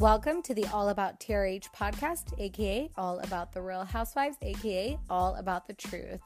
Welcome 0.00 0.40
to 0.44 0.54
the 0.54 0.64
All 0.72 0.88
About 0.88 1.20
TRH 1.20 1.74
podcast, 1.76 2.32
aka 2.40 2.88
All 2.96 3.18
About 3.18 3.52
the 3.52 3.60
Real 3.60 3.84
Housewives, 3.84 4.38
aka 4.40 4.98
All 5.10 5.34
About 5.34 5.66
the 5.66 5.74
Truth. 5.74 6.22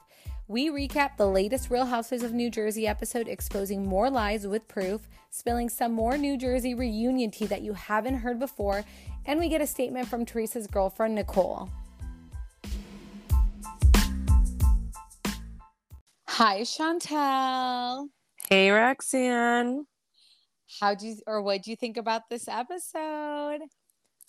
We 0.47 0.69
recap 0.69 1.17
the 1.17 1.27
latest 1.27 1.69
Real 1.69 1.85
Housewives 1.85 2.23
of 2.23 2.31
New 2.31 2.49
Jersey 2.49 2.87
episode, 2.87 3.27
exposing 3.27 3.85
more 3.85 4.09
lies 4.09 4.47
with 4.47 4.65
proof, 4.69 5.09
spilling 5.29 5.67
some 5.67 5.91
more 5.91 6.17
New 6.17 6.37
Jersey 6.37 6.73
reunion 6.73 7.31
tea 7.31 7.47
that 7.47 7.63
you 7.63 7.73
haven't 7.73 8.19
heard 8.19 8.39
before, 8.39 8.85
and 9.25 9.41
we 9.41 9.49
get 9.49 9.59
a 9.59 9.67
statement 9.67 10.07
from 10.07 10.23
Teresa's 10.23 10.67
girlfriend, 10.67 11.15
Nicole. 11.15 11.69
Hi, 16.29 16.61
Shantel. 16.61 18.07
Hey, 18.47 18.69
Roxanne. 18.69 19.85
How'd 20.79 21.01
you 21.01 21.17
or 21.27 21.41
what 21.41 21.63
do 21.63 21.71
you 21.71 21.77
think 21.77 21.97
about 21.97 22.23
this 22.29 22.47
episode? 22.47 23.61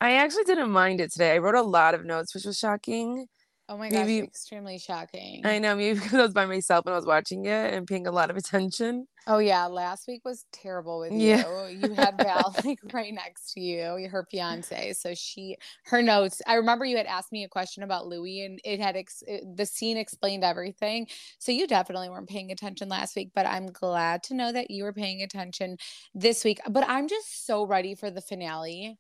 I 0.00 0.12
actually 0.12 0.44
didn't 0.44 0.70
mind 0.70 1.00
it 1.00 1.12
today. 1.12 1.32
I 1.34 1.38
wrote 1.38 1.54
a 1.54 1.62
lot 1.62 1.94
of 1.94 2.04
notes, 2.04 2.34
which 2.34 2.44
was 2.44 2.58
shocking. 2.58 3.26
Oh 3.68 3.76
my 3.76 3.88
Maybe- 3.90 4.20
gosh, 4.20 4.28
extremely 4.28 4.78
shocking. 4.78 5.44
I 5.44 5.58
know, 5.58 5.74
maybe 5.74 5.98
because 5.98 6.14
I 6.14 6.22
was 6.22 6.32
by 6.32 6.46
myself 6.46 6.86
and 6.86 6.92
I 6.92 6.96
was 6.96 7.04
watching 7.06 7.46
it 7.46 7.74
and 7.74 7.84
paying 7.86 8.06
a 8.06 8.12
lot 8.12 8.30
of 8.30 8.36
attention. 8.36 9.08
Oh 9.26 9.38
yeah, 9.38 9.66
last 9.66 10.06
week 10.06 10.24
was 10.24 10.44
terrible 10.52 11.00
with 11.00 11.10
Yeah. 11.12 11.42
you. 11.68 11.88
You 11.88 11.94
had 11.94 12.16
Val 12.16 12.54
like 12.64 12.78
right 12.92 13.12
next 13.12 13.54
to 13.54 13.60
you, 13.60 14.08
her 14.08 14.24
fiance. 14.30 14.92
So 14.92 15.14
she, 15.16 15.56
her 15.86 16.00
notes. 16.00 16.40
I 16.46 16.54
remember 16.54 16.84
you 16.84 16.96
had 16.96 17.06
asked 17.06 17.32
me 17.32 17.42
a 17.42 17.48
question 17.48 17.82
about 17.82 18.06
Louis, 18.06 18.42
and 18.44 18.60
it 18.64 18.78
had 18.78 18.94
ex- 18.96 19.24
it- 19.26 19.42
the 19.56 19.66
scene 19.66 19.96
explained 19.96 20.44
everything. 20.44 21.08
So 21.40 21.50
you 21.50 21.66
definitely 21.66 22.08
weren't 22.08 22.28
paying 22.28 22.52
attention 22.52 22.88
last 22.88 23.16
week, 23.16 23.30
but 23.34 23.46
I'm 23.46 23.66
glad 23.66 24.22
to 24.24 24.34
know 24.34 24.52
that 24.52 24.70
you 24.70 24.84
were 24.84 24.92
paying 24.92 25.22
attention 25.22 25.76
this 26.14 26.44
week. 26.44 26.60
But 26.70 26.84
I'm 26.88 27.08
just 27.08 27.44
so 27.46 27.64
ready 27.66 27.96
for 27.96 28.12
the 28.12 28.20
finale. 28.20 28.96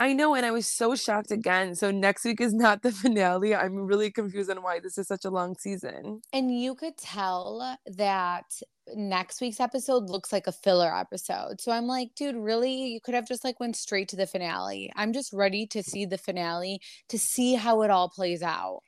I 0.00 0.14
know, 0.14 0.34
and 0.34 0.46
I 0.46 0.50
was 0.50 0.66
so 0.66 0.96
shocked 0.96 1.30
again. 1.30 1.74
So 1.74 1.90
next 1.90 2.24
week 2.24 2.40
is 2.40 2.54
not 2.54 2.80
the 2.82 2.90
finale. 3.02 3.54
I'm 3.54 3.76
really 3.76 4.10
confused 4.10 4.50
on 4.50 4.62
why 4.62 4.80
this 4.80 4.96
is 4.96 5.06
such 5.06 5.26
a 5.26 5.30
long 5.30 5.54
season. 5.58 6.22
And 6.32 6.58
you 6.58 6.74
could 6.74 6.96
tell 6.96 7.76
that 7.86 8.46
next 8.94 9.42
week's 9.42 9.60
episode 9.60 10.08
looks 10.08 10.32
like 10.32 10.46
a 10.46 10.52
filler 10.52 10.96
episode. 10.96 11.60
So 11.60 11.70
I'm 11.70 11.86
like, 11.86 12.14
dude, 12.16 12.34
really? 12.34 12.86
You 12.86 13.00
could 13.02 13.14
have 13.14 13.28
just 13.28 13.44
like 13.44 13.60
went 13.60 13.76
straight 13.76 14.08
to 14.08 14.16
the 14.16 14.26
finale. 14.26 14.90
I'm 14.96 15.12
just 15.12 15.34
ready 15.34 15.66
to 15.66 15.82
see 15.82 16.06
the 16.06 16.18
finale 16.18 16.80
to 17.10 17.18
see 17.18 17.54
how 17.54 17.82
it 17.82 17.90
all 17.90 18.08
plays 18.08 18.42
out. 18.42 18.80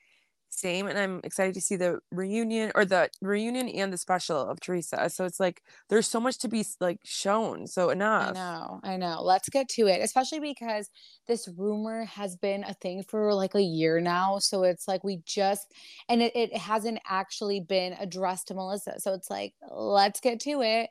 Same, 0.54 0.86
and 0.86 0.98
I'm 0.98 1.20
excited 1.24 1.54
to 1.54 1.62
see 1.62 1.76
the 1.76 2.00
reunion 2.10 2.72
or 2.74 2.84
the 2.84 3.08
reunion 3.22 3.70
and 3.70 3.90
the 3.90 3.96
special 3.96 4.36
of 4.36 4.60
Teresa. 4.60 5.08
So 5.08 5.24
it's 5.24 5.40
like 5.40 5.62
there's 5.88 6.06
so 6.06 6.20
much 6.20 6.36
to 6.40 6.48
be 6.48 6.62
like 6.78 7.00
shown. 7.04 7.66
So 7.66 7.88
enough. 7.88 8.30
I 8.30 8.32
know, 8.34 8.80
I 8.84 8.96
know. 8.98 9.22
Let's 9.22 9.48
get 9.48 9.66
to 9.70 9.86
it, 9.86 10.02
especially 10.02 10.41
because 10.41 10.91
this 11.26 11.48
rumor 11.56 12.04
has 12.04 12.36
been 12.36 12.64
a 12.64 12.74
thing 12.74 13.02
for 13.02 13.32
like 13.32 13.54
a 13.54 13.62
year 13.62 13.98
now. 13.98 14.38
So 14.41 14.62
it's 14.62 14.86
like 14.86 15.02
we 15.02 15.22
just, 15.24 15.72
and 16.10 16.20
it, 16.20 16.36
it 16.36 16.54
hasn't 16.54 17.00
actually 17.08 17.60
been 17.60 17.94
addressed 17.98 18.48
to 18.48 18.54
Melissa. 18.54 19.00
So 19.00 19.14
it's 19.14 19.30
like, 19.30 19.54
let's 19.70 20.20
get 20.20 20.38
to 20.41 20.60
it. 20.60 20.91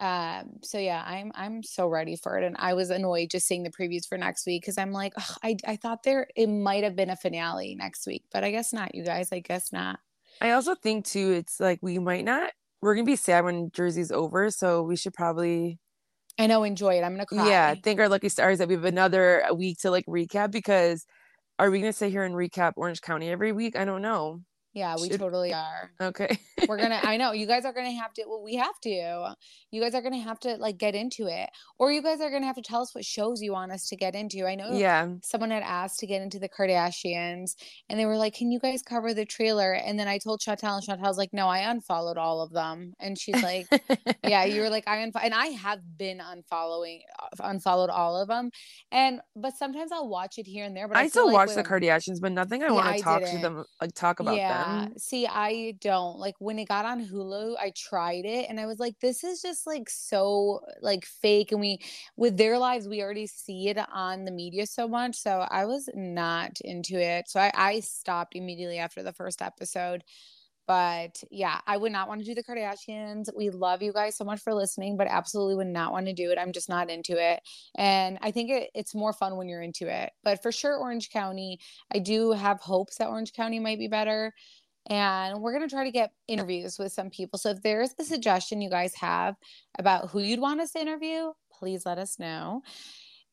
Um, 0.00 0.60
so 0.62 0.78
yeah, 0.78 1.02
I'm 1.04 1.32
I'm 1.34 1.62
so 1.62 1.88
ready 1.88 2.16
for 2.16 2.38
it. 2.38 2.44
And 2.44 2.56
I 2.58 2.74
was 2.74 2.90
annoyed 2.90 3.30
just 3.30 3.46
seeing 3.46 3.64
the 3.64 3.70
previews 3.70 4.06
for 4.08 4.16
next 4.16 4.46
week 4.46 4.62
because 4.62 4.78
I'm 4.78 4.92
like, 4.92 5.12
"Ugh, 5.16 5.38
I 5.42 5.56
I 5.66 5.76
thought 5.76 6.04
there 6.04 6.28
it 6.36 6.46
might 6.46 6.84
have 6.84 6.94
been 6.96 7.10
a 7.10 7.16
finale 7.16 7.74
next 7.74 8.06
week, 8.06 8.24
but 8.32 8.44
I 8.44 8.50
guess 8.50 8.72
not, 8.72 8.94
you 8.94 9.04
guys. 9.04 9.32
I 9.32 9.40
guess 9.40 9.72
not. 9.72 9.98
I 10.40 10.52
also 10.52 10.74
think 10.74 11.04
too, 11.04 11.32
it's 11.32 11.58
like 11.58 11.80
we 11.82 11.98
might 11.98 12.24
not. 12.24 12.52
We're 12.80 12.94
gonna 12.94 13.06
be 13.06 13.16
sad 13.16 13.44
when 13.44 13.70
Jersey's 13.72 14.12
over, 14.12 14.50
so 14.50 14.82
we 14.82 14.96
should 14.96 15.14
probably 15.14 15.80
I 16.38 16.46
know, 16.46 16.62
enjoy 16.62 16.94
it. 16.98 17.02
I'm 17.02 17.14
gonna 17.14 17.26
cry. 17.26 17.48
Yeah, 17.48 17.74
thank 17.74 17.98
our 17.98 18.08
lucky 18.08 18.28
stars 18.28 18.58
that 18.58 18.68
we 18.68 18.74
have 18.74 18.84
another 18.84 19.44
week 19.54 19.78
to 19.78 19.90
like 19.90 20.06
recap 20.06 20.52
because 20.52 21.04
are 21.58 21.70
we 21.70 21.80
gonna 21.80 21.92
sit 21.92 22.10
here 22.12 22.22
and 22.22 22.34
recap 22.34 22.74
Orange 22.76 23.00
County 23.00 23.30
every 23.30 23.52
week? 23.52 23.74
I 23.74 23.84
don't 23.84 24.02
know. 24.02 24.42
Yeah, 24.74 24.94
we 25.00 25.08
Should- 25.08 25.18
totally 25.20 25.52
are. 25.52 25.90
Okay. 26.00 26.38
we're 26.68 26.76
gonna 26.78 27.00
i 27.04 27.16
know 27.22 27.32
you 27.32 27.46
guys 27.46 27.64
are 27.64 27.72
gonna 27.72 27.92
have 27.92 28.12
to 28.14 28.24
well 28.26 28.42
we 28.42 28.54
have 28.56 28.78
to 28.82 29.34
you 29.70 29.80
guys 29.80 29.94
are 29.94 30.02
gonna 30.02 30.18
have 30.18 30.38
to 30.40 30.56
like 30.56 30.76
get 30.78 30.94
into 30.94 31.26
it 31.26 31.48
or 31.78 31.90
you 31.92 32.02
guys 32.02 32.20
are 32.20 32.30
gonna 32.30 32.46
have 32.46 32.56
to 32.56 32.62
tell 32.62 32.82
us 32.82 32.94
what 32.94 33.04
shows 33.04 33.40
you 33.42 33.52
want 33.52 33.72
us 33.72 33.86
to 33.88 33.96
get 33.96 34.14
into 34.14 34.44
i 34.46 34.54
know 34.54 34.70
yeah. 34.72 35.08
someone 35.22 35.50
had 35.50 35.62
asked 35.62 35.98
to 36.00 36.06
get 36.06 36.20
into 36.22 36.38
the 36.38 36.48
kardashians 36.48 37.54
and 37.88 37.98
they 37.98 38.06
were 38.06 38.16
like 38.16 38.34
can 38.34 38.50
you 38.50 38.58
guys 38.58 38.82
cover 38.82 39.14
the 39.14 39.24
trailer 39.24 39.72
and 39.72 39.98
then 39.98 40.08
i 40.08 40.18
told 40.18 40.40
shantel 40.40 40.78
and 40.78 40.86
shantel's 40.86 41.16
like 41.18 41.32
no 41.32 41.46
i 41.48 41.58
unfollowed 41.70 42.18
all 42.18 42.40
of 42.42 42.50
them 42.52 42.92
and 43.00 43.18
she's 43.18 43.40
like 43.42 43.66
yeah 44.24 44.44
you 44.44 44.60
were 44.60 44.70
like 44.70 44.84
i 44.86 44.96
unfo-, 44.98 45.22
and 45.22 45.34
i 45.34 45.46
have 45.46 45.80
been 45.96 46.18
unfollowing 46.18 47.00
unfollowed 47.40 47.90
all 47.90 48.20
of 48.20 48.28
them 48.28 48.50
and 48.92 49.20
but 49.36 49.54
sometimes 49.56 49.92
i'll 49.92 50.08
watch 50.08 50.38
it 50.38 50.46
here 50.46 50.64
and 50.64 50.76
there 50.76 50.88
but 50.88 50.96
i, 50.96 51.02
I 51.02 51.08
still 51.08 51.26
like 51.26 51.34
watch 51.34 51.54
the 51.54 51.64
Kardashians, 51.64 52.20
but 52.20 52.32
nothing 52.32 52.62
I 52.62 52.66
Yeah, 52.66 52.72
want 52.72 52.96
to 52.96 53.02
talk 53.02 53.22
to 53.24 53.38
them 53.38 53.64
like 53.80 53.94
talk 53.94 54.20
about 54.20 54.36
yeah. 54.36 54.57
them. 54.57 54.57
See, 54.96 55.26
I 55.26 55.72
don't 55.80 56.18
like 56.18 56.34
when 56.38 56.58
it 56.58 56.68
got 56.68 56.84
on 56.84 57.04
Hulu, 57.04 57.56
I 57.58 57.70
tried 57.76 58.24
it 58.24 58.46
and 58.48 58.58
I 58.60 58.66
was 58.66 58.78
like, 58.78 58.98
this 59.00 59.24
is 59.24 59.42
just 59.42 59.66
like 59.66 59.88
so 59.90 60.60
like 60.80 61.04
fake. 61.04 61.52
And 61.52 61.60
we 61.60 61.80
with 62.16 62.36
their 62.36 62.58
lives, 62.58 62.88
we 62.88 63.02
already 63.02 63.26
see 63.26 63.68
it 63.68 63.78
on 63.92 64.24
the 64.24 64.30
media 64.30 64.66
so 64.66 64.88
much. 64.88 65.16
So 65.16 65.46
I 65.50 65.66
was 65.66 65.88
not 65.94 66.60
into 66.62 67.00
it. 67.00 67.28
So 67.28 67.40
I, 67.40 67.52
I 67.54 67.80
stopped 67.80 68.34
immediately 68.36 68.78
after 68.78 69.02
the 69.02 69.12
first 69.12 69.42
episode. 69.42 70.04
But 70.68 71.24
yeah, 71.30 71.60
I 71.66 71.78
would 71.78 71.92
not 71.92 72.08
want 72.08 72.20
to 72.20 72.26
do 72.26 72.34
the 72.34 72.44
Kardashians. 72.44 73.34
We 73.34 73.48
love 73.48 73.80
you 73.80 73.90
guys 73.92 74.16
so 74.16 74.24
much 74.24 74.40
for 74.40 74.52
listening, 74.52 74.98
but 74.98 75.08
absolutely 75.08 75.56
would 75.56 75.66
not 75.66 75.92
want 75.92 76.06
to 76.06 76.12
do 76.12 76.30
it. 76.30 76.38
I'm 76.38 76.52
just 76.52 76.68
not 76.68 76.90
into 76.90 77.16
it. 77.16 77.40
And 77.76 78.18
I 78.20 78.30
think 78.30 78.50
it, 78.50 78.70
it's 78.74 78.94
more 78.94 79.14
fun 79.14 79.36
when 79.36 79.48
you're 79.48 79.62
into 79.62 79.88
it. 79.88 80.12
But 80.22 80.42
for 80.42 80.52
sure, 80.52 80.76
Orange 80.76 81.08
County, 81.08 81.58
I 81.90 82.00
do 82.00 82.32
have 82.32 82.60
hopes 82.60 82.98
that 82.98 83.08
Orange 83.08 83.32
County 83.32 83.58
might 83.58 83.78
be 83.78 83.88
better. 83.88 84.34
And 84.90 85.40
we're 85.40 85.52
going 85.52 85.66
to 85.66 85.74
try 85.74 85.84
to 85.84 85.90
get 85.90 86.12
interviews 86.28 86.78
with 86.78 86.92
some 86.92 87.08
people. 87.08 87.38
So 87.38 87.50
if 87.50 87.62
there's 87.62 87.94
a 87.98 88.04
suggestion 88.04 88.60
you 88.60 88.70
guys 88.70 88.94
have 88.96 89.36
about 89.78 90.10
who 90.10 90.20
you'd 90.20 90.40
want 90.40 90.60
us 90.60 90.72
to 90.72 90.80
interview, 90.80 91.32
please 91.58 91.86
let 91.86 91.98
us 91.98 92.18
know. 92.18 92.62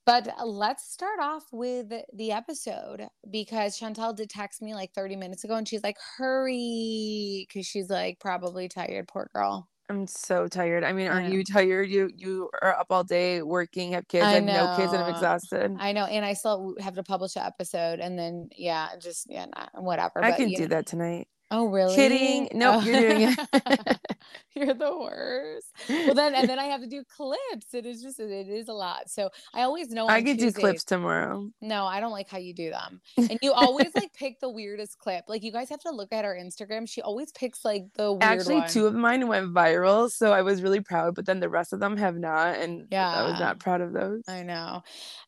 But 0.06 0.28
uh, 0.28 0.46
let's 0.46 0.92
start 0.92 1.20
off 1.20 1.46
with 1.52 1.92
the 2.14 2.32
episode 2.32 3.08
because 3.30 3.80
Shantel 3.80 4.16
did 4.16 4.30
text 4.30 4.62
me 4.62 4.76
like 4.76 4.94
30 4.94 5.16
minutes 5.16 5.44
ago 5.44 5.56
and 5.56 5.68
she's 5.68 5.84
like, 5.84 5.98
hurry, 6.18 7.48
because 7.48 7.66
she's 7.66 7.90
like 7.90 8.20
probably 8.20 8.70
tired. 8.70 9.08
Poor 9.08 9.30
girl. 9.34 9.68
I'm 9.90 10.08
so 10.08 10.48
tired. 10.48 10.84
I 10.84 10.94
mean, 10.94 11.08
aren't 11.08 11.30
know. 11.30 11.36
you 11.36 11.44
tired? 11.44 11.90
You 11.90 12.10
you 12.16 12.50
are 12.62 12.76
up 12.76 12.88
all 12.90 13.04
day 13.04 13.44
working, 13.44 13.92
have 13.92 14.08
kids, 14.08 14.26
I, 14.26 14.30
I 14.30 14.34
have 14.34 14.44
no 14.44 14.74
kids, 14.78 14.94
and 14.94 15.04
I'm 15.04 15.14
exhausted. 15.14 15.76
I 15.80 15.92
know. 15.92 16.06
And 16.06 16.26
I 16.26 16.34
still 16.34 16.76
have 16.80 16.96
to 16.96 17.04
publish 17.04 17.36
an 17.36 17.44
episode. 17.44 18.00
And 18.00 18.18
then, 18.18 18.50
yeah, 18.56 18.90
just, 19.00 19.28
yeah, 19.30 19.46
nah, 19.46 19.68
whatever. 19.80 20.24
I 20.24 20.32
but, 20.32 20.38
can 20.38 20.50
do 20.50 20.62
know. 20.62 20.68
that 20.70 20.88
tonight. 20.88 21.28
Oh, 21.56 21.68
really? 21.68 21.96
Kidding. 21.96 22.50
Nope, 22.54 22.76
oh. 22.76 22.86
you're 22.86 23.00
doing 23.00 23.34
it. 23.34 24.00
you're 24.56 24.74
the 24.74 24.98
worst. 24.98 25.68
Well, 25.88 26.14
then, 26.14 26.36
and 26.36 26.50
then 26.50 26.60
I 26.60 26.66
have 26.66 26.82
to 26.82 26.88
do 26.88 27.04
clips. 27.06 27.74
It 27.74 27.86
is 27.86 28.02
just, 28.02 28.20
it 28.20 28.50
is 28.50 28.68
a 28.68 28.74
lot. 28.74 29.10
So 29.10 29.30
I 29.54 29.62
always 29.62 29.90
know. 29.90 30.08
I 30.08 30.22
could 30.22 30.38
do 30.38 30.52
clips 30.52 30.84
tomorrow. 30.84 31.50
No, 31.62 31.86
I 31.86 32.02
don't 32.02 32.12
like 32.12 32.30
how 32.30 32.40
you 32.40 32.54
do 32.54 32.72
them. 32.72 33.00
And 33.18 33.40
you 33.42 33.54
always 33.54 33.96
like 33.96 34.14
pick 34.18 34.42
the 34.42 34.50
weirdest 34.50 35.00
clip. 35.00 35.26
Like 35.30 35.44
you 35.44 35.52
guys 35.52 35.70
have 35.70 35.80
to 35.82 35.92
look 35.92 36.12
at 36.12 36.26
her 36.26 36.38
Instagram. 36.38 36.90
She 36.90 37.02
always 37.02 37.32
picks 37.32 37.64
like 37.64 37.86
the 37.96 38.18
Actually, 38.22 38.58
one. 38.58 38.70
two 38.70 38.86
of 38.86 38.94
mine 38.94 39.28
went 39.30 39.54
viral, 39.54 40.12
so 40.12 40.34
I 40.34 40.42
was 40.42 40.62
really 40.62 40.82
proud, 40.82 41.16
but 41.16 41.26
then 41.26 41.40
the 41.40 41.50
rest 41.50 41.72
of 41.72 41.80
them 41.80 41.96
have 41.96 42.18
not, 42.18 42.58
and 42.58 42.88
yeah, 42.92 43.14
I 43.14 43.24
was 43.24 43.40
not 43.40 43.60
proud 43.60 43.80
of 43.80 43.94
those. 43.94 44.24
I 44.28 44.44
know. 44.44 44.84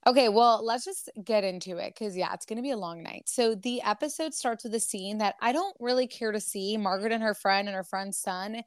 Okay, 0.06 0.30
well, 0.30 0.64
let's 0.64 0.86
just 0.86 1.10
get 1.24 1.44
into 1.44 1.78
it 1.78 1.94
because, 1.94 2.16
yeah, 2.16 2.34
it's 2.34 2.46
going 2.46 2.58
to 2.58 2.64
be 2.64 2.72
a 2.72 2.78
long 2.78 3.04
night. 3.04 3.24
So, 3.26 3.56
the 3.56 3.82
episode 3.82 4.34
starts 4.34 4.64
with 4.64 4.74
a 4.76 4.80
scene 4.80 5.18
that 5.18 5.36
I 5.42 5.52
don't 5.52 5.76
really 5.80 6.08
care 6.18 6.32
to 6.32 6.40
see 6.40 6.78
Margaret 6.78 7.12
and 7.12 7.24
her 7.24 7.34
friend 7.34 7.68
and 7.68 7.76
her 7.76 7.84
friend's 7.84 8.18
son. 8.18 8.62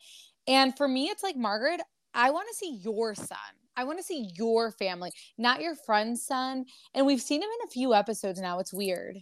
And 0.46 0.76
for 0.76 0.88
me, 0.88 1.06
it's 1.06 1.22
like, 1.22 1.36
Margaret, 1.36 1.80
I 2.14 2.30
want 2.30 2.48
to 2.48 2.54
see 2.54 2.80
your 2.82 3.14
son. 3.14 3.38
I 3.76 3.84
want 3.84 3.98
to 3.98 4.04
see 4.04 4.30
your 4.36 4.72
family, 4.72 5.12
not 5.38 5.60
your 5.62 5.74
friend's 5.74 6.24
son. 6.24 6.64
And 6.94 7.06
we've 7.06 7.22
seen 7.22 7.42
him 7.42 7.48
in 7.48 7.68
a 7.68 7.70
few 7.70 7.94
episodes 7.94 8.40
now. 8.40 8.58
It's 8.58 8.74
weird. 8.74 9.18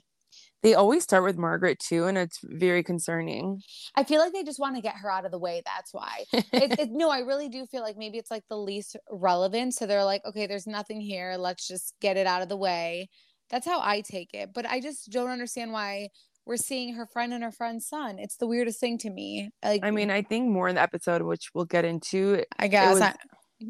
They 0.62 0.75
always 0.75 1.04
start 1.04 1.22
with 1.22 1.38
Margaret 1.38 1.78
too, 1.78 2.06
and 2.06 2.19
it's 2.19 2.40
very 2.42 2.82
concerning. 2.82 3.62
I 3.94 4.02
feel 4.02 4.20
like 4.20 4.32
they 4.32 4.42
just 4.42 4.58
want 4.58 4.75
to 4.75 4.82
get 4.82 4.96
her 4.96 5.10
out 5.10 5.25
of 5.25 5.30
the 5.30 5.38
way. 5.38 5.62
That's 5.64 5.94
why. 5.94 6.25
it, 6.32 6.78
it, 6.78 6.88
no, 6.90 7.10
I 7.10 7.20
really 7.20 7.48
do 7.48 7.64
feel 7.66 7.82
like 7.82 7.96
maybe 7.96 8.19
it's 8.19 8.30
like 8.30 8.42
the 8.48 8.58
least 8.58 8.96
relevant. 9.10 9.75
So 9.75 9.86
they're 9.86 10.04
like, 10.04 10.25
okay, 10.25 10.46
there's 10.46 10.66
nothing 10.66 11.00
here. 11.00 11.36
Let's 11.38 11.69
just 11.69 11.94
get 12.00 12.16
it 12.16 12.26
out 12.26 12.42
of 12.42 12.48
the 12.48 12.56
way. 12.56 13.08
That's 13.50 13.66
how 13.66 13.80
I 13.80 14.00
take 14.00 14.30
it. 14.34 14.50
But 14.52 14.66
I 14.66 14.80
just 14.80 15.10
don't 15.10 15.30
understand 15.30 15.72
why 15.72 16.08
we're 16.49 16.56
seeing 16.56 16.95
her 16.95 17.06
friend 17.06 17.33
and 17.33 17.45
her 17.45 17.53
friend's 17.53 17.87
son. 17.87 18.19
It's 18.19 18.37
the 18.37 18.47
weirdest 18.49 18.81
thing 18.81 18.99
to 18.99 19.11
me. 19.11 19.50
Like, 19.62 19.85
I 19.85 19.91
mean, 19.93 20.11
I 20.11 20.23
think 20.23 20.49
more 20.49 20.67
in 20.69 20.75
the 20.75 20.81
episode, 20.83 21.23
which 21.23 21.50
we'll 21.55 21.67
get 21.67 21.85
into. 21.85 22.43
I 22.59 22.67
guess. 22.69 22.95
was- 22.95 23.03
I- 23.03 23.15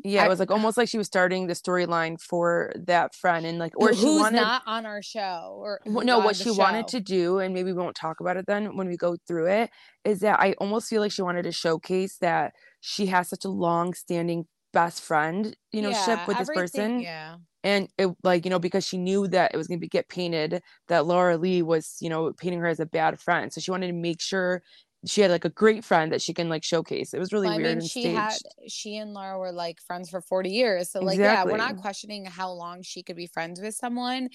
Yeah, 0.05 0.23
I- 0.23 0.27
it 0.27 0.29
was 0.29 0.39
like 0.39 0.51
almost 0.51 0.77
like 0.77 0.87
she 0.89 0.99
was 0.99 1.07
starting 1.07 1.47
the 1.47 1.55
storyline 1.55 2.21
for 2.21 2.73
that 2.77 3.15
friend, 3.15 3.47
and 3.47 3.59
like, 3.59 3.73
or 3.77 3.89
who's 3.89 4.01
she 4.01 4.07
wanted. 4.07 4.37
not 4.37 4.63
on 4.67 4.85
our 4.85 5.01
show 5.01 5.57
or 5.59 5.81
no 5.87 6.19
what 6.19 6.37
she 6.37 6.51
wanted 6.51 6.87
to 6.89 7.01
do 7.01 7.39
and 7.39 7.55
maybe 7.55 7.73
we 7.73 7.79
won't 7.79 7.97
talk 7.97 8.21
about 8.21 8.37
it 8.37 8.45
then 8.47 8.77
when 8.77 8.87
we 8.87 8.99
go 8.99 9.17
through 9.27 9.47
it 9.47 9.71
is 10.05 10.21
that 10.21 10.39
i 10.41 10.53
almost 10.59 10.89
feel 10.91 11.01
like 11.01 11.11
she 11.11 11.23
wanted 11.23 11.43
to 11.45 11.53
showcase 11.53 12.19
that 12.21 12.53
she 12.81 13.07
has 13.07 13.29
such 13.31 13.47
a 13.47 13.49
long 13.49 13.95
standing 13.95 14.47
best 14.79 15.01
friend 15.03 15.57
you 15.73 15.83
know 15.83 15.93
ship 15.93 16.21
with 16.27 16.39
this 16.39 16.51
person. 16.51 16.91
Yeah. 17.01 17.37
and 17.65 17.89
it 17.99 18.09
like 18.23 18.45
you 18.45 18.51
know 18.51 18.59
because 18.61 18.87
she 18.87 18.97
knew 18.99 19.27
that 19.29 19.53
it 19.55 19.57
was 19.57 19.67
going 19.69 19.81
to 19.81 19.89
get 19.89 20.09
painted 20.09 20.63
that 20.89 21.07
laura 21.07 21.37
lee 21.37 21.63
was 21.63 21.97
you 22.01 22.09
know 22.11 22.33
painting 22.33 22.61
her 22.61 22.67
as 22.69 22.81
a 22.81 22.87
bad 22.87 23.19
friend. 23.21 23.53
So 23.53 23.61
she 23.61 23.71
wanted 23.71 23.89
to 23.89 23.93
make 24.09 24.21
sure 24.21 24.63
she 25.07 25.21
had 25.23 25.31
like 25.31 25.45
a 25.45 25.51
great 25.51 25.85
friend 25.85 26.13
that 26.13 26.23
she 26.23 26.35
can 26.35 26.49
like 26.49 26.65
showcase. 26.65 27.15
It 27.15 27.19
was 27.21 27.33
really 27.33 27.51
Well, 27.51 27.55
I 27.55 27.59
weird 27.59 27.79
mean, 27.79 27.79
and 27.79 27.91
she 27.91 28.03
staged. 28.03 28.17
had 28.17 28.39
she 28.69 28.97
and 28.97 29.13
Laura 29.15 29.39
were 29.39 29.53
like 29.53 29.79
friends 29.87 30.11
for 30.11 30.21
40 30.21 30.51
years. 30.51 30.91
So 30.91 31.01
like 31.01 31.23
yeah, 31.23 31.45
we're 31.45 31.57
not 31.57 31.77
questioning 31.77 32.25
how 32.27 32.51
long 32.53 32.83
she 32.83 33.03
could 33.03 33.17
be 33.17 33.27
friends 33.27 33.61
with 33.61 33.75
someone, 33.75 34.29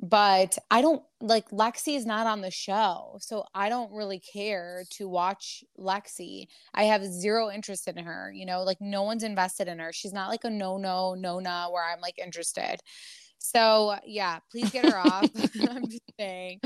but 0.00 0.58
I 0.70 0.82
don't 0.82 1.02
like 1.20 1.50
Lexi 1.50 1.96
is 1.96 2.06
not 2.06 2.26
on 2.26 2.40
the 2.40 2.50
show. 2.50 3.18
So 3.20 3.44
I 3.54 3.68
don't 3.68 3.92
really 3.92 4.20
care 4.20 4.84
to 4.92 5.08
watch 5.08 5.62
Lexi. 5.78 6.46
I 6.74 6.84
have 6.84 7.04
zero 7.04 7.50
interest 7.50 7.88
in 7.88 7.96
her, 7.98 8.32
you 8.34 8.46
know, 8.46 8.62
like 8.62 8.80
no 8.80 9.02
one's 9.02 9.22
invested 9.22 9.68
in 9.68 9.78
her. 9.78 9.92
She's 9.92 10.12
not 10.12 10.28
like 10.28 10.44
a 10.44 10.50
no 10.50 10.76
no 10.76 11.14
no 11.14 11.38
no 11.38 11.70
where 11.72 11.84
I'm 11.84 12.00
like 12.00 12.18
interested. 12.18 12.78
So 13.38 13.96
yeah, 14.06 14.38
please 14.50 14.70
get 14.70 14.86
her 14.86 14.98
off. 14.98 15.28
I'm 15.68 15.88
just 15.88 16.02
saying 16.18 16.60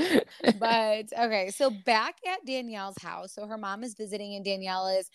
but 0.59 1.05
okay, 1.17 1.49
so 1.49 1.69
back 1.85 2.15
at 2.27 2.45
Danielle's 2.45 3.01
house. 3.01 3.33
So 3.33 3.45
her 3.47 3.57
mom 3.57 3.83
is 3.83 3.95
visiting, 3.95 4.35
and 4.35 4.45
Danielle 4.45 4.87
is 4.87 5.09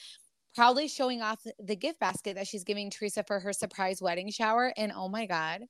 proudly 0.54 0.88
showing 0.88 1.22
off 1.22 1.40
the 1.58 1.76
gift 1.76 1.98
basket 2.00 2.34
that 2.36 2.46
she's 2.46 2.64
giving 2.64 2.90
Teresa 2.90 3.24
for 3.26 3.40
her 3.40 3.52
surprise 3.52 4.02
wedding 4.02 4.30
shower. 4.30 4.72
And 4.76 4.92
oh 4.94 5.08
my 5.08 5.26
God, 5.26 5.62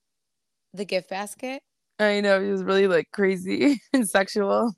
the 0.75 0.85
gift 0.85 1.09
basket. 1.11 1.63
I 2.03 2.21
know 2.21 2.41
it 2.41 2.51
was 2.51 2.63
really 2.65 2.87
like 2.89 3.09
crazy 3.13 3.81
and 3.93 4.09
sexual 4.09 4.73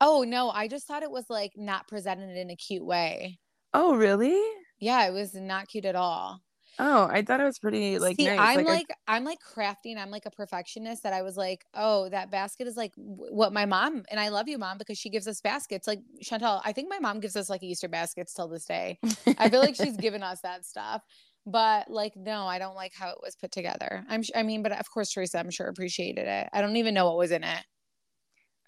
Oh 0.00 0.22
no, 0.22 0.50
I 0.50 0.68
just 0.68 0.86
thought 0.86 1.02
it 1.02 1.10
was 1.10 1.24
like 1.28 1.52
not 1.56 1.88
presented 1.88 2.36
in 2.36 2.50
a 2.50 2.56
cute 2.56 2.84
way. 2.84 3.38
oh 3.74 3.96
really 3.96 4.40
Yeah, 4.80 5.06
it 5.08 5.12
was 5.12 5.34
not 5.34 5.68
cute 5.68 5.84
at 5.84 5.96
all. 5.96 6.40
oh 6.80 7.08
i 7.10 7.22
thought 7.22 7.40
it 7.40 7.44
was 7.44 7.58
pretty 7.58 7.98
like 7.98 8.14
See, 8.16 8.26
nice 8.26 8.38
I'm 8.38 8.60
I- 8.60 8.62
like, 8.62 8.86
I'm 9.08 9.24
like 9.24 9.38
crafting. 9.40 9.98
I'm 9.98 10.10
like 10.12 10.26
a 10.26 10.30
perfectionist 10.30 11.02
that 11.02 11.12
I 11.12 11.22
was 11.22 11.36
like, 11.36 11.64
oh, 11.74 12.08
that 12.10 12.30
basket 12.30 12.68
is 12.68 12.76
like 12.76 12.92
what 12.96 13.52
my 13.52 13.66
mom 13.66 14.04
and 14.10 14.20
I 14.20 14.28
love 14.28 14.46
you, 14.48 14.58
mom, 14.58 14.78
because 14.78 14.98
she 14.98 15.10
gives 15.10 15.26
us 15.26 15.40
baskets. 15.40 15.88
Like 15.88 16.00
Shantel, 16.22 16.60
I 16.64 16.72
think 16.72 16.88
my 16.88 17.00
mom 17.00 17.18
gives 17.18 17.34
us 17.34 17.50
like 17.50 17.62
Easter 17.64 17.88
baskets 17.88 18.32
till 18.34 18.46
this 18.48 18.64
day. 18.66 19.00
I 19.38 19.48
feel 19.50 19.60
like 19.60 19.74
she's 19.74 19.96
given 20.06 20.22
us 20.22 20.40
that 20.42 20.64
stuff. 20.64 21.02
But 21.50 21.90
like, 21.90 22.14
no, 22.16 22.46
I 22.46 22.58
don't 22.58 22.74
like 22.76 22.92
how 22.94 23.08
it 23.10 23.18
was 23.22 23.34
put 23.36 23.52
together. 23.52 24.04
I'm, 24.08 24.22
I 24.34 24.42
mean, 24.42 24.62
but 24.62 24.72
of 24.72 24.90
course, 24.92 25.12
Teresa, 25.12 25.38
I'm 25.38 25.50
sure 25.50 25.66
appreciated 25.68 26.26
it. 26.28 26.48
I 26.52 26.60
don't 26.60 26.76
even 26.76 26.94
know 26.94 27.06
what 27.06 27.16
was 27.16 27.30
in 27.30 27.42
it. 27.44 27.64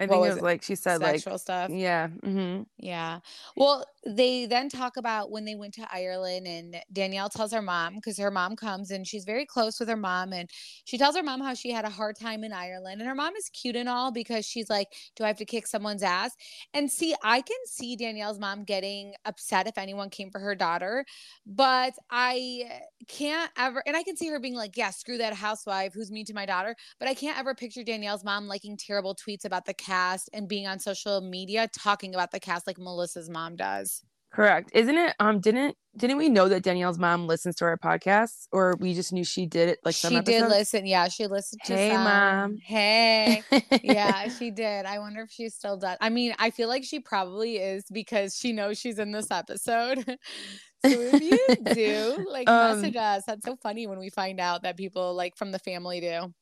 I 0.01 0.07
think 0.09 0.25
it 0.25 0.37
was 0.37 0.39
it? 0.39 0.43
like 0.43 0.63
she 0.63 0.75
said 0.75 1.03
like 1.03 1.25
Sexual 1.25 1.39
stuff. 1.39 1.73
yeah 1.73 2.09
hmm 2.09 2.63
Yeah. 2.83 3.21
Well, 3.57 3.85
they 4.07 4.47
then 4.47 4.71
talk 4.71 4.97
about 4.97 5.31
when 5.31 5.45
they 5.45 5.55
went 5.55 5.75
to 5.75 5.87
Ireland, 5.95 6.47
and 6.47 6.83
Danielle 6.91 7.29
tells 7.29 7.53
her 7.53 7.61
mom 7.61 7.97
because 7.97 8.17
her 8.17 8.31
mom 8.31 8.57
comes 8.57 8.91
and 8.91 9.07
she's 9.07 9.25
very 9.27 9.45
close 9.45 9.79
with 9.79 9.89
her 9.91 9.99
mom. 9.99 10.33
And 10.33 10.49
she 10.87 10.97
tells 10.97 11.15
her 11.15 11.23
mom 11.23 11.43
how 11.43 11.53
she 11.53 11.71
had 11.71 11.85
a 11.85 11.91
hard 11.91 12.17
time 12.19 12.43
in 12.43 12.55
Ireland. 12.55 13.03
And 13.03 13.09
her 13.09 13.15
mom 13.15 13.37
is 13.37 13.51
cute 13.51 13.77
and 13.77 13.89
all 13.89 14.13
because 14.13 14.47
she's 14.47 14.71
like, 14.71 14.89
Do 15.15 15.25
I 15.25 15.27
have 15.27 15.37
to 15.39 15.45
kick 15.45 15.67
someone's 15.67 16.03
ass? 16.03 16.35
And 16.73 16.91
see, 16.91 17.15
I 17.23 17.43
can 17.43 17.59
see 17.67 17.97
Danielle's 17.97 18.39
mom 18.39 18.65
getting 18.65 19.15
upset 19.27 19.67
if 19.67 19.77
anyone 19.77 20.09
came 20.09 20.31
for 20.31 20.41
her 20.41 20.55
daughter, 20.55 21.05
but 21.45 21.95
I 22.11 22.81
can't 23.09 23.51
ever, 23.57 23.83
and 23.87 23.97
I 23.97 24.03
can 24.03 24.17
see 24.17 24.29
her 24.29 24.41
being 24.41 24.55
like, 24.55 24.77
Yeah, 24.77 24.91
screw 24.91 25.19
that 25.19 25.35
housewife 25.35 25.93
who's 25.93 26.11
mean 26.11 26.25
to 26.27 26.35
my 26.35 26.47
daughter. 26.47 26.77
But 26.99 27.09
I 27.09 27.15
can't 27.15 27.39
ever 27.39 27.55
picture 27.55 27.85
Danielle's 27.85 28.25
mom 28.25 28.47
liking 28.47 28.77
terrible 28.77 29.15
tweets 29.15 29.45
about 29.45 29.67
the 29.67 29.75
cast 29.91 30.31
and 30.33 30.49
being 30.49 30.67
on 30.67 30.79
social 30.79 31.21
media 31.21 31.69
talking 31.77 32.15
about 32.15 32.31
the 32.31 32.41
cast 32.41 32.67
like 32.67 32.79
Melissa's 32.79 33.29
mom 33.29 33.57
does. 33.57 34.03
Correct. 34.33 34.71
Isn't 34.73 34.97
it? 34.97 35.15
Um, 35.19 35.41
didn't 35.41 35.77
didn't 35.97 36.19
we 36.19 36.29
know 36.29 36.49
that 36.49 36.63
Danielle's 36.63 37.01
mom 37.01 37.27
listens 37.27 37.57
to 37.57 37.65
our 37.65 37.77
podcast 37.77 38.47
or 38.53 38.77
we 38.79 38.95
just 38.95 39.13
knew 39.13 39.25
she 39.25 39.45
did 39.45 39.69
it 39.69 39.81
like 39.85 39.97
some 39.97 40.13
she 40.13 40.21
did 40.21 40.49
listen. 40.49 40.87
Yeah, 40.87 41.09
she 41.09 41.27
listened 41.27 41.63
to 41.65 41.75
Hey, 41.75 41.91
some. 41.91 42.05
Mom. 42.05 42.57
Hey. 42.59 43.43
yeah, 43.83 44.29
she 44.29 44.53
did. 44.53 44.87
I 44.87 45.01
wonder 45.01 45.23
if 45.23 45.31
she 45.31 45.49
still 45.49 45.77
does. 45.77 45.97
I 46.01 46.11
mean, 46.11 46.33
I 46.39 46.51
feel 46.51 46.69
like 46.69 46.85
she 46.85 47.01
probably 47.01 47.57
is 47.57 47.85
because 47.91 48.37
she 48.37 48.53
knows 48.53 48.79
she's 48.79 49.01
in 49.01 49.11
this 49.11 49.33
episode. 49.33 50.05
so 50.87 50.91
if 51.13 51.21
you 51.21 51.75
do, 51.75 52.25
like 52.31 52.49
Um, 52.49 52.81
message 52.81 52.95
us. 52.95 53.25
That's 53.27 53.45
so 53.45 53.57
funny 53.57 53.89
when 53.89 53.99
we 53.99 54.11
find 54.11 54.39
out 54.39 54.63
that 54.63 54.77
people 54.77 55.15
like 55.15 55.37
from 55.37 55.51
the 55.51 55.59
family 55.59 56.01
do. 56.01 56.33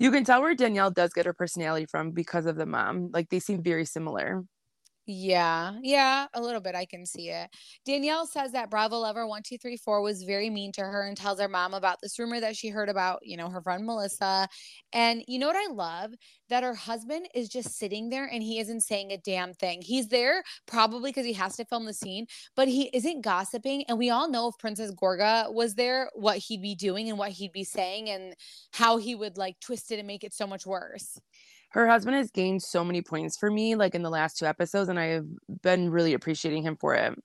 You 0.00 0.10
can 0.10 0.24
tell 0.24 0.42
where 0.42 0.56
Danielle 0.56 0.90
does 0.90 1.12
get 1.12 1.26
her 1.26 1.34
personality 1.34 1.86
from 1.86 2.12
because 2.12 2.46
of 2.46 2.56
the 2.56 2.66
mom. 2.66 3.10
Like 3.12 3.30
they 3.30 3.40
seem 3.40 3.62
very 3.62 3.84
similar. 3.86 4.42
Yeah, 5.12 5.72
yeah, 5.82 6.28
a 6.34 6.40
little 6.40 6.60
bit. 6.60 6.76
I 6.76 6.84
can 6.84 7.04
see 7.04 7.30
it. 7.30 7.50
Danielle 7.84 8.28
says 8.28 8.52
that 8.52 8.70
Bravo 8.70 8.98
Lover 8.98 9.26
1234 9.26 10.00
was 10.02 10.22
very 10.22 10.48
mean 10.50 10.70
to 10.74 10.82
her 10.82 11.02
and 11.02 11.16
tells 11.16 11.40
her 11.40 11.48
mom 11.48 11.74
about 11.74 11.98
this 12.00 12.16
rumor 12.16 12.38
that 12.38 12.54
she 12.54 12.68
heard 12.68 12.88
about, 12.88 13.18
you 13.26 13.36
know, 13.36 13.50
her 13.50 13.60
friend 13.60 13.84
Melissa. 13.84 14.46
And 14.92 15.24
you 15.26 15.40
know 15.40 15.48
what 15.48 15.56
I 15.56 15.72
love? 15.72 16.12
That 16.48 16.62
her 16.62 16.76
husband 16.76 17.28
is 17.34 17.48
just 17.48 17.76
sitting 17.76 18.08
there 18.08 18.26
and 18.26 18.40
he 18.40 18.60
isn't 18.60 18.82
saying 18.82 19.10
a 19.10 19.18
damn 19.18 19.52
thing. 19.52 19.82
He's 19.82 20.06
there 20.06 20.44
probably 20.68 21.10
because 21.10 21.26
he 21.26 21.32
has 21.32 21.56
to 21.56 21.64
film 21.64 21.86
the 21.86 21.94
scene, 21.94 22.26
but 22.54 22.68
he 22.68 22.88
isn't 22.92 23.22
gossiping. 23.22 23.82
And 23.88 23.98
we 23.98 24.10
all 24.10 24.30
know 24.30 24.46
if 24.46 24.58
Princess 24.60 24.92
Gorga 24.92 25.52
was 25.52 25.74
there, 25.74 26.08
what 26.14 26.38
he'd 26.38 26.62
be 26.62 26.76
doing 26.76 27.08
and 27.08 27.18
what 27.18 27.30
he'd 27.32 27.52
be 27.52 27.64
saying 27.64 28.08
and 28.10 28.36
how 28.74 28.96
he 28.96 29.16
would 29.16 29.36
like 29.36 29.58
twist 29.58 29.90
it 29.90 29.98
and 29.98 30.06
make 30.06 30.22
it 30.22 30.32
so 30.32 30.46
much 30.46 30.64
worse. 30.64 31.18
Her 31.70 31.86
husband 31.86 32.16
has 32.16 32.30
gained 32.30 32.62
so 32.62 32.84
many 32.84 33.02
points 33.02 33.36
for 33.36 33.50
me, 33.50 33.74
like 33.76 33.94
in 33.94 34.02
the 34.02 34.10
last 34.10 34.38
two 34.38 34.46
episodes, 34.46 34.88
and 34.88 34.98
I 34.98 35.06
have 35.06 35.26
been 35.62 35.90
really 35.90 36.14
appreciating 36.14 36.62
him 36.62 36.76
for 36.76 36.94
it. 36.94 37.18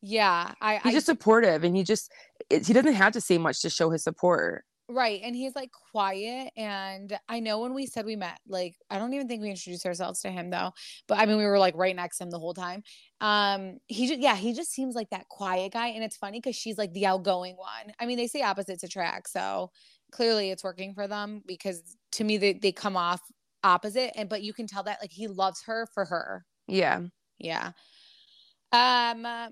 Yeah, 0.00 0.52
I, 0.60 0.74
He's 0.76 0.86
I 0.86 0.90
just 0.92 1.06
supportive, 1.06 1.64
and 1.64 1.76
he 1.76 1.84
just 1.84 2.10
it, 2.50 2.66
he 2.66 2.72
doesn't 2.72 2.94
have 2.94 3.12
to 3.12 3.20
say 3.20 3.38
much 3.38 3.62
to 3.62 3.70
show 3.70 3.90
his 3.90 4.02
support. 4.02 4.64
Right. 4.88 5.20
And 5.24 5.34
he's 5.34 5.54
like 5.54 5.70
quiet. 5.90 6.52
And 6.56 7.18
I 7.28 7.40
know 7.40 7.60
when 7.60 7.72
we 7.72 7.86
said 7.86 8.04
we 8.04 8.16
met, 8.16 8.38
like, 8.46 8.76
I 8.90 8.98
don't 8.98 9.14
even 9.14 9.26
think 9.26 9.40
we 9.40 9.48
introduced 9.48 9.86
ourselves 9.86 10.20
to 10.20 10.30
him 10.30 10.50
though. 10.50 10.72
But 11.08 11.18
I 11.18 11.24
mean, 11.24 11.38
we 11.38 11.46
were 11.46 11.58
like 11.58 11.74
right 11.76 11.96
next 11.96 12.18
to 12.18 12.24
him 12.24 12.30
the 12.30 12.38
whole 12.38 12.52
time. 12.52 12.82
Um, 13.20 13.78
he 13.86 14.06
just, 14.06 14.20
yeah, 14.20 14.36
he 14.36 14.52
just 14.52 14.70
seems 14.70 14.94
like 14.94 15.08
that 15.10 15.28
quiet 15.28 15.72
guy. 15.72 15.88
And 15.88 16.04
it's 16.04 16.16
funny 16.16 16.40
because 16.40 16.56
she's 16.56 16.76
like 16.76 16.92
the 16.92 17.06
outgoing 17.06 17.56
one. 17.56 17.94
I 17.98 18.06
mean, 18.06 18.18
they 18.18 18.26
say 18.26 18.42
opposites 18.42 18.82
attract. 18.82 19.30
So 19.30 19.70
clearly 20.10 20.50
it's 20.50 20.64
working 20.64 20.92
for 20.94 21.06
them 21.06 21.42
because 21.46 21.82
to 22.12 22.24
me, 22.24 22.36
they, 22.36 22.52
they 22.52 22.72
come 22.72 22.96
off 22.96 23.20
opposite. 23.64 24.12
And, 24.16 24.28
but 24.28 24.42
you 24.42 24.52
can 24.52 24.66
tell 24.66 24.82
that 24.84 24.98
like 25.00 25.12
he 25.12 25.26
loves 25.26 25.62
her 25.64 25.86
for 25.94 26.04
her. 26.04 26.44
Yeah. 26.66 27.00
Yeah. 27.38 27.72
Um, 28.72 29.26
uh, 29.26 29.48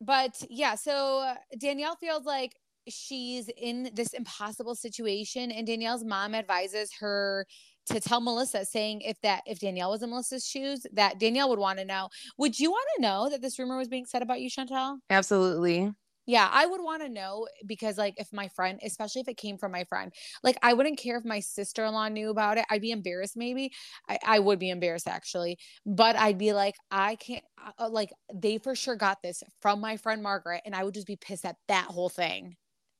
but 0.00 0.42
yeah, 0.48 0.74
so 0.74 1.34
Danielle 1.58 1.96
feels 1.96 2.24
like 2.24 2.56
she's 2.88 3.48
in 3.56 3.90
this 3.94 4.12
impossible 4.12 4.74
situation 4.74 5.52
and 5.52 5.66
Danielle's 5.66 6.04
mom 6.04 6.34
advises 6.34 6.90
her 6.98 7.46
to 7.86 8.00
tell 8.00 8.20
Melissa 8.20 8.64
saying 8.64 9.00
if 9.02 9.20
that 9.22 9.42
if 9.46 9.58
Danielle 9.60 9.90
was 9.90 10.02
in 10.02 10.10
Melissa's 10.10 10.46
shoes 10.46 10.86
that 10.92 11.18
Danielle 11.18 11.48
would 11.48 11.58
want 11.58 11.78
to 11.78 11.84
know. 11.84 12.08
Would 12.38 12.58
you 12.58 12.70
want 12.70 12.86
to 12.96 13.02
know 13.02 13.28
that 13.30 13.42
this 13.42 13.58
rumor 13.58 13.76
was 13.76 13.88
being 13.88 14.06
said 14.06 14.22
about 14.22 14.40
you, 14.40 14.50
Shantel? 14.50 14.98
Absolutely. 15.10 15.92
Yeah, 16.26 16.48
I 16.52 16.66
would 16.66 16.80
want 16.80 17.02
to 17.02 17.08
know 17.08 17.48
because, 17.66 17.98
like, 17.98 18.14
if 18.16 18.32
my 18.32 18.48
friend, 18.48 18.78
especially 18.84 19.20
if 19.22 19.28
it 19.28 19.36
came 19.36 19.58
from 19.58 19.72
my 19.72 19.84
friend, 19.84 20.12
like, 20.44 20.56
I 20.62 20.72
wouldn't 20.72 20.98
care 20.98 21.16
if 21.16 21.24
my 21.24 21.40
sister 21.40 21.84
in 21.84 21.92
law 21.94 22.08
knew 22.08 22.30
about 22.30 22.58
it. 22.58 22.64
I'd 22.70 22.80
be 22.80 22.92
embarrassed, 22.92 23.36
maybe. 23.36 23.72
I, 24.08 24.18
I 24.24 24.38
would 24.38 24.58
be 24.60 24.70
embarrassed, 24.70 25.08
actually. 25.08 25.58
But 25.84 26.14
I'd 26.16 26.38
be 26.38 26.52
like, 26.52 26.76
I 26.92 27.16
can't, 27.16 27.44
uh, 27.78 27.88
like, 27.90 28.10
they 28.32 28.58
for 28.58 28.74
sure 28.76 28.96
got 28.96 29.22
this 29.22 29.42
from 29.60 29.80
my 29.80 29.96
friend 29.96 30.22
Margaret. 30.22 30.62
And 30.64 30.76
I 30.76 30.84
would 30.84 30.94
just 30.94 31.06
be 31.08 31.16
pissed 31.16 31.44
at 31.44 31.56
that 31.68 31.86
whole 31.86 32.08
thing. 32.08 32.56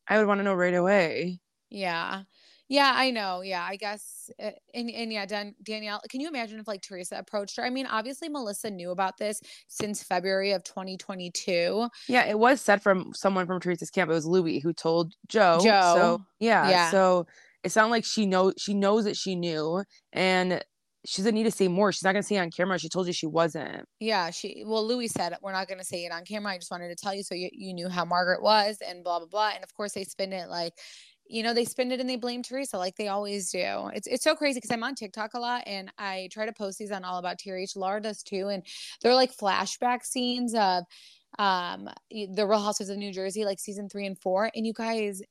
I 0.06 0.16
would 0.18 0.28
want 0.28 0.38
to 0.38 0.44
know 0.44 0.54
right 0.54 0.74
away. 0.74 1.40
Yeah. 1.70 2.24
Yeah, 2.72 2.94
I 2.96 3.10
know. 3.10 3.42
Yeah, 3.42 3.66
I 3.68 3.76
guess. 3.76 4.30
Uh, 4.42 4.52
and, 4.72 4.88
and 4.88 5.12
yeah, 5.12 5.26
Dan- 5.26 5.54
Danielle, 5.62 6.00
can 6.08 6.22
you 6.22 6.28
imagine 6.28 6.58
if 6.58 6.66
like 6.66 6.80
Teresa 6.80 7.16
approached 7.18 7.58
her? 7.58 7.62
I 7.62 7.68
mean, 7.68 7.84
obviously, 7.84 8.30
Melissa 8.30 8.70
knew 8.70 8.92
about 8.92 9.18
this 9.18 9.42
since 9.68 10.02
February 10.02 10.52
of 10.52 10.64
2022. 10.64 11.88
Yeah, 12.08 12.24
it 12.24 12.38
was 12.38 12.62
said 12.62 12.80
from 12.80 13.12
someone 13.12 13.46
from 13.46 13.60
Teresa's 13.60 13.90
camp. 13.90 14.10
It 14.10 14.14
was 14.14 14.24
Louis 14.24 14.58
who 14.58 14.72
told 14.72 15.12
Joe. 15.28 15.58
Joe. 15.62 15.94
So 15.94 16.24
yeah, 16.40 16.70
Yeah. 16.70 16.90
So 16.90 17.26
it 17.62 17.72
sounded 17.72 17.90
like 17.90 18.06
she 18.06 18.24
know 18.24 18.54
she 18.56 18.72
knows 18.72 19.04
that 19.04 19.18
she 19.18 19.36
knew, 19.36 19.84
and 20.14 20.64
she 21.04 21.20
doesn't 21.20 21.34
need 21.34 21.44
to 21.44 21.50
say 21.50 21.68
more. 21.68 21.92
She's 21.92 22.04
not 22.04 22.12
gonna 22.12 22.22
say 22.22 22.36
it 22.36 22.40
on 22.40 22.50
camera. 22.50 22.78
She 22.78 22.88
told 22.88 23.06
you 23.06 23.12
she 23.12 23.26
wasn't. 23.26 23.84
Yeah, 24.00 24.30
she 24.30 24.64
well, 24.66 24.86
Louis 24.86 25.08
said 25.08 25.36
we're 25.42 25.52
not 25.52 25.68
going 25.68 25.78
to 25.78 25.84
say 25.84 26.04
it 26.04 26.12
on 26.12 26.24
camera. 26.24 26.52
I 26.52 26.58
just 26.58 26.70
wanted 26.70 26.88
to 26.88 26.96
tell 26.96 27.14
you 27.14 27.22
so 27.22 27.34
you, 27.34 27.50
you 27.52 27.74
knew 27.74 27.88
how 27.88 28.04
Margaret 28.04 28.42
was 28.42 28.78
and 28.86 29.04
blah 29.04 29.18
blah 29.18 29.28
blah. 29.28 29.50
And 29.54 29.62
of 29.62 29.74
course, 29.74 29.92
they 29.92 30.04
spin 30.04 30.32
it 30.32 30.48
like, 30.48 30.72
you 31.26 31.42
know, 31.42 31.54
they 31.54 31.64
spend 31.64 31.92
it 31.92 32.00
and 32.00 32.08
they 32.08 32.16
blame 32.16 32.42
Teresa 32.42 32.76
like 32.78 32.96
they 32.96 33.08
always 33.08 33.50
do. 33.50 33.90
It's 33.94 34.06
it's 34.06 34.24
so 34.24 34.34
crazy 34.34 34.58
because 34.58 34.70
I'm 34.70 34.84
on 34.84 34.94
TikTok 34.94 35.34
a 35.34 35.38
lot 35.38 35.62
and 35.66 35.90
I 35.98 36.28
try 36.32 36.46
to 36.46 36.52
post 36.52 36.78
these 36.78 36.92
on 36.92 37.04
All 37.04 37.18
About 37.18 37.38
TRH. 37.38 37.76
Laura 37.76 38.00
does 38.00 38.22
too, 38.22 38.48
and 38.48 38.62
they're 39.00 39.14
like 39.14 39.36
flashback 39.36 40.04
scenes 40.04 40.54
of 40.54 40.84
um 41.38 41.88
the 42.10 42.46
real 42.46 42.60
housewives 42.60 42.90
of 42.90 42.98
new 42.98 43.12
jersey 43.12 43.44
like 43.44 43.58
season 43.58 43.88
three 43.88 44.06
and 44.06 44.18
four. 44.18 44.50
And 44.54 44.66
you 44.66 44.72
guys 44.72 45.22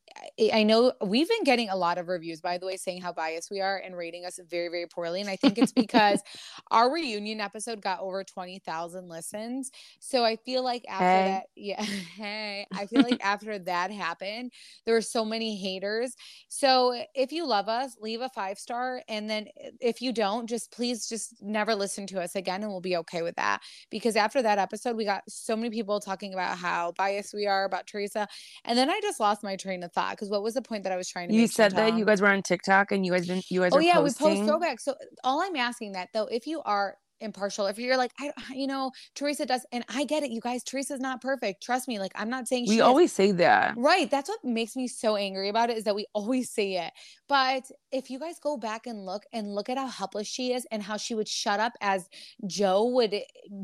I, 0.53 0.63
know 0.63 0.93
we've 1.05 1.29
been 1.29 1.43
getting 1.43 1.69
a 1.69 1.75
lot 1.75 1.97
of 1.97 2.07
reviews 2.07 2.41
by 2.41 2.57
the 2.57 2.65
way 2.65 2.77
saying 2.77 3.01
how 3.01 3.13
biased 3.13 3.49
we 3.51 3.61
are 3.61 3.77
and 3.77 3.95
rating 3.95 4.25
us 4.25 4.39
very 4.49 4.67
very 4.69 4.87
poorly. 4.87 5.21
And 5.21 5.29
i 5.29 5.35
think 5.35 5.57
it's 5.57 5.71
because 5.71 6.21
our 6.71 6.91
reunion 6.91 7.39
episode 7.39 7.81
got 7.81 7.99
over 7.99 8.23
20,000 8.23 9.07
listens. 9.07 9.71
So 9.99 10.23
i 10.25 10.35
feel 10.35 10.63
like 10.63 10.83
after 10.89 11.05
Hey. 11.05 11.25
that 11.25 11.43
yeah 11.55 11.81
hey 12.15 12.65
i 12.73 12.85
feel 12.85 13.01
like 13.03 13.19
after 13.23 13.57
that 13.59 13.91
happened 13.91 14.51
there 14.85 14.95
were 14.95 15.01
so 15.01 15.23
many 15.25 15.55
haters. 15.55 16.15
So 16.49 17.03
if 17.15 17.31
you 17.31 17.45
love 17.45 17.67
us 17.69 17.97
leave 17.99 18.21
a 18.21 18.29
five 18.29 18.57
star. 18.57 19.01
And 19.07 19.29
then 19.29 19.47
if 19.79 20.01
you 20.01 20.11
don't 20.13 20.47
just 20.47 20.71
please 20.71 21.07
just 21.07 21.41
never 21.41 21.75
listen 21.75 22.07
to 22.07 22.21
us 22.21 22.35
again 22.35 22.61
and 22.63 22.71
we'll 22.71 22.81
be 22.81 22.97
okay 22.97 23.21
with 23.21 23.35
that. 23.35 23.61
Because 23.89 24.15
after 24.15 24.41
that 24.41 24.57
episode 24.59 24.95
we 24.95 25.05
got 25.05 25.23
so 25.27 25.55
many 25.55 25.69
people 25.69 25.90
talking 25.99 26.33
about 26.33 26.57
how 26.57 26.91
biased 26.97 27.33
we 27.33 27.45
are 27.47 27.65
about 27.65 27.85
teresa 27.87 28.27
and 28.65 28.77
then 28.77 28.89
i 28.89 28.99
just 29.01 29.19
lost 29.19 29.43
my 29.43 29.55
train 29.55 29.83
of 29.83 29.91
thought 29.91 30.11
because 30.11 30.29
what 30.29 30.43
was 30.43 30.53
the 30.53 30.61
point 30.61 30.83
that 30.83 30.91
i 30.91 30.97
was 30.97 31.09
trying 31.09 31.27
to 31.29 31.35
You 31.35 31.47
said 31.47 31.71
that 31.75 31.97
you 31.97 32.05
guys 32.05 32.21
were 32.21 32.27
on 32.29 32.41
TikTok 32.41 32.91
and 32.91 33.05
you 33.05 33.11
guys 33.11 33.27
been 33.27 33.41
you 33.49 33.61
guys 33.61 33.73
Oh 33.73 33.79
yeah, 33.79 33.99
posting. 33.99 34.27
we 34.29 34.35
post 34.35 34.47
throwback. 34.47 34.79
So 34.79 34.95
all 35.23 35.41
I'm 35.41 35.55
asking 35.55 35.93
that 35.93 36.09
though, 36.13 36.25
if 36.25 36.47
you 36.47 36.61
are 36.63 36.95
impartial, 37.21 37.67
if 37.67 37.79
you're 37.79 37.97
like, 37.97 38.11
I, 38.19 38.31
you 38.53 38.67
know, 38.67 38.91
Teresa 39.15 39.45
does, 39.45 39.65
and 39.71 39.85
I 39.89 40.05
get 40.05 40.23
it, 40.23 40.31
you 40.31 40.41
guys, 40.41 40.63
Teresa's 40.63 40.99
not 40.99 41.21
perfect. 41.21 41.63
Trust 41.63 41.87
me. 41.87 41.99
Like 41.99 42.11
I'm 42.15 42.29
not 42.29 42.47
saying 42.47 42.65
she 42.65 42.71
we 42.71 42.75
is. 42.77 42.81
always 42.81 43.11
say 43.11 43.31
that. 43.33 43.75
Right. 43.77 44.09
That's 44.09 44.29
what 44.29 44.43
makes 44.43 44.75
me 44.75 44.87
so 44.87 45.15
angry 45.15 45.49
about 45.49 45.69
it 45.69 45.77
is 45.77 45.83
that 45.85 45.95
we 45.95 46.05
always 46.13 46.49
say 46.49 46.77
it. 46.77 46.91
But 47.27 47.69
if 47.91 48.09
you 48.09 48.19
guys 48.19 48.39
go 48.39 48.57
back 48.57 48.87
and 48.87 49.05
look 49.05 49.23
and 49.31 49.53
look 49.55 49.69
at 49.69 49.77
how 49.77 49.87
helpless 49.87 50.27
she 50.27 50.53
is 50.53 50.65
and 50.71 50.83
how 50.83 50.97
she 50.97 51.15
would 51.15 51.27
shut 51.27 51.59
up 51.59 51.73
as 51.81 52.09
Joe 52.47 52.85
would, 52.89 53.13
eh, 53.13 53.21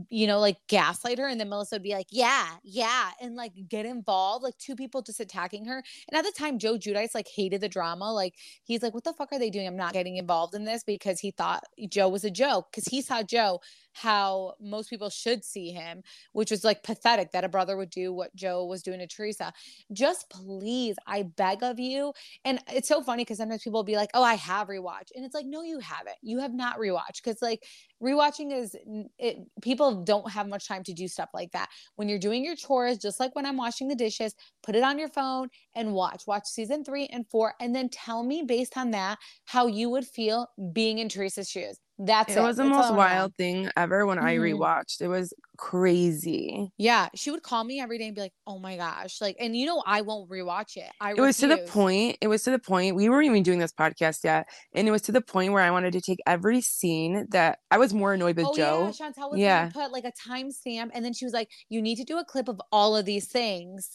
you 0.09 0.27
know, 0.27 0.39
like 0.39 0.57
gaslight 0.67 1.19
her, 1.19 1.27
and 1.27 1.39
then 1.39 1.49
Melissa 1.49 1.75
would 1.75 1.83
be 1.83 1.93
like, 1.93 2.07
yeah, 2.09 2.47
yeah, 2.63 3.11
and 3.21 3.35
like 3.35 3.53
get 3.67 3.85
involved, 3.85 4.43
like 4.43 4.57
two 4.57 4.75
people 4.75 5.01
just 5.01 5.19
attacking 5.19 5.65
her. 5.65 5.83
And 6.09 6.17
at 6.17 6.23
the 6.25 6.31
time, 6.31 6.59
Joe 6.59 6.77
Giudice 6.77 7.15
like 7.15 7.27
hated 7.27 7.61
the 7.61 7.69
drama. 7.69 8.11
Like 8.13 8.35
he's 8.63 8.81
like, 8.81 8.93
what 8.93 9.03
the 9.03 9.13
fuck 9.13 9.31
are 9.31 9.39
they 9.39 9.49
doing? 9.49 9.67
I'm 9.67 9.75
not 9.75 9.93
getting 9.93 10.17
involved 10.17 10.55
in 10.55 10.65
this 10.65 10.83
because 10.83 11.19
he 11.19 11.31
thought 11.31 11.63
Joe 11.89 12.09
was 12.09 12.23
a 12.23 12.31
joke 12.31 12.67
because 12.71 12.85
he 12.85 13.01
saw 13.01 13.23
Joe 13.23 13.46
how 13.93 14.53
most 14.61 14.89
people 14.89 15.09
should 15.09 15.43
see 15.43 15.71
him, 15.71 16.03
which 16.33 16.51
was 16.51 16.63
like 16.63 16.83
pathetic 16.83 17.31
that 17.31 17.43
a 17.43 17.49
brother 17.49 17.75
would 17.77 17.89
do 17.89 18.13
what 18.13 18.35
Joe 18.35 18.65
was 18.65 18.83
doing 18.83 18.99
to 18.99 19.07
Teresa. 19.07 19.51
Just 19.91 20.29
please, 20.29 20.95
I 21.07 21.23
beg 21.23 21.63
of 21.63 21.79
you. 21.79 22.13
And 22.45 22.59
it's 22.71 22.87
so 22.87 23.01
funny 23.01 23.23
because 23.23 23.37
sometimes 23.37 23.63
people 23.63 23.79
will 23.79 23.83
be 23.83 23.95
like, 23.95 24.11
oh, 24.13 24.23
I 24.23 24.35
have 24.35 24.67
rewatched. 24.67 25.11
And 25.15 25.25
it's 25.25 25.33
like, 25.33 25.47
no, 25.47 25.63
you 25.63 25.79
haven't. 25.79 26.17
You 26.21 26.39
have 26.39 26.53
not 26.53 26.77
rewatched 26.77 27.23
because 27.23 27.41
like 27.41 27.63
rewatching 28.01 28.53
is 28.53 28.75
it 29.17 29.37
people 29.61 30.03
don't 30.03 30.29
have 30.31 30.47
much 30.47 30.67
time 30.67 30.83
to 30.83 30.93
do 30.93 31.07
stuff 31.07 31.29
like 31.33 31.51
that. 31.53 31.69
When 31.95 32.07
you're 32.07 32.19
doing 32.19 32.43
your 32.45 32.55
chores, 32.55 32.97
just 32.99 33.19
like 33.19 33.35
when 33.35 33.45
I'm 33.45 33.57
washing 33.57 33.87
the 33.87 33.95
dishes, 33.95 34.35
put 34.61 34.75
it 34.75 34.83
on 34.83 34.99
your 34.99 35.09
phone 35.09 35.49
and 35.75 35.93
watch. 35.93 36.23
Watch 36.27 36.45
season 36.45 36.83
three 36.83 37.07
and 37.07 37.25
four, 37.29 37.55
and 37.59 37.75
then 37.75 37.89
tell 37.89 38.23
me 38.23 38.43
based 38.43 38.77
on 38.77 38.91
that 38.91 39.17
how 39.45 39.67
you 39.67 39.89
would 39.89 40.05
feel 40.05 40.47
being 40.73 40.99
in 40.99 41.09
Teresa's 41.09 41.49
shoes. 41.49 41.79
That's 41.99 42.35
it. 42.35 42.39
It 42.39 42.41
was 42.43 42.57
the 42.57 42.63
That's 42.63 42.75
most 42.75 42.91
I 42.91 42.95
wild 42.95 43.35
thing 43.35 43.69
ever 43.75 44.05
when 44.05 44.19
I 44.19 44.35
Mhm. 44.35 44.53
rewatched. 44.57 45.01
It 45.01 45.07
was 45.07 45.33
crazy. 45.57 46.71
Yeah, 46.77 47.09
she 47.15 47.31
would 47.31 47.41
call 47.43 47.63
me 47.63 47.79
every 47.79 47.97
day 47.97 48.05
and 48.05 48.15
be 48.15 48.21
like, 48.21 48.33
"Oh 48.45 48.59
my 48.59 48.77
gosh!" 48.77 49.19
Like, 49.19 49.35
and 49.39 49.55
you 49.55 49.65
know, 49.65 49.81
I 49.85 50.01
won't 50.01 50.29
rewatch 50.29 50.77
it. 50.77 50.91
I 51.01 51.11
it 51.11 51.19
was 51.19 51.37
to 51.37 51.47
the 51.47 51.57
point 51.57 52.17
it 52.21 52.27
was 52.27 52.43
to 52.43 52.51
the 52.51 52.59
point 52.59 52.95
we 52.95 53.09
weren't 53.09 53.25
even 53.25 53.41
doing 53.43 53.59
this 53.59 53.73
podcast 53.73 54.23
yet 54.23 54.47
and 54.73 54.87
it 54.87 54.91
was 54.91 55.01
to 55.03 55.11
the 55.11 55.21
point 55.21 55.53
where 55.53 55.63
i 55.63 55.71
wanted 55.71 55.91
to 55.93 56.01
take 56.01 56.19
every 56.27 56.61
scene 56.61 57.25
that 57.29 57.59
i 57.71 57.77
was 57.77 57.93
more 57.93 58.13
annoyed 58.13 58.35
with 58.35 58.45
oh 58.47 58.53
joe 58.55 58.93
yeah, 58.99 59.07
Shantel 59.07 59.31
was 59.31 59.39
Yeah. 59.39 59.69
put 59.73 59.91
like 59.91 60.05
a 60.05 60.11
timestamp, 60.29 60.91
and 60.93 61.03
then 61.03 61.13
she 61.13 61.25
was 61.25 61.33
like, 61.33 61.49
"You 61.69 61.81
need 61.81 61.95
to 61.97 62.03
do 62.03 62.17
a 62.17 62.25
clip 62.25 62.47
of 62.47 62.61
all 62.71 62.95
of 62.95 63.05
these 63.05 63.27
things." 63.27 63.89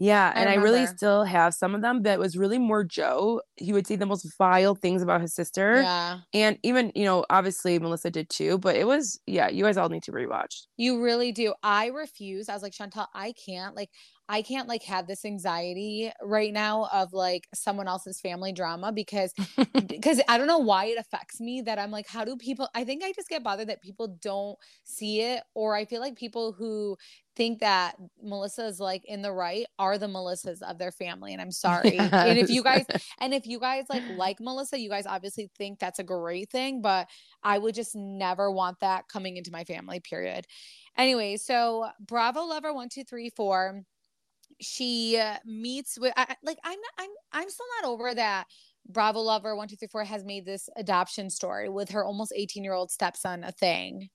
Yeah 0.00 0.32
I 0.34 0.40
and 0.40 0.48
i 0.48 0.54
really 0.54 0.86
still 0.86 1.24
have 1.24 1.54
some 1.54 1.74
of 1.74 1.82
them 1.82 2.02
but 2.02 2.12
it 2.12 2.18
was 2.18 2.36
really 2.36 2.58
more 2.58 2.82
joe 2.82 3.42
he 3.56 3.72
would 3.72 3.86
say 3.86 3.96
the 3.96 4.06
most 4.06 4.26
vile 4.38 4.74
things 4.74 5.02
about 5.02 5.20
his 5.20 5.34
sister 5.34 5.82
Yeah, 5.82 6.20
and 6.32 6.58
even 6.62 6.90
you 6.94 7.04
know 7.04 7.24
obviously 7.30 7.78
melissa 7.78 8.10
did 8.10 8.28
too 8.30 8.58
but 8.58 8.74
it 8.76 8.86
was 8.86 9.20
yeah 9.26 9.48
you 9.48 9.64
guys 9.64 9.76
all 9.76 9.88
need 9.88 10.02
to 10.04 10.12
rewatch 10.12 10.66
you 10.80 11.02
really 11.02 11.30
do. 11.30 11.52
I 11.62 11.86
refuse. 11.88 12.48
I 12.48 12.54
was 12.54 12.62
like, 12.62 12.72
Shantel, 12.72 13.06
I 13.12 13.32
can't. 13.32 13.76
Like, 13.76 13.90
I 14.30 14.42
can't 14.42 14.68
like 14.68 14.82
have 14.84 15.06
this 15.06 15.24
anxiety 15.24 16.10
right 16.22 16.52
now 16.52 16.88
of 16.92 17.12
like 17.12 17.48
someone 17.52 17.88
else's 17.88 18.20
family 18.20 18.52
drama 18.52 18.92
because 18.92 19.34
because 19.86 20.22
I 20.28 20.38
don't 20.38 20.46
know 20.46 20.58
why 20.58 20.86
it 20.86 20.98
affects 20.98 21.40
me 21.40 21.60
that 21.62 21.78
I'm 21.78 21.90
like, 21.90 22.06
how 22.06 22.24
do 22.24 22.36
people? 22.36 22.68
I 22.74 22.84
think 22.84 23.02
I 23.04 23.12
just 23.12 23.28
get 23.28 23.42
bothered 23.42 23.68
that 23.68 23.82
people 23.82 24.16
don't 24.22 24.56
see 24.84 25.20
it, 25.20 25.42
or 25.54 25.74
I 25.74 25.84
feel 25.84 26.00
like 26.00 26.16
people 26.16 26.52
who 26.52 26.96
think 27.40 27.60
that 27.60 27.96
Melissa 28.22 28.66
is 28.66 28.80
like 28.80 29.02
in 29.06 29.22
the 29.22 29.32
right 29.32 29.64
are 29.78 29.96
the 29.96 30.06
Melissas 30.06 30.60
of 30.60 30.76
their 30.76 30.92
family, 30.92 31.32
and 31.32 31.40
I'm 31.40 31.50
sorry. 31.66 31.96
And 31.96 32.38
if 32.38 32.50
you 32.50 32.62
guys 32.62 32.84
and 33.18 33.32
if 33.32 33.46
you 33.46 33.58
guys 33.58 33.86
like 33.88 34.02
like 34.14 34.40
Melissa, 34.40 34.78
you 34.78 34.90
guys 34.90 35.06
obviously 35.06 35.50
think 35.56 35.78
that's 35.78 35.98
a 35.98 36.04
great 36.04 36.50
thing, 36.50 36.82
but 36.82 37.08
I 37.42 37.56
would 37.56 37.74
just 37.74 37.96
never 37.96 38.50
want 38.50 38.80
that 38.80 39.08
coming 39.08 39.38
into 39.38 39.50
my 39.50 39.64
family. 39.64 40.00
Period. 40.00 40.44
Anyway, 40.98 41.38
so 41.38 41.88
Bravo 41.98 42.42
lover 42.42 42.74
one 42.74 42.90
two 42.90 43.04
three 43.04 43.30
four. 43.30 43.84
She 44.60 45.16
uh, 45.16 45.36
meets 45.46 45.98
with 45.98 46.12
I, 46.18 46.36
like 46.42 46.58
I'm 46.62 46.78
not 46.78 46.92
I'm 46.98 47.10
I'm 47.32 47.48
still 47.48 47.66
not 47.80 47.88
over 47.88 48.14
that. 48.16 48.48
Bravo 48.86 49.20
lover 49.20 49.56
one 49.56 49.66
two 49.66 49.76
three 49.76 49.88
four 49.88 50.04
has 50.04 50.24
made 50.24 50.44
this 50.44 50.68
adoption 50.76 51.30
story 51.30 51.70
with 51.70 51.88
her 51.92 52.04
almost 52.04 52.34
18 52.36 52.62
year 52.62 52.74
old 52.74 52.90
stepson 52.90 53.44
a 53.44 53.52
thing. 53.52 54.10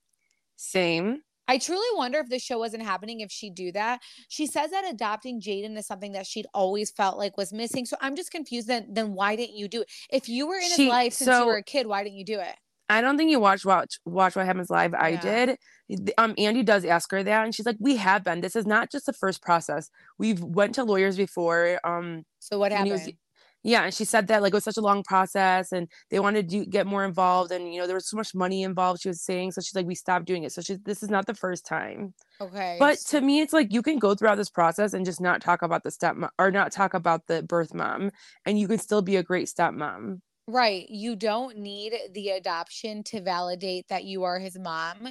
same 0.57 1.21
I 1.47 1.57
truly 1.57 1.85
wonder 1.95 2.19
if 2.19 2.29
this 2.29 2.41
show 2.41 2.57
wasn't 2.59 2.83
happening 2.83 3.19
if 3.19 3.31
she'd 3.31 3.55
do 3.55 3.71
that. 3.73 4.01
She 4.29 4.47
says 4.47 4.71
that 4.71 4.89
adopting 4.89 5.41
Jaden 5.41 5.77
is 5.77 5.85
something 5.85 6.13
that 6.13 6.25
she'd 6.25 6.47
always 6.53 6.91
felt 6.91 7.17
like 7.17 7.37
was 7.37 7.53
missing. 7.53 7.85
So 7.85 7.97
I'm 8.01 8.15
just 8.15 8.31
confused 8.31 8.67
then 8.67 8.87
then 8.91 9.13
why 9.13 9.35
didn't 9.35 9.55
you 9.55 9.67
do 9.67 9.81
it? 9.81 9.91
If 10.09 10.27
you 10.29 10.47
were 10.47 10.55
in 10.55 10.63
his 10.63 10.79
life 10.79 11.13
since 11.13 11.39
you 11.39 11.45
were 11.45 11.57
a 11.57 11.63
kid, 11.63 11.87
why 11.87 12.03
didn't 12.03 12.17
you 12.17 12.25
do 12.25 12.39
it? 12.39 12.55
I 12.87 13.01
don't 13.01 13.17
think 13.17 13.31
you 13.31 13.39
watch 13.39 13.65
watch 13.65 13.99
watch 14.05 14.35
what 14.35 14.45
happens 14.45 14.69
live. 14.69 14.93
I 14.93 15.09
Yeah. 15.09 15.45
did. 15.87 16.13
Um, 16.17 16.33
Andy 16.37 16.63
does 16.63 16.85
ask 16.85 17.11
her 17.11 17.23
that, 17.23 17.43
and 17.43 17.53
she's 17.53 17.65
like, 17.65 17.77
"We 17.79 17.95
have 17.97 18.23
been. 18.23 18.41
This 18.41 18.55
is 18.55 18.65
not 18.65 18.91
just 18.91 19.05
the 19.05 19.13
first 19.13 19.41
process. 19.41 19.89
We've 20.17 20.41
went 20.43 20.75
to 20.75 20.83
lawyers 20.83 21.17
before. 21.17 21.79
Um, 21.83 22.25
So 22.39 22.59
what 22.59 22.71
happened? 22.71 23.17
Yeah." 23.65 23.83
And 23.85 23.93
she 23.93 24.05
said 24.05 24.27
that 24.27 24.41
like 24.41 24.53
it 24.53 24.55
was 24.55 24.63
such 24.63 24.77
a 24.77 24.81
long 24.81 25.03
process, 25.03 25.71
and 25.71 25.89
they 26.09 26.19
wanted 26.19 26.49
to 26.49 26.59
do, 26.59 26.65
get 26.65 26.87
more 26.87 27.05
involved, 27.05 27.51
and 27.51 27.73
you 27.73 27.79
know 27.79 27.87
there 27.87 27.95
was 27.95 28.09
so 28.09 28.17
much 28.17 28.33
money 28.35 28.63
involved. 28.63 29.01
She 29.01 29.09
was 29.09 29.21
saying, 29.21 29.51
so 29.51 29.61
she's 29.61 29.75
like, 29.75 29.85
"We 29.87 29.95
stopped 29.95 30.25
doing 30.25 30.43
it." 30.43 30.51
So 30.53 30.61
she, 30.61 30.75
this 30.85 31.03
is 31.03 31.09
not 31.09 31.25
the 31.27 31.35
first 31.35 31.65
time. 31.65 32.13
okay. 32.41 32.77
But 32.79 32.99
to 33.07 33.21
me, 33.21 33.41
it's 33.41 33.53
like 33.53 33.73
you 33.73 33.81
can 33.81 33.99
go 33.99 34.15
throughout 34.15 34.35
this 34.37 34.49
process 34.49 34.93
and 34.93 35.05
just 35.05 35.21
not 35.21 35.41
talk 35.41 35.61
about 35.61 35.83
the 35.83 35.89
stepmom 35.91 36.29
or 36.39 36.51
not 36.51 36.71
talk 36.71 36.93
about 36.93 37.27
the 37.27 37.43
birth 37.43 37.73
mom, 37.73 38.11
and 38.45 38.59
you 38.59 38.67
can 38.67 38.79
still 38.79 39.01
be 39.01 39.15
a 39.17 39.23
great 39.23 39.47
stepmom. 39.47 40.21
Right. 40.47 40.85
You 40.91 41.15
don't 41.15 41.57
need 41.57 41.93
the 42.13 42.29
adoption 42.29 43.01
to 43.05 43.19
validate 43.19 43.87
that 43.87 44.03
you 44.03 44.23
are 44.25 44.37
his 44.37 44.59
mom. 44.59 45.07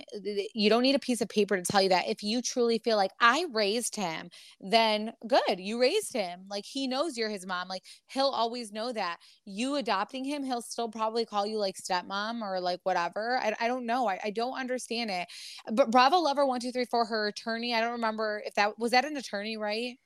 You 0.55 0.71
don't 0.71 0.83
need 0.85 0.95
a 0.95 1.01
piece 1.01 1.21
of 1.21 1.29
paper 1.29 1.57
to 1.57 1.63
tell 1.65 1.83
you 1.83 1.89
that. 1.89 2.07
If 2.07 2.23
you 2.23 2.41
truly 2.41 2.79
feel 2.79 2.97
like 2.97 3.11
I 3.21 3.47
raised 3.53 3.97
him, 3.97 4.31
then 4.61 5.13
good, 5.27 5.59
you 5.59 5.81
raised 5.81 6.13
him. 6.13 6.43
Like 6.49 6.65
he 6.65 6.87
knows 6.87 7.17
you're 7.17 7.31
his 7.31 7.47
mom. 7.47 7.67
Like 7.67 7.83
he'll 8.07 8.29
always 8.29 8.71
know 8.71 8.93
that. 8.93 9.17
You 9.45 9.75
adopting 9.75 10.25
him, 10.25 10.45
he'll 10.45 10.63
still 10.63 10.89
probably 10.89 11.25
call 11.27 11.45
you 11.49 11.59
like 11.59 11.75
stepmom 11.79 12.41
or 12.41 12.61
like 12.61 12.79
whatever. 12.85 13.39
I, 13.43 13.55
I 13.59 13.67
don't 13.67 13.87
know. 13.87 14.07
I, 14.09 14.21
I 14.23 14.31
don't 14.31 14.57
understand 14.57 15.11
it. 15.11 15.27
But 15.73 15.91
Bravo 15.91 16.19
Lover 16.19 16.47
1234, 16.47 17.07
her 17.07 17.27
attorney, 17.27 17.75
I 17.75 17.81
don't 17.81 17.91
remember 17.93 18.41
if 18.47 18.55
that 18.55 18.79
was 18.79 18.93
that 18.93 19.05
an 19.05 19.17
attorney, 19.17 19.57
right? 19.57 19.97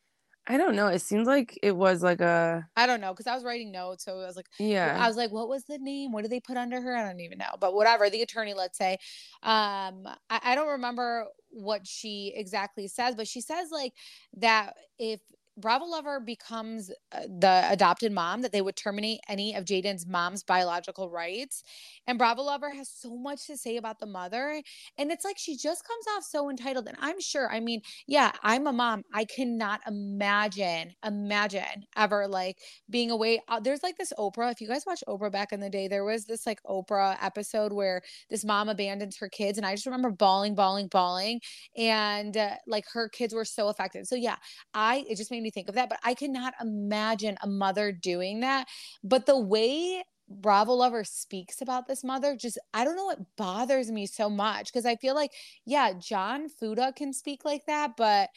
I 0.46 0.56
don't 0.56 0.76
know. 0.76 0.86
It 0.86 1.00
seems 1.00 1.26
like 1.26 1.58
it 1.62 1.76
was 1.76 2.02
like 2.02 2.20
a. 2.20 2.66
I 2.76 2.86
don't 2.86 3.00
know 3.00 3.12
because 3.12 3.26
I 3.26 3.34
was 3.34 3.44
writing 3.44 3.70
notes, 3.70 4.04
so 4.04 4.18
I 4.18 4.26
was 4.26 4.36
like, 4.36 4.48
yeah. 4.58 4.96
I 4.98 5.06
was 5.06 5.16
like, 5.16 5.30
what 5.30 5.48
was 5.48 5.64
the 5.64 5.78
name? 5.78 6.12
What 6.12 6.22
did 6.22 6.30
they 6.30 6.40
put 6.40 6.56
under 6.56 6.80
her? 6.80 6.96
I 6.96 7.06
don't 7.06 7.20
even 7.20 7.38
know, 7.38 7.56
but 7.60 7.74
whatever. 7.74 8.08
The 8.08 8.22
attorney, 8.22 8.54
let's 8.54 8.78
say, 8.78 8.92
um, 9.42 10.06
I, 10.30 10.40
I 10.42 10.54
don't 10.54 10.68
remember 10.68 11.26
what 11.50 11.86
she 11.86 12.32
exactly 12.34 12.88
says, 12.88 13.14
but 13.14 13.28
she 13.28 13.40
says 13.40 13.68
like 13.70 13.92
that 14.38 14.74
if 14.98 15.20
Bravo 15.58 15.86
Lover 15.86 16.20
becomes 16.20 16.90
uh, 17.12 17.20
the 17.22 17.66
adopted 17.70 18.12
mom, 18.12 18.42
that 18.42 18.52
they 18.52 18.62
would 18.62 18.76
terminate 18.76 19.20
any 19.28 19.54
of 19.54 19.64
Jaden's 19.64 20.06
mom's 20.06 20.42
biological 20.42 21.10
rights. 21.10 21.62
And 22.06 22.18
Bravo 22.18 22.42
Lover 22.42 22.70
has 22.70 22.88
so 22.88 23.16
much 23.16 23.46
to 23.48 23.56
say 23.56 23.76
about 23.76 23.98
the 23.98 24.06
mother. 24.06 24.62
And 24.96 25.10
it's 25.10 25.24
like 25.24 25.36
she 25.38 25.56
just 25.56 25.86
comes 25.86 26.04
off 26.16 26.24
so 26.24 26.48
entitled. 26.48 26.86
And 26.86 26.96
I'm 27.00 27.20
sure, 27.20 27.50
I 27.50 27.60
mean, 27.60 27.82
yeah, 28.06 28.32
I'm 28.42 28.66
a 28.66 28.72
mom. 28.72 29.02
I 29.12 29.24
cannot 29.24 29.80
imagine, 29.86 30.94
imagine 31.04 31.86
ever 31.96 32.28
like 32.28 32.58
being 32.88 33.10
away. 33.10 33.40
Uh, 33.48 33.60
there's 33.60 33.82
like 33.82 33.98
this 33.98 34.12
Oprah. 34.18 34.52
If 34.52 34.60
you 34.60 34.68
guys 34.68 34.84
watch 34.86 35.02
Oprah 35.08 35.32
back 35.32 35.52
in 35.52 35.60
the 35.60 35.70
day, 35.70 35.88
there 35.88 36.04
was 36.04 36.24
this 36.24 36.46
like 36.46 36.62
Oprah 36.64 37.16
episode 37.20 37.72
where 37.72 38.00
this 38.30 38.44
mom 38.44 38.68
abandons 38.68 39.16
her 39.18 39.28
kids. 39.28 39.58
And 39.58 39.66
I 39.66 39.74
just 39.74 39.86
remember 39.86 40.10
bawling, 40.10 40.54
bawling, 40.54 40.88
bawling. 40.88 41.40
And 41.76 42.36
uh, 42.36 42.54
like 42.66 42.84
her 42.92 43.08
kids 43.08 43.34
were 43.34 43.44
so 43.44 43.68
affected. 43.68 44.06
So 44.06 44.14
yeah, 44.14 44.36
I, 44.72 45.04
it 45.08 45.16
just 45.16 45.30
made 45.30 45.42
me 45.42 45.47
me 45.48 45.50
think 45.50 45.68
of 45.68 45.74
that, 45.74 45.88
but 45.88 45.98
I 46.04 46.14
cannot 46.14 46.54
imagine 46.60 47.36
a 47.42 47.46
mother 47.46 47.92
doing 47.92 48.40
that. 48.40 48.66
But 49.02 49.26
the 49.26 49.38
way 49.38 50.04
Bravo 50.28 50.74
Lover 50.74 51.04
speaks 51.04 51.62
about 51.62 51.86
this 51.88 52.04
mother, 52.04 52.36
just 52.36 52.58
I 52.74 52.84
don't 52.84 52.96
know, 52.96 53.10
it 53.10 53.18
bothers 53.36 53.90
me 53.90 54.06
so 54.06 54.28
much 54.28 54.66
because 54.66 54.84
I 54.86 54.96
feel 54.96 55.14
like, 55.14 55.32
yeah, 55.64 55.92
John 55.98 56.48
Fuda 56.48 56.92
can 56.94 57.12
speak 57.12 57.44
like 57.44 57.64
that, 57.66 57.92
but 57.96 58.28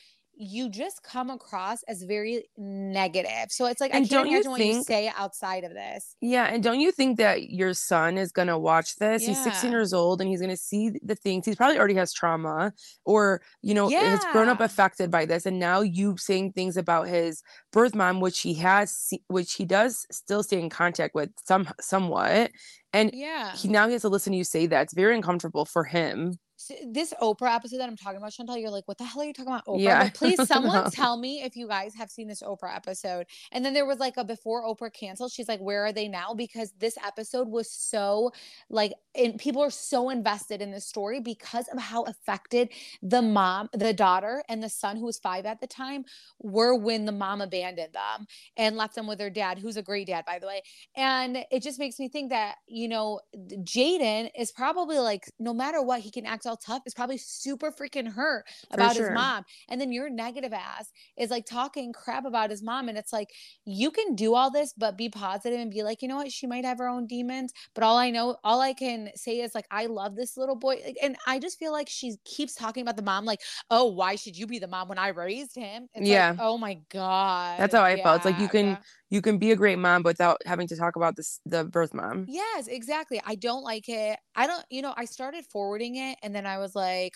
you 0.41 0.69
just 0.69 1.03
come 1.03 1.29
across 1.29 1.83
as 1.83 2.01
very 2.01 2.45
negative. 2.57 3.49
So 3.49 3.67
it's 3.67 3.79
like 3.79 3.91
And 3.93 4.05
I 4.05 4.07
can't 4.07 4.09
don't 4.09 4.25
you 4.27 4.37
imagine 4.37 4.51
what 4.51 4.61
you 4.61 4.83
say 4.83 5.11
outside 5.15 5.63
of 5.63 5.73
this. 5.73 6.15
Yeah, 6.19 6.45
and 6.45 6.63
don't 6.63 6.79
you 6.79 6.91
think 6.91 7.17
that 7.19 7.49
your 7.51 7.73
son 7.73 8.17
is 8.17 8.31
gonna 8.31 8.57
watch 8.57 8.95
this? 8.95 9.25
He's 9.25 9.39
16 9.43 9.71
years 9.71 9.93
old 9.93 10.19
and 10.19 10.29
he's 10.29 10.41
gonna 10.41 10.57
see 10.57 10.91
the 11.03 11.15
things. 11.15 11.45
He's 11.45 11.55
probably 11.55 11.77
already 11.77 11.93
has 11.95 12.11
trauma 12.11 12.73
or, 13.05 13.41
you 13.61 13.73
know, 13.75 13.89
has 13.89 14.25
grown 14.25 14.49
up 14.49 14.61
affected 14.61 15.11
by 15.11 15.25
this. 15.25 15.45
And 15.45 15.59
now 15.59 15.81
you 15.81 16.17
saying 16.17 16.53
things 16.53 16.75
about 16.75 17.07
his 17.07 17.43
birth 17.71 17.93
mom, 17.93 18.19
which 18.19 18.39
he 18.39 18.55
has, 18.55 19.13
which 19.27 19.53
he 19.53 19.65
does 19.65 20.05
still 20.11 20.41
stay 20.41 20.59
in 20.59 20.69
contact 20.69 21.13
with 21.13 21.29
some 21.45 21.67
somewhat. 21.79 22.51
And 22.93 23.11
Yeah. 23.13 23.55
he 23.55 23.67
now 23.67 23.85
he 23.87 23.93
has 23.93 24.01
to 24.01 24.09
listen 24.09 24.31
to 24.33 24.37
you 24.37 24.43
say 24.43 24.65
that. 24.67 24.81
It's 24.83 24.93
very 24.93 25.15
uncomfortable 25.15 25.65
for 25.65 25.83
him. 25.83 26.39
This 26.85 27.13
Oprah 27.21 27.55
episode 27.55 27.77
that 27.77 27.89
I'm 27.89 27.97
talking 27.97 28.17
about, 28.17 28.31
Shantel, 28.31 28.59
you're 28.59 28.69
like, 28.69 28.87
what 28.87 28.97
the 28.97 29.03
hell 29.03 29.21
are 29.21 29.25
you 29.25 29.33
talking 29.33 29.51
about? 29.51 29.65
Oprah? 29.65 29.81
Yeah, 29.81 30.03
But 30.03 30.13
please, 30.13 30.47
someone 30.47 30.83
know. 30.83 30.89
tell 30.91 31.17
me 31.17 31.41
if 31.43 31.55
you 31.55 31.67
guys 31.67 31.93
have 31.95 32.09
seen 32.09 32.27
this 32.27 32.41
Oprah 32.41 32.75
episode. 32.75 33.25
And 33.51 33.63
then 33.63 33.73
there 33.73 33.85
was 33.85 33.99
like 33.99 34.17
a 34.17 34.23
before 34.23 34.63
Oprah 34.63 34.93
canceled, 34.93 35.31
she's 35.31 35.47
like, 35.47 35.59
where 35.59 35.85
are 35.85 35.93
they 35.93 36.07
now? 36.07 36.33
Because 36.33 36.73
this 36.79 36.97
episode 37.05 37.47
was 37.47 37.71
so 37.71 38.31
like, 38.69 38.93
and 39.15 39.37
people 39.37 39.61
are 39.61 39.69
so 39.71 40.09
invested 40.09 40.61
in 40.61 40.71
this 40.71 40.85
story 40.85 41.19
because 41.19 41.67
of 41.67 41.79
how 41.79 42.03
affected 42.03 42.69
the 43.01 43.21
mom, 43.21 43.69
the 43.73 43.93
daughter, 43.93 44.43
and 44.47 44.63
the 44.63 44.69
son, 44.69 44.97
who 44.97 45.05
was 45.05 45.19
five 45.19 45.45
at 45.45 45.59
the 45.59 45.67
time, 45.67 46.05
were 46.39 46.75
when 46.75 47.05
the 47.05 47.11
mom 47.11 47.41
abandoned 47.41 47.93
them 47.93 48.25
and 48.57 48.77
left 48.77 48.95
them 48.95 49.07
with 49.07 49.17
their 49.17 49.29
dad, 49.29 49.59
who's 49.59 49.77
a 49.77 49.81
great 49.81 50.07
dad, 50.07 50.23
by 50.25 50.39
the 50.39 50.47
way. 50.47 50.61
And 50.95 51.45
it 51.51 51.61
just 51.61 51.79
makes 51.79 51.99
me 51.99 52.07
think 52.07 52.29
that, 52.29 52.55
you 52.67 52.87
know, 52.87 53.19
Jaden 53.35 54.29
is 54.37 54.51
probably 54.51 54.97
like, 54.99 55.29
no 55.39 55.53
matter 55.53 55.81
what, 55.81 56.01
he 56.01 56.11
can 56.11 56.25
act 56.25 56.45
tough, 56.57 56.81
is 56.85 56.93
probably 56.93 57.17
super 57.17 57.71
freaking 57.71 58.07
hurt 58.07 58.45
about 58.71 58.95
sure. 58.95 59.09
his 59.09 59.15
mom. 59.15 59.43
And 59.69 59.79
then 59.79 59.91
your 59.91 60.09
negative 60.09 60.53
ass 60.53 60.91
is 61.17 61.29
like 61.29 61.45
talking 61.45 61.93
crap 61.93 62.25
about 62.25 62.49
his 62.49 62.63
mom. 62.63 62.89
And 62.89 62.97
it's 62.97 63.13
like, 63.13 63.29
you 63.65 63.91
can 63.91 64.15
do 64.15 64.35
all 64.35 64.51
this, 64.51 64.73
but 64.77 64.97
be 64.97 65.09
positive 65.09 65.59
and 65.59 65.71
be 65.71 65.83
like, 65.83 66.01
you 66.01 66.07
know 66.07 66.17
what? 66.17 66.31
She 66.31 66.47
might 66.47 66.65
have 66.65 66.77
her 66.79 66.87
own 66.87 67.07
demons. 67.07 67.53
But 67.73 67.83
all 67.83 67.97
I 67.97 68.09
know, 68.09 68.37
all 68.43 68.61
I 68.61 68.73
can 68.73 69.09
say 69.15 69.39
is 69.39 69.55
like, 69.55 69.65
I 69.71 69.85
love 69.85 70.15
this 70.15 70.37
little 70.37 70.55
boy. 70.55 70.81
Like, 70.85 70.97
And 71.01 71.15
I 71.27 71.39
just 71.39 71.59
feel 71.59 71.71
like 71.71 71.89
she 71.89 72.15
keeps 72.25 72.55
talking 72.55 72.81
about 72.81 72.97
the 72.97 73.03
mom, 73.03 73.25
like, 73.25 73.41
oh, 73.69 73.85
why 73.85 74.15
should 74.15 74.37
you 74.37 74.47
be 74.47 74.59
the 74.59 74.67
mom 74.67 74.87
when 74.87 74.97
I 74.97 75.09
raised 75.09 75.55
him? 75.55 75.87
It's 75.93 76.07
Yeah. 76.07 76.31
Like, 76.31 76.39
oh 76.41 76.57
my 76.57 76.79
God. 76.89 77.59
That's 77.59 77.73
how 77.73 77.83
I 77.83 78.01
felt. 78.01 78.17
It's 78.17 78.25
like 78.25 78.39
you 78.39 78.47
can 78.47 78.67
yeah. 78.67 78.77
You 79.11 79.21
can 79.21 79.37
be 79.37 79.51
a 79.51 79.57
great 79.57 79.77
mom 79.77 80.03
without 80.03 80.41
having 80.45 80.67
to 80.69 80.77
talk 80.77 80.95
about 80.95 81.17
this 81.17 81.41
the 81.45 81.65
birth 81.65 81.93
mom. 81.93 82.25
Yes, 82.29 82.67
exactly. 82.67 83.21
I 83.25 83.35
don't 83.35 83.61
like 83.61 83.89
it. 83.89 84.17
I 84.35 84.47
don't, 84.47 84.63
you 84.69 84.81
know, 84.81 84.93
I 84.95 85.03
started 85.03 85.45
forwarding 85.51 85.97
it 85.97 86.17
and 86.23 86.33
then 86.33 86.45
I 86.45 86.57
was 86.59 86.75
like, 86.75 87.13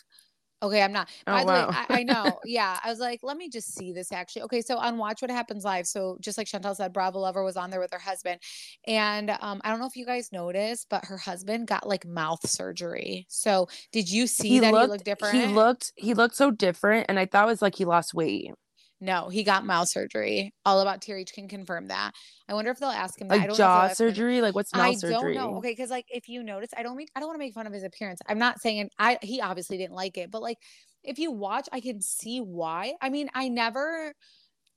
okay, 0.61 0.81
I'm 0.81 0.91
not. 0.91 1.09
Oh, 1.25 1.31
By 1.31 1.41
the 1.41 1.47
wow. 1.47 1.69
way, 1.69 1.75
I, 1.89 1.99
I 1.99 2.03
know. 2.03 2.39
Yeah. 2.45 2.77
I 2.83 2.89
was 2.89 2.99
like, 2.99 3.21
let 3.23 3.37
me 3.37 3.49
just 3.49 3.73
see 3.73 3.93
this 3.93 4.11
actually. 4.11 4.43
Okay. 4.43 4.61
So 4.61 4.77
on 4.77 4.97
Watch 4.97 5.21
What 5.21 5.31
Happens 5.31 5.63
Live. 5.63 5.87
So 5.87 6.17
just 6.19 6.37
like 6.37 6.47
Shantel 6.47 6.75
said, 6.75 6.91
Bravo 6.91 7.19
Lover 7.19 7.43
was 7.43 7.55
on 7.55 7.69
there 7.69 7.79
with 7.79 7.93
her 7.93 7.99
husband. 7.99 8.41
And 8.85 9.29
um, 9.39 9.61
I 9.63 9.69
don't 9.69 9.79
know 9.79 9.87
if 9.87 9.95
you 9.95 10.05
guys 10.05 10.31
noticed, 10.33 10.87
but 10.89 11.05
her 11.05 11.17
husband 11.17 11.67
got 11.67 11.87
like 11.87 12.05
mouth 12.05 12.47
surgery. 12.47 13.25
So 13.29 13.67
did 13.93 14.11
you 14.11 14.27
see 14.27 14.59
that 14.59 14.67
he 14.67 14.73
looked 14.73 15.05
different? 15.05 15.37
He 15.37 15.45
looked 15.47 15.93
he 15.95 16.13
looked 16.13 16.35
so 16.35 16.51
different, 16.51 17.05
and 17.07 17.17
I 17.17 17.25
thought 17.25 17.45
it 17.45 17.51
was 17.51 17.61
like 17.61 17.75
he 17.75 17.85
lost 17.85 18.13
weight, 18.13 18.51
No, 19.01 19.29
he 19.29 19.43
got 19.43 19.65
mouth 19.65 19.89
surgery. 19.89 20.53
All 20.65 20.79
about 20.79 21.01
TRH 21.01 21.33
can 21.33 21.47
confirm 21.47 21.87
that. 21.87 22.11
I 22.47 22.53
wonder 22.53 22.71
if 22.71 22.79
they'll 22.79 22.89
ask 22.89 23.19
him 23.19 23.27
that. 23.27 23.41
I 23.41 23.45
like 23.47 23.57
jaw 23.57 23.87
him- 23.87 23.95
surgery. 23.95 24.41
Like 24.41 24.55
what's 24.55 24.73
mouth 24.73 24.81
I 24.85 24.93
surgery? 24.93 25.33
don't 25.33 25.51
know. 25.51 25.57
Okay, 25.57 25.71
because 25.71 25.89
like 25.89 26.05
if 26.09 26.29
you 26.29 26.43
notice, 26.43 26.69
I 26.75 26.83
don't 26.83 26.95
make 26.95 27.09
I 27.15 27.19
don't 27.19 27.27
want 27.27 27.35
to 27.35 27.45
make 27.45 27.53
fun 27.53 27.67
of 27.67 27.73
his 27.73 27.83
appearance. 27.83 28.19
I'm 28.27 28.39
not 28.39 28.61
saying 28.61 28.89
I 28.97 29.17
he 29.21 29.41
obviously 29.41 29.77
didn't 29.77 29.95
like 29.95 30.17
it, 30.17 30.31
but 30.31 30.41
like 30.41 30.57
if 31.03 31.19
you 31.19 31.31
watch, 31.31 31.67
I 31.71 31.81
can 31.81 32.01
see 32.01 32.39
why. 32.39 32.93
I 33.01 33.09
mean, 33.09 33.29
I 33.33 33.49
never 33.49 34.13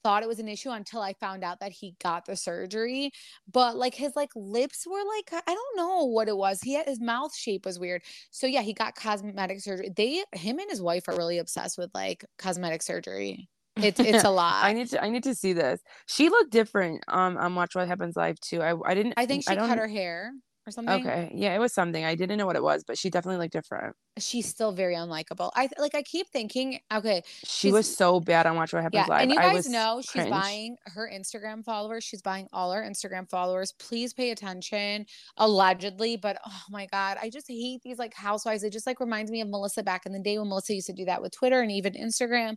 thought 0.05 0.23
it 0.23 0.29
was 0.29 0.39
an 0.39 0.49
issue 0.49 0.71
until 0.71 1.01
I 1.01 1.13
found 1.15 1.43
out 1.43 1.59
that 1.61 1.73
he 1.73 1.95
got 2.03 2.25
the 2.25 2.37
surgery. 2.37 3.11
But 3.53 3.77
like 3.77 3.95
his 3.95 4.13
like 4.17 4.31
lips 4.35 4.85
were 4.87 5.03
like 5.17 5.43
I 5.47 5.55
don't 5.55 5.77
know 5.77 6.05
what 6.05 6.29
it 6.29 6.37
was. 6.37 6.61
He 6.61 6.75
had 6.75 6.87
his 6.87 7.01
mouth 7.01 7.35
shape 7.37 7.65
was 7.65 7.79
weird. 7.79 8.03
So 8.31 8.47
yeah, 8.49 8.63
he 8.63 8.73
got 8.75 8.95
cosmetic 8.97 9.61
surgery. 9.61 9.91
They 9.95 10.25
him 10.33 10.59
and 10.59 10.69
his 10.71 10.83
wife 10.83 11.07
are 11.09 11.17
really 11.17 11.39
obsessed 11.39 11.79
with 11.79 11.91
like 11.95 12.25
cosmetic 12.37 12.83
surgery. 12.83 13.49
It's 13.83 14.01
it's 14.01 14.25
a 14.25 14.31
lot. 14.31 14.65
I 14.65 14.73
need 14.73 14.89
to 14.91 15.03
I 15.03 15.09
need 15.11 15.25
to 15.25 15.35
see 15.35 15.53
this. 15.53 15.81
She 16.07 16.29
looked 16.29 16.51
different 16.51 17.05
um 17.09 17.37
on 17.37 17.55
Watch 17.55 17.75
What 17.75 17.89
Happens 17.89 18.17
Live 18.17 18.41
too. 18.41 18.63
I 18.63 18.75
I 18.85 18.95
didn't 18.95 19.15
I 19.17 19.27
think 19.27 19.45
she 19.45 19.55
don't, 19.55 19.69
cut 19.69 19.79
her 19.79 19.89
hair 19.89 20.33
or 20.69 20.71
something. 20.71 21.07
Okay, 21.07 21.33
yeah, 21.35 21.55
it 21.55 21.59
was 21.59 21.73
something. 21.73 22.05
I 22.05 22.15
didn't 22.15 22.39
know 22.39 22.47
what 22.47 22.57
it 22.57 22.63
was, 22.63 22.85
but 22.85 22.99
she 22.99 23.11
definitely 23.11 23.39
looked 23.39 23.53
different. 23.53 23.97
She's 24.19 24.47
still 24.47 24.73
very 24.73 24.95
unlikable. 24.95 25.51
I 25.55 25.69
like 25.79 25.95
I 25.95 26.03
keep 26.03 26.29
thinking, 26.29 26.81
okay, 26.93 27.23
She 27.45 27.73
was 27.73 27.93
so 27.95 28.21
bad 28.21 28.47
on 28.47 28.57
Watch 28.57 28.73
What 28.73 28.83
Happens 28.83 29.07
yeah, 29.07 29.15
Live. 29.15 29.23
and 29.23 29.31
you 29.31 29.39
guys 29.39 29.69
know 29.69 30.01
she's 30.03 30.11
cringe. 30.11 30.31
buying 30.31 30.77
her 30.87 31.11
Instagram 31.13 31.65
followers. 31.65 32.05
She's 32.05 32.23
buying 32.23 32.47
all 32.53 32.73
her 32.73 32.83
Instagram 32.83 33.29
followers. 33.31 33.73
Please 33.79 34.13
pay 34.13 34.31
attention. 34.31 35.07
Allegedly, 35.37 36.17
but 36.17 36.39
oh 36.47 36.63
my 36.71 36.87
god, 36.87 37.17
I 37.23 37.31
just 37.31 37.47
hate 37.49 37.81
these 37.83 37.99
like 37.99 38.15
housewives. 38.15 38.63
It 38.65 38.73
just 38.73 38.87
like 38.87 39.01
reminds 39.01 39.31
me 39.31 39.41
of 39.41 39.49
Melissa 39.49 39.83
back 39.83 40.05
in 40.05 40.13
the 40.13 40.21
day 40.21 40.39
when 40.39 40.49
Melissa 40.49 40.75
used 40.75 40.89
to 40.89 40.93
do 40.93 41.05
that 41.07 41.23
with 41.23 41.33
Twitter 41.33 41.61
and 41.61 41.71
even 41.71 41.95
Instagram. 41.95 42.57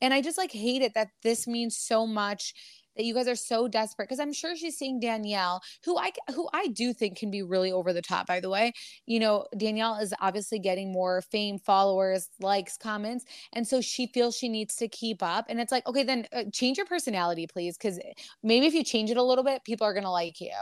And 0.00 0.12
I 0.12 0.20
just 0.22 0.38
like 0.38 0.52
hate 0.52 0.82
it 0.82 0.94
that 0.94 1.08
this 1.22 1.46
means 1.46 1.76
so 1.76 2.06
much 2.06 2.54
that 2.96 3.04
you 3.04 3.14
guys 3.14 3.28
are 3.28 3.34
so 3.36 3.68
desperate 3.68 4.08
because 4.08 4.20
I'm 4.20 4.32
sure 4.32 4.56
she's 4.56 4.76
seeing 4.76 5.00
Danielle, 5.00 5.62
who 5.84 5.98
I 5.98 6.12
who 6.34 6.48
I 6.52 6.68
do 6.68 6.92
think 6.92 7.16
can 7.18 7.30
be 7.30 7.42
really 7.42 7.72
over 7.72 7.92
the 7.92 8.02
top. 8.02 8.26
By 8.26 8.40
the 8.40 8.50
way, 8.50 8.72
you 9.06 9.20
know 9.20 9.46
Danielle 9.56 9.96
is 9.96 10.14
obviously 10.20 10.58
getting 10.58 10.92
more 10.92 11.22
fame, 11.22 11.58
followers, 11.58 12.28
likes, 12.40 12.76
comments, 12.76 13.24
and 13.52 13.66
so 13.66 13.80
she 13.80 14.06
feels 14.06 14.36
she 14.36 14.48
needs 14.48 14.76
to 14.76 14.88
keep 14.88 15.22
up. 15.22 15.46
And 15.48 15.60
it's 15.60 15.72
like, 15.72 15.86
okay, 15.86 16.02
then 16.02 16.26
uh, 16.32 16.44
change 16.52 16.76
your 16.78 16.86
personality, 16.86 17.46
please, 17.46 17.76
because 17.76 17.98
maybe 18.42 18.66
if 18.66 18.74
you 18.74 18.84
change 18.84 19.10
it 19.10 19.16
a 19.16 19.22
little 19.22 19.44
bit, 19.44 19.64
people 19.64 19.86
are 19.86 19.94
gonna 19.94 20.10
like 20.10 20.40
you. 20.40 20.52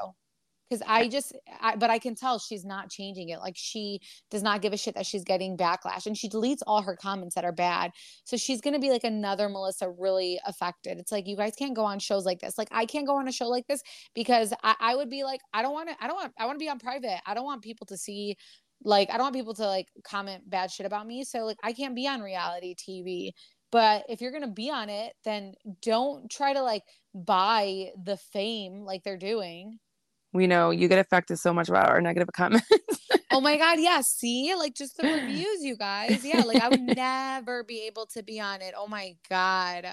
Because 0.71 0.85
I 0.87 1.09
just, 1.09 1.37
I, 1.61 1.75
but 1.75 1.91
I 1.91 1.99
can 1.99 2.15
tell 2.15 2.39
she's 2.39 2.65
not 2.65 2.91
changing 2.91 3.31
it. 3.31 3.41
Like 3.41 3.57
she 3.57 4.01
does 4.31 4.43
not 4.43 4.63
give 4.63 4.73
a 4.73 4.77
shit 4.77 4.95
that 4.95 5.05
she's 5.05 5.25
getting 5.25 5.57
backlash, 5.57 6.07
and 6.07 6.17
she 6.17 6.29
deletes 6.29 6.61
all 6.67 6.81
her 6.81 6.95
comments 6.95 7.35
that 7.35 7.45
are 7.45 7.53
bad. 7.53 7.91
So 8.25 8.37
she's 8.37 8.61
gonna 8.61 8.79
be 8.79 8.91
like 8.91 9.05
another 9.05 9.49
Melissa, 9.49 9.91
really 9.91 10.39
affected. 10.47 10.99
It's 10.99 11.11
like 11.11 11.27
you 11.27 11.37
guys 11.37 11.55
can't 11.57 11.75
go 11.75 11.85
on 11.85 11.99
shows 11.99 12.25
like 12.25 12.39
this. 12.41 12.57
Like 12.57 12.69
I 12.71 12.87
can't 12.87 13.07
go 13.07 13.17
on 13.17 13.27
a 13.27 13.33
show 13.33 13.49
like 13.49 13.67
this 13.67 13.83
because 14.15 14.53
I, 14.63 14.77
I 14.79 14.97
would 14.97 15.11
be 15.11 15.25
like, 15.25 15.41
I 15.53 15.63
don't 15.63 15.73
want 15.73 15.89
to, 15.89 15.97
I 16.01 16.07
don't 16.07 16.17
want, 16.17 16.33
I 16.39 16.47
want 16.47 16.59
to 16.59 16.65
be 16.65 16.69
on 16.69 16.79
private. 16.79 17.21
I 17.27 17.35
don't 17.35 17.45
want 17.45 17.63
people 17.63 17.87
to 17.87 17.97
see, 17.97 18.37
like, 18.85 19.11
I 19.11 19.15
don't 19.15 19.25
want 19.25 19.35
people 19.35 19.55
to 19.55 19.67
like 19.67 19.89
comment 20.05 20.49
bad 20.49 20.71
shit 20.71 20.87
about 20.87 21.07
me. 21.07 21.25
So 21.25 21.41
like, 21.41 21.59
I 21.63 21.73
can't 21.73 21.95
be 21.97 22.07
on 22.07 22.21
reality 22.21 22.75
TV. 22.75 23.33
But 23.73 24.05
if 24.09 24.21
you're 24.21 24.33
gonna 24.33 24.49
be 24.49 24.71
on 24.71 24.89
it, 24.89 25.15
then 25.25 25.55
don't 25.83 26.31
try 26.31 26.53
to 26.53 26.63
like 26.63 26.83
buy 27.15 27.91
the 28.05 28.17
fame 28.17 28.83
like 28.85 29.05
they're 29.05 29.17
doing. 29.17 29.79
We 30.33 30.47
know 30.47 30.71
you 30.71 30.89
get 30.89 30.99
affected 30.99 31.39
so 31.39 31.53
much 31.53 31.69
about 31.69 31.89
our 31.89 32.01
negative 32.01 32.29
comments. 32.35 32.67
oh 33.33 33.41
my 33.41 33.57
god, 33.57 33.79
yeah. 33.81 34.01
See, 34.01 34.55
like 34.57 34.75
just 34.75 34.97
the 34.97 35.07
reviews, 35.07 35.63
you 35.63 35.77
guys. 35.77 36.25
Yeah, 36.25 36.43
like 36.43 36.63
I 36.63 36.69
would 36.69 36.81
never 36.83 37.65
be 37.65 37.87
able 37.87 38.07
to 38.07 38.23
be 38.23 38.41
on 38.41 38.63
it. 38.63 38.75
Oh 38.77 38.87
my 38.87 39.17
god, 39.29 39.87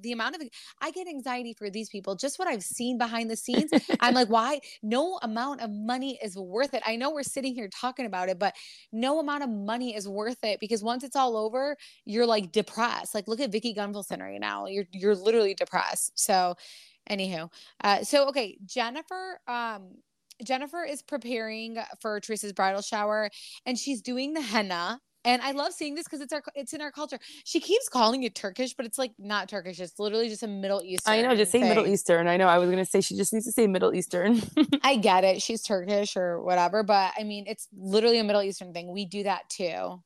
the 0.00 0.12
amount 0.12 0.36
of 0.36 0.42
I 0.80 0.90
get 0.90 1.06
anxiety 1.06 1.54
for 1.54 1.70
these 1.70 1.88
people. 1.88 2.14
Just 2.16 2.38
what 2.38 2.48
I've 2.48 2.62
seen 2.62 2.98
behind 2.98 3.30
the 3.30 3.36
scenes. 3.36 3.70
I'm 4.00 4.14
like, 4.14 4.28
why? 4.28 4.60
No 4.82 5.18
amount 5.22 5.60
of 5.60 5.70
money 5.70 6.18
is 6.22 6.36
worth 6.36 6.74
it. 6.74 6.82
I 6.86 6.96
know 6.96 7.10
we're 7.12 7.22
sitting 7.22 7.54
here 7.54 7.68
talking 7.68 8.06
about 8.06 8.28
it, 8.28 8.38
but 8.38 8.54
no 8.92 9.18
amount 9.20 9.42
of 9.44 9.50
money 9.50 9.94
is 9.94 10.08
worth 10.08 10.42
it 10.42 10.60
because 10.60 10.82
once 10.82 11.04
it's 11.04 11.16
all 11.16 11.36
over, 11.36 11.76
you're 12.04 12.26
like 12.26 12.52
depressed. 12.52 13.14
Like 13.14 13.28
look 13.28 13.40
at 13.40 13.52
Vicki 13.52 13.74
Gunvalson 13.74 14.20
right 14.20 14.40
now. 14.40 14.66
You're 14.66 14.86
you're 14.92 15.16
literally 15.16 15.54
depressed. 15.54 16.12
So, 16.18 16.54
anywho, 17.10 17.50
uh, 17.82 18.02
so 18.02 18.28
okay, 18.28 18.58
Jennifer. 18.64 19.38
Um, 19.46 19.96
Jennifer 20.44 20.84
is 20.84 21.02
preparing 21.02 21.78
for 22.00 22.18
Teresa's 22.20 22.52
bridal 22.52 22.82
shower 22.82 23.30
and 23.64 23.78
she's 23.78 24.00
doing 24.00 24.32
the 24.32 24.40
henna. 24.40 25.00
And 25.24 25.40
I 25.40 25.52
love 25.52 25.72
seeing 25.72 25.94
this 25.94 26.04
because 26.04 26.20
it's 26.20 26.32
our 26.32 26.42
it's 26.56 26.72
in 26.72 26.80
our 26.80 26.90
culture. 26.90 27.18
She 27.44 27.60
keeps 27.60 27.88
calling 27.88 28.24
it 28.24 28.34
Turkish, 28.34 28.74
but 28.74 28.86
it's 28.86 28.98
like 28.98 29.12
not 29.20 29.48
Turkish. 29.48 29.78
It's 29.78 29.98
literally 30.00 30.28
just 30.28 30.42
a 30.42 30.48
Middle 30.48 30.82
Eastern. 30.82 31.14
I 31.14 31.22
know, 31.22 31.36
just 31.36 31.52
say 31.52 31.60
thing. 31.60 31.68
Middle 31.68 31.86
Eastern. 31.86 32.26
I 32.26 32.36
know. 32.36 32.48
I 32.48 32.58
was 32.58 32.68
gonna 32.70 32.84
say 32.84 33.00
she 33.00 33.16
just 33.16 33.32
needs 33.32 33.46
to 33.46 33.52
say 33.52 33.68
Middle 33.68 33.94
Eastern. 33.94 34.42
I 34.82 34.96
get 34.96 35.22
it. 35.22 35.40
She's 35.40 35.62
Turkish 35.62 36.16
or 36.16 36.42
whatever, 36.42 36.82
but 36.82 37.12
I 37.16 37.22
mean, 37.22 37.44
it's 37.46 37.68
literally 37.72 38.18
a 38.18 38.24
Middle 38.24 38.42
Eastern 38.42 38.72
thing. 38.72 38.90
We 38.90 39.04
do 39.04 39.22
that 39.22 39.48
too. 39.48 40.02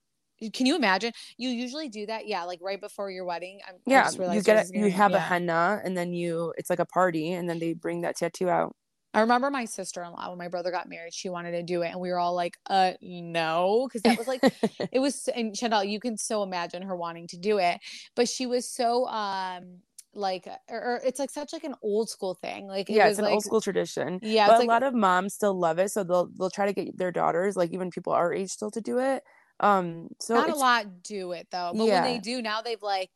Can 0.53 0.67
you 0.67 0.77
imagine? 0.77 1.13
You 1.37 1.49
usually 1.49 1.89
do 1.89 2.07
that, 2.07 2.27
yeah, 2.27 2.45
like 2.45 2.61
right 2.63 2.81
before 2.81 3.11
your 3.11 3.25
wedding. 3.25 3.61
I'm, 3.67 3.77
yeah, 3.87 4.11
you 4.33 4.43
get 4.43 4.67
it. 4.67 4.75
You 4.75 4.91
have 4.91 5.13
yeah. 5.13 5.17
a 5.17 5.21
henna, 5.21 5.81
and 5.85 5.97
then 5.97 6.13
you 6.13 6.53
it's 6.57 6.71
like 6.71 6.79
a 6.79 6.87
party, 6.87 7.33
and 7.33 7.49
then 7.49 7.59
they 7.59 7.73
bring 7.73 8.03
that 8.03 8.17
tattoo 8.17 8.49
out. 8.49 8.75
I 9.15 9.21
remember 9.21 9.51
my 9.51 9.65
sister 9.65 10.03
in 10.03 10.13
law 10.13 10.29
when 10.29 10.37
my 10.37 10.49
brother 10.49 10.71
got 10.71 10.91
married, 10.91 11.15
she 11.15 11.31
wanted 11.31 11.53
to 11.53 11.63
do 11.63 11.81
it, 11.81 11.89
and 11.89 12.01
we 12.01 12.11
were 12.11 12.19
all 12.19 12.35
like, 12.35 12.59
"Uh, 12.69 12.93
no," 13.01 13.89
because 13.89 14.03
that 14.03 14.19
was 14.19 14.29
like, 14.29 14.43
it 14.93 14.99
was. 14.99 15.29
And 15.29 15.57
Chantal, 15.57 15.83
you 15.83 16.01
can 16.01 16.19
so 16.19 16.43
imagine 16.43 16.83
her 16.83 16.95
wanting 16.95 17.27
to 17.29 17.39
do 17.39 17.59
it, 17.59 17.81
but 18.15 18.29
she 18.29 18.45
was 18.45 18.69
so 18.69 19.07
um 19.07 19.79
like 20.17 20.49
or, 20.69 20.79
or, 20.79 21.01
it's 21.05 21.19
like 21.19 21.31
such 21.31 21.53
like 21.53 21.65
an 21.65 21.75
old 21.83 22.09
school 22.09 22.35
thing 22.35 22.67
like 22.67 22.89
it 22.89 22.95
yeah 22.95 23.07
it's 23.07 23.19
an 23.19 23.25
like, 23.25 23.35
old 23.35 23.45
school 23.45 23.61
tradition 23.61 24.19
yeah 24.23 24.47
but 24.47 24.63
a 24.63 24.65
lot 24.65 24.83
of 24.83 24.95
moms 24.95 25.35
still 25.35 25.53
love 25.53 25.79
it 25.79 25.91
so 25.91 26.03
they'll 26.03 26.31
they'll 26.39 26.49
try 26.49 26.65
to 26.65 26.73
get 26.73 26.97
their 26.97 27.13
daughters 27.13 27.55
like 27.55 27.71
even 27.71 27.91
people 27.91 28.15
our 28.15 28.33
age 28.33 28.49
still 28.49 28.71
to 28.71 28.81
do 28.81 28.99
it 28.99 29.23
um 29.61 30.09
so 30.21 30.35
not 30.35 30.51
a 30.51 30.55
lot 30.55 31.03
do 31.03 31.33
it 31.33 31.47
though 31.51 31.73
but 31.75 31.85
yeah. 31.85 32.03
when 32.03 32.13
they 32.13 32.19
do 32.19 32.43
now 32.43 32.61
they've 32.61 32.83
like 32.83 33.11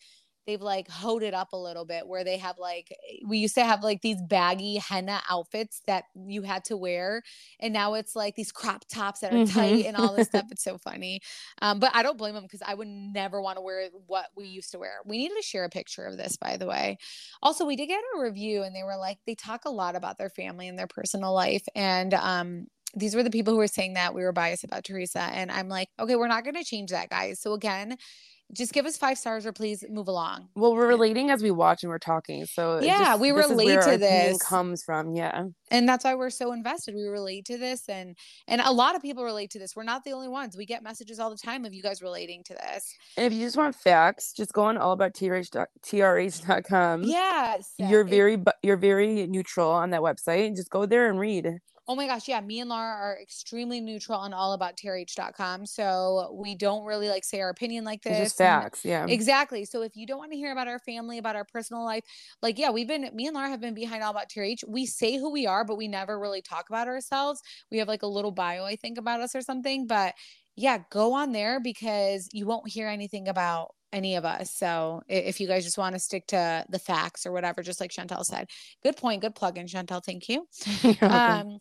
they've 0.47 0.61
like 0.61 0.89
hoed 0.89 1.23
it 1.23 1.35
up 1.35 1.53
a 1.53 1.57
little 1.57 1.85
bit 1.85 2.07
where 2.07 2.25
they 2.25 2.37
have 2.37 2.59
like 2.59 2.93
we 3.27 3.39
used 3.39 3.55
to 3.55 3.65
have 3.65 3.85
like 3.85 4.01
these 4.03 4.21
baggy 4.23 4.77
henna 4.79 5.21
outfits 5.31 5.81
that 5.87 6.05
you 6.27 6.43
had 6.43 6.65
to 6.65 6.77
wear 6.77 7.23
and 7.61 7.73
now 7.73 7.95
it's 7.95 8.17
like 8.17 8.35
these 8.35 8.51
crop 8.51 8.85
tops 8.89 9.21
that 9.21 9.33
are 9.33 9.37
mm-hmm. 9.37 9.59
tight 9.59 9.87
and 9.87 9.97
all 9.97 10.15
this 10.15 10.27
stuff 10.29 10.47
it's 10.51 10.65
so 10.65 10.79
funny 10.79 11.21
um, 11.63 11.79
but 11.79 11.95
i 11.95 12.03
don't 12.03 12.19
blame 12.19 12.35
them 12.35 12.43
because 12.43 12.63
i 12.67 12.75
would 12.75 12.89
never 12.89 13.41
want 13.41 13.57
to 13.57 13.63
wear 13.63 13.89
what 14.07 14.27
we 14.37 14.47
used 14.47 14.73
to 14.73 14.79
wear 14.79 14.95
we 15.05 15.19
needed 15.19 15.37
to 15.37 15.43
share 15.43 15.65
a 15.65 15.71
picture 15.71 16.05
of 16.05 16.17
this 16.17 16.37
by 16.37 16.57
the 16.57 16.67
way 16.67 16.97
also 17.43 17.65
we 17.65 17.77
did 17.77 17.87
get 17.87 18.03
a 18.17 18.21
review 18.21 18.63
and 18.63 18.75
they 18.75 18.83
were 18.83 18.97
like 18.97 19.19
they 19.27 19.35
talk 19.35 19.65
a 19.67 19.71
lot 19.71 19.95
about 19.95 20.19
their 20.19 20.31
family 20.31 20.69
and 20.69 20.79
their 20.79 20.89
personal 20.89 21.33
life 21.33 21.65
and 21.75 22.15
um 22.15 22.67
these 22.95 23.15
were 23.15 23.23
the 23.23 23.31
people 23.31 23.53
who 23.53 23.59
were 23.59 23.67
saying 23.67 23.95
that 23.95 24.15
we 24.15 24.23
were 24.23 24.33
biased 24.33 24.65
about 24.65 24.85
Teresa. 24.85 25.21
And 25.21 25.51
I'm 25.51 25.69
like, 25.69 25.89
okay, 25.99 26.17
we're 26.17 26.29
not 26.29 26.45
going 26.45 26.57
to 26.57 26.65
change 26.65 26.91
that, 26.91 27.11
guys. 27.11 27.41
So 27.41 27.53
again, 27.53 27.97
just 28.53 28.73
give 28.73 28.87
us 28.87 28.97
five 28.97 29.19
stars 29.19 29.47
or 29.47 29.53
please 29.53 29.85
move 29.89 30.09
along. 30.09 30.49
Well, 30.55 30.75
we're 30.75 30.89
relating 30.89 31.31
as 31.31 31.43
we 31.43 31.51
watch 31.51 31.83
and 31.83 31.91
we're 31.91 31.99
talking. 31.99 32.47
So 32.47 32.81
yeah, 32.81 33.11
just, 33.11 33.21
we 33.21 33.31
relate 33.31 33.81
to 33.83 33.97
this. 33.97 34.43
Comes 34.43 34.83
from 34.83 35.15
yeah, 35.15 35.45
and 35.71 35.89
that's 35.89 36.05
why 36.05 36.15
we're 36.15 36.31
so 36.31 36.53
invested. 36.53 36.95
We 36.95 37.05
relate 37.05 37.45
to 37.47 37.59
this, 37.59 37.89
and 37.89 38.17
and 38.49 38.61
a 38.61 38.73
lot 38.73 38.97
of 38.97 39.03
people 39.03 39.25
relate 39.25 39.51
to 39.51 39.59
this. 39.59 39.77
We're 39.77 39.85
not 39.85 40.05
the 40.05 40.13
only 40.13 40.29
ones. 40.29 40.57
We 40.57 40.67
get 40.67 40.83
messages 40.83 41.19
all 41.19 41.31
the 41.31 41.37
time 41.37 41.65
of 41.65 41.75
you 41.75 41.83
guys 41.83 42.03
relating 42.03 42.43
to 42.45 42.55
this. 42.55 42.93
And 43.17 43.27
if 43.27 43.33
you 43.33 43.45
just 43.45 43.57
want 43.57 43.75
facts, 43.77 44.33
just 44.33 44.53
go 44.53 44.65
on 44.65 44.77
all 44.77 44.93
about 44.93 45.15
trh.trh.com. 45.15 47.03
Yes, 47.05 47.75
you're 47.79 48.05
very 48.05 48.43
you're 48.63 48.77
very 48.77 49.27
neutral 49.27 49.71
on 49.71 49.91
that 49.91 50.01
website. 50.01 50.57
Just 50.57 50.71
go 50.71 50.87
there 50.87 51.09
and 51.09 51.19
read. 51.19 51.61
Oh 51.91 51.97
my 51.97 52.07
gosh, 52.07 52.29
yeah. 52.29 52.41
Me 52.41 52.61
and 52.61 52.71
Laura 52.71 52.87
are 52.87 53.19
extremely 53.21 53.81
neutral 53.81 54.17
on 54.17 54.33
all 54.33 54.53
about 54.53 54.77
trh.com. 54.77 55.67
So 55.67 56.39
we 56.41 56.55
don't 56.55 56.85
really 56.85 57.09
like 57.09 57.25
say 57.25 57.41
our 57.41 57.49
opinion 57.49 57.85
like 57.85 58.01
this. 58.03 58.17
Just 58.17 58.39
facts, 58.39 58.85
yeah. 58.85 59.07
Exactly. 59.09 59.65
So 59.65 59.83
if 59.83 59.97
you 59.97 60.07
don't 60.07 60.19
want 60.19 60.31
to 60.31 60.39
hear 60.39 60.53
about 60.53 60.69
our 60.69 60.79
family, 60.79 61.19
about 61.19 61.35
our 61.35 61.45
personal 61.45 61.85
life, 61.85 62.05
like 62.43 62.61
yeah, 62.61 62.71
we've 62.71 62.87
been 62.87 63.11
me 63.13 63.27
and 63.27 63.35
Laura 63.35 63.49
have 63.49 63.61
been 63.61 63.75
behind 63.75 64.05
all 64.05 64.13
about 64.13 64.29
TRH. 64.31 64.63
We 64.69 64.87
say 64.87 65.17
who 65.17 65.33
we 65.33 65.49
are, 65.49 65.65
but 65.65 65.77
we 65.77 65.89
never 65.89 66.17
really 66.17 66.43
talk 66.43 66.69
about 66.69 66.87
ourselves. 66.87 67.41
We 67.73 67.79
have 67.79 67.89
like 67.89 68.03
a 68.03 68.07
little 68.07 68.31
bio, 68.31 68.65
I 68.65 68.77
think, 68.77 68.97
about 68.97 69.21
us 69.21 69.35
or 69.35 69.41
something. 69.41 69.89
But 69.89 70.15
yeah, 70.55 70.79
go 70.93 71.15
on 71.15 71.33
there 71.33 71.59
because 71.59 72.29
you 72.33 72.47
won't 72.47 72.69
hear 72.69 72.87
anything 72.87 73.27
about 73.27 73.75
any 73.93 74.15
of 74.15 74.25
us. 74.25 74.55
So 74.55 75.03
if 75.09 75.41
you 75.41 75.49
guys 75.49 75.65
just 75.65 75.77
want 75.77 75.97
to 75.97 75.99
stick 75.99 76.29
to 76.29 76.65
the 76.69 76.79
facts 76.79 77.27
or 77.27 77.33
whatever, 77.33 77.65
just 77.65 77.81
like 77.81 77.91
Shantel 77.91 78.25
said, 78.25 78.47
good 78.85 78.97
point, 78.97 79.23
good 79.23 79.35
plug 79.35 79.59
in 79.59 79.67
Shantel. 79.67 80.05
Thank 80.05 80.29
you. 80.29 80.47
um, 81.09 81.59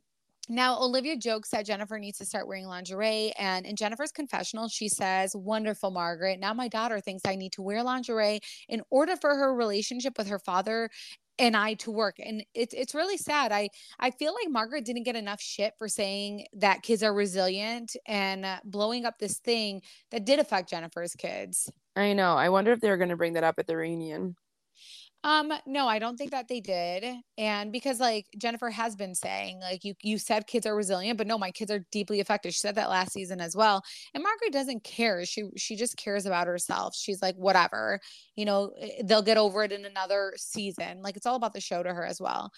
now, 0.51 0.79
Olivia 0.81 1.15
jokes 1.15 1.49
that 1.49 1.67
Jennifer 1.67 1.99
needs 1.99 2.17
to 2.17 2.25
start 2.25 2.47
wearing 2.47 2.65
lingerie. 2.65 3.31
And 3.37 3.67
in 3.67 3.75
Jennifer's 3.75 4.11
confessional, 4.11 4.67
she 4.67 4.89
says, 4.89 5.35
Wonderful, 5.35 5.91
Margaret. 5.91 6.39
Now 6.39 6.55
my 6.55 6.67
daughter 6.67 6.99
thinks 6.99 7.21
I 7.25 7.35
need 7.35 7.51
to 7.53 7.61
wear 7.61 7.83
lingerie 7.83 8.39
in 8.67 8.81
order 8.89 9.15
for 9.15 9.35
her 9.35 9.53
relationship 9.53 10.17
with 10.17 10.27
her 10.27 10.39
father 10.39 10.89
and 11.37 11.55
I 11.55 11.75
to 11.75 11.91
work. 11.91 12.17
And 12.19 12.43
it's 12.55 12.73
it's 12.73 12.95
really 12.95 13.15
sad. 13.15 13.51
I 13.51 13.69
I 13.99 14.09
feel 14.09 14.33
like 14.33 14.51
Margaret 14.51 14.85
didn't 14.85 15.03
get 15.03 15.15
enough 15.15 15.39
shit 15.39 15.73
for 15.77 15.87
saying 15.87 16.47
that 16.53 16.81
kids 16.81 17.03
are 17.03 17.13
resilient 17.13 17.95
and 18.07 18.43
uh, 18.43 18.57
blowing 18.65 19.05
up 19.05 19.19
this 19.19 19.37
thing 19.37 19.83
that 20.09 20.25
did 20.25 20.39
affect 20.39 20.69
Jennifer's 20.71 21.13
kids. 21.13 21.71
I 21.95 22.13
know. 22.13 22.35
I 22.35 22.49
wonder 22.49 22.71
if 22.71 22.81
they're 22.81 22.97
going 22.97 23.09
to 23.09 23.17
bring 23.17 23.33
that 23.33 23.43
up 23.43 23.59
at 23.59 23.67
the 23.67 23.77
reunion. 23.77 24.35
Um, 25.21 25.51
no, 25.65 25.85
I 25.85 25.99
don't 25.99 26.15
think 26.15 26.31
that 26.31 26.47
they 26.47 26.61
did. 26.61 27.03
And 27.37 27.73
because 27.73 27.99
like 27.99 28.27
Jennifer 28.37 28.69
has 28.69 28.95
been 28.95 29.13
saying, 29.13 29.59
like 29.59 29.83
you 29.83 29.93
you 30.01 30.17
said 30.17 30.47
kids 30.47 30.65
are 30.65 30.75
resilient, 30.75 31.17
but 31.17 31.27
no, 31.27 31.37
my 31.37 31.51
kids 31.51 31.69
are 31.71 31.85
deeply 31.91 32.21
affected. 32.21 32.53
She 32.53 32.59
said 32.59 32.75
that 32.75 32.89
last 32.89 33.11
season 33.11 33.41
as 33.41 33.53
well. 33.53 33.83
And 34.13 34.23
Margaret 34.23 34.53
doesn't 34.53 34.85
care. 34.85 35.25
She 35.25 35.43
she 35.57 35.75
just 35.75 35.97
cares 35.97 36.25
about 36.25 36.47
herself. 36.47 36.95
She's 36.95 37.21
like, 37.21 37.35
whatever, 37.35 37.99
you 38.37 38.45
know, 38.45 38.71
eh, 38.79 39.01
they'll 39.03 39.21
get 39.21 39.37
over 39.37 39.61
it 39.63 39.73
in 39.73 39.83
another 39.83 40.33
season. 40.37 41.01
Like 41.01 41.17
it's 41.17 41.25
all 41.25 41.35
about 41.35 41.51
the 41.53 41.59
show 41.59 41.83
to 41.83 41.93
her 41.93 42.05
as 42.05 42.21
well. 42.21 42.51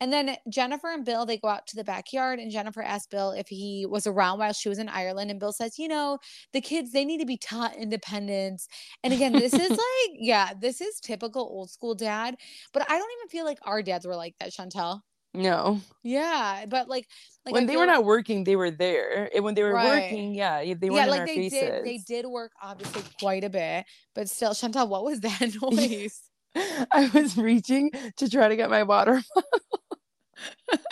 And 0.00 0.12
then 0.12 0.36
Jennifer 0.48 0.88
and 0.88 1.04
Bill, 1.04 1.24
they 1.24 1.38
go 1.38 1.48
out 1.48 1.66
to 1.68 1.76
the 1.76 1.84
backyard, 1.84 2.38
and 2.38 2.50
Jennifer 2.50 2.82
asks 2.82 3.06
Bill 3.06 3.30
if 3.30 3.48
he 3.48 3.86
was 3.88 4.06
around 4.06 4.38
while 4.38 4.52
she 4.52 4.68
was 4.68 4.78
in 4.78 4.88
Ireland. 4.88 5.30
And 5.30 5.40
Bill 5.40 5.52
says, 5.52 5.78
You 5.78 5.88
know, 5.88 6.18
the 6.52 6.60
kids, 6.60 6.92
they 6.92 7.04
need 7.04 7.18
to 7.18 7.26
be 7.26 7.36
taught 7.36 7.76
independence. 7.76 8.68
And 9.02 9.12
again, 9.12 9.32
this 9.32 9.54
is 9.54 9.70
like, 9.70 10.10
yeah, 10.14 10.50
this 10.58 10.80
is 10.80 11.00
typical 11.00 11.42
old 11.42 11.70
school 11.70 11.94
dad. 11.94 12.36
But 12.72 12.90
I 12.90 12.98
don't 12.98 13.10
even 13.20 13.28
feel 13.28 13.44
like 13.44 13.58
our 13.62 13.82
dads 13.82 14.06
were 14.06 14.16
like 14.16 14.34
that, 14.40 14.50
Shantel. 14.50 15.00
No. 15.34 15.80
Yeah, 16.04 16.64
but 16.68 16.88
like, 16.88 17.08
like 17.44 17.54
when 17.54 17.64
I 17.64 17.66
they 17.66 17.76
were 17.76 17.86
not 17.86 18.04
working, 18.04 18.44
they 18.44 18.54
were 18.54 18.70
there. 18.70 19.28
And 19.34 19.44
when 19.44 19.54
they 19.54 19.64
were 19.64 19.74
right. 19.74 20.02
working, 20.02 20.34
yeah, 20.34 20.60
they 20.74 20.90
were 20.90 20.96
yeah, 20.96 21.06
like 21.06 21.26
they 21.26 21.50
faces. 21.50 21.60
did. 21.60 21.84
They 21.84 21.98
did 21.98 22.26
work 22.26 22.52
obviously 22.62 23.02
quite 23.20 23.42
a 23.42 23.50
bit, 23.50 23.84
but 24.14 24.30
still, 24.30 24.52
Shantel, 24.52 24.88
what 24.88 25.04
was 25.04 25.20
that 25.20 25.40
noise? 25.62 26.20
I 26.92 27.10
was 27.12 27.36
reaching 27.36 27.90
to 28.16 28.28
try 28.28 28.48
to 28.48 28.56
get 28.56 28.70
my 28.70 28.82
water 28.82 29.22
bottle. 29.34 30.84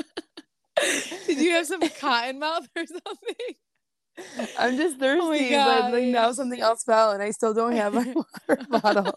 Did 1.27 1.38
you 1.38 1.53
have 1.53 1.66
some 1.66 1.81
cotton 2.01 2.38
mouth 2.38 2.66
or 2.77 2.85
something? 2.87 4.48
I'm 4.59 4.77
just 4.77 4.96
oh 4.96 5.01
thirsty, 5.01 5.55
oh 5.55 5.64
but 5.64 5.92
like 5.92 6.05
now 6.05 6.33
something 6.33 6.61
else 6.61 6.85
fell 6.85 7.12
and 7.12 7.22
I 7.22 7.31
still 7.31 7.55
don't 7.55 7.72
have 7.72 7.94
my 7.94 8.12
water 8.14 8.66
bottle. 8.68 9.14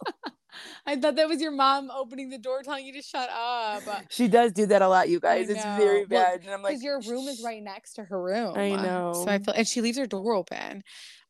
I 0.86 0.96
thought 0.96 1.16
that 1.16 1.28
was 1.28 1.42
your 1.42 1.52
mom 1.52 1.92
opening 1.92 2.30
the 2.30 2.38
door 2.38 2.64
telling 2.64 2.86
you 2.86 2.94
to 2.94 3.02
shut 3.02 3.30
up. 3.30 3.84
She 4.10 4.28
does 4.28 4.54
do 4.54 4.66
that 4.68 4.82
a 4.82 4.88
lot, 4.88 5.10
you 5.10 5.20
guys. 5.20 5.50
It's 5.50 5.64
very 5.64 6.06
bad. 6.06 6.10
Well, 6.10 6.40
and 6.46 6.50
I'm 6.50 6.62
like, 6.62 6.72
because 6.72 6.84
your 6.84 7.02
room 7.02 7.28
is 7.28 7.42
right 7.44 7.62
next 7.62 7.94
to 7.96 8.04
her 8.06 8.22
room. 8.22 8.56
I 8.56 8.70
know. 8.70 9.12
So 9.14 9.28
I 9.30 9.40
feel, 9.40 9.54
and 9.54 9.68
she 9.68 9.82
leaves 9.82 9.98
her 9.98 10.08
door 10.08 10.34
open. 10.34 10.84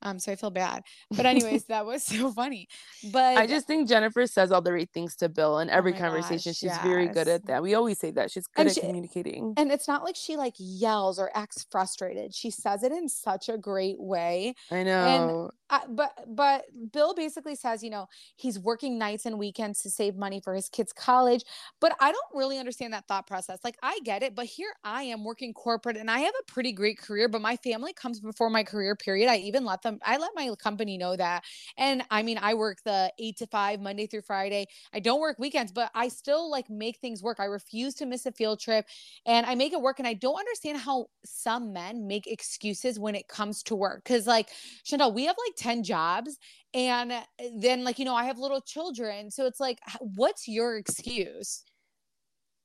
Um, 0.05 0.19
so 0.19 0.31
I 0.31 0.35
feel 0.35 0.51
bad. 0.51 0.83
But 1.11 1.25
anyways, 1.25 1.65
that 1.65 1.85
was 1.85 2.03
so 2.03 2.31
funny. 2.31 2.69
But 3.11 3.37
I 3.37 3.47
just 3.47 3.65
think 3.67 3.89
Jennifer 3.89 4.27
says 4.27 4.51
all 4.51 4.61
the 4.61 4.71
right 4.71 4.89
things 4.93 5.15
to 5.17 5.29
Bill 5.29 5.59
in 5.59 5.69
every 5.69 5.93
oh 5.93 5.97
conversation. 5.97 6.51
Gosh, 6.51 6.57
she's 6.57 6.63
yes. 6.63 6.83
very 6.83 7.07
good 7.07 7.27
at 7.27 7.47
that. 7.47 7.63
We 7.63 7.73
always 7.73 7.99
say 7.99 8.11
that. 8.11 8.31
She's 8.31 8.47
good 8.47 8.61
and 8.61 8.69
at 8.69 8.75
she, 8.75 8.81
communicating. 8.81 9.55
And 9.57 9.71
it's 9.71 9.87
not 9.87 10.03
like 10.03 10.15
she 10.15 10.37
like 10.37 10.53
yells 10.57 11.19
or 11.19 11.31
acts 11.33 11.65
frustrated. 11.69 12.33
She 12.33 12.51
says 12.51 12.83
it 12.83 12.91
in 12.91 13.09
such 13.09 13.49
a 13.49 13.57
great 13.57 13.99
way. 13.99 14.53
I 14.71 14.83
know. 14.83 15.49
But 15.69 16.25
but 16.27 16.65
Bill 16.91 17.13
basically 17.13 17.55
says, 17.55 17.83
you 17.83 17.89
know, 17.89 18.07
he's 18.35 18.59
working 18.59 18.97
nights 18.97 19.25
and 19.25 19.39
weekends 19.39 19.81
to 19.81 19.89
save 19.89 20.15
money 20.15 20.39
for 20.39 20.53
his 20.53 20.69
kids' 20.69 20.93
college. 20.93 21.43
But 21.81 21.95
I 21.99 22.11
don't 22.11 22.25
really 22.33 22.57
understand 22.59 22.93
that 22.93 23.07
thought 23.07 23.27
process. 23.27 23.59
Like 23.63 23.77
I 23.81 23.99
get 24.03 24.21
it, 24.23 24.35
but 24.35 24.45
here 24.45 24.73
I 24.83 25.03
am 25.03 25.23
working 25.23 25.53
corporate 25.53 25.97
and 25.97 26.09
I 26.09 26.19
have 26.19 26.33
a 26.39 26.51
pretty 26.51 26.71
great 26.71 26.97
career, 26.99 27.27
but 27.27 27.41
my 27.41 27.57
family 27.57 27.93
comes 27.93 28.19
before 28.19 28.49
my 28.49 28.63
career 28.63 28.95
period. 28.95 29.29
I 29.29 29.37
even 29.37 29.65
let 29.65 29.81
them 29.81 29.99
I 30.05 30.17
let 30.17 30.31
my 30.35 30.51
company 30.59 30.97
know 30.97 31.15
that. 31.15 31.43
And 31.77 32.03
I 32.11 32.21
mean, 32.23 32.37
I 32.41 32.53
work 32.53 32.83
the 32.83 33.11
8 33.19 33.37
to 33.37 33.47
5 33.47 33.81
Monday 33.81 34.05
through 34.07 34.21
Friday. 34.21 34.67
I 34.93 34.99
don't 34.99 35.19
work 35.19 35.39
weekends, 35.39 35.71
but 35.71 35.89
I 35.95 36.09
still 36.09 36.49
like 36.49 36.69
make 36.69 36.97
things 36.99 37.23
work. 37.23 37.39
I 37.39 37.45
refuse 37.45 37.95
to 37.95 38.05
miss 38.05 38.25
a 38.25 38.31
field 38.31 38.59
trip 38.59 38.85
and 39.25 39.45
I 39.45 39.55
make 39.55 39.73
it 39.73 39.81
work 39.81 39.99
and 39.99 40.07
I 40.07 40.13
don't 40.13 40.37
understand 40.37 40.77
how 40.77 41.07
some 41.25 41.73
men 41.73 42.07
make 42.07 42.27
excuses 42.27 42.99
when 42.99 43.15
it 43.15 43.27
comes 43.27 43.63
to 43.63 43.75
work 43.75 44.03
cuz 44.05 44.27
like 44.27 44.49
Shantel, 44.85 45.13
we 45.13 45.25
have 45.25 45.35
like 45.47 45.54
10 45.55 45.83
jobs 45.83 46.37
and 46.73 47.11
uh, 47.11 47.21
then 47.57 47.83
like 47.83 47.99
you 47.99 48.05
know, 48.05 48.15
I 48.15 48.25
have 48.25 48.37
little 48.37 48.61
children. 48.61 49.31
So 49.31 49.45
it's 49.45 49.59
like 49.59 49.79
what's 49.99 50.47
your 50.47 50.77
excuse? 50.77 51.63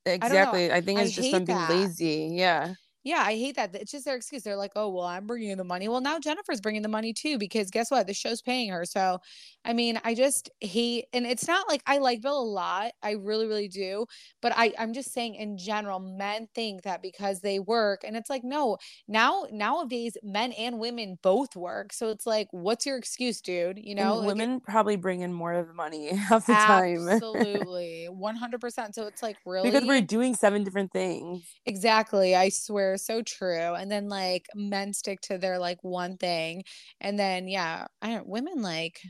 Exactly. 0.07 0.70
I, 0.70 0.76
I 0.76 0.81
think 0.81 0.98
I 0.98 1.03
it's 1.03 1.14
just 1.14 1.31
something 1.31 1.57
that. 1.57 1.70
lazy. 1.70 2.31
Yeah. 2.33 2.74
Yeah, 3.02 3.22
I 3.24 3.32
hate 3.32 3.56
that. 3.56 3.74
It's 3.74 3.92
just 3.92 4.04
their 4.04 4.16
excuse. 4.16 4.42
They're 4.42 4.56
like, 4.56 4.72
"Oh, 4.76 4.88
well, 4.90 5.04
I'm 5.06 5.26
bringing 5.26 5.50
in 5.50 5.58
the 5.58 5.64
money." 5.64 5.88
Well, 5.88 6.00
now 6.00 6.18
Jennifer's 6.18 6.60
bringing 6.60 6.82
the 6.82 6.88
money 6.88 7.12
too 7.12 7.38
because 7.38 7.70
guess 7.70 7.90
what? 7.90 8.06
The 8.06 8.14
show's 8.14 8.42
paying 8.42 8.70
her. 8.70 8.84
So, 8.84 9.18
I 9.64 9.72
mean, 9.72 10.00
I 10.04 10.14
just 10.14 10.50
hate, 10.60 11.06
and 11.12 11.26
it's 11.26 11.46
not 11.48 11.68
like 11.68 11.82
I 11.86 11.98
like 11.98 12.20
Bill 12.22 12.38
a 12.38 12.42
lot. 12.42 12.92
I 13.02 13.12
really, 13.12 13.46
really 13.46 13.68
do. 13.68 14.06
But 14.42 14.52
I, 14.56 14.72
I'm 14.78 14.92
just 14.92 15.12
saying, 15.12 15.34
in 15.34 15.56
general, 15.58 15.98
men 16.00 16.48
think 16.54 16.82
that 16.82 17.02
because 17.02 17.40
they 17.40 17.58
work, 17.58 18.02
and 18.04 18.16
it's 18.16 18.30
like, 18.30 18.44
no. 18.44 18.76
Now, 19.08 19.46
nowadays, 19.50 20.16
men 20.22 20.52
and 20.52 20.78
women 20.78 21.18
both 21.22 21.56
work. 21.56 21.92
So 21.92 22.10
it's 22.10 22.26
like, 22.26 22.48
what's 22.52 22.86
your 22.86 22.96
excuse, 22.96 23.40
dude? 23.40 23.78
You 23.82 23.94
know, 23.94 24.16
Like, 24.16 24.28
women 24.28 24.60
probably 24.60 24.96
bring 24.96 25.20
in 25.20 25.32
more 25.32 25.52
of 25.54 25.68
the 25.68 25.74
money 25.74 26.08
half 26.14 26.46
the 26.46 26.54
time. 26.54 27.08
absolutely, 27.08 28.06
100. 28.06 28.60
percent 28.60 28.94
So 28.94 29.06
it's 29.06 29.22
like, 29.22 29.36
really, 29.46 29.70
because 29.70 29.86
we're 29.86 30.00
doing 30.00 30.34
seven 30.34 30.64
different 30.64 30.92
things. 30.92 31.44
Exactly. 31.66 32.34
I 32.34 32.48
swear, 32.48 32.89
so 32.98 33.22
true. 33.22 33.74
And 33.74 33.90
then 33.90 34.09
like 34.09 34.46
men 34.55 34.92
stick 34.92 35.20
to 35.22 35.38
their 35.38 35.59
like 35.59 35.79
one 35.83 36.16
thing. 36.16 36.64
And 37.00 37.18
then 37.18 37.48
yeah, 37.48 37.87
I 38.03 38.09
don't 38.14 38.29
women 38.29 38.62
like, 38.62 39.00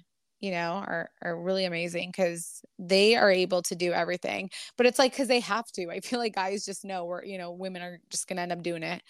you 0.41 0.51
know, 0.53 0.83
are 0.87 1.11
are 1.23 1.41
really 1.41 1.65
amazing 1.65 2.11
because 2.11 2.63
they 2.79 3.17
are 3.17 3.31
able 3.31 3.63
to 3.63 3.75
do 3.77 3.93
everything. 3.93 4.51
But 4.77 4.87
it's 4.87 4.99
like 4.99 5.13
because 5.13 5.29
they 5.29 5.41
have 5.41 5.67
to. 5.73 5.89
I 5.91 6.01
feel 6.01 6.19
like 6.19 6.35
guys 6.35 6.65
just 6.65 6.85
know 6.85 7.05
we're, 7.07 7.25
you 7.25 7.39
know, 7.39 7.53
women 7.53 7.83
are 7.83 8.01
just 8.11 8.27
gonna 8.29 8.43
end 8.43 8.53
up 8.53 8.63
doing 8.63 8.83
it. 8.83 9.03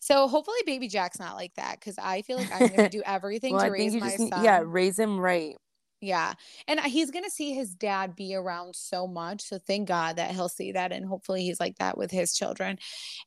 So 0.00 0.28
hopefully 0.28 0.58
baby 0.66 0.88
Jack's 0.88 1.18
not 1.20 1.36
like 1.36 1.54
that 1.56 1.78
because 1.80 1.98
I 1.98 2.22
feel 2.22 2.36
like 2.38 2.52
I'm 2.52 2.70
gonna 2.70 2.88
do 2.88 3.02
everything 3.06 3.56
Well, 3.56 3.60
to 3.60 3.68
I 3.70 3.70
raise 3.70 3.96
my 3.96 4.16
just 4.16 4.18
son. 4.18 4.32
yeah, 4.34 4.62
raise 4.64 4.98
him 4.98 5.18
right. 5.18 5.56
Yeah. 6.02 6.34
And 6.66 6.80
he's 6.80 7.12
going 7.12 7.24
to 7.24 7.30
see 7.30 7.54
his 7.54 7.74
dad 7.74 8.16
be 8.16 8.34
around 8.34 8.74
so 8.74 9.06
much. 9.06 9.42
So 9.42 9.58
thank 9.58 9.86
God 9.86 10.16
that 10.16 10.32
he'll 10.32 10.48
see 10.48 10.72
that. 10.72 10.90
And 10.90 11.06
hopefully 11.06 11.44
he's 11.44 11.60
like 11.60 11.78
that 11.78 11.96
with 11.96 12.10
his 12.10 12.34
children. 12.34 12.78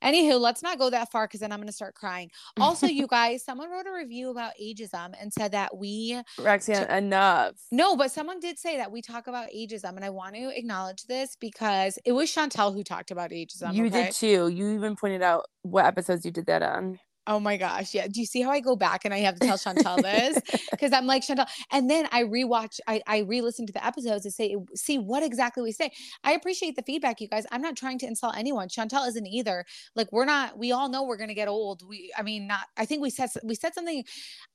Anywho, 0.03 0.37
let's 0.39 0.61
not 0.61 0.77
go 0.77 0.89
that 0.89 1.09
far 1.09 1.25
because 1.25 1.39
then 1.39 1.53
I'm 1.53 1.59
going 1.59 1.67
to 1.67 1.73
start 1.73 1.95
crying. 1.95 2.29
Also, 2.59 2.85
you 2.85 3.07
guys, 3.09 3.45
someone 3.45 3.71
wrote 3.71 3.87
a 3.87 3.93
review 3.93 4.29
about 4.29 4.51
ageism 4.61 5.13
and 5.19 5.31
said 5.31 5.53
that 5.53 5.77
we, 5.77 6.21
Roxanne, 6.37 6.89
enough. 6.91 7.55
no, 7.71 7.95
but 7.95 8.11
someone 8.11 8.41
did 8.41 8.59
say 8.59 8.75
that 8.75 8.91
we 8.91 9.01
talk 9.01 9.27
about 9.27 9.47
ageism. 9.55 9.95
And 9.95 10.03
I 10.03 10.09
want 10.09 10.35
to 10.35 10.57
acknowledge 10.57 11.05
this 11.05 11.37
because 11.39 11.97
it 12.03 12.11
was 12.11 12.29
Shantel 12.29 12.73
who 12.73 12.83
talked 12.83 13.09
about 13.09 13.31
ageism. 13.31 13.73
you 13.73 13.85
okay? 13.85 14.05
did 14.07 14.13
too. 14.13 14.49
You 14.49 14.73
even 14.73 14.97
pointed 14.97 15.21
out 15.21 15.45
what 15.61 15.85
episodes 15.85 16.25
you 16.25 16.31
did 16.31 16.47
that 16.47 16.61
on. 16.61 16.99
Oh 17.27 17.39
my 17.39 17.57
gosh. 17.57 17.93
Yeah. 17.93 18.07
Do 18.07 18.19
you 18.19 18.25
see 18.25 18.41
how 18.41 18.51
I 18.51 18.59
go 18.59 18.75
back 18.75 19.03
and 19.03 19.13
I 19.13 19.19
have 19.19 19.35
to 19.39 19.47
tell 19.47 19.57
Shantel 19.57 20.01
this? 20.01 20.39
Because 20.75 20.91
I'm 20.91 21.05
like, 21.05 21.23
Shantel. 21.23 21.47
And 21.71 21.89
then 21.89 22.07
I 22.11 22.23
rewatch, 22.23 22.79
I, 22.85 23.01
I 23.07 23.19
re 23.19 23.41
listen 23.41 23.65
to 23.65 23.73
the 23.73 23.85
episodes 23.85 24.23
to 24.23 24.31
say, 24.31 24.55
see 24.75 24.99
what 24.99 25.23
exactly 25.23 25.63
we 25.63 25.71
say. 25.71 25.91
I 26.23 26.33
appreciate 26.33 26.75
the 26.75 26.83
feedback, 26.83 27.21
you 27.21 27.29
guys. 27.29 27.45
I'm 27.51 27.61
not 27.61 27.77
trying 27.77 27.97
to 27.99 28.07
insult 28.07 28.35
anyone. 28.37 28.67
Chantel 28.67 29.07
isn't 29.07 29.25
either. 29.25 29.65
Like, 29.95 30.11
we're 30.11 30.25
not, 30.25 30.57
we 30.57 30.73
all 30.73 30.89
know 30.89 31.03
we're 31.03 31.17
going 31.17 31.29
to 31.29 31.35
get 31.35 31.47
old. 31.47 31.87
We, 31.87 32.11
I 32.17 32.23
mean, 32.23 32.47
not, 32.47 32.67
I 32.77 32.85
think 32.85 33.01
we 33.01 33.09
said, 33.09 33.29
we 33.43 33.55
said 33.55 33.73
something, 33.73 34.03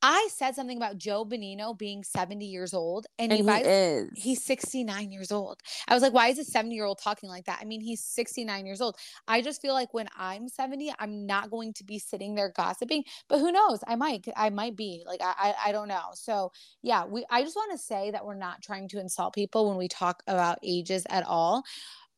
I 0.02 0.28
said 0.30 0.54
something 0.54 0.76
about 0.76 0.98
Joe 0.98 1.24
Benigno 1.24 1.76
being 1.76 2.04
70 2.04 2.44
years 2.44 2.74
old. 2.74 3.06
And, 3.18 3.32
And 3.32 3.40
he 3.40 3.44
is. 3.66 4.10
He's 4.14 4.44
69 4.44 5.10
years 5.10 5.32
old. 5.32 5.60
I 5.88 5.94
was 5.94 6.02
like, 6.02 6.12
why 6.12 6.28
is 6.28 6.38
a 6.38 6.44
70 6.44 6.74
year 6.74 6.84
old 6.84 6.98
talking 6.98 7.30
like 7.30 7.46
that? 7.46 7.58
I 7.60 7.64
mean, 7.64 7.80
he's 7.80 8.04
69 8.04 8.66
years 8.66 8.80
old. 8.80 8.96
I 9.26 9.40
just 9.40 9.62
feel 9.62 9.72
like 9.74 9.94
when 9.94 10.08
I'm 10.16 10.48
70, 10.48 10.92
I'm 10.98 11.26
not 11.26 11.50
going 11.50 11.72
to 11.74 11.84
be 11.84 11.98
sitting 11.98 12.34
there 12.34 12.52
gossiping, 12.60 13.02
but 13.28 13.38
who 13.42 13.50
knows? 13.58 13.78
I 13.92 13.94
might, 14.04 14.22
I 14.36 14.48
might 14.50 14.76
be 14.76 15.02
like, 15.10 15.20
I, 15.28 15.32
I, 15.46 15.50
I 15.68 15.72
don't 15.72 15.88
know. 15.88 16.06
So 16.14 16.34
yeah, 16.82 17.02
we, 17.12 17.24
I 17.30 17.42
just 17.42 17.56
want 17.56 17.72
to 17.72 17.78
say 17.90 18.10
that 18.12 18.24
we're 18.26 18.42
not 18.48 18.62
trying 18.62 18.88
to 18.92 19.00
insult 19.00 19.34
people 19.34 19.68
when 19.68 19.78
we 19.82 19.88
talk 19.88 20.16
about 20.26 20.58
ages 20.62 21.02
at 21.18 21.24
all. 21.26 21.62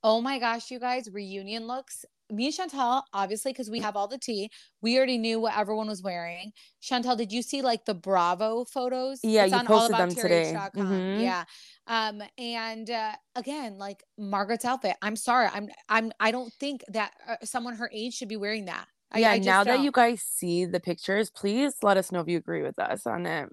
Oh 0.04 0.20
my 0.20 0.38
gosh, 0.38 0.70
you 0.72 0.78
guys, 0.80 1.08
reunion 1.12 1.66
looks. 1.66 2.04
Me 2.30 2.46
and 2.46 2.54
Shantel, 2.54 3.02
obviously, 3.12 3.52
because 3.52 3.68
we 3.70 3.80
have 3.80 3.94
all 3.94 4.08
the 4.08 4.18
tea, 4.18 4.48
we 4.80 4.96
already 4.96 5.18
knew 5.18 5.38
what 5.38 5.56
everyone 5.56 5.86
was 5.86 6.02
wearing. 6.02 6.50
Shantel, 6.82 7.16
did 7.16 7.30
you 7.30 7.42
see 7.42 7.60
like 7.60 7.84
the 7.84 7.94
Bravo 7.94 8.64
photos? 8.64 9.20
Yeah, 9.22 9.44
It's 9.44 9.52
you 9.52 9.58
posted 9.64 9.96
them 9.98 10.08
today. 10.22 10.52
Mhm. 10.74 11.20
Yeah. 11.20 11.44
Um, 11.86 12.22
and 12.38 12.88
uh, 12.90 13.12
again, 13.36 13.76
like 13.78 14.02
Margaret's 14.18 14.64
outfit. 14.64 14.96
I'm 15.02 15.14
sorry. 15.16 15.48
I'm 15.52 15.68
I'm 15.88 16.10
I 16.18 16.30
don't 16.30 16.52
think 16.58 16.82
that 16.88 17.12
uh, 17.28 17.36
someone 17.44 17.74
her 17.76 17.90
age 17.92 18.14
should 18.14 18.28
be 18.28 18.40
wearing 18.44 18.64
that. 18.64 18.86
I, 19.12 19.18
yeah, 19.20 19.30
I 19.32 19.38
now 19.38 19.64
that 19.64 19.76
don't. 19.76 19.84
you 19.84 19.90
guys 19.92 20.22
see 20.22 20.64
the 20.64 20.80
pictures, 20.80 21.30
please 21.30 21.74
let 21.82 21.96
us 21.96 22.10
know 22.12 22.20
if 22.20 22.28
you 22.28 22.38
agree 22.38 22.62
with 22.62 22.78
us 22.78 23.06
on 23.06 23.26
it. 23.26 23.48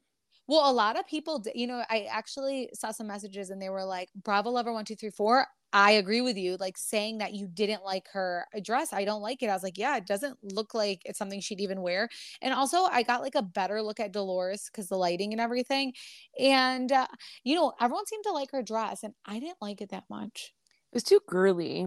Well, 0.47 0.69
a 0.69 0.73
lot 0.73 0.97
of 0.97 1.05
people, 1.05 1.43
you 1.53 1.67
know, 1.67 1.83
I 1.91 2.07
actually 2.09 2.69
saw 2.73 2.91
some 2.91 3.05
messages 3.05 3.51
and 3.51 3.61
they 3.61 3.69
were 3.69 3.85
like, 3.85 4.09
Bravo 4.15 4.49
Lover 4.49 4.73
one, 4.73 4.83
two, 4.83 4.95
three, 4.95 5.11
four. 5.11 5.45
I 5.71 5.91
agree 5.91 6.21
with 6.21 6.37
you. 6.37 6.57
Like 6.59 6.75
saying 6.75 7.19
that 7.19 7.33
you 7.33 7.47
didn't 7.47 7.83
like 7.83 8.07
her 8.13 8.47
dress. 8.63 8.91
I 8.91 9.05
don't 9.05 9.21
like 9.21 9.43
it. 9.43 9.49
I 9.49 9.53
was 9.53 9.61
like, 9.61 9.77
yeah, 9.77 9.97
it 9.97 10.07
doesn't 10.07 10.39
look 10.41 10.73
like 10.73 11.03
it's 11.05 11.19
something 11.19 11.39
she'd 11.39 11.61
even 11.61 11.83
wear. 11.83 12.09
And 12.41 12.51
also, 12.51 12.85
I 12.85 13.03
got 13.03 13.21
like 13.21 13.35
a 13.35 13.43
better 13.43 13.83
look 13.83 13.99
at 13.99 14.11
Dolores 14.11 14.71
because 14.71 14.87
the 14.87 14.97
lighting 14.97 15.33
and 15.33 15.39
everything. 15.39 15.93
And, 16.39 16.91
uh, 16.91 17.05
you 17.43 17.53
know, 17.53 17.73
everyone 17.79 18.07
seemed 18.07 18.23
to 18.23 18.31
like 18.31 18.49
her 18.51 18.63
dress 18.63 19.03
and 19.03 19.13
I 19.25 19.39
didn't 19.39 19.61
like 19.61 19.81
it 19.81 19.91
that 19.91 20.05
much. 20.09 20.55
It 20.91 20.95
was 20.95 21.03
too 21.03 21.19
girly. 21.27 21.85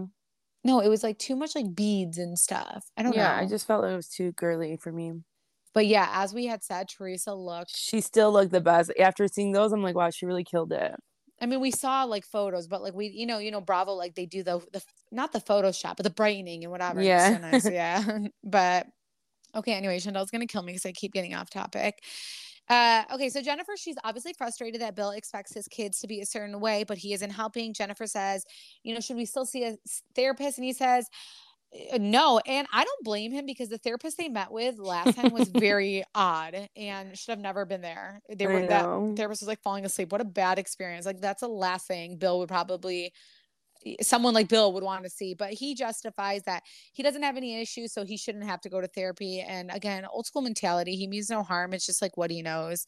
No, 0.64 0.80
it 0.80 0.88
was 0.88 1.02
like 1.02 1.18
too 1.18 1.36
much 1.36 1.54
like 1.54 1.74
beads 1.74 2.18
and 2.18 2.38
stuff. 2.38 2.84
I 2.96 3.02
don't 3.02 3.16
know. 3.16 3.22
Yeah, 3.22 3.36
know. 3.36 3.42
I 3.42 3.46
just 3.46 3.66
felt 3.66 3.82
like 3.82 3.92
it 3.92 3.96
was 3.96 4.08
too 4.08 4.32
girly 4.32 4.76
for 4.76 4.92
me. 4.92 5.12
but 5.74 5.86
yeah, 5.86 6.08
as 6.12 6.32
we 6.32 6.46
had 6.46 6.62
said, 6.62 6.88
Teresa 6.88 7.34
looked 7.34 7.76
She 7.76 8.00
still 8.00 8.32
looked 8.32 8.52
the 8.52 8.60
best. 8.60 8.92
After 8.98 9.26
seeing 9.28 9.52
those, 9.52 9.72
I'm 9.72 9.82
like, 9.82 9.96
wow, 9.96 10.10
she 10.10 10.26
really 10.26 10.44
killed 10.44 10.72
it. 10.72 10.94
I 11.40 11.46
mean, 11.46 11.60
we 11.60 11.72
saw 11.72 12.04
like 12.04 12.24
photos, 12.24 12.68
but 12.68 12.82
like 12.82 12.94
we, 12.94 13.08
you 13.08 13.26
know, 13.26 13.38
you 13.38 13.50
know, 13.50 13.60
Bravo, 13.60 13.92
like 13.94 14.14
they 14.14 14.26
do 14.26 14.44
the 14.44 14.60
the 14.72 14.82
not 15.10 15.32
the 15.32 15.40
Photoshop, 15.40 15.96
but 15.96 16.04
the 16.04 16.10
brightening 16.10 16.62
and 16.62 16.70
whatever. 16.70 17.02
Yeah. 17.02 17.34
so 17.34 17.38
nice, 17.38 17.68
yeah. 17.68 18.18
but 18.44 18.86
okay, 19.56 19.72
anyway, 19.72 19.98
Shantel's 19.98 20.30
gonna 20.30 20.46
kill 20.46 20.62
me 20.62 20.72
because 20.72 20.86
I 20.86 20.92
keep 20.92 21.12
getting 21.12 21.34
off 21.34 21.50
topic. 21.50 22.04
Uh, 22.68 23.02
okay, 23.12 23.28
so 23.28 23.42
Jennifer, 23.42 23.72
she's 23.76 23.96
obviously 24.04 24.32
frustrated 24.32 24.80
that 24.80 24.96
Bill 24.96 25.10
expects 25.10 25.52
his 25.52 25.68
kids 25.68 26.00
to 26.00 26.06
be 26.06 26.20
a 26.20 26.26
certain 26.26 26.60
way, 26.60 26.84
but 26.84 26.98
he 26.98 27.12
isn't 27.12 27.30
helping. 27.30 27.74
Jennifer 27.74 28.06
says, 28.06 28.44
you 28.82 28.94
know, 28.94 29.00
should 29.00 29.16
we 29.16 29.24
still 29.24 29.44
see 29.44 29.64
a 29.64 29.76
therapist? 30.14 30.58
And 30.58 30.64
he 30.64 30.72
says, 30.72 31.06
"Uh, 31.92 31.98
no. 32.00 32.40
And 32.46 32.66
I 32.72 32.84
don't 32.84 33.04
blame 33.04 33.32
him 33.32 33.46
because 33.46 33.68
the 33.68 33.78
therapist 33.78 34.16
they 34.16 34.28
met 34.28 34.50
with 34.52 34.78
last 34.78 35.16
time 35.16 35.32
was 35.32 35.48
very 35.54 36.04
odd 36.14 36.68
and 36.76 37.18
should 37.18 37.32
have 37.32 37.40
never 37.40 37.64
been 37.66 37.82
there. 37.82 38.22
They 38.32 38.46
were 38.46 38.66
that 38.66 38.84
therapist 39.16 39.42
was 39.42 39.48
like 39.48 39.62
falling 39.62 39.84
asleep. 39.84 40.12
What 40.12 40.20
a 40.20 40.24
bad 40.24 40.58
experience. 40.58 41.04
Like 41.04 41.20
that's 41.20 41.40
the 41.40 41.48
last 41.48 41.86
thing 41.86 42.16
Bill 42.16 42.38
would 42.38 42.48
probably 42.48 43.12
someone 44.00 44.34
like 44.34 44.48
Bill 44.48 44.72
would 44.72 44.82
want 44.82 45.04
to 45.04 45.10
see, 45.10 45.34
but 45.34 45.52
he 45.52 45.74
justifies 45.74 46.42
that 46.44 46.62
he 46.92 47.02
doesn't 47.02 47.22
have 47.22 47.36
any 47.36 47.60
issues, 47.60 47.92
so 47.92 48.04
he 48.04 48.16
shouldn't 48.16 48.44
have 48.44 48.60
to 48.62 48.68
go 48.68 48.80
to 48.80 48.88
therapy. 48.88 49.40
And 49.40 49.70
again, 49.70 50.06
old 50.10 50.26
school 50.26 50.42
mentality, 50.42 50.96
he 50.96 51.06
means 51.06 51.30
no 51.30 51.42
harm. 51.42 51.72
It's 51.72 51.86
just 51.86 52.02
like 52.02 52.16
what 52.16 52.30
he 52.30 52.42
knows. 52.42 52.86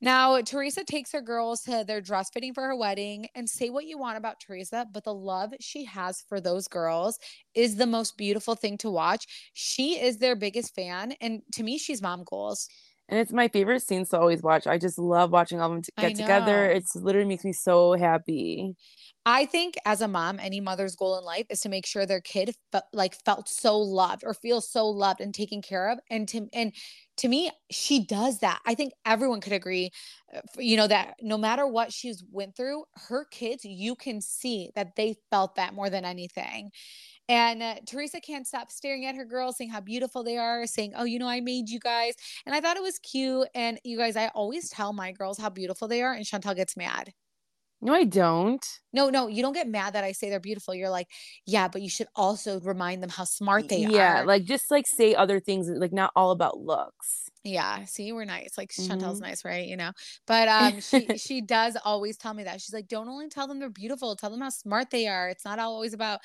Now, 0.00 0.40
Teresa 0.40 0.82
takes 0.82 1.12
her 1.12 1.20
girls 1.20 1.60
to 1.62 1.84
their 1.86 2.00
dress 2.00 2.28
fitting 2.34 2.54
for 2.54 2.64
her 2.64 2.74
wedding 2.74 3.28
and 3.36 3.48
say 3.48 3.70
what 3.70 3.84
you 3.84 3.96
want 3.98 4.16
about 4.16 4.40
Teresa, 4.40 4.84
but 4.92 5.04
the 5.04 5.14
love 5.14 5.54
she 5.60 5.84
has 5.84 6.24
for 6.28 6.40
those 6.40 6.66
girls 6.66 7.20
is 7.54 7.76
the 7.76 7.86
most 7.86 8.16
beautiful 8.16 8.56
thing 8.56 8.76
to 8.78 8.90
watch. 8.90 9.26
She 9.52 10.00
is 10.00 10.18
their 10.18 10.34
biggest 10.34 10.74
fan. 10.74 11.12
And 11.20 11.42
to 11.52 11.62
me, 11.62 11.78
she's 11.78 12.02
mom 12.02 12.24
goals. 12.24 12.68
And 13.08 13.18
it's 13.20 13.32
my 13.32 13.48
favorite 13.48 13.80
scenes 13.82 14.08
to 14.10 14.18
always 14.18 14.42
watch. 14.42 14.66
I 14.66 14.78
just 14.78 14.98
love 14.98 15.30
watching 15.32 15.60
all 15.60 15.66
of 15.68 15.72
them 15.72 15.82
t- 15.82 15.92
I 15.96 16.08
get 16.08 16.14
together. 16.14 16.64
It's 16.70 16.94
literally 16.96 17.28
makes 17.28 17.44
me 17.44 17.52
so 17.52 17.92
happy. 17.92 18.76
I 19.24 19.46
think 19.46 19.76
as 19.84 20.00
a 20.00 20.08
mom, 20.08 20.40
any 20.40 20.60
mother's 20.60 20.96
goal 20.96 21.16
in 21.16 21.24
life 21.24 21.46
is 21.48 21.60
to 21.60 21.68
make 21.68 21.86
sure 21.86 22.04
their 22.04 22.20
kid 22.20 22.56
felt 22.72 22.84
like 22.92 23.14
felt 23.24 23.48
so 23.48 23.78
loved 23.78 24.24
or 24.24 24.34
feels 24.34 24.68
so 24.68 24.88
loved 24.88 25.20
and 25.20 25.32
taken 25.32 25.62
care 25.62 25.90
of. 25.90 26.00
And 26.10 26.28
to 26.30 26.48
and 26.52 26.74
to 27.18 27.28
me, 27.28 27.52
she 27.70 28.04
does 28.04 28.40
that. 28.40 28.60
I 28.66 28.74
think 28.74 28.92
everyone 29.04 29.40
could 29.40 29.52
agree, 29.52 29.90
uh, 30.34 30.40
you 30.56 30.76
know, 30.76 30.88
that 30.88 31.14
no 31.20 31.38
matter 31.38 31.66
what 31.68 31.92
she's 31.92 32.24
went 32.32 32.56
through, 32.56 32.84
her 32.94 33.24
kids, 33.26 33.64
you 33.64 33.94
can 33.94 34.20
see 34.20 34.70
that 34.74 34.96
they 34.96 35.14
felt 35.30 35.54
that 35.54 35.74
more 35.74 35.88
than 35.90 36.04
anything. 36.04 36.72
And 37.28 37.62
uh, 37.62 37.74
Teresa 37.86 38.20
can't 38.20 38.46
stop 38.46 38.70
staring 38.70 39.06
at 39.06 39.14
her 39.14 39.24
girls, 39.24 39.56
saying 39.56 39.70
how 39.70 39.80
beautiful 39.80 40.22
they 40.22 40.36
are, 40.36 40.66
saying, 40.66 40.92
"Oh, 40.96 41.04
you 41.04 41.18
know, 41.18 41.28
I 41.28 41.40
made 41.40 41.68
you 41.68 41.78
guys." 41.78 42.14
And 42.46 42.54
I 42.54 42.60
thought 42.60 42.76
it 42.76 42.82
was 42.82 42.98
cute. 42.98 43.48
And 43.54 43.78
you 43.84 43.96
guys, 43.96 44.16
I 44.16 44.28
always 44.28 44.68
tell 44.68 44.92
my 44.92 45.12
girls 45.12 45.38
how 45.38 45.48
beautiful 45.48 45.88
they 45.88 46.02
are, 46.02 46.12
and 46.12 46.26
Shantel 46.26 46.56
gets 46.56 46.76
mad. 46.76 47.12
No, 47.84 47.92
I 47.92 48.04
don't. 48.04 48.64
No, 48.92 49.10
no, 49.10 49.26
you 49.26 49.42
don't 49.42 49.54
get 49.54 49.66
mad 49.66 49.94
that 49.94 50.04
I 50.04 50.12
say 50.12 50.30
they're 50.30 50.38
beautiful. 50.38 50.72
You're 50.72 50.88
like, 50.88 51.08
yeah, 51.46 51.66
but 51.66 51.82
you 51.82 51.88
should 51.88 52.06
also 52.14 52.60
remind 52.60 53.02
them 53.02 53.10
how 53.10 53.24
smart 53.24 53.68
they 53.68 53.78
yeah, 53.78 53.88
are. 53.88 53.90
Yeah, 53.90 54.22
like 54.22 54.44
just 54.44 54.70
like 54.70 54.86
say 54.86 55.16
other 55.16 55.40
things, 55.40 55.68
like 55.68 55.92
not 55.92 56.12
all 56.14 56.30
about 56.30 56.60
looks. 56.60 57.28
Yeah, 57.44 57.84
see, 57.86 58.12
we're 58.12 58.24
nice. 58.24 58.56
Like 58.56 58.70
Mhm. 58.76 58.88
Shantel's 58.88 59.20
nice, 59.20 59.44
right? 59.44 59.66
You 59.66 59.76
know. 59.76 59.90
But 60.26 60.46
um 60.48 60.80
she 60.80 61.08
she 61.18 61.40
does 61.40 61.76
always 61.84 62.16
tell 62.16 62.34
me 62.34 62.44
that. 62.44 62.60
She's 62.60 62.72
like, 62.72 62.86
don't 62.88 63.08
only 63.08 63.28
tell 63.28 63.48
them 63.48 63.58
they're 63.58 63.68
beautiful, 63.70 64.14
tell 64.14 64.30
them 64.30 64.40
how 64.40 64.50
smart 64.50 64.90
they 64.90 65.08
are. 65.08 65.28
It's 65.28 65.44
not 65.44 65.58
always 65.58 65.92
about 65.92 66.20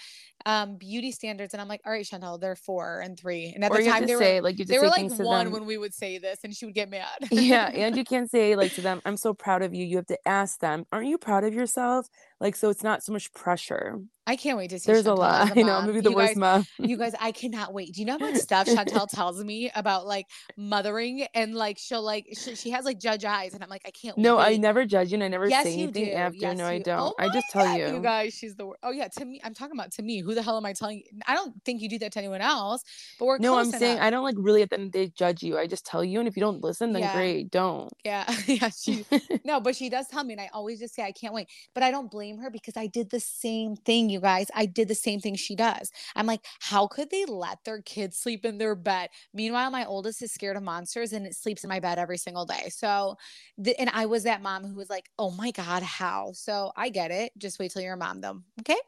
um 0.45 0.77
beauty 0.77 1.11
standards. 1.11 1.53
And 1.53 1.61
I'm 1.61 1.67
like, 1.67 1.81
all 1.85 1.91
right, 1.91 2.05
Shantel, 2.05 2.39
they're 2.39 2.55
four 2.55 2.99
and 3.01 3.19
three. 3.19 3.51
And 3.55 3.63
at 3.63 3.71
or 3.71 3.79
the 3.79 3.79
time 3.79 4.05
they 4.05 4.15
were 4.15 4.35
like 4.41 4.59
you 4.59 4.65
they 4.69 4.79
were 4.79 4.89
like 4.89 5.07
one 5.09 5.51
when 5.51 5.65
we 5.65 5.77
would 5.77 5.93
say 5.93 6.17
this 6.19 6.39
and 6.43 6.55
she 6.55 6.65
would 6.65 6.75
get 6.75 6.89
mad. 6.89 7.19
yeah, 7.29 7.69
and 7.73 7.97
you 7.97 8.05
can't 8.05 8.29
say 8.31 8.55
like 8.55 8.73
to 8.73 8.81
them, 8.81 9.01
"I'm 9.05 9.17
so 9.17 9.33
proud 9.33 9.61
of 9.61 9.73
you." 9.73 9.85
You 9.85 9.97
have 9.97 10.05
to 10.07 10.27
ask 10.27 10.59
them, 10.59 10.85
"Aren't 10.91 11.07
you 11.07 11.17
proud 11.17 11.43
of 11.43 11.53
yourself?" 11.53 12.07
Like 12.39 12.55
so, 12.55 12.69
it's 12.69 12.83
not 12.83 13.03
so 13.03 13.11
much 13.11 13.33
pressure. 13.33 13.99
I 14.27 14.35
can't 14.35 14.57
wait 14.57 14.69
to 14.71 14.79
see 14.79 14.91
There's 14.91 15.07
a 15.07 15.13
lot. 15.15 15.49
a 15.57 15.59
I 15.59 15.63
know, 15.63 15.81
maybe 15.83 16.01
the 16.01 16.09
You 16.11 16.15
worst 16.17 16.29
guys- 16.31 16.37
mom. 16.37 16.67
You 16.79 16.97
guys, 16.97 17.13
I 17.19 17.31
cannot 17.31 17.73
wait. 17.73 17.93
Do 17.95 18.01
you 18.01 18.05
know 18.05 18.19
how 18.19 18.29
much 18.29 18.35
stuff 18.35 18.67
Shantel 18.67 19.07
tells 19.11 19.43
me 19.43 19.71
about 19.73 20.05
like 20.05 20.27
mothering 20.57 21.25
and 21.33 21.55
like 21.55 21.77
she'll 21.79 22.01
like 22.03 22.27
she, 22.33 22.55
she 22.55 22.69
has 22.71 22.85
like 22.85 22.99
judge 22.99 23.23
eyes 23.25 23.53
and 23.53 23.63
I'm 23.63 23.69
like 23.69 23.83
I 23.85 23.91
can't 23.91 24.17
No, 24.17 24.37
I 24.37 24.57
never 24.57 24.85
judge 24.85 25.11
you, 25.11 25.15
and 25.15 25.23
I 25.23 25.27
never 25.29 25.47
Yes, 25.47 25.63
say 25.63 25.75
you 25.75 25.83
anything 25.85 26.05
do. 26.05 26.11
after. 26.11 26.37
Yes, 26.37 26.57
no, 26.57 26.65
I 26.65 26.79
don't. 26.79 26.99
Oh 26.99 27.13
I 27.17 27.29
just 27.29 27.49
tell 27.49 27.63
God, 27.65 27.79
you. 27.79 27.87
You 27.95 28.01
guys, 28.01 28.33
she's 28.33 28.55
the 28.55 28.65
worst. 28.65 28.79
Oh 28.83 28.91
yeah, 28.91 29.07
to 29.07 29.25
me, 29.25 29.39
I'm 29.43 29.53
talking 29.53 29.77
about 29.79 29.91
to 29.93 30.03
me. 30.03 30.19
Who 30.21 30.35
the 30.35 30.43
hell 30.43 30.57
am 30.57 30.65
I 30.65 30.73
telling? 30.73 30.97
you? 30.99 31.03
I 31.27 31.33
don't 31.33 31.53
think 31.63 31.81
you 31.81 31.89
do 31.89 31.97
that 31.99 32.11
to 32.13 32.19
anyone 32.19 32.41
else. 32.41 32.83
But 33.17 33.25
we're 33.25 33.37
No, 33.39 33.57
I'm 33.57 33.71
saying. 33.71 33.99
I 33.99 34.09
don't 34.09 34.23
like 34.23 34.35
really 34.37 34.61
at 34.61 34.69
the 34.69 34.75
end 34.75 34.87
of 34.87 34.91
the 34.91 35.05
day 35.07 35.13
judge 35.15 35.41
you. 35.43 35.57
I 35.57 35.67
just 35.67 35.85
tell 35.85 36.03
you, 36.03 36.19
and 36.19 36.27
if 36.27 36.35
you 36.35 36.41
don't 36.41 36.61
listen, 36.61 36.91
then 36.93 37.03
Yeah. 37.03 37.13
great, 37.15 37.49
don't. 37.51 37.89
Yeah, 38.03 38.25
yeah. 38.47 38.69
She 38.69 39.05
no, 39.45 39.59
but 39.61 39.75
she 39.75 39.89
does 39.89 40.07
tell 40.07 40.23
me, 40.23 40.33
and 40.33 40.41
I 40.41 40.49
always 40.53 40.79
just 40.79 40.95
say 40.95 41.03
I 41.03 41.11
can't 41.11 41.33
wait. 41.33 41.47
But 41.73 41.83
I 41.83 41.91
don't 41.91 42.11
blame 42.11 42.37
her 42.39 42.49
because 42.49 42.75
I 42.75 42.87
did 42.87 43.09
the 43.09 43.19
same 43.19 43.75
thing, 43.75 44.09
you 44.09 44.16
guys. 44.19 44.47
I 44.55 44.65
did 44.65 44.87
the 44.87 44.95
same 44.95 45.19
thing 45.19 45.35
she 45.35 45.55
does. 45.55 45.91
I'm 46.15 46.25
like, 46.25 46.45
how 46.59 46.87
could 46.87 47.09
they 47.09 47.25
let 47.25 47.59
their 47.63 47.81
kids 47.81 48.17
sleep 48.17 48.45
in 48.45 48.57
their 48.57 48.75
bed? 48.75 49.09
Meanwhile, 49.33 49.71
my 49.71 49.85
oldest 49.85 50.21
is 50.21 50.31
scared 50.31 50.57
of 50.57 50.63
monsters 50.63 51.13
and 51.13 51.25
it 51.25 51.35
sleeps 51.35 51.63
in 51.63 51.69
my 51.69 51.79
bed 51.79 51.99
every 51.99 52.17
single 52.17 52.45
day. 52.45 52.69
So, 52.69 53.15
and 53.79 53.89
I 53.93 54.05
was 54.05 54.23
that 54.23 54.41
mom 54.41 54.65
who 54.65 54.75
was 54.75 54.89
like, 54.89 55.09
oh 55.17 55.31
my 55.31 55.51
god, 55.51 55.83
how? 55.83 56.31
So 56.33 56.71
I 56.75 56.89
get 56.89 57.11
it. 57.11 57.31
Just 57.37 57.59
wait 57.59 57.71
till 57.71 57.81
you're 57.81 57.93
a 57.93 57.97
mom, 57.97 58.21
though. 58.21 58.41
Okay. 58.61 58.79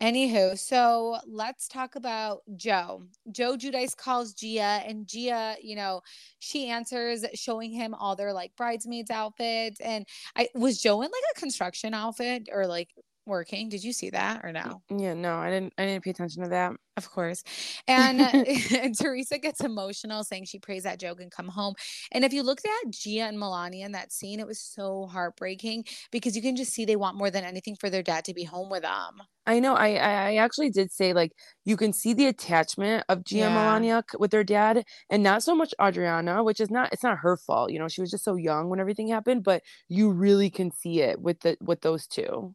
Anywho, 0.00 0.58
so 0.58 1.18
let's 1.26 1.68
talk 1.68 1.94
about 1.94 2.40
Joe. 2.56 3.02
Joe 3.32 3.54
Giudice 3.54 3.94
calls 3.94 4.32
Gia, 4.32 4.80
and 4.86 5.06
Gia, 5.06 5.56
you 5.62 5.76
know, 5.76 6.00
she 6.38 6.70
answers 6.70 7.22
showing 7.34 7.70
him 7.70 7.92
all 7.92 8.16
their 8.16 8.32
like 8.32 8.56
bridesmaids 8.56 9.10
outfits. 9.10 9.78
And 9.78 10.06
I 10.34 10.48
was 10.54 10.80
Joe 10.80 11.02
in 11.02 11.10
like 11.10 11.36
a 11.36 11.38
construction 11.38 11.92
outfit 11.92 12.48
or 12.50 12.66
like 12.66 12.88
working. 13.30 13.70
Did 13.70 13.82
you 13.82 13.94
see 13.94 14.10
that 14.10 14.44
or 14.44 14.52
no? 14.52 14.82
Yeah, 14.90 15.14
no, 15.14 15.36
I 15.36 15.50
didn't. 15.50 15.72
I 15.78 15.86
didn't 15.86 16.04
pay 16.04 16.10
attention 16.10 16.42
to 16.42 16.50
that. 16.50 16.72
Of 16.98 17.10
course. 17.10 17.42
And, 17.88 18.20
and 18.74 18.98
Teresa 18.98 19.38
gets 19.38 19.62
emotional 19.62 20.22
saying 20.22 20.44
she 20.44 20.58
prays 20.58 20.82
that 20.82 21.00
Joe 21.00 21.14
can 21.14 21.30
come 21.30 21.48
home. 21.48 21.74
And 22.12 22.24
if 22.24 22.32
you 22.34 22.42
looked 22.42 22.66
at 22.66 22.90
Gia 22.90 23.22
and 23.22 23.38
Milania 23.38 23.86
in 23.86 23.92
that 23.92 24.12
scene, 24.12 24.38
it 24.38 24.46
was 24.46 24.60
so 24.60 25.06
heartbreaking 25.06 25.84
because 26.12 26.36
you 26.36 26.42
can 26.42 26.56
just 26.56 26.72
see 26.72 26.84
they 26.84 26.96
want 26.96 27.16
more 27.16 27.30
than 27.30 27.44
anything 27.44 27.76
for 27.76 27.88
their 27.88 28.02
dad 28.02 28.26
to 28.26 28.34
be 28.34 28.44
home 28.44 28.68
with 28.68 28.82
them. 28.82 29.22
I 29.46 29.58
know. 29.58 29.74
I 29.74 29.94
I 29.94 30.34
actually 30.36 30.70
did 30.70 30.92
say 30.92 31.12
like 31.12 31.32
you 31.64 31.76
can 31.76 31.92
see 31.92 32.12
the 32.12 32.26
attachment 32.26 33.04
of 33.08 33.24
Gia 33.24 33.46
and 33.46 33.56
Milania 33.56 34.02
with 34.18 34.30
their 34.30 34.44
dad, 34.44 34.84
and 35.08 35.22
not 35.22 35.42
so 35.42 35.54
much 35.54 35.74
Audriana, 35.80 36.44
which 36.44 36.60
is 36.60 36.70
not. 36.70 36.92
It's 36.92 37.02
not 37.02 37.18
her 37.18 37.36
fault. 37.36 37.72
You 37.72 37.78
know, 37.78 37.88
she 37.88 38.02
was 38.02 38.10
just 38.10 38.24
so 38.24 38.36
young 38.36 38.68
when 38.68 38.80
everything 38.80 39.08
happened, 39.08 39.42
but 39.42 39.62
you 39.88 40.10
really 40.10 40.50
can 40.50 40.70
see 40.70 41.00
it 41.00 41.20
with 41.20 41.40
the 41.40 41.56
with 41.60 41.80
those 41.80 42.06
two. 42.06 42.54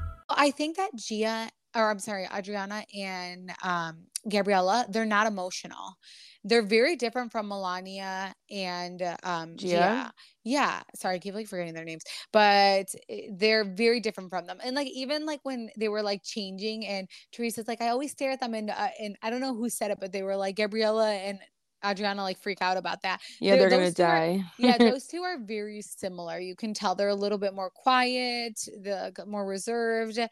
I 0.35 0.51
think 0.51 0.77
that 0.77 0.91
Gia, 0.95 1.49
or 1.75 1.89
I'm 1.89 1.99
sorry, 1.99 2.25
Audriana 2.25 2.83
and 2.97 3.51
um, 3.63 4.05
Gabriella, 4.29 4.85
they're 4.89 5.05
not 5.05 5.27
emotional. 5.27 5.95
They're 6.43 6.63
very 6.63 6.95
different 6.95 7.31
from 7.31 7.49
Milania 7.49 8.33
and 8.49 9.01
um, 9.23 9.55
Gia? 9.57 9.67
Gia. 9.67 10.13
Yeah, 10.43 10.81
sorry, 10.95 11.15
I 11.15 11.19
keep 11.19 11.35
like 11.35 11.47
forgetting 11.47 11.73
their 11.75 11.85
names, 11.85 12.03
but 12.33 12.87
eh, 13.09 13.27
they're 13.31 13.63
very 13.63 13.99
different 13.99 14.31
from 14.31 14.47
them. 14.47 14.57
And 14.63 14.75
like 14.75 14.87
even 14.87 15.25
like 15.25 15.41
when 15.43 15.69
they 15.77 15.87
were 15.87 16.01
like 16.01 16.23
changing, 16.23 16.85
and 16.87 17.07
Teresa's 17.31 17.67
like, 17.67 17.81
I 17.81 17.89
always 17.89 18.11
stare 18.11 18.31
at 18.31 18.39
them, 18.39 18.55
and 18.55 18.71
uh, 18.71 18.89
and 18.99 19.15
I 19.21 19.29
don't 19.29 19.41
know 19.41 19.53
who 19.55 19.69
said 19.69 19.91
it, 19.91 19.99
but 19.99 20.11
they 20.11 20.23
were 20.23 20.35
like 20.35 20.55
Gabriella 20.55 21.11
and 21.11 21.39
Audriana 21.83 22.17
like 22.17 22.37
freak 22.39 22.61
out 22.61 22.77
about 22.77 23.01
that. 23.03 23.21
Yeah, 23.39 23.55
They're- 23.55 23.69
they're, 23.69 23.79
gonna 23.79 23.91
two 23.91 24.03
are- 24.03 24.07
die. 24.07 24.43
yeah, 24.57 24.77
those 24.79 25.07
two 25.07 25.21
are 25.23 25.37
very 25.39 25.81
similar. 25.81 26.39
You 26.39 26.55
can 26.55 26.73
tell 26.73 26.95
they're 26.95 27.07
a 27.09 27.15
little 27.15 27.37
bit 27.37 27.53
more 27.53 27.69
quiet, 27.69 28.59
the 28.81 29.13
more 29.27 29.45
reserved. 29.45 30.19
Uh, 30.19 30.25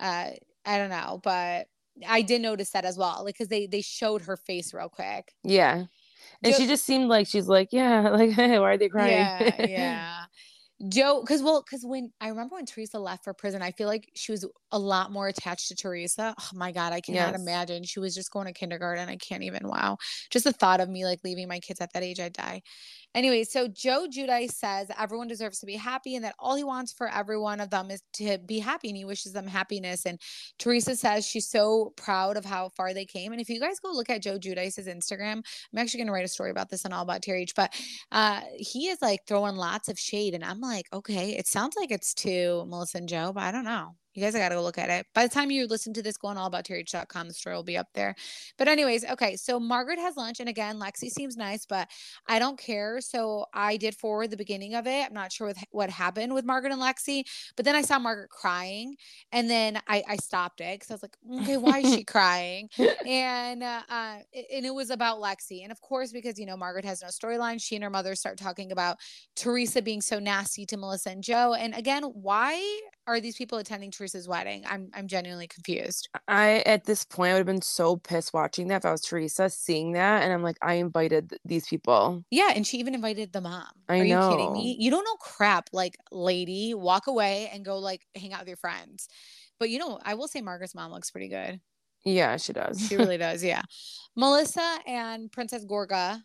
I 0.00 0.78
don't 0.78 0.90
know, 0.90 1.20
but 1.22 1.68
I 2.06 2.22
did 2.22 2.42
notice 2.42 2.70
that 2.70 2.84
as 2.84 2.98
well, 2.98 3.22
like 3.24 3.34
because 3.34 3.48
they 3.48 3.66
they 3.66 3.80
showed 3.82 4.22
her 4.22 4.36
face 4.36 4.74
real 4.74 4.88
quick. 4.88 5.32
yeah, 5.44 5.84
and 6.42 6.52
Jo- 6.52 6.58
she 6.58 6.66
just 6.66 6.84
seemed 6.84 7.08
like 7.08 7.26
she's 7.26 7.46
like, 7.48 7.68
yeah, 7.72 8.00
like 8.10 8.36
why 8.36 8.58
are 8.58 8.76
they 8.76 8.88
crying? 8.88 9.12
Yeah, 9.12 9.66
yeah. 9.66 10.24
Joe, 10.88 11.22
because 11.22 11.42
well, 11.42 11.62
because 11.62 11.84
when 11.86 12.12
I 12.20 12.28
remember 12.28 12.56
when 12.56 12.66
Teresa 12.66 12.98
left 12.98 13.24
for 13.24 13.32
prison, 13.32 13.62
I 13.62 13.72
feel 13.72 13.88
like 13.88 14.10
she 14.14 14.32
was 14.32 14.46
a 14.72 14.78
lot 14.78 15.10
more 15.10 15.28
attached 15.28 15.68
to 15.68 15.74
Teresa. 15.74 16.34
Oh 16.38 16.50
my 16.54 16.70
God, 16.72 16.92
I 16.92 17.00
cannot 17.00 17.34
Yes. 17.34 17.34
imagine. 17.34 17.84
She 17.84 17.98
was 18.00 18.14
just 18.14 18.30
going 18.30 18.46
to 18.46 18.52
kindergarten. 18.52 19.08
I 19.08 19.16
can't 19.16 19.42
even. 19.42 19.68
Wow, 19.68 19.96
just 20.30 20.44
the 20.44 20.52
thought 20.52 20.80
of 20.80 20.90
me 20.90 21.04
like 21.06 21.20
leaving 21.24 21.48
my 21.48 21.60
kids 21.60 21.80
at 21.80 21.92
that 21.94 22.02
age, 22.02 22.20
I'd 22.20 22.34
die. 22.34 22.62
Anyway, 23.14 23.44
so 23.44 23.66
Joe 23.66 24.06
Giudice 24.14 24.52
says 24.52 24.88
everyone 24.98 25.26
deserves 25.26 25.58
to 25.60 25.66
be 25.66 25.74
happy 25.76 26.16
and 26.16 26.24
that 26.24 26.34
all 26.38 26.54
he 26.54 26.64
wants 26.64 26.92
for 26.92 27.08
every 27.08 27.38
one 27.38 27.60
of 27.60 27.70
them 27.70 27.90
is 27.90 28.02
to 28.14 28.36
be 28.46 28.58
happy 28.58 28.88
and 28.88 28.96
he 28.96 29.06
wishes 29.06 29.32
them 29.32 29.46
happiness. 29.46 30.04
And 30.04 30.20
Teresa 30.58 30.94
says 30.96 31.26
she's 31.26 31.48
so 31.48 31.94
proud 31.96 32.36
of 32.36 32.44
how 32.44 32.68
far 32.76 32.92
they 32.92 33.06
came. 33.06 33.32
And 33.32 33.40
if 33.40 33.48
you 33.48 33.58
guys 33.58 33.80
go 33.80 33.90
look 33.90 34.10
at 34.10 34.22
Joe 34.22 34.38
Giudice's 34.38 34.86
Instagram, 34.86 35.42
I'm 35.72 35.78
actually 35.78 35.98
going 35.98 36.08
to 36.08 36.12
write 36.12 36.26
a 36.26 36.28
story 36.28 36.50
about 36.50 36.68
this 36.68 36.84
on 36.84 36.92
All 36.92 37.02
About 37.02 37.22
TRH, 37.22 37.52
but 37.56 37.72
uh, 38.12 38.42
he 38.58 38.88
is 38.88 39.00
like 39.00 39.20
throwing 39.26 39.56
lots 39.56 39.88
of 39.88 39.98
shade. 39.98 40.34
And 40.34 40.44
I'm 40.44 40.60
like, 40.66 40.86
okay, 40.92 41.30
it 41.36 41.46
sounds 41.46 41.76
like 41.76 41.90
it's 41.90 42.14
to 42.14 42.64
Melissa 42.66 42.98
and 42.98 43.08
Joe, 43.08 43.32
but 43.34 43.42
I 43.44 43.52
don't 43.52 43.64
know. 43.64 43.96
You 44.16 44.22
guys, 44.22 44.34
I 44.34 44.38
got 44.38 44.48
to 44.48 44.54
go 44.54 44.62
look 44.62 44.78
at 44.78 44.88
it. 44.88 45.06
By 45.14 45.24
the 45.24 45.28
time 45.32 45.50
you 45.50 45.66
listen 45.66 45.92
to 45.92 46.02
this, 46.02 46.16
go 46.16 46.28
on 46.28 46.36
allabouttrh.com. 46.36 47.28
The 47.28 47.34
story 47.34 47.54
will 47.54 47.62
be 47.62 47.76
up 47.76 47.88
there. 47.92 48.14
But, 48.56 48.66
anyways, 48.66 49.04
okay. 49.04 49.36
So, 49.36 49.60
Margaret 49.60 49.98
has 49.98 50.16
lunch. 50.16 50.40
And 50.40 50.48
again, 50.48 50.80
Lexi 50.80 51.10
seems 51.10 51.36
nice, 51.36 51.66
but 51.66 51.86
I 52.26 52.38
don't 52.38 52.58
care. 52.58 53.02
So, 53.02 53.44
I 53.52 53.76
did 53.76 53.94
forward 53.94 54.30
the 54.30 54.38
beginning 54.38 54.74
of 54.74 54.86
it. 54.86 55.06
I'm 55.06 55.12
not 55.12 55.32
sure 55.32 55.48
with, 55.48 55.58
what 55.70 55.90
happened 55.90 56.32
with 56.32 56.46
Margaret 56.46 56.72
and 56.72 56.80
Lexi, 56.80 57.24
but 57.56 57.66
then 57.66 57.74
I 57.76 57.82
saw 57.82 57.98
Margaret 57.98 58.30
crying. 58.30 58.96
And 59.32 59.50
then 59.50 59.80
I, 59.86 60.02
I 60.08 60.16
stopped 60.16 60.62
it 60.62 60.80
because 60.80 60.90
I 60.90 60.94
was 60.94 61.02
like, 61.02 61.42
okay, 61.42 61.58
why 61.58 61.80
is 61.80 61.94
she 61.94 62.04
crying? 62.16 62.70
and 63.06 63.62
uh, 63.62 63.82
uh, 63.88 64.16
and 64.52 64.64
it 64.64 64.74
was 64.74 64.88
about 64.88 65.20
Lexi, 65.20 65.62
and 65.62 65.70
of 65.70 65.80
course, 65.82 66.10
because 66.10 66.38
you 66.38 66.46
know 66.46 66.56
Margaret 66.56 66.86
has 66.86 67.02
no 67.02 67.08
storyline, 67.08 67.60
she 67.60 67.74
and 67.74 67.84
her 67.84 67.90
mother 67.90 68.14
start 68.14 68.38
talking 68.38 68.72
about 68.72 68.96
Teresa 69.34 69.82
being 69.82 70.00
so 70.00 70.18
nasty 70.18 70.64
to 70.66 70.76
Melissa 70.76 71.10
and 71.10 71.22
Joe. 71.22 71.54
And 71.54 71.74
again, 71.74 72.02
why 72.02 72.80
are 73.06 73.20
these 73.20 73.36
people 73.36 73.58
attending 73.58 73.90
Teresa's 74.06 74.28
wedding? 74.28 74.64
I'm 74.68 74.90
I'm 74.94 75.08
genuinely 75.08 75.48
confused. 75.48 76.08
I 76.28 76.62
at 76.66 76.84
this 76.84 77.04
point 77.04 77.30
I 77.30 77.32
would 77.34 77.38
have 77.40 77.46
been 77.46 77.62
so 77.62 77.96
pissed 77.96 78.32
watching 78.32 78.68
that 78.68 78.76
if 78.76 78.84
I 78.84 78.92
was 78.92 79.02
Teresa 79.02 79.50
seeing 79.50 79.92
that, 79.92 80.22
and 80.22 80.32
I'm 80.32 80.42
like, 80.42 80.56
I 80.62 80.74
invited 80.74 81.30
th- 81.30 81.40
these 81.44 81.66
people. 81.66 82.24
Yeah, 82.30 82.52
and 82.54 82.66
she 82.66 82.78
even 82.78 82.94
invited 82.94 83.32
the 83.32 83.40
mom. 83.40 83.66
I 83.88 83.98
are 83.98 84.04
you 84.04 84.18
kidding 84.18 84.52
me? 84.52 84.76
You 84.78 84.90
don't 84.90 85.04
know 85.04 85.16
crap, 85.16 85.70
like 85.72 85.96
lady. 86.12 86.74
Walk 86.74 87.08
away 87.08 87.50
and 87.52 87.64
go 87.64 87.78
like 87.78 88.06
hang 88.14 88.32
out 88.32 88.40
with 88.40 88.48
your 88.48 88.56
friends. 88.56 89.08
But 89.58 89.70
you 89.70 89.78
know, 89.78 89.98
I 90.04 90.14
will 90.14 90.28
say 90.28 90.40
Margaret's 90.40 90.74
mom 90.74 90.92
looks 90.92 91.10
pretty 91.10 91.28
good. 91.28 91.60
Yeah, 92.04 92.36
she 92.36 92.52
does. 92.52 92.86
She 92.86 92.96
really 92.96 93.18
does. 93.18 93.42
Yeah. 93.42 93.62
Melissa 94.14 94.78
and 94.86 95.30
Princess 95.32 95.64
Gorga. 95.64 96.22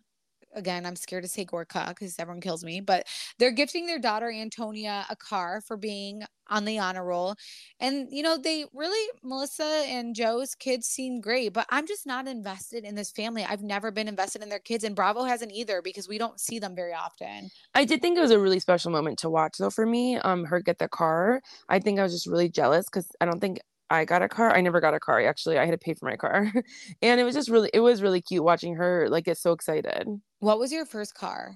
Again, 0.54 0.86
I'm 0.86 0.96
scared 0.96 1.24
to 1.24 1.30
say 1.30 1.46
Gorka 1.46 1.86
because 1.90 2.18
everyone 2.20 2.42
kills 2.42 2.64
me, 2.64 2.82
but 2.82 3.08
they're 3.40 3.52
gifting 3.52 3.86
their 3.86 4.00
daughter 4.00 4.32
Antonia 4.32 5.06
a 5.10 5.16
car 5.16 5.62
for 5.62 5.78
being 5.78 6.24
on 6.50 6.66
the 6.66 6.78
honor 6.80 7.06
roll. 7.06 7.36
And, 7.80 8.08
you 8.12 8.22
know, 8.22 8.38
they 8.38 8.66
really, 8.74 9.10
Melissa 9.24 9.84
and 9.88 10.14
Joe's 10.14 10.54
kids 10.54 10.86
seem 10.88 11.22
great, 11.22 11.54
but 11.54 11.66
I'm 11.70 11.88
just 11.88 12.06
not 12.06 12.28
invested 12.28 12.84
in 12.84 12.96
this 12.96 13.12
family. 13.12 13.46
I've 13.48 13.64
never 13.64 13.90
been 13.90 14.08
invested 14.08 14.44
in 14.44 14.50
their 14.50 14.60
kids, 14.60 14.84
and 14.84 14.96
Bravo 14.96 15.24
hasn't 15.24 15.54
either 15.54 15.82
because 15.82 16.10
we 16.10 16.18
don't 16.18 16.40
see 16.40 16.60
them 16.60 16.76
very 16.76 16.94
often. 16.94 17.50
I 17.74 17.86
did 17.86 18.02
think 18.02 18.18
it 18.18 18.22
was 18.22 18.32
a 18.32 18.40
really 18.40 18.60
special 18.60 18.92
moment 18.92 19.18
to 19.20 19.30
watch 19.30 19.58
though 19.58 19.70
for 19.70 19.86
me. 19.86 20.18
Um, 20.18 20.44
her 20.46 20.60
get 20.60 20.80
the 20.80 20.90
car. 20.90 21.42
I 21.70 21.80
think 21.80 22.00
I 22.00 22.04
was 22.04 22.12
just 22.12 22.28
really 22.28 22.50
jealous 22.50 22.86
because 22.86 23.08
I 23.22 23.26
don't 23.26 23.40
think 23.40 23.60
I 23.91 24.06
got 24.06 24.21
a 24.21 24.30
car. 24.30 24.56
I 24.56 24.62
never 24.62 24.80
got 24.80 24.93
a 24.93 24.99
car 24.99 25.21
actually. 25.21 25.58
I 25.58 25.65
had 25.65 25.71
to 25.71 25.77
pay 25.77 25.93
for 25.93 26.06
my 26.06 26.15
car. 26.15 26.51
and 27.01 27.19
it 27.19 27.23
was 27.23 27.36
just 27.36 27.49
really 27.49 27.69
it 27.73 27.82
was 27.82 28.01
really 28.01 28.21
cute 28.21 28.43
watching 28.43 28.75
her 28.75 29.08
like 29.10 29.25
get 29.25 29.38
so 29.38 29.51
excited. 29.51 30.08
What 30.39 30.60
was 30.60 30.71
your 30.71 30.86
first 30.86 31.13
car? 31.13 31.56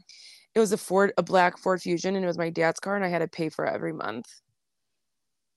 It 0.54 0.60
was 0.60 0.72
a 0.72 0.78
Ford 0.78 1.14
a 1.18 1.24
black 1.24 1.58
Ford 1.58 1.82
Fusion 1.82 2.16
and 2.16 2.24
it 2.24 2.28
was 2.28 2.38
my 2.38 2.50
dad's 2.50 2.80
car 2.80 2.96
and 2.96 3.06
I 3.06 3.08
had 3.08 3.20
to 3.20 3.28
pay 3.28 3.50
for 3.50 3.66
it 3.66 3.74
every 3.74 3.94
month. 3.94 4.26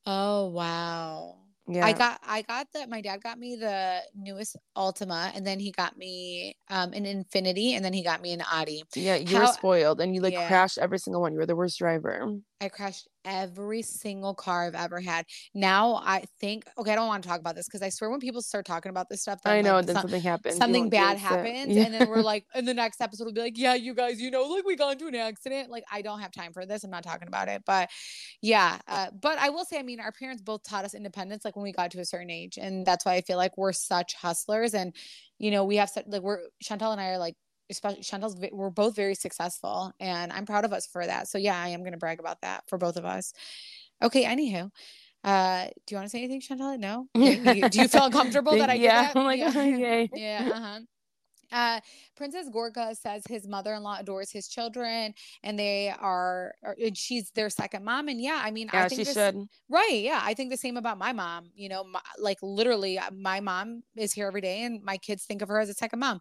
Oh 0.06 0.46
wow. 0.46 1.36
Yeah. 1.70 1.84
I 1.84 1.92
got 1.92 2.20
I 2.26 2.42
got 2.42 2.68
that 2.72 2.88
my 2.88 3.00
dad 3.02 3.22
got 3.22 3.38
me 3.38 3.56
the 3.56 3.98
newest 4.14 4.56
Altima 4.76 5.32
and 5.34 5.46
then 5.46 5.60
he 5.60 5.70
got 5.70 5.98
me 5.98 6.56
um 6.70 6.92
an 6.94 7.04
Infiniti 7.04 7.72
and 7.72 7.84
then 7.84 7.92
he 7.92 8.02
got 8.02 8.22
me 8.22 8.32
an 8.32 8.42
Audi. 8.50 8.84
yeah, 8.94 9.16
you 9.16 9.38
were 9.38 9.46
spoiled 9.48 10.00
and 10.00 10.14
you 10.14 10.22
like 10.22 10.32
Yeah. 10.32 10.48
crashed 10.48 10.78
every 10.78 10.98
single 10.98 11.20
one. 11.20 11.32
You 11.32 11.38
were 11.38 11.46
the 11.46 11.56
worst 11.56 11.78
driver. 11.78 12.38
I 12.60 12.68
crashed 12.68 13.06
every 13.24 13.82
single 13.82 14.34
car 14.34 14.66
I've 14.66 14.74
ever 14.74 15.00
had. 15.00 15.26
Now 15.54 15.94
I 16.04 16.24
think 16.40 16.64
okay, 16.78 16.92
I 16.92 16.94
don't 16.96 17.06
want 17.06 17.22
to 17.22 17.28
talk 17.28 17.38
about 17.40 17.54
this 17.54 17.66
because 17.66 17.82
I 17.82 17.88
swear 17.88 18.10
when 18.10 18.20
people 18.20 18.42
start 18.42 18.64
talking 18.66 18.90
about 18.90 19.08
this 19.08 19.20
stuff, 19.22 19.40
I 19.44 19.60
know, 19.62 19.74
like, 19.76 19.86
then 19.86 19.94
some- 19.96 20.02
something 20.02 20.20
happens. 20.22 20.56
something 20.56 20.88
bad 20.88 21.18
happens 21.18 21.76
Yeah. 21.76 21.84
and 21.84 21.94
then 21.94 22.08
we're 22.08 22.22
like 22.22 22.44
in 22.54 22.64
the 22.64 22.74
next 22.74 23.00
episode 23.00 23.24
we'll 23.24 23.34
be 23.34 23.40
like 23.42 23.58
yeah 23.58 23.74
you 23.74 23.94
guys 23.94 24.20
you 24.20 24.30
know 24.30 24.42
like 24.42 24.64
we 24.64 24.74
got 24.76 24.92
into 24.92 25.06
an 25.06 25.14
accident 25.14 25.70
like 25.70 25.84
i 25.92 26.02
don't 26.02 26.20
have 26.20 26.32
time 26.32 26.52
for 26.52 26.66
this 26.66 26.82
i'm 26.84 26.90
not 26.90 27.02
talking 27.04 27.28
about 27.28 27.48
it 27.48 27.62
but 27.66 27.88
yeah 28.42 28.78
uh, 28.88 29.08
but 29.20 29.38
i 29.38 29.50
will 29.50 29.64
say 29.64 29.78
i 29.78 29.82
mean 29.82 30.00
our 30.00 30.12
parents 30.12 30.42
both 30.42 30.62
taught 30.64 30.84
us 30.84 30.94
independence 30.94 31.44
like 31.44 31.54
when 31.56 31.62
we 31.62 31.72
got 31.72 31.90
to 31.90 32.00
a 32.00 32.04
certain 32.04 32.30
age 32.30 32.58
and 32.60 32.84
that's 32.86 33.04
why 33.04 33.14
i 33.14 33.20
feel 33.20 33.36
like 33.36 33.56
we're 33.56 33.72
such 33.72 34.14
hustlers 34.14 34.74
and 34.74 34.94
you 35.38 35.50
know 35.50 35.64
we 35.64 35.76
have 35.76 35.90
such 35.90 36.04
like 36.08 36.22
we're 36.22 36.40
shantel 36.64 36.92
and 36.92 37.00
i 37.00 37.08
are 37.10 37.18
like 37.18 37.34
especially 37.70 38.02
shantel's 38.02 38.34
ve- 38.34 38.50
we're 38.52 38.70
both 38.70 38.94
very 38.96 39.14
successful 39.14 39.92
and 40.00 40.32
i'm 40.32 40.46
proud 40.46 40.64
of 40.64 40.72
us 40.72 40.86
for 40.86 41.04
that 41.06 41.28
so 41.28 41.38
yeah 41.38 41.60
i 41.60 41.68
am 41.68 41.80
going 41.80 41.92
to 41.92 41.98
brag 41.98 42.20
about 42.20 42.40
that 42.42 42.62
for 42.68 42.78
both 42.78 42.96
of 42.96 43.04
us 43.04 43.32
okay 44.02 44.24
anywho 44.24 44.70
uh 45.24 45.66
do 45.86 45.94
you 45.94 45.96
want 45.96 46.04
to 46.06 46.10
say 46.10 46.18
anything 46.22 46.40
shantel 46.40 46.78
no 46.78 47.06
Okay, 47.16 47.36
you- 47.58 47.68
do 47.68 47.80
you 47.80 47.88
feel 47.88 48.04
uncomfortable 48.06 48.56
that 48.56 48.70
i 48.70 48.76
did 48.76 48.82
yeah, 48.84 49.00
that? 49.02 49.16
I'm 49.16 49.24
like, 49.24 49.40
yeah. 49.40 49.52
yay. 49.64 50.10
yeah 50.14 50.48
uh-huh 50.52 50.78
uh 51.52 51.80
princess 52.16 52.48
gorga 52.50 52.96
says 52.96 53.22
his 53.28 53.46
mother-in-law 53.48 53.96
adores 54.00 54.30
his 54.30 54.48
children 54.48 55.12
and 55.42 55.58
they 55.58 55.88
are, 56.00 56.52
are 56.62 56.76
and 56.82 56.96
she's 56.96 57.30
their 57.32 57.48
second 57.50 57.84
mom 57.84 58.08
and 58.08 58.20
yeah 58.20 58.40
i 58.44 58.50
mean 58.50 58.68
Yeah, 58.72 58.84
i 58.84 58.88
think 58.88 59.00
she 59.00 59.04
this- 59.04 59.14
should. 59.14 59.36
right 59.68 60.00
yeah 60.02 60.20
i 60.22 60.34
think 60.34 60.50
the 60.50 60.56
same 60.56 60.76
about 60.76 60.98
my 60.98 61.12
mom 61.12 61.50
you 61.54 61.68
know 61.68 61.84
my, 61.84 62.00
like 62.18 62.38
literally 62.42 62.98
uh, 62.98 63.10
my 63.12 63.40
mom 63.40 63.82
is 63.96 64.12
here 64.12 64.26
every 64.26 64.40
day 64.40 64.62
and 64.62 64.82
my 64.82 64.96
kids 64.98 65.24
think 65.24 65.42
of 65.42 65.48
her 65.48 65.58
as 65.60 65.68
a 65.68 65.74
second 65.74 66.00
mom 66.00 66.18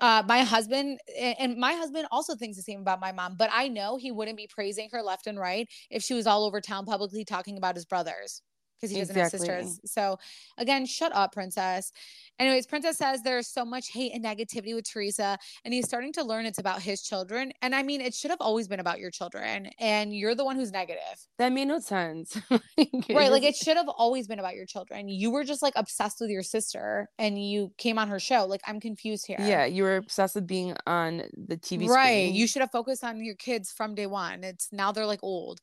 uh, 0.00 0.22
my 0.26 0.42
husband 0.42 0.98
and 1.18 1.56
my 1.56 1.72
husband 1.74 2.06
also 2.10 2.34
thinks 2.34 2.56
the 2.56 2.62
same 2.62 2.80
about 2.80 3.00
my 3.00 3.12
mom 3.12 3.36
but 3.36 3.50
i 3.52 3.68
know 3.68 3.96
he 3.96 4.10
wouldn't 4.10 4.36
be 4.36 4.46
praising 4.48 4.88
her 4.92 5.02
left 5.02 5.26
and 5.26 5.38
right 5.38 5.68
if 5.90 6.02
she 6.02 6.14
was 6.14 6.26
all 6.26 6.44
over 6.44 6.60
town 6.60 6.84
publicly 6.86 7.24
talking 7.24 7.56
about 7.56 7.74
his 7.74 7.84
brothers 7.84 8.42
because 8.80 8.90
he 8.90 8.98
doesn't 9.00 9.16
Exactly. 9.16 9.48
have 9.48 9.64
sisters. 9.64 9.80
So 9.90 10.18
again 10.58 10.86
shut 10.86 11.12
up 11.14 11.32
princess. 11.32 11.92
Anyways 12.38 12.66
princess 12.66 12.98
says 12.98 13.22
there's 13.22 13.46
so 13.48 13.64
much 13.64 13.88
hate 13.88 14.12
and 14.14 14.24
negativity 14.24 14.74
with 14.74 14.88
teresa 14.90 15.38
and 15.64 15.72
he's 15.72 15.86
starting 15.86 16.12
to 16.14 16.22
learn 16.24 16.46
it's 16.46 16.58
about 16.58 16.82
his 16.82 17.02
children. 17.02 17.52
And 17.62 17.74
i 17.74 17.82
mean 17.82 18.00
it 18.00 18.14
should 18.14 18.30
have 18.30 18.40
always 18.40 18.68
been 18.68 18.80
about 18.80 18.98
your 18.98 19.10
children 19.10 19.70
and 19.78 20.14
you're 20.14 20.34
the 20.34 20.44
one 20.44 20.56
who's 20.56 20.72
negative. 20.72 21.00
That 21.38 21.52
made 21.52 21.68
no 21.68 21.78
sense. 21.78 22.38
right 22.50 23.30
like 23.30 23.42
it 23.42 23.56
should 23.56 23.76
have 23.76 23.88
always 23.88 24.26
been 24.26 24.38
about 24.38 24.54
your 24.54 24.66
children. 24.66 25.08
You 25.08 25.30
were 25.30 25.44
just 25.44 25.62
like 25.62 25.74
obsessed 25.76 26.20
with 26.20 26.30
your 26.30 26.42
sister 26.42 27.08
and 27.18 27.42
you 27.42 27.72
came 27.78 27.98
on 27.98 28.08
her 28.08 28.20
show. 28.20 28.44
Like 28.46 28.60
i'm 28.66 28.80
confused 28.80 29.26
here. 29.26 29.38
Yeah, 29.40 29.64
you 29.64 29.82
were 29.84 29.96
obsessed 29.96 30.34
with 30.34 30.46
being 30.46 30.76
on 30.86 31.22
the 31.36 31.56
TV 31.56 31.88
right 31.88 32.04
screen. 32.26 32.34
you 32.34 32.46
should 32.46 32.60
have 32.60 32.70
focused 32.70 33.02
on 33.04 33.24
your 33.24 33.34
kids 33.36 33.72
from 33.72 33.94
day 33.94 34.06
one. 34.06 34.44
It's 34.44 34.68
now 34.72 34.92
they're 34.92 35.06
like 35.06 35.20
old 35.22 35.60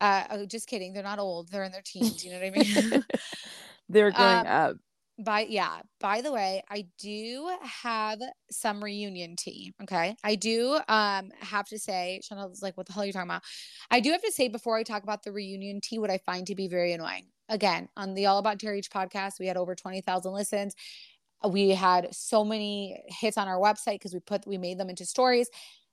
uh 0.00 0.24
oh, 0.30 0.46
just 0.46 0.68
kidding. 0.68 0.92
They're 0.92 1.02
not 1.02 1.18
old. 1.18 1.50
They're 1.50 1.64
in 1.64 1.72
their 1.72 1.82
teens. 1.84 2.24
You 2.24 2.30
know 2.32 2.38
what 2.38 2.46
i 2.46 2.50
mean? 2.50 3.04
They're 3.88 4.10
growing 4.10 4.36
Um, 4.40 4.46
up. 4.46 4.76
by 5.18 5.46
yeah. 5.48 5.80
By 5.98 6.20
the 6.20 6.32
way 6.32 6.62
i 6.68 6.86
do 6.98 7.50
have 7.82 8.18
some 8.50 8.82
reunion 8.84 9.34
tea 9.36 9.72
okay? 9.82 10.14
I 10.22 10.34
do 10.36 10.78
um 10.88 11.30
have 11.40 11.66
to 11.68 11.78
say 11.78 12.20
Shantel's 12.22 12.62
like 12.62 12.76
what 12.76 12.86
the 12.86 12.92
hell 12.92 13.02
are 13.02 13.06
you 13.06 13.12
talking 13.12 13.30
about? 13.30 13.42
I 13.90 14.00
do 14.00 14.12
have 14.12 14.22
to 14.22 14.30
say 14.32 14.48
before 14.48 14.76
i 14.76 14.82
talk 14.82 15.02
about 15.02 15.22
the 15.22 15.32
reunion 15.32 15.80
tea 15.80 15.98
what 15.98 16.10
i 16.10 16.18
find 16.18 16.46
to 16.48 16.54
be 16.54 16.68
very 16.68 16.92
annoying. 16.92 17.26
Again 17.48 17.88
on 17.96 18.14
the 18.14 18.26
all 18.26 18.38
about 18.38 18.58
TRH 18.58 18.90
podcast 18.90 19.40
we 19.40 19.46
had 19.46 19.56
over 19.56 19.74
20000 19.74 20.32
listens. 20.32 20.74
We 21.48 21.70
had 21.70 22.14
so 22.14 22.44
many 22.44 23.00
hits 23.06 23.38
on 23.38 23.48
our 23.48 23.58
website 23.58 23.94
because 23.94 24.12
we 24.12 24.20
put 24.20 24.46
we 24.46 24.58
made 24.58 24.76
them 24.78 24.90
into 24.90 25.06
stories 25.06 25.48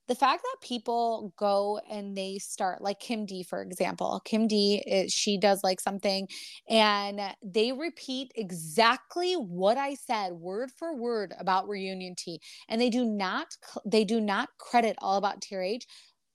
the 0.08 0.14
fact 0.14 0.42
that 0.42 0.66
people 0.66 1.32
go 1.36 1.80
and 1.90 2.16
they 2.16 2.38
start 2.38 2.80
like 2.82 3.00
kim 3.00 3.26
d 3.26 3.42
for 3.42 3.62
example 3.62 4.20
kim 4.24 4.46
d 4.46 4.82
is, 4.86 5.12
she 5.12 5.38
does 5.38 5.62
like 5.64 5.80
something 5.80 6.28
and 6.68 7.20
they 7.42 7.72
repeat 7.72 8.32
exactly 8.36 9.34
what 9.34 9.76
i 9.76 9.94
said 9.94 10.32
word 10.32 10.70
for 10.78 10.94
word 10.96 11.34
about 11.38 11.68
reunion 11.68 12.14
tea 12.16 12.40
and 12.68 12.80
they 12.80 12.90
do 12.90 13.04
not 13.04 13.48
they 13.84 14.04
do 14.04 14.20
not 14.20 14.48
credit 14.58 14.96
all 15.00 15.16
about 15.16 15.40
trh 15.40 15.82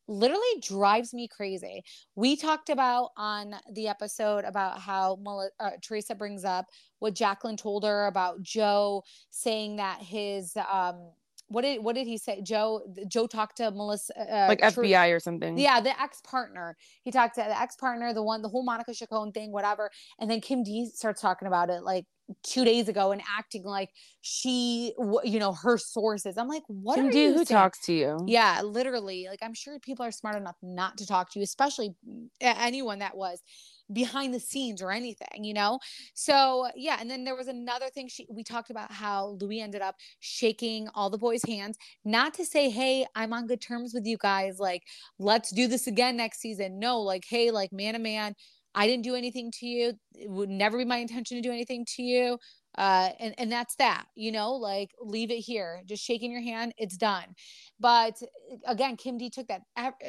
literally 0.07 0.43
drives 0.61 1.13
me 1.13 1.27
crazy. 1.27 1.83
We 2.15 2.35
talked 2.35 2.69
about 2.69 3.11
on 3.17 3.55
the 3.73 3.87
episode 3.87 4.43
about 4.43 4.79
how 4.79 5.17
uh, 5.59 5.69
teresa 5.81 6.15
brings 6.15 6.43
up 6.43 6.65
what 6.99 7.15
jacqueline 7.15 7.57
told 7.57 7.83
her 7.85 8.07
about 8.07 8.41
joe 8.41 9.03
saying 9.29 9.77
that 9.77 10.01
his 10.01 10.55
um 10.71 11.11
what 11.51 11.63
did 11.63 11.83
what 11.83 11.95
did 11.95 12.07
he 12.07 12.17
say 12.17 12.41
joe 12.41 12.81
joe 13.07 13.27
talked 13.27 13.57
to 13.57 13.69
melissa 13.71 14.13
uh, 14.19 14.47
like 14.47 14.59
Ter- 14.59 14.71
FBI 14.71 15.13
or 15.15 15.19
something. 15.19 15.57
yeah, 15.57 15.81
the 15.81 15.99
ex 16.01 16.21
partner. 16.21 16.75
He 17.03 17.11
talked 17.11 17.35
to 17.35 17.41
the 17.41 17.59
ex 17.59 17.75
partner, 17.75 18.13
the 18.13 18.23
one, 18.23 18.41
the 18.41 18.49
whole 18.49 18.63
Monica 18.63 18.93
Chacon 18.93 19.31
thing, 19.31 19.51
whatever. 19.51 19.89
And 20.19 20.29
then 20.29 20.41
Kim 20.41 20.63
D 20.63 20.87
starts 20.93 21.21
talking 21.21 21.47
about 21.47 21.69
it 21.69 21.83
like 21.83 22.05
two 22.43 22.63
days 22.63 22.87
ago 22.87 23.11
and 23.11 23.21
acting 23.37 23.63
like 23.63 23.89
she, 24.21 24.93
you 25.23 25.39
know, 25.39 25.53
her 25.53 25.77
sources. 25.77 26.37
I'm 26.37 26.47
like, 26.47 26.63
what 26.67 26.95
Kim 26.95 27.07
are 27.07 27.11
D, 27.11 27.23
you 27.23 27.33
who 27.33 27.45
saying? 27.45 27.57
talks 27.59 27.79
to 27.87 27.93
you? 27.93 28.17
Yeah, 28.27 28.61
literally. 28.63 29.27
Like, 29.29 29.39
I'm 29.41 29.53
sure 29.53 29.77
people 29.79 30.05
are 30.05 30.11
smart 30.11 30.35
enough 30.37 30.55
not 30.61 30.97
to 30.99 31.05
talk 31.05 31.31
to 31.33 31.39
you, 31.39 31.43
especially 31.43 31.95
anyone 32.39 32.99
that 32.99 33.17
was 33.17 33.41
behind 33.93 34.33
the 34.33 34.39
scenes 34.39 34.81
or 34.81 34.91
anything, 34.91 35.43
you 35.43 35.53
know? 35.53 35.79
So, 36.13 36.67
yeah. 36.75 36.97
And 36.99 37.09
then 37.09 37.23
there 37.23 37.35
was 37.35 37.47
another 37.47 37.89
thing 37.89 38.07
she, 38.07 38.27
we 38.29 38.43
talked 38.43 38.69
about 38.69 38.91
how 38.91 39.37
Louis 39.39 39.61
ended 39.61 39.81
up 39.81 39.95
shaking 40.19 40.87
all 40.95 41.09
the 41.09 41.17
boys' 41.17 41.43
hands, 41.43 41.77
not 42.05 42.33
to 42.35 42.45
say, 42.45 42.69
hey, 42.69 43.05
I'm 43.15 43.33
on 43.33 43.47
good 43.47 43.61
terms 43.61 43.93
with 43.93 44.05
you 44.05 44.17
guys. 44.17 44.59
Like, 44.59 44.83
let's 45.19 45.51
do 45.51 45.67
this 45.67 45.87
again 45.87 46.17
next 46.17 46.39
season. 46.39 46.79
No, 46.79 47.01
like, 47.01 47.23
hey, 47.27 47.51
like, 47.51 47.71
man 47.71 47.93
to 47.93 47.99
man, 47.99 48.35
I 48.73 48.87
didn't 48.87 49.03
do 49.03 49.15
anything 49.15 49.51
to 49.59 49.65
you. 49.65 49.93
It 50.15 50.29
would 50.29 50.49
never 50.49 50.77
be 50.77 50.85
my 50.85 50.97
intention 50.97 51.37
to 51.37 51.41
do 51.41 51.51
anything 51.51 51.85
to 51.95 52.03
you 52.03 52.37
uh 52.77 53.09
and 53.19 53.35
and 53.37 53.51
that's 53.51 53.75
that 53.75 54.05
you 54.15 54.31
know 54.31 54.53
like 54.53 54.91
leave 55.01 55.29
it 55.29 55.39
here 55.39 55.81
just 55.85 56.03
shaking 56.03 56.31
your 56.31 56.41
hand 56.41 56.73
it's 56.77 56.95
done 56.95 57.25
but 57.79 58.15
again 58.65 58.95
kim 58.95 59.17
d 59.17 59.29
took 59.29 59.47
that 59.47 59.61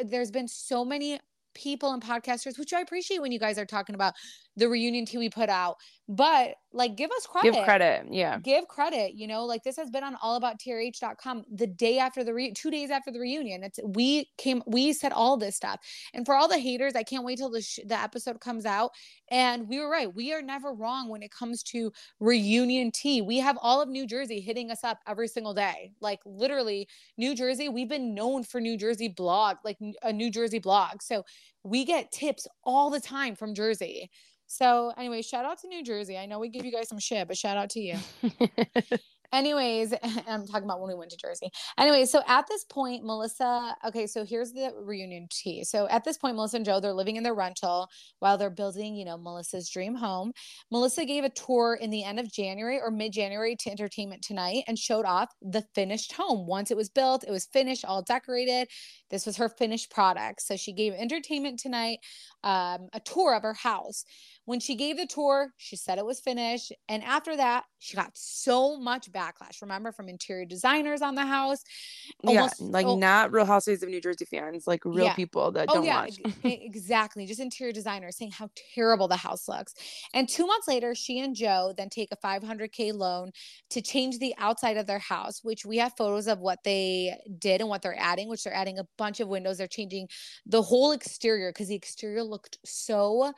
there's 0.05 0.31
been 0.31 0.47
so 0.47 0.85
many 0.85 1.19
people 1.55 1.93
and 1.93 2.03
podcasters 2.03 2.59
which 2.59 2.73
i 2.73 2.81
appreciate 2.81 3.21
when 3.21 3.33
you 3.33 3.39
guys 3.39 3.59
are 3.59 3.67
talking 3.67 3.95
about 3.95 4.15
the 4.57 4.69
reunion 4.69 5.07
tea 5.07 5.19
we 5.19 5.29
put 5.29 5.49
out 5.49 5.77
but 6.09 6.55
like 6.75 6.97
give 6.97 7.11
us 7.11 7.27
credit 7.27 7.53
Give 7.53 7.65
credit. 7.65 8.07
Yeah. 8.11 8.39
give 8.39 8.67
credit 8.69 9.15
you 9.15 9.27
know 9.27 9.45
like 9.45 9.63
this 9.63 9.77
has 9.77 9.91
been 9.91 10.05
on 10.05 10.17
allabouttrh.com 10.17 11.45
the 11.53 11.67
day 11.67 11.99
after 11.99 12.25
the 12.25 12.33
re- 12.35 12.53
two 12.53 12.71
days 12.71 12.91
after 12.91 13.11
the 13.11 13.21
reunion. 13.21 13.63
It's 13.63 13.79
we 13.85 14.29
came 14.39 14.63
we 14.67 14.93
said 14.93 15.13
all 15.13 15.37
this 15.37 15.57
stuff. 15.57 15.81
And 16.15 16.25
for 16.27 16.35
all 16.35 16.49
the 16.49 16.59
haters 16.59 16.95
i 16.95 17.03
can't 17.03 17.25
wait 17.25 17.39
till 17.39 17.51
the, 17.51 17.63
sh- 17.63 17.81
the 17.87 17.99
episode 17.99 18.41
comes 18.41 18.65
out. 18.67 18.91
And 19.31 19.69
we 19.69 19.79
were 19.79 19.91
right 19.91 20.13
we 20.15 20.33
are 20.33 20.43
never 20.43 20.73
wrong 20.73 21.09
when 21.09 21.23
it 21.23 21.31
comes 21.31 21.63
to 21.65 21.93
reunion 22.21 22.91
tea. 22.91 23.23
We 23.23 23.39
have 23.39 23.59
all 23.61 23.81
of 23.81 23.89
new 23.89 24.07
jersey 24.07 24.41
hitting 24.41 24.71
us 24.71 24.85
up 24.85 24.99
every 25.07 25.29
single 25.29 25.55
day. 25.55 25.93
Like 26.01 26.21
literally 26.25 26.89
new 27.17 27.35
jersey 27.35 27.69
we've 27.69 27.89
been 27.89 28.15
known 28.15 28.45
for 28.45 28.61
new 28.61 28.77
jersey 28.77 29.09
blog 29.09 29.57
like 29.65 29.79
a 30.03 30.13
new 30.13 30.31
jersey 30.31 30.59
blog. 30.59 31.03
So 31.03 31.25
we 31.65 31.85
get 31.85 32.11
tips 32.11 32.47
all 32.65 32.91
the 32.91 33.01
time 33.01 33.37
from 33.37 33.55
jersey 33.55 34.11
so 34.53 34.93
anyway 34.99 35.23
shout 35.23 35.47
out 35.47 35.59
to 35.61 35.67
new 35.67 35.83
jersey. 35.83 36.19
I 36.19 36.27
know 36.27 36.39
we 36.39 36.51
give 36.51 36.67
you 36.67 36.73
guys 36.73 36.87
some 36.87 36.99
shit 36.99 37.27
but 37.27 37.39
shout 37.39 37.57
out 37.57 37.71
to 37.71 37.81
you. 37.81 37.97
Anyways 39.33 39.95
i'm 40.29 40.47
talking 40.47 40.65
about 40.65 40.79
when 40.79 40.89
we 40.89 40.95
went 40.95 41.11
to 41.11 41.17
jersey. 41.17 41.49
Anyway 41.79 42.05
so 42.05 42.23
at 42.29 42.47
this 42.49 42.65
point 42.65 43.03
melissa 43.03 43.75
okay 43.83 44.07
so 44.07 44.27
here's 44.27 44.53
the 44.53 44.71
reunion 44.79 45.27
tea. 45.31 45.65
So 45.65 45.89
at 45.89 46.05
this 46.05 46.19
point 46.19 46.37
melissa 46.37 46.59
and 46.59 46.67
joe 46.67 46.81
they're 46.81 46.93
living 46.93 47.17
in 47.17 47.23
their 47.23 47.33
rental 47.33 47.89
while 48.19 48.37
they're 48.37 48.51
building 48.51 48.95
you 48.95 49.07
know 49.07 49.17
melissa's 49.17 49.71
dream 49.71 49.95
home. 49.95 50.33
Melissa 50.71 51.07
gave 51.07 51.25
a 51.25 51.31
tour 51.31 51.79
in 51.81 51.89
the 51.89 52.05
end 52.05 52.21
of 52.21 52.31
january 52.31 52.79
or 52.79 52.91
mid-january 52.91 53.57
to 53.57 53.71
entertainment 53.71 54.21
tonight 54.21 54.65
and 54.69 54.79
showed 54.79 55.07
off 55.07 55.31
the 55.41 55.65
finished 55.75 56.13
home. 56.13 56.47
Once 56.47 56.71
it 56.71 56.77
was 56.77 56.91
built 56.91 57.25
it 57.27 57.31
was 57.31 57.47
finished 57.47 57.87
all 57.87 58.03
decorated. 58.03 58.69
This 59.09 59.25
was 59.25 59.39
her 59.39 59.49
finished 59.49 59.91
product. 59.91 60.43
So 60.43 60.57
she 60.57 60.75
gave 60.75 60.93
entertainment 60.93 61.59
tonight 61.59 62.01
um, 62.45 62.89
a 62.93 63.01
tour 63.03 63.35
of 63.35 63.43
her 63.45 63.55
house 63.55 64.05
When 64.45 64.59
she 64.59 64.75
gave 64.75 64.97
the 64.97 65.07
tour, 65.07 65.53
she 65.57 65.77
said 65.77 65.99
it 65.99 66.07
was 66.07 66.21
finished. 66.21 66.73
And 66.89 67.05
after 67.05 67.37
that, 67.37 67.65
she 67.79 67.97
got 67.97 68.11
so 68.15 68.77
much 68.77 69.11
backlash. 69.13 69.63
Remember 69.63 69.93
from 69.93 70.09
interior 70.09 70.45
designers 70.45 71.03
on 71.03 71.15
the 71.15 71.25
house. 71.25 71.63
Almost, 72.25 72.61
yeah, 72.61 72.67
like 72.71 72.87
oh, 72.87 72.97
not 72.97 73.33
Real 73.33 73.45
Housewives 73.45 73.83
of 73.83 73.89
New 73.89 74.01
Jersey 74.01 74.25
fans, 74.25 74.67
like 74.67 74.85
real 74.85 75.07
yeah. 75.07 75.15
people 75.15 75.53
that 75.53 75.67
oh, 75.69 75.75
don't 75.75 75.85
yeah, 75.85 76.03
watch. 76.03 76.21
exactly. 76.45 77.27
Just 77.27 77.41
interior 77.41 77.73
designers 77.73 78.17
saying 78.17 78.33
how 78.33 78.51
terrible 78.75 79.09
the 79.09 79.17
house 79.17 79.49
looks. 79.49 79.75
And 80.15 80.29
two 80.29 80.47
months 80.47 80.67
later, 80.67 80.95
she 80.95 81.21
and 81.21 81.35
Joe 81.35 81.73
then 81.77 81.89
take 81.89 82.11
a 82.13 82.17
500K 82.17 82.95
loan 82.95 83.31
to 83.71 83.81
change 83.81 84.19
the 84.19 84.35
outside 84.39 84.77
of 84.77 84.87
their 84.87 84.99
house, 84.99 85.41
which 85.43 85.65
we 85.65 85.79
have 85.79 85.93
photos 85.97 86.27
of 86.27 86.41
what 86.41 86.59
they 86.65 87.17
did 87.39 87.61
and 87.61 87.69
what 87.69 87.83
they're 87.83 87.99
adding, 87.99 88.29
which 88.29 88.45
they're 88.45 88.55
adding 88.55 88.79
a 88.79 88.87
bunch 88.99 89.21
of 89.21 89.29
windows. 89.29 89.59
They're 89.59 89.67
changing 89.67 90.09
the 90.47 90.63
whole 90.63 90.93
exterior 90.93 91.51
because 91.51 91.69
the 91.69 91.75
exterior 91.75 92.23
looked 92.23 92.59
so 92.65 93.33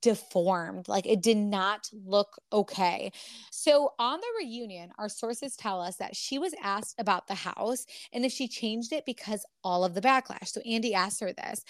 deformed. 0.00 0.88
Like 0.88 1.06
it 1.06 1.22
did 1.22 1.36
not 1.36 1.88
look 2.04 2.36
okay. 2.52 3.10
So 3.50 3.92
on 3.98 4.20
the 4.20 4.26
reunion, 4.44 4.90
our 4.98 5.08
sources 5.08 5.56
tell 5.56 5.80
us 5.80 5.96
that 5.96 6.16
she 6.16 6.38
was 6.38 6.54
asked 6.62 6.96
about 6.98 7.26
the 7.26 7.34
house 7.34 7.86
and 8.12 8.24
if 8.24 8.32
she 8.32 8.48
changed 8.48 8.92
it 8.92 9.04
because 9.06 9.44
all 9.64 9.84
of 9.84 9.94
the 9.94 10.00
backlash. 10.00 10.48
So 10.48 10.60
Andy 10.62 10.94
asked 10.94 11.20
her 11.20 11.32
this 11.32 11.64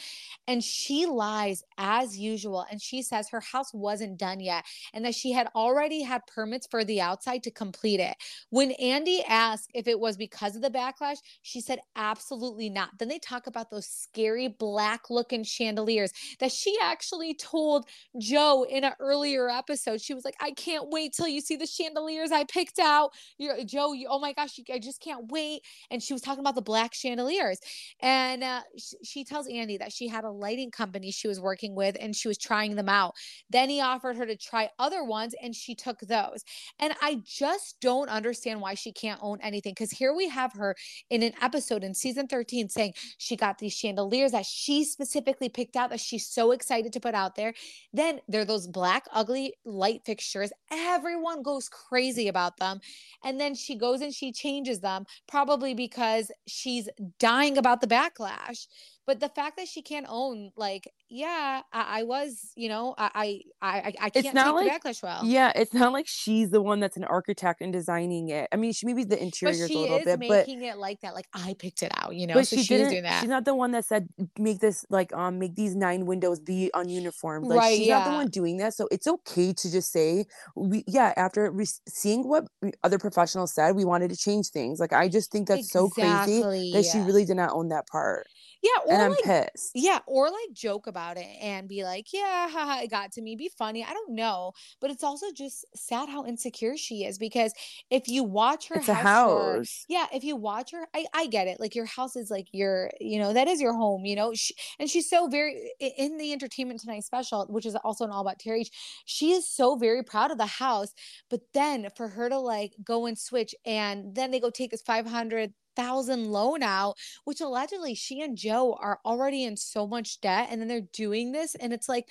and 0.47 0.63
she 0.63 1.07
lies 1.07 1.63
as 1.77 2.19
usual. 2.19 2.65
And 2.71 2.81
she 2.81 3.03
says 3.03 3.29
her 3.29 3.41
house 3.41 3.73
wasn't 3.75 4.19
done 4.19 4.41
yet 4.41 4.65
and 4.93 5.05
that 5.05 5.15
she 5.15 5.33
had 5.33 5.49
already 5.55 6.03
had 6.03 6.27
permits 6.27 6.67
for 6.71 6.85
the 6.85 7.01
outside 7.01 7.43
to 7.45 7.51
complete 7.51 8.01
it. 8.01 8.17
When 8.51 8.73
Andy 8.73 9.23
asked 9.29 9.71
if 9.75 9.87
it 9.87 9.99
was 9.99 10.17
because 10.17 10.57
of 10.57 10.63
the 10.63 10.71
backlash, 10.71 11.19
she 11.43 11.61
said 11.61 11.81
absolutely 11.97 12.71
not. 12.71 12.91
Then 12.99 13.09
they 13.09 13.19
talk 13.19 13.47
about 13.47 13.71
those 13.71 13.87
scary 13.87 14.49
black 14.49 15.11
looking 15.11 15.45
chandeliers 15.45 16.13
that 16.41 16.53
she 16.53 16.77
actually 16.83 17.35
told 17.35 17.87
Joe 18.21 18.67
in 18.69 18.85
an 18.85 18.93
earlier 19.01 19.49
episode. 19.49 20.01
She 20.01 20.15
was 20.15 20.25
like, 20.25 20.37
I 20.41 20.53
can't 20.53 20.89
wait 20.91 21.13
till 21.13 21.29
you 21.29 21.41
see 21.41 21.57
the 21.57 21.67
chandeliers 21.67 22.33
I 22.33 22.45
picked 22.45 22.79
out. 22.79 23.13
You're 23.39 23.65
Joe, 23.65 23.93
you, 23.93 24.09
oh 24.11 24.19
my 24.19 24.33
gosh, 24.33 24.59
you, 24.59 24.65
I 24.73 24.79
just 24.79 25.01
can't 25.01 25.31
wait. 25.31 25.63
And 25.91 26.03
she 26.03 26.13
was 26.13 26.23
talking 26.23 26.41
about 26.41 26.55
the 26.55 26.63
black 26.63 26.95
chandeliers. 26.95 27.61
And 28.01 28.43
uh, 28.43 28.61
sh- 28.77 28.95
she 29.05 29.25
tells 29.25 29.49
Andy 29.49 29.77
that 29.79 29.93
she 29.93 30.09
had 30.09 30.25
a 30.25 30.31
lighting 30.31 30.71
company 30.71 31.11
she 31.11 31.29
was 31.29 31.41
working 31.41 31.75
with 31.75 31.97
and 32.01 32.15
she 32.15 32.29
was 32.29 32.39
trying 32.39 32.77
them 32.77 32.89
out. 32.89 33.15
Then 33.51 33.69
he 33.69 33.81
offered 33.81 34.17
her 34.17 34.27
to 34.27 34.37
try 34.37 34.71
other 34.79 35.05
ones 35.05 35.35
and 35.43 35.55
she 35.55 35.75
took 35.75 36.01
those. 36.01 36.45
And 36.79 36.95
I 37.01 37.21
just 37.25 37.81
don't 37.81 38.09
understand 38.09 38.61
why 38.61 38.75
she 38.75 38.93
can't 38.93 39.21
own 39.23 39.39
anything. 39.43 39.73
Because 39.73 39.91
here 39.91 40.15
we 40.15 40.29
have 40.29 40.53
her 40.55 40.75
in 41.11 41.23
an 41.23 41.33
episode 41.43 41.85
in 41.85 41.95
season 41.95 42.27
13 42.27 42.69
saying 42.69 42.95
she 43.19 43.37
got 43.37 43.59
these 43.59 43.73
chandeliers 43.73 44.33
that 44.33 44.47
she 44.47 44.85
specifically 44.85 45.49
picked 45.49 45.77
out 45.77 45.91
that 45.91 46.01
she's 46.01 46.27
so 46.27 46.53
excited 46.53 46.93
to 46.93 47.01
put 47.01 47.15
out 47.15 47.35
there. 47.35 47.55
Then 47.93 48.21
there 48.29 48.43
are 48.43 48.47
those 48.47 48.67
black, 48.67 49.07
ugly 49.13 49.55
light 49.65 50.03
fixtures. 50.05 50.53
Everyone 50.71 51.43
goes 51.43 51.69
crazy 51.69 52.29
about 52.29 52.59
them. 52.59 52.81
And 53.25 53.41
then 53.41 53.55
she 53.55 53.77
goes 53.77 54.01
and 54.01 54.13
she 54.13 54.33
changes 54.33 54.81
them, 54.81 55.07
probably 55.27 55.75
because 55.75 56.31
she's 56.47 56.89
dying 57.19 57.57
about 57.57 57.81
the 57.81 57.87
backlash 57.87 58.67
but 59.09 59.21
the 59.21 59.29
fact 59.31 59.57
that 59.57 59.67
she 59.67 59.81
can't 59.81 60.05
own 60.09 60.53
like 60.55 60.93
yeah 61.09 61.63
i, 61.73 62.01
I 62.01 62.03
was 62.03 62.53
you 62.55 62.69
know 62.69 62.95
i 62.99 63.11
i 63.15 63.43
i, 63.63 63.79
I 63.79 64.11
can't 64.11 64.27
it's 64.27 64.35
not 64.35 64.45
take 64.61 64.71
like, 64.71 64.85
backlash 64.85 65.03
well 65.03 65.23
yeah 65.25 65.51
it's 65.57 65.73
not 65.73 65.95
like 65.95 66.07
she's 66.07 66.51
the 66.51 66.61
one 66.61 66.79
that's 66.79 66.99
an 66.99 67.05
architect 67.05 67.63
and 67.63 67.73
designing 67.73 68.29
it 68.29 68.49
i 68.53 68.57
mean 68.57 68.73
she 68.73 68.85
maybe 68.85 69.05
the 69.05 69.21
interiors 69.21 69.71
a 69.71 69.73
little 69.73 69.99
bit 70.01 70.21
but 70.21 70.47
making 70.47 70.63
it 70.63 70.77
like 70.77 71.01
that 71.01 71.15
like 71.15 71.27
i 71.33 71.57
picked 71.59 71.83
it 71.83 71.91
out 71.97 72.15
you 72.15 72.27
know 72.27 72.35
but 72.35 72.47
so 72.47 72.57
she, 72.57 72.63
she 72.63 72.77
didn't, 72.77 72.91
doing 72.91 73.03
that 73.03 73.21
she's 73.21 73.31
not 73.31 73.47
the 73.47 73.55
one 73.55 73.73
that 73.73 73.87
said 73.87 74.07
make 74.39 74.61
this 74.61 74.85
like 74.91 75.11
um 75.15 75.39
make 75.39 75.55
these 75.57 75.75
nine 75.75 76.05
windows 76.05 76.39
be 76.39 76.71
ununiform 76.75 77.47
like 77.47 77.59
right, 77.59 77.79
she's 77.79 77.87
yeah. 77.87 78.01
not 78.01 78.11
the 78.11 78.15
one 78.15 78.29
doing 78.29 78.59
that 78.59 78.75
so 78.75 78.87
it's 78.91 79.07
okay 79.07 79.55
to 79.55 79.73
just 79.73 79.91
say 79.91 80.27
we 80.55 80.85
yeah 80.87 81.15
after 81.17 81.51
re- 81.51 81.65
seeing 81.89 82.29
what 82.29 82.47
other 82.85 82.99
professionals 82.99 83.55
said 83.55 83.75
we 83.75 83.87
wanted 83.87 84.11
to 84.11 84.17
change 84.17 84.49
things 84.49 84.79
like 84.79 84.93
i 84.93 85.09
just 85.09 85.33
think 85.33 85.49
that's 85.49 85.61
exactly. 85.61 85.89
so 85.89 86.43
crazy 86.43 86.73
that 86.73 86.85
she 86.85 86.99
really 86.99 87.25
did 87.25 87.37
not 87.37 87.51
own 87.53 87.69
that 87.69 87.87
part 87.87 88.27
yeah, 88.63 88.71
or 88.87 89.01
and 89.01 89.11
like, 89.11 89.23
pissed. 89.53 89.73
Yeah, 89.75 90.01
or 90.07 90.27
like 90.27 90.53
joke 90.53 90.87
about 90.87 91.17
it 91.17 91.27
and 91.41 91.69
be 91.69 91.85
like, 91.85 92.07
yeah, 92.13 92.49
haha, 92.49 92.83
it 92.83 92.91
got 92.91 93.13
to 93.13 93.23
me. 93.23 93.37
Be 93.37 93.51
funny. 93.57 93.85
I 93.85 93.93
don't 93.93 94.15
know, 94.15 94.53
but 94.81 94.91
it's 94.91 95.05
also 95.05 95.27
just 95.33 95.65
sad 95.75 96.09
how 96.09 96.25
insecure 96.27 96.77
she 96.77 97.05
is 97.05 97.19
because 97.19 97.53
if 97.91 98.09
you 98.09 98.25
watch 98.25 98.69
her, 98.69 98.77
it's 98.77 98.87
house, 98.87 99.05
house. 99.05 99.85
yeah, 99.89 100.07
if 100.13 100.25
you 100.25 100.37
watch 100.37 100.73
her, 100.73 100.87
I 100.95 101.07
I 101.15 101.27
get 101.27 101.47
it. 101.47 101.61
Like 101.61 101.75
your 101.75 101.87
house 101.87 102.17
is 102.17 102.31
like 102.31 102.49
your, 102.53 102.91
you 103.01 103.19
know, 103.19 103.33
that 103.33 103.49
is 103.49 103.61
your 103.61 103.75
home. 103.75 104.05
You 104.05 104.17
know, 104.17 104.33
she, 104.35 104.55
and 104.79 104.89
she's 104.89 105.09
so 105.09 105.29
very 105.29 105.73
in 105.81 106.19
the 106.19 106.33
Entertainment 106.33 106.81
Tonight 106.81 107.05
special, 107.05 107.47
which 107.49 107.67
is 107.67 107.77
also 107.77 108.05
an 108.05 108.11
all 108.11 108.23
about 108.23 108.39
Terry. 108.39 108.65
She 109.05 109.33
is 109.33 109.49
so 109.49 109.77
very 109.77 110.03
proud 110.03 110.31
of 110.31 110.39
the 110.39 110.47
house, 110.47 110.93
but 111.31 111.41
then 111.55 111.89
for 111.97 112.09
her 112.09 112.29
to 112.29 112.39
like 112.39 112.75
go 112.83 113.07
and 113.07 113.19
switch, 113.19 113.55
and 113.65 114.15
then 114.15 114.31
they 114.31 114.41
go 114.41 114.51
take 114.51 114.71
this 114.71 114.83
five 114.83 115.07
hundred 115.07 115.53
thousand 115.79 116.31
loan 116.31 116.63
out, 116.63 116.97
which 117.25 117.41
allegedly 117.41 117.95
she 117.95 118.21
and 118.21 118.37
Joe 118.37 118.77
are 118.81 118.99
already 119.05 119.45
in 119.45 119.57
so 119.57 119.87
much 119.87 120.21
debt, 120.21 120.49
and 120.51 120.61
then 120.61 120.69
they're 120.69 120.81
doing 120.93 121.33
this, 121.33 121.55
and 121.55 121.73
it's 121.73 121.89
like 121.89 122.09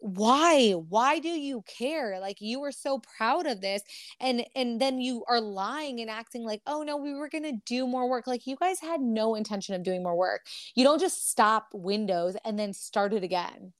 why? 0.00 0.72
Why 0.72 1.18
do 1.18 1.28
you 1.28 1.62
care? 1.66 2.20
Like 2.20 2.40
you 2.40 2.60
were 2.60 2.72
so 2.72 3.00
proud 3.16 3.46
of 3.46 3.60
this 3.60 3.82
and 4.20 4.44
and 4.54 4.80
then 4.80 5.00
you 5.00 5.24
are 5.28 5.40
lying 5.40 6.00
and 6.00 6.08
acting 6.08 6.44
like 6.44 6.62
oh 6.66 6.82
no 6.82 6.96
we 6.96 7.14
were 7.14 7.28
going 7.28 7.44
to 7.44 7.58
do 7.66 7.86
more 7.86 8.08
work. 8.08 8.26
Like 8.26 8.46
you 8.46 8.56
guys 8.56 8.80
had 8.80 9.00
no 9.00 9.34
intention 9.34 9.74
of 9.74 9.82
doing 9.82 10.02
more 10.02 10.16
work. 10.16 10.42
You 10.74 10.84
don't 10.84 11.00
just 11.00 11.28
stop 11.28 11.68
windows 11.72 12.36
and 12.44 12.58
then 12.58 12.72
start 12.72 13.12
it 13.12 13.24
again 13.24 13.72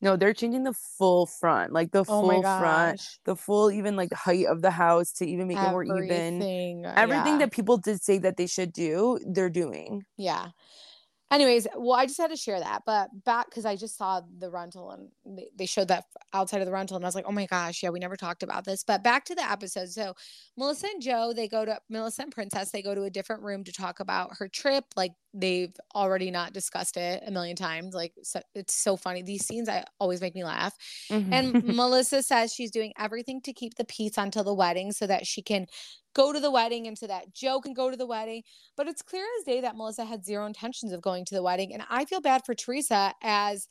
no, 0.00 0.16
they're 0.16 0.34
changing 0.34 0.64
the 0.64 0.74
full 0.74 1.26
front, 1.26 1.72
like 1.72 1.90
the 1.90 2.00
oh 2.00 2.04
full 2.04 2.42
front, 2.42 3.00
the 3.24 3.36
full 3.36 3.70
even 3.70 3.96
like 3.96 4.12
height 4.12 4.46
of 4.46 4.62
the 4.62 4.70
house 4.70 5.12
to 5.12 5.26
even 5.26 5.48
make 5.48 5.58
Everything. 5.58 5.90
it 5.90 5.94
more 5.94 6.04
even. 6.04 6.84
Everything 6.96 7.32
yeah. 7.34 7.38
that 7.38 7.52
people 7.52 7.78
did 7.78 8.02
say 8.02 8.18
that 8.18 8.36
they 8.36 8.46
should 8.46 8.72
do, 8.72 9.18
they're 9.26 9.50
doing. 9.50 10.04
Yeah 10.16 10.48
anyways 11.30 11.66
well 11.76 11.98
i 11.98 12.06
just 12.06 12.18
had 12.18 12.30
to 12.30 12.36
share 12.36 12.60
that 12.60 12.82
but 12.86 13.08
back 13.24 13.50
because 13.50 13.64
i 13.64 13.74
just 13.74 13.96
saw 13.96 14.20
the 14.38 14.50
rental 14.50 14.90
and 14.92 15.36
they, 15.36 15.48
they 15.56 15.66
showed 15.66 15.88
that 15.88 16.04
outside 16.32 16.60
of 16.60 16.66
the 16.66 16.72
rental 16.72 16.96
and 16.96 17.04
i 17.04 17.08
was 17.08 17.14
like 17.14 17.24
oh 17.26 17.32
my 17.32 17.46
gosh 17.46 17.82
yeah 17.82 17.90
we 17.90 17.98
never 17.98 18.16
talked 18.16 18.42
about 18.42 18.64
this 18.64 18.84
but 18.84 19.02
back 19.02 19.24
to 19.24 19.34
the 19.34 19.50
episode 19.50 19.88
so 19.88 20.14
melissa 20.56 20.86
and 20.86 21.02
joe 21.02 21.32
they 21.34 21.48
go 21.48 21.64
to 21.64 21.78
melissa 21.90 22.22
and 22.22 22.32
princess 22.32 22.70
they 22.70 22.82
go 22.82 22.94
to 22.94 23.04
a 23.04 23.10
different 23.10 23.42
room 23.42 23.64
to 23.64 23.72
talk 23.72 23.98
about 24.00 24.30
her 24.38 24.48
trip 24.48 24.84
like 24.94 25.12
they've 25.34 25.74
already 25.94 26.30
not 26.30 26.52
discussed 26.52 26.96
it 26.96 27.22
a 27.26 27.30
million 27.30 27.56
times 27.56 27.94
like 27.94 28.12
so, 28.22 28.40
it's 28.54 28.74
so 28.74 28.96
funny 28.96 29.22
these 29.22 29.44
scenes 29.44 29.68
i 29.68 29.84
always 29.98 30.20
make 30.20 30.34
me 30.34 30.44
laugh 30.44 30.74
mm-hmm. 31.10 31.32
and 31.32 31.64
melissa 31.76 32.22
says 32.22 32.52
she's 32.52 32.70
doing 32.70 32.92
everything 32.98 33.40
to 33.40 33.52
keep 33.52 33.74
the 33.74 33.84
peace 33.84 34.16
until 34.16 34.44
the 34.44 34.54
wedding 34.54 34.92
so 34.92 35.06
that 35.06 35.26
she 35.26 35.42
can 35.42 35.66
go 36.16 36.32
to 36.32 36.40
the 36.40 36.50
wedding 36.50 36.86
and 36.86 36.96
so 36.96 37.06
that 37.06 37.34
Joe 37.34 37.60
can 37.60 37.74
go 37.74 37.90
to 37.90 37.96
the 37.96 38.06
wedding. 38.06 38.42
But 38.76 38.88
it's 38.88 39.02
clear 39.02 39.26
as 39.38 39.44
day 39.44 39.60
that 39.60 39.76
Melissa 39.76 40.04
had 40.04 40.24
zero 40.24 40.46
intentions 40.46 40.92
of 40.92 41.02
going 41.02 41.26
to 41.26 41.34
the 41.34 41.42
wedding. 41.42 41.74
And 41.74 41.82
I 41.90 42.06
feel 42.06 42.22
bad 42.22 42.42
for 42.46 42.54
Teresa 42.54 43.12
as 43.22 43.68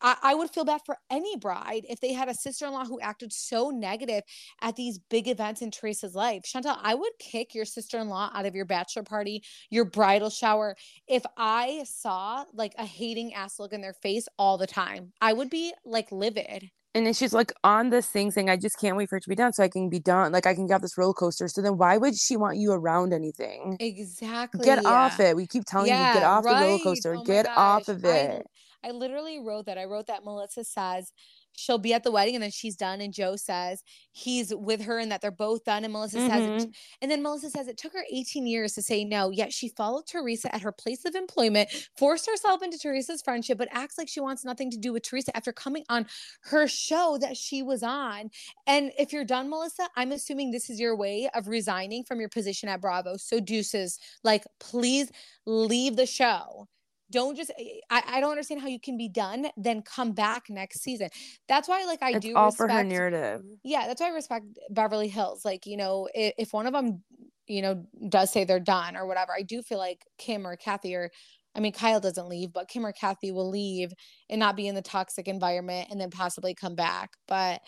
I, 0.00 0.16
I, 0.22 0.34
would 0.34 0.50
feel 0.50 0.64
bad 0.64 0.82
for 0.86 0.96
any 1.10 1.36
bride 1.36 1.84
if 1.88 1.98
they 1.98 2.12
had 2.12 2.28
a 2.28 2.34
sister 2.34 2.66
in 2.66 2.72
law 2.72 2.84
who 2.84 3.00
acted 3.00 3.32
so 3.32 3.70
negative 3.70 4.22
at 4.62 4.76
these 4.76 5.00
big 5.10 5.26
events 5.26 5.62
in 5.62 5.72
Teresa's 5.72 6.14
life. 6.14 6.44
Chantal, 6.44 6.76
I 6.80 6.94
would 6.94 7.10
kick 7.18 7.56
your 7.56 7.64
sister 7.64 7.98
in 7.98 8.08
law 8.08 8.30
out 8.32 8.46
of 8.46 8.54
your 8.54 8.66
bachelor 8.66 9.02
party, 9.02 9.42
your 9.70 9.84
bridal 9.84 10.30
shower, 10.30 10.76
if 11.08 11.24
I 11.36 11.82
saw 11.86 12.44
like 12.52 12.74
a 12.78 12.84
hating 12.84 13.34
ass 13.34 13.58
look 13.58 13.72
in 13.72 13.80
their 13.80 13.94
face 13.94 14.28
all 14.38 14.58
the 14.58 14.66
time. 14.68 15.12
I 15.20 15.32
would 15.32 15.50
be 15.50 15.72
like 15.84 16.12
livid 16.12 16.70
and 16.94 17.04
then 17.04 17.12
she's 17.12 17.32
like 17.32 17.52
on 17.64 17.90
this 17.90 18.06
thing 18.06 18.30
saying, 18.30 18.48
I 18.48 18.56
just 18.56 18.78
can't 18.78 18.96
wait 18.96 19.08
for 19.08 19.16
it 19.16 19.24
to 19.24 19.28
be 19.28 19.34
done 19.34 19.52
so 19.52 19.64
I 19.64 19.68
can 19.68 19.88
be 19.88 19.98
done. 19.98 20.30
Like 20.30 20.46
I 20.46 20.54
can 20.54 20.66
get 20.66 20.76
off 20.76 20.82
this 20.82 20.96
roller 20.96 21.12
coaster. 21.12 21.48
So 21.48 21.60
then 21.60 21.76
why 21.76 21.96
would 21.96 22.16
she 22.16 22.36
want 22.36 22.56
you 22.56 22.72
around 22.72 23.12
anything? 23.12 23.76
Exactly. 23.80 24.64
Get 24.64 24.82
yeah. 24.82 24.88
off 24.88 25.18
it. 25.18 25.34
We 25.34 25.46
keep 25.48 25.64
telling 25.64 25.88
yeah, 25.88 26.08
you, 26.08 26.20
get 26.20 26.22
off 26.22 26.44
right. 26.44 26.60
the 26.60 26.66
roller 26.66 26.82
coaster. 26.82 27.16
Oh 27.16 27.24
get 27.24 27.48
off 27.48 27.88
of 27.88 28.04
it. 28.04 28.46
I, 28.84 28.90
literally 28.90 29.40
wrote 29.40 29.66
that. 29.66 29.78
I 29.78 29.84
wrote 29.84 30.06
that 30.08 30.24
Melissa 30.24 30.64
says 30.64 31.12
she'll 31.56 31.78
be 31.78 31.94
at 31.94 32.02
the 32.02 32.10
wedding 32.10 32.34
and 32.34 32.42
then 32.42 32.50
she's 32.50 32.76
done 32.76 33.00
and 33.00 33.12
joe 33.12 33.36
says 33.36 33.82
he's 34.12 34.54
with 34.54 34.82
her 34.82 34.98
and 34.98 35.10
that 35.10 35.20
they're 35.20 35.30
both 35.30 35.64
done 35.64 35.84
and 35.84 35.92
melissa 35.92 36.18
mm-hmm. 36.18 36.58
says 36.58 36.66
and 37.00 37.10
then 37.10 37.22
melissa 37.22 37.50
says 37.50 37.68
it 37.68 37.76
took 37.76 37.92
her 37.92 38.04
18 38.12 38.46
years 38.46 38.72
to 38.74 38.82
say 38.82 39.04
no 39.04 39.30
yet 39.30 39.52
she 39.52 39.68
followed 39.68 40.06
teresa 40.06 40.52
at 40.54 40.62
her 40.62 40.72
place 40.72 41.04
of 41.04 41.14
employment 41.14 41.68
forced 41.96 42.28
herself 42.28 42.62
into 42.62 42.78
teresa's 42.78 43.22
friendship 43.22 43.58
but 43.58 43.68
acts 43.70 43.98
like 43.98 44.08
she 44.08 44.20
wants 44.20 44.44
nothing 44.44 44.70
to 44.70 44.78
do 44.78 44.92
with 44.92 45.02
teresa 45.02 45.34
after 45.36 45.52
coming 45.52 45.84
on 45.88 46.06
her 46.42 46.66
show 46.66 47.18
that 47.20 47.36
she 47.36 47.62
was 47.62 47.82
on 47.82 48.30
and 48.66 48.90
if 48.98 49.12
you're 49.12 49.24
done 49.24 49.48
melissa 49.48 49.88
i'm 49.96 50.12
assuming 50.12 50.50
this 50.50 50.70
is 50.70 50.80
your 50.80 50.96
way 50.96 51.28
of 51.34 51.48
resigning 51.48 52.04
from 52.04 52.20
your 52.20 52.28
position 52.28 52.68
at 52.68 52.80
bravo 52.80 53.16
so 53.16 53.40
deuces 53.40 53.98
like 54.22 54.44
please 54.58 55.10
leave 55.46 55.96
the 55.96 56.06
show 56.06 56.66
don't 57.10 57.36
just 57.36 57.50
eh, 57.58 57.80
I, 57.90 58.02
I 58.06 58.20
don't 58.20 58.30
understand 58.30 58.60
how 58.60 58.68
you 58.68 58.80
can 58.80 58.96
be 58.96 59.08
done 59.08 59.46
then 59.56 59.82
come 59.82 60.12
back 60.12 60.44
next 60.48 60.82
season. 60.82 61.08
That's 61.48 61.68
why 61.68 61.84
like 61.84 62.02
i 62.02 62.12
it's 62.12 62.24
do 62.24 62.36
all 62.36 62.46
respect, 62.46 62.70
for 62.70 62.76
her 62.76 62.84
narrative. 62.84 63.42
Yeah 63.62 63.86
that's 63.86 64.00
why 64.00 64.08
i 64.08 64.10
respect 64.10 64.46
beverly 64.70 65.08
hills. 65.08 65.44
Like 65.44 65.66
you 65.66 65.76
know 65.76 66.08
if, 66.14 66.34
if 66.38 66.52
one 66.52 66.66
of 66.66 66.72
them 66.72 67.02
you 67.46 67.62
know 67.62 67.84
does 68.08 68.32
say 68.32 68.44
they're 68.44 68.58
done 68.58 68.96
or 68.96 69.06
whatever 69.06 69.32
i 69.36 69.42
do 69.42 69.60
feel 69.60 69.76
like 69.76 70.06
kim 70.16 70.46
or 70.46 70.56
kathy 70.56 70.94
or 70.94 71.10
I 71.54 71.60
mean, 71.60 71.72
Kyle 71.72 72.00
doesn't 72.00 72.28
leave, 72.28 72.52
but 72.52 72.68
Kim 72.68 72.84
or 72.84 72.92
Kathy 72.92 73.30
will 73.30 73.48
leave 73.48 73.92
and 74.28 74.40
not 74.40 74.56
be 74.56 74.66
in 74.66 74.74
the 74.74 74.82
toxic 74.82 75.28
environment 75.28 75.88
and 75.90 76.00
then 76.00 76.10
possibly 76.10 76.54
come 76.54 76.74
back. 76.74 77.12
But 77.28 77.60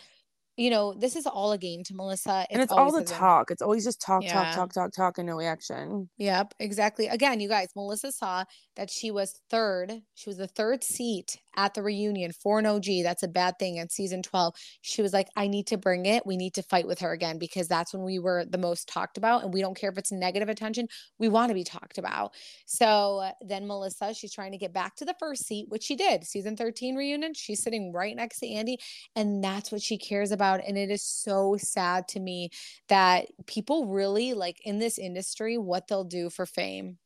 you 0.57 0.71
know, 0.71 0.95
this 0.95 1.17
is 1.17 1.27
all 1.27 1.53
a 1.53 1.59
game 1.59 1.85
to 1.85 1.95
Melissa. 1.95 2.43
It's 2.43 2.53
and 2.53 2.63
it's 2.63 2.73
all 2.73 2.91
the 2.91 3.05
talk. 3.05 3.51
It's 3.51 3.63
always 3.63 3.85
just 3.85 4.01
talk, 4.01 4.23
yeah. 4.23 4.33
talk, 4.33 4.55
talk, 4.55 4.73
talk, 4.73 4.93
talk, 4.93 5.19
and 5.19 5.27
no 5.27 5.41
action. 5.41 6.09
Yep, 6.17 6.55
exactly. 6.59 7.09
Again, 7.09 7.41
you 7.41 7.49
guys, 7.49 7.69
Melissa 7.77 8.11
saw 8.11 8.45
that 8.77 8.91
she 8.91 9.11
was 9.11 9.41
third. 9.51 9.93
She 10.15 10.31
was 10.31 10.39
the 10.39 10.47
third 10.47 10.83
seat 10.83 11.39
at 11.57 11.75
the 11.75 11.83
reunion 11.83 12.33
for 12.33 12.59
an 12.59 12.67
OG. 12.67 12.85
That's 13.03 13.23
a 13.23 13.29
bad 13.29 13.59
thing 13.59 13.77
in 13.77 13.89
season 13.89 14.23
12. 14.23 14.55
She 14.83 15.03
was 15.03 15.13
like, 15.13 15.29
I 15.37 15.47
need 15.47 15.67
to 15.69 15.79
bring 15.79 16.07
it. 16.07 16.27
We 16.27 16.37
need 16.37 16.55
to 16.55 16.63
fight 16.63 16.87
with 16.87 17.01
her 17.01 17.13
again 17.13 17.39
because 17.39 17.69
that's 17.69 17.93
when 17.93 18.05
we 18.05 18.19
were 18.19 18.45
the 18.45 18.59
most 18.59 18.89
talked 18.89 19.17
about. 19.19 19.43
And 19.43 19.53
we 19.53 19.61
don't 19.61 19.77
care 19.77 19.91
if 19.91 19.99
it's 19.99 20.13
negative 20.13 20.49
attention. 20.49 20.89
We 21.19 21.29
want 21.29 21.51
to 21.51 21.55
be 21.55 21.65
talked 21.65 21.99
about. 21.99 22.33
So 22.67 23.31
then 23.41 23.67
Melissa, 23.67 24.15
she's 24.15 24.33
trying 24.33 24.53
to 24.53 24.59
get 24.59 24.73
back 24.73 24.97
to 24.97 25.05
the 25.05 25.15
first 25.19 25.47
seat, 25.47 25.67
which 25.69 25.83
she 25.83 25.97
did. 25.97 26.25
Season 26.25 26.57
13 26.57 26.97
reunion. 26.97 27.33
She's 27.35 27.63
sitting 27.63 27.93
right 27.93 28.15
next 28.15 28.41
to 28.41 28.49
Andy. 28.49 28.79
And 29.15 29.43
that's 29.43 29.73
what 29.73 29.83
she 29.83 29.99
cares 29.99 30.33
about. 30.33 30.45
And 30.55 30.76
it 30.78 30.90
is 30.90 31.03
so 31.03 31.57
sad 31.59 32.09
to 32.09 32.20
me 32.20 32.51
that 32.88 33.26
people 33.47 33.86
really 33.86 34.34
like 34.34 34.59
in 34.64 34.78
this 34.78 34.99
industry 34.99 35.59
what 35.59 35.88
they'll 35.88 36.05
do 36.05 36.30
for 36.30 36.47
fame. 36.47 36.99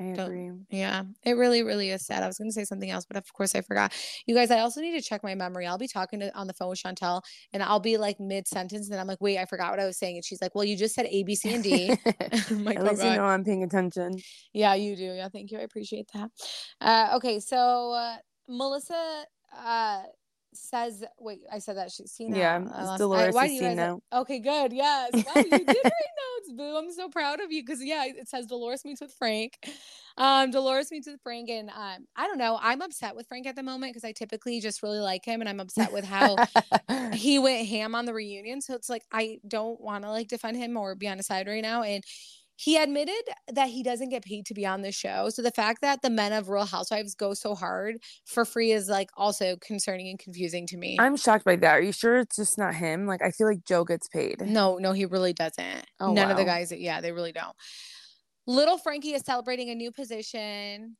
I 0.00 0.04
agree. 0.04 0.46
Don't, 0.46 0.66
yeah, 0.70 1.02
it 1.22 1.34
really, 1.34 1.62
really 1.62 1.90
is 1.90 2.06
sad. 2.06 2.22
I 2.22 2.26
was 2.26 2.38
going 2.38 2.48
to 2.48 2.54
say 2.54 2.64
something 2.64 2.90
else, 2.90 3.04
but 3.04 3.16
of 3.16 3.30
course 3.32 3.54
I 3.54 3.60
forgot. 3.60 3.92
You 4.26 4.34
guys, 4.34 4.50
I 4.50 4.60
also 4.60 4.80
need 4.80 4.98
to 4.98 5.06
check 5.06 5.22
my 5.22 5.34
memory. 5.34 5.66
I'll 5.66 5.78
be 5.78 5.88
talking 5.88 6.20
to, 6.20 6.34
on 6.36 6.46
the 6.46 6.54
phone 6.54 6.70
with 6.70 6.80
Shantel, 6.82 7.22
and 7.52 7.62
I'll 7.62 7.80
be 7.80 7.98
like 7.98 8.18
mid 8.18 8.48
sentence, 8.48 8.90
and 8.90 8.98
I'm 8.98 9.06
like, 9.06 9.20
"Wait, 9.20 9.38
I 9.38 9.44
forgot 9.44 9.70
what 9.70 9.80
I 9.80 9.84
was 9.84 9.98
saying." 9.98 10.16
And 10.16 10.24
she's 10.24 10.40
like, 10.40 10.54
"Well, 10.54 10.64
you 10.64 10.76
just 10.76 10.94
said 10.94 11.06
A, 11.06 11.22
B, 11.24 11.34
C, 11.34 11.54
and 11.54 11.62
D." 11.62 11.88
like, 12.50 12.78
At 12.78 12.84
least 12.84 13.04
you 13.04 13.10
know 13.10 13.24
I'm 13.24 13.44
paying 13.44 13.64
attention. 13.64 14.16
Yeah, 14.52 14.74
you 14.74 14.96
do. 14.96 15.04
Yeah, 15.04 15.28
thank 15.28 15.50
you. 15.50 15.58
I 15.58 15.62
appreciate 15.62 16.06
that. 16.14 16.30
Uh, 16.80 17.16
okay, 17.16 17.38
so 17.38 17.92
uh, 17.92 18.16
Melissa 18.48 19.24
uh, 19.56 20.02
says 20.54 21.04
wait 21.18 21.40
i 21.50 21.58
said 21.58 21.76
that 21.76 21.90
she's 21.90 22.10
seen 22.10 22.34
yeah 22.34 22.60
it's 22.60 22.98
dolores 22.98 23.34
I, 23.34 23.38
why 23.38 23.46
do 23.46 23.54
you 23.54 23.60
guys 23.62 23.98
okay 24.12 24.38
good 24.38 24.72
yes. 24.72 25.10
Wow, 25.14 25.42
you 25.42 25.50
did 25.50 25.66
write 25.66 25.84
notes 25.84 26.52
boo? 26.56 26.76
I'm 26.76 26.92
so 26.92 27.08
proud 27.08 27.40
of 27.40 27.50
you 27.50 27.62
because 27.62 27.82
yeah 27.82 28.04
it 28.06 28.28
says 28.28 28.46
dolores 28.46 28.84
meets 28.84 29.00
with 29.00 29.12
frank. 29.12 29.58
Um 30.16 30.50
dolores 30.50 30.90
meets 30.90 31.06
with 31.06 31.20
frank 31.22 31.48
and 31.48 31.70
um 31.70 32.06
i 32.16 32.26
don't 32.26 32.38
know 32.38 32.58
i'm 32.60 32.82
upset 32.82 33.16
with 33.16 33.26
frank 33.26 33.46
at 33.46 33.56
the 33.56 33.62
moment 33.62 33.92
because 33.92 34.04
i 34.04 34.12
typically 34.12 34.60
just 34.60 34.82
really 34.82 34.98
like 34.98 35.24
him 35.24 35.40
and 35.40 35.48
i'm 35.48 35.60
upset 35.60 35.92
with 35.92 36.04
how 36.04 36.36
he 37.14 37.38
went 37.38 37.66
ham 37.68 37.94
on 37.94 38.04
the 38.04 38.14
reunion. 38.14 38.60
So 38.60 38.74
it's 38.74 38.88
like 38.88 39.04
i 39.12 39.38
don't 39.46 39.80
want 39.80 40.04
to 40.04 40.10
like 40.10 40.28
defend 40.28 40.56
him 40.56 40.76
or 40.76 40.94
be 40.94 41.08
on 41.08 41.16
his 41.18 41.26
side 41.26 41.46
right 41.46 41.62
now. 41.62 41.82
And 41.82 42.04
he 42.62 42.76
admitted 42.76 43.24
that 43.52 43.68
he 43.68 43.82
doesn't 43.82 44.10
get 44.10 44.22
paid 44.22 44.46
to 44.46 44.54
be 44.54 44.64
on 44.64 44.82
the 44.82 44.92
show. 44.92 45.28
So 45.30 45.42
the 45.42 45.50
fact 45.50 45.80
that 45.82 46.00
the 46.00 46.10
men 46.10 46.32
of 46.32 46.48
Real 46.48 46.64
Housewives 46.64 47.16
go 47.16 47.34
so 47.34 47.56
hard 47.56 47.96
for 48.24 48.44
free 48.44 48.70
is 48.70 48.88
like 48.88 49.10
also 49.16 49.56
concerning 49.56 50.08
and 50.08 50.16
confusing 50.16 50.64
to 50.68 50.76
me. 50.76 50.96
I'm 51.00 51.16
shocked 51.16 51.44
by 51.44 51.56
that. 51.56 51.72
Are 51.72 51.80
you 51.80 51.90
sure 51.90 52.18
it's 52.18 52.36
just 52.36 52.58
not 52.58 52.76
him? 52.76 53.04
Like 53.04 53.20
I 53.20 53.32
feel 53.32 53.48
like 53.48 53.64
Joe 53.64 53.82
gets 53.82 54.06
paid. 54.06 54.40
No, 54.42 54.78
no, 54.78 54.92
he 54.92 55.06
really 55.06 55.32
doesn't. 55.32 55.86
Oh, 55.98 56.12
None 56.12 56.26
wow. 56.26 56.30
of 56.30 56.36
the 56.36 56.44
guys, 56.44 56.70
yeah, 56.70 57.00
they 57.00 57.10
really 57.10 57.32
don't. 57.32 57.56
Little 58.46 58.78
Frankie 58.78 59.14
is 59.14 59.22
celebrating 59.22 59.70
a 59.70 59.74
new 59.74 59.90
position. 59.90 60.96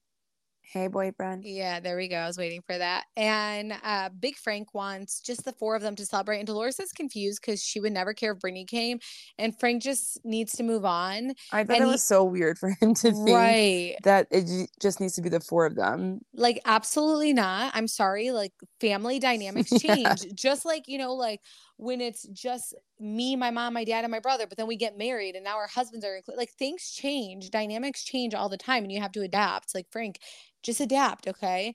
Hey, 0.62 0.86
boyfriend. 0.86 1.44
Yeah, 1.44 1.80
there 1.80 1.96
we 1.96 2.08
go. 2.08 2.16
I 2.16 2.26
was 2.26 2.38
waiting 2.38 2.62
for 2.62 2.76
that. 2.78 3.04
And 3.16 3.74
uh, 3.84 4.08
Big 4.08 4.36
Frank 4.36 4.72
wants 4.72 5.20
just 5.20 5.44
the 5.44 5.52
four 5.52 5.76
of 5.76 5.82
them 5.82 5.96
to 5.96 6.06
celebrate. 6.06 6.38
And 6.38 6.46
Dolores 6.46 6.80
is 6.80 6.92
confused 6.92 7.40
because 7.40 7.62
she 7.62 7.80
would 7.80 7.92
never 7.92 8.14
care 8.14 8.32
if 8.32 8.40
Brittany 8.40 8.64
came. 8.64 8.98
And 9.38 9.58
Frank 9.58 9.82
just 9.82 10.24
needs 10.24 10.52
to 10.52 10.62
move 10.62 10.84
on. 10.84 11.34
I 11.50 11.64
thought 11.64 11.76
and 11.76 11.84
it 11.84 11.88
was 11.88 12.02
so 12.02 12.24
weird 12.24 12.58
for 12.58 12.70
him 12.80 12.94
to 12.94 13.12
think 13.12 13.36
right. 13.36 13.96
that 14.04 14.28
it 14.30 14.70
just 14.80 15.00
needs 15.00 15.14
to 15.14 15.22
be 15.22 15.28
the 15.28 15.40
four 15.40 15.66
of 15.66 15.74
them. 15.74 16.20
Like, 16.34 16.60
absolutely 16.64 17.32
not. 17.32 17.72
I'm 17.74 17.88
sorry. 17.88 18.30
Like, 18.30 18.52
family 18.80 19.18
dynamics 19.18 19.70
change. 19.78 20.24
yeah. 20.24 20.32
Just 20.34 20.64
like, 20.64 20.84
you 20.86 20.96
know, 20.98 21.14
like 21.14 21.40
when 21.76 22.00
it's 22.00 22.22
just 22.28 22.74
me, 23.00 23.34
my 23.36 23.50
mom, 23.50 23.74
my 23.74 23.84
dad, 23.84 24.04
and 24.04 24.10
my 24.10 24.20
brother, 24.20 24.46
but 24.46 24.56
then 24.56 24.66
we 24.66 24.76
get 24.76 24.96
married 24.96 25.34
and 25.34 25.44
now 25.44 25.56
our 25.56 25.66
husbands 25.66 26.04
are 26.04 26.16
included. 26.16 26.38
like 26.38 26.52
things 26.52 26.92
change, 26.92 27.50
dynamics 27.50 28.04
change 28.04 28.34
all 28.34 28.48
the 28.48 28.56
time, 28.56 28.84
and 28.84 28.92
you 28.92 29.00
have 29.00 29.12
to 29.12 29.22
adapt. 29.22 29.74
Like 29.74 29.86
Frank, 29.90 30.18
just 30.62 30.80
adapt, 30.80 31.26
okay? 31.28 31.74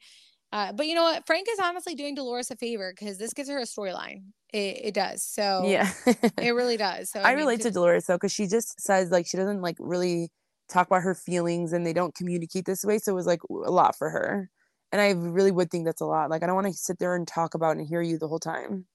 Uh, 0.54 0.72
but 0.72 0.88
you 0.88 0.96
know 0.96 1.04
what? 1.04 1.26
Frank 1.28 1.48
is 1.52 1.60
honestly 1.60 1.94
doing 1.94 2.16
Dolores 2.16 2.52
a 2.52 2.56
favor 2.56 2.94
because 2.98 3.18
this 3.18 3.34
gives 3.34 3.50
her 3.50 3.58
a 3.58 3.64
storyline. 3.64 4.24
It, 4.54 4.80
it 4.86 4.94
does. 4.94 5.24
So 5.24 5.64
yeah, 5.66 5.92
it 6.38 6.56
really 6.56 6.78
does. 6.78 7.12
So 7.12 7.20
I, 7.20 7.32
I 7.32 7.36
mean, 7.36 7.40
relate 7.40 7.62
to 7.62 7.72
Dolores 7.72 8.06
though 8.06 8.16
because 8.16 8.32
she 8.32 8.48
just 8.48 8.80
says 8.80 9.12
like 9.12 9.28
she 9.28 9.36
doesn't 9.36 9.62
like 9.62 9.76
really 9.80 10.30
talk 10.70 10.88
about 10.88 11.02
her 11.02 11.16
feelings 11.16 11.74
and 11.74 11.86
they 11.86 11.94
don't 11.94 12.16
communicate 12.16 12.66
this 12.66 12.86
way. 12.86 12.98
So 12.98 13.12
it 13.12 13.16
was 13.16 13.26
like 13.26 13.42
a 13.50 13.72
lot 13.72 13.98
for 13.98 14.10
her. 14.10 14.50
And 14.94 15.02
I 15.02 15.10
really 15.10 15.52
would 15.52 15.70
think 15.70 15.84
that's 15.84 16.00
a 16.00 16.06
lot. 16.06 16.30
Like 16.30 16.44
I 16.44 16.46
don't 16.46 16.56
want 16.56 16.68
to 16.68 16.74
sit 16.74 16.98
there 16.98 17.16
and 17.16 17.28
talk 17.28 17.54
about 17.54 17.76
and 17.76 17.86
hear 17.86 18.02
you 18.02 18.18
the 18.18 18.30
whole 18.30 18.40
time 18.40 18.86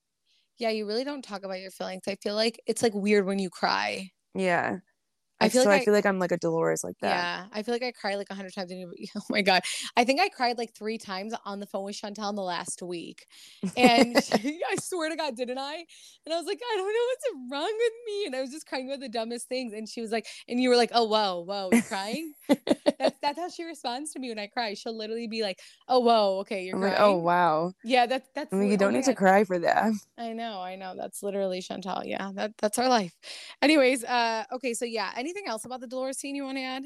yeah, 0.58 0.70
you 0.70 0.86
really 0.86 1.04
don't 1.04 1.22
talk 1.22 1.42
about 1.44 1.60
your 1.60 1.70
feelings. 1.70 2.02
I 2.08 2.16
feel 2.16 2.34
like 2.34 2.60
it's 2.66 2.82
like 2.82 2.94
weird 2.94 3.26
when 3.26 3.38
you 3.38 3.50
cry. 3.50 4.10
Yeah. 4.34 4.80
I 5.42 5.48
feel 5.48 5.62
so 5.62 5.68
like 5.68 5.80
I, 5.80 5.82
I, 5.82 5.84
feel 5.84 5.94
like 5.94 6.06
I'm 6.06 6.18
like 6.18 6.32
a 6.32 6.36
Dolores 6.36 6.84
like 6.84 6.98
that. 7.00 7.08
Yeah, 7.08 7.44
I 7.52 7.62
feel 7.62 7.74
like 7.74 7.82
I 7.82 7.92
cry 7.92 8.14
like 8.14 8.28
a 8.30 8.34
hundred 8.34 8.54
times. 8.54 8.72
Oh 9.16 9.20
my 9.28 9.42
god, 9.42 9.62
I 9.96 10.04
think 10.04 10.20
I 10.20 10.28
cried 10.28 10.58
like 10.58 10.74
three 10.74 10.98
times 10.98 11.34
on 11.44 11.60
the 11.60 11.66
phone 11.66 11.84
with 11.84 11.96
Shantel 11.96 12.30
in 12.30 12.36
the 12.36 12.42
last 12.42 12.82
week, 12.82 13.26
and 13.76 14.22
she, 14.22 14.60
I 14.70 14.76
swear 14.76 15.10
to 15.10 15.16
God, 15.16 15.36
didn't 15.36 15.58
I? 15.58 15.84
And 16.24 16.32
I 16.32 16.36
was 16.36 16.46
like, 16.46 16.60
I 16.62 16.76
don't 16.76 16.86
know 16.86 17.06
what's 17.08 17.50
wrong 17.52 17.72
with 17.78 17.92
me, 18.06 18.26
and 18.26 18.36
I 18.36 18.40
was 18.40 18.50
just 18.50 18.66
crying 18.66 18.88
about 18.88 19.00
the 19.00 19.08
dumbest 19.08 19.48
things. 19.48 19.72
And 19.72 19.88
she 19.88 20.00
was 20.00 20.12
like, 20.12 20.26
and 20.48 20.60
you 20.60 20.68
were 20.68 20.76
like, 20.76 20.90
oh 20.94 21.04
whoa, 21.04 21.40
whoa, 21.40 21.70
you're 21.72 21.82
crying? 21.82 22.32
that's 22.48 23.16
that's 23.20 23.38
how 23.38 23.48
she 23.48 23.64
responds 23.64 24.12
to 24.12 24.18
me 24.18 24.28
when 24.28 24.38
I 24.38 24.46
cry. 24.46 24.74
She'll 24.74 24.96
literally 24.96 25.26
be 25.26 25.42
like, 25.42 25.58
oh 25.88 26.00
whoa, 26.00 26.38
okay, 26.40 26.64
you're. 26.64 26.78
Like, 26.78 26.96
oh 26.98 27.16
wow. 27.16 27.72
Yeah, 27.84 28.06
that's 28.06 28.28
that's. 28.34 28.52
I 28.52 28.56
mean, 28.56 28.70
you 28.70 28.76
don't 28.76 28.94
oh 28.94 28.96
need 28.96 29.04
to 29.04 29.14
cry 29.14 29.44
for 29.44 29.58
that. 29.58 29.92
I 30.18 30.32
know, 30.32 30.60
I 30.60 30.76
know. 30.76 30.94
That's 30.96 31.22
literally 31.22 31.60
Shantel. 31.60 32.02
Yeah, 32.04 32.30
that 32.34 32.52
that's 32.58 32.78
our 32.78 32.88
life. 32.88 33.14
Anyways, 33.60 34.04
uh, 34.04 34.44
okay, 34.52 34.74
so 34.74 34.84
yeah, 34.84 35.10
any 35.16 35.31
anything 35.32 35.48
else 35.48 35.64
about 35.64 35.80
the 35.80 35.86
Dolores 35.86 36.18
scene 36.18 36.34
you 36.34 36.44
want 36.44 36.58
to 36.58 36.62
add? 36.62 36.84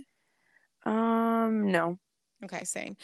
Um, 0.85 1.71
no. 1.71 1.99
Okay, 2.45 2.65
same. 2.65 2.97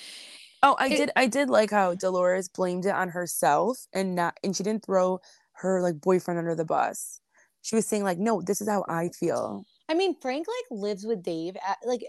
Oh, 0.63 0.77
I 0.79 0.87
it, 0.87 0.97
did. 0.97 1.11
I 1.17 1.27
did 1.27 1.51
like 1.51 1.71
how 1.71 1.95
Dolores 1.95 2.49
blamed 2.49 2.87
it 2.87 2.95
on 2.95 3.09
herself 3.09 3.87
and 3.93 4.15
not, 4.15 4.39
and 4.45 4.57
she 4.57 4.63
didn't 4.63 4.85
throw 4.85 5.21
her 5.55 5.83
like 5.83 6.01
boyfriend 6.01 6.39
under 6.39 6.55
the 6.55 6.65
bus. 6.65 7.21
She 7.63 7.75
was 7.75 7.87
saying 7.87 8.05
like, 8.05 8.19
"No, 8.19 8.41
this 8.41 8.61
is 8.61 8.69
how 8.69 8.85
I 8.89 9.09
feel." 9.09 9.65
I 9.89 9.95
mean, 9.95 10.15
Frank 10.21 10.47
like 10.47 10.81
lives 10.81 11.05
with 11.05 11.23
Dave. 11.23 11.57
At, 11.67 11.79
like, 11.85 12.05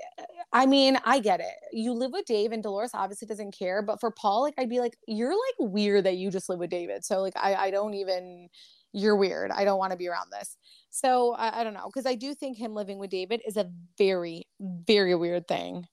I 0.52 0.66
mean, 0.66 0.98
I 1.04 1.20
get 1.20 1.40
it. 1.40 1.54
You 1.72 1.94
live 1.94 2.12
with 2.12 2.26
Dave, 2.26 2.52
and 2.52 2.62
Dolores 2.62 2.92
obviously 2.94 3.28
doesn't 3.28 3.58
care. 3.58 3.82
But 3.82 4.00
for 4.00 4.12
Paul, 4.12 4.44
like, 4.44 4.54
I'd 4.58 4.70
be 4.70 4.80
like, 4.80 4.98
"You're 5.08 5.34
like 5.34 5.72
weird 5.72 6.04
that 6.06 6.18
you 6.18 6.30
just 6.30 6.50
live 6.50 6.60
with 6.60 6.70
David." 6.70 7.04
So 7.04 7.22
like, 7.22 7.34
I 7.36 7.56
I 7.56 7.72
don't 7.72 7.96
even. 7.96 8.50
You're 8.94 9.16
weird. 9.16 9.52
I 9.52 9.66
don't 9.66 9.80
want 9.80 9.92
to 9.92 9.98
be 9.98 10.08
around 10.08 10.32
this. 10.32 10.56
So 10.92 11.34
I, 11.34 11.62
I 11.62 11.64
don't 11.64 11.74
know 11.74 11.90
because 11.92 12.06
I 12.06 12.16
do 12.16 12.34
think 12.36 12.58
him 12.58 12.74
living 12.74 13.00
with 13.00 13.10
David 13.10 13.42
is 13.46 13.58
a 13.58 13.70
very, 13.98 14.48
very 14.60 15.16
weird 15.16 15.48
thing. 15.48 15.86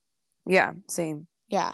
Yeah, 0.45 0.73
same. 0.87 1.27
Yeah. 1.49 1.73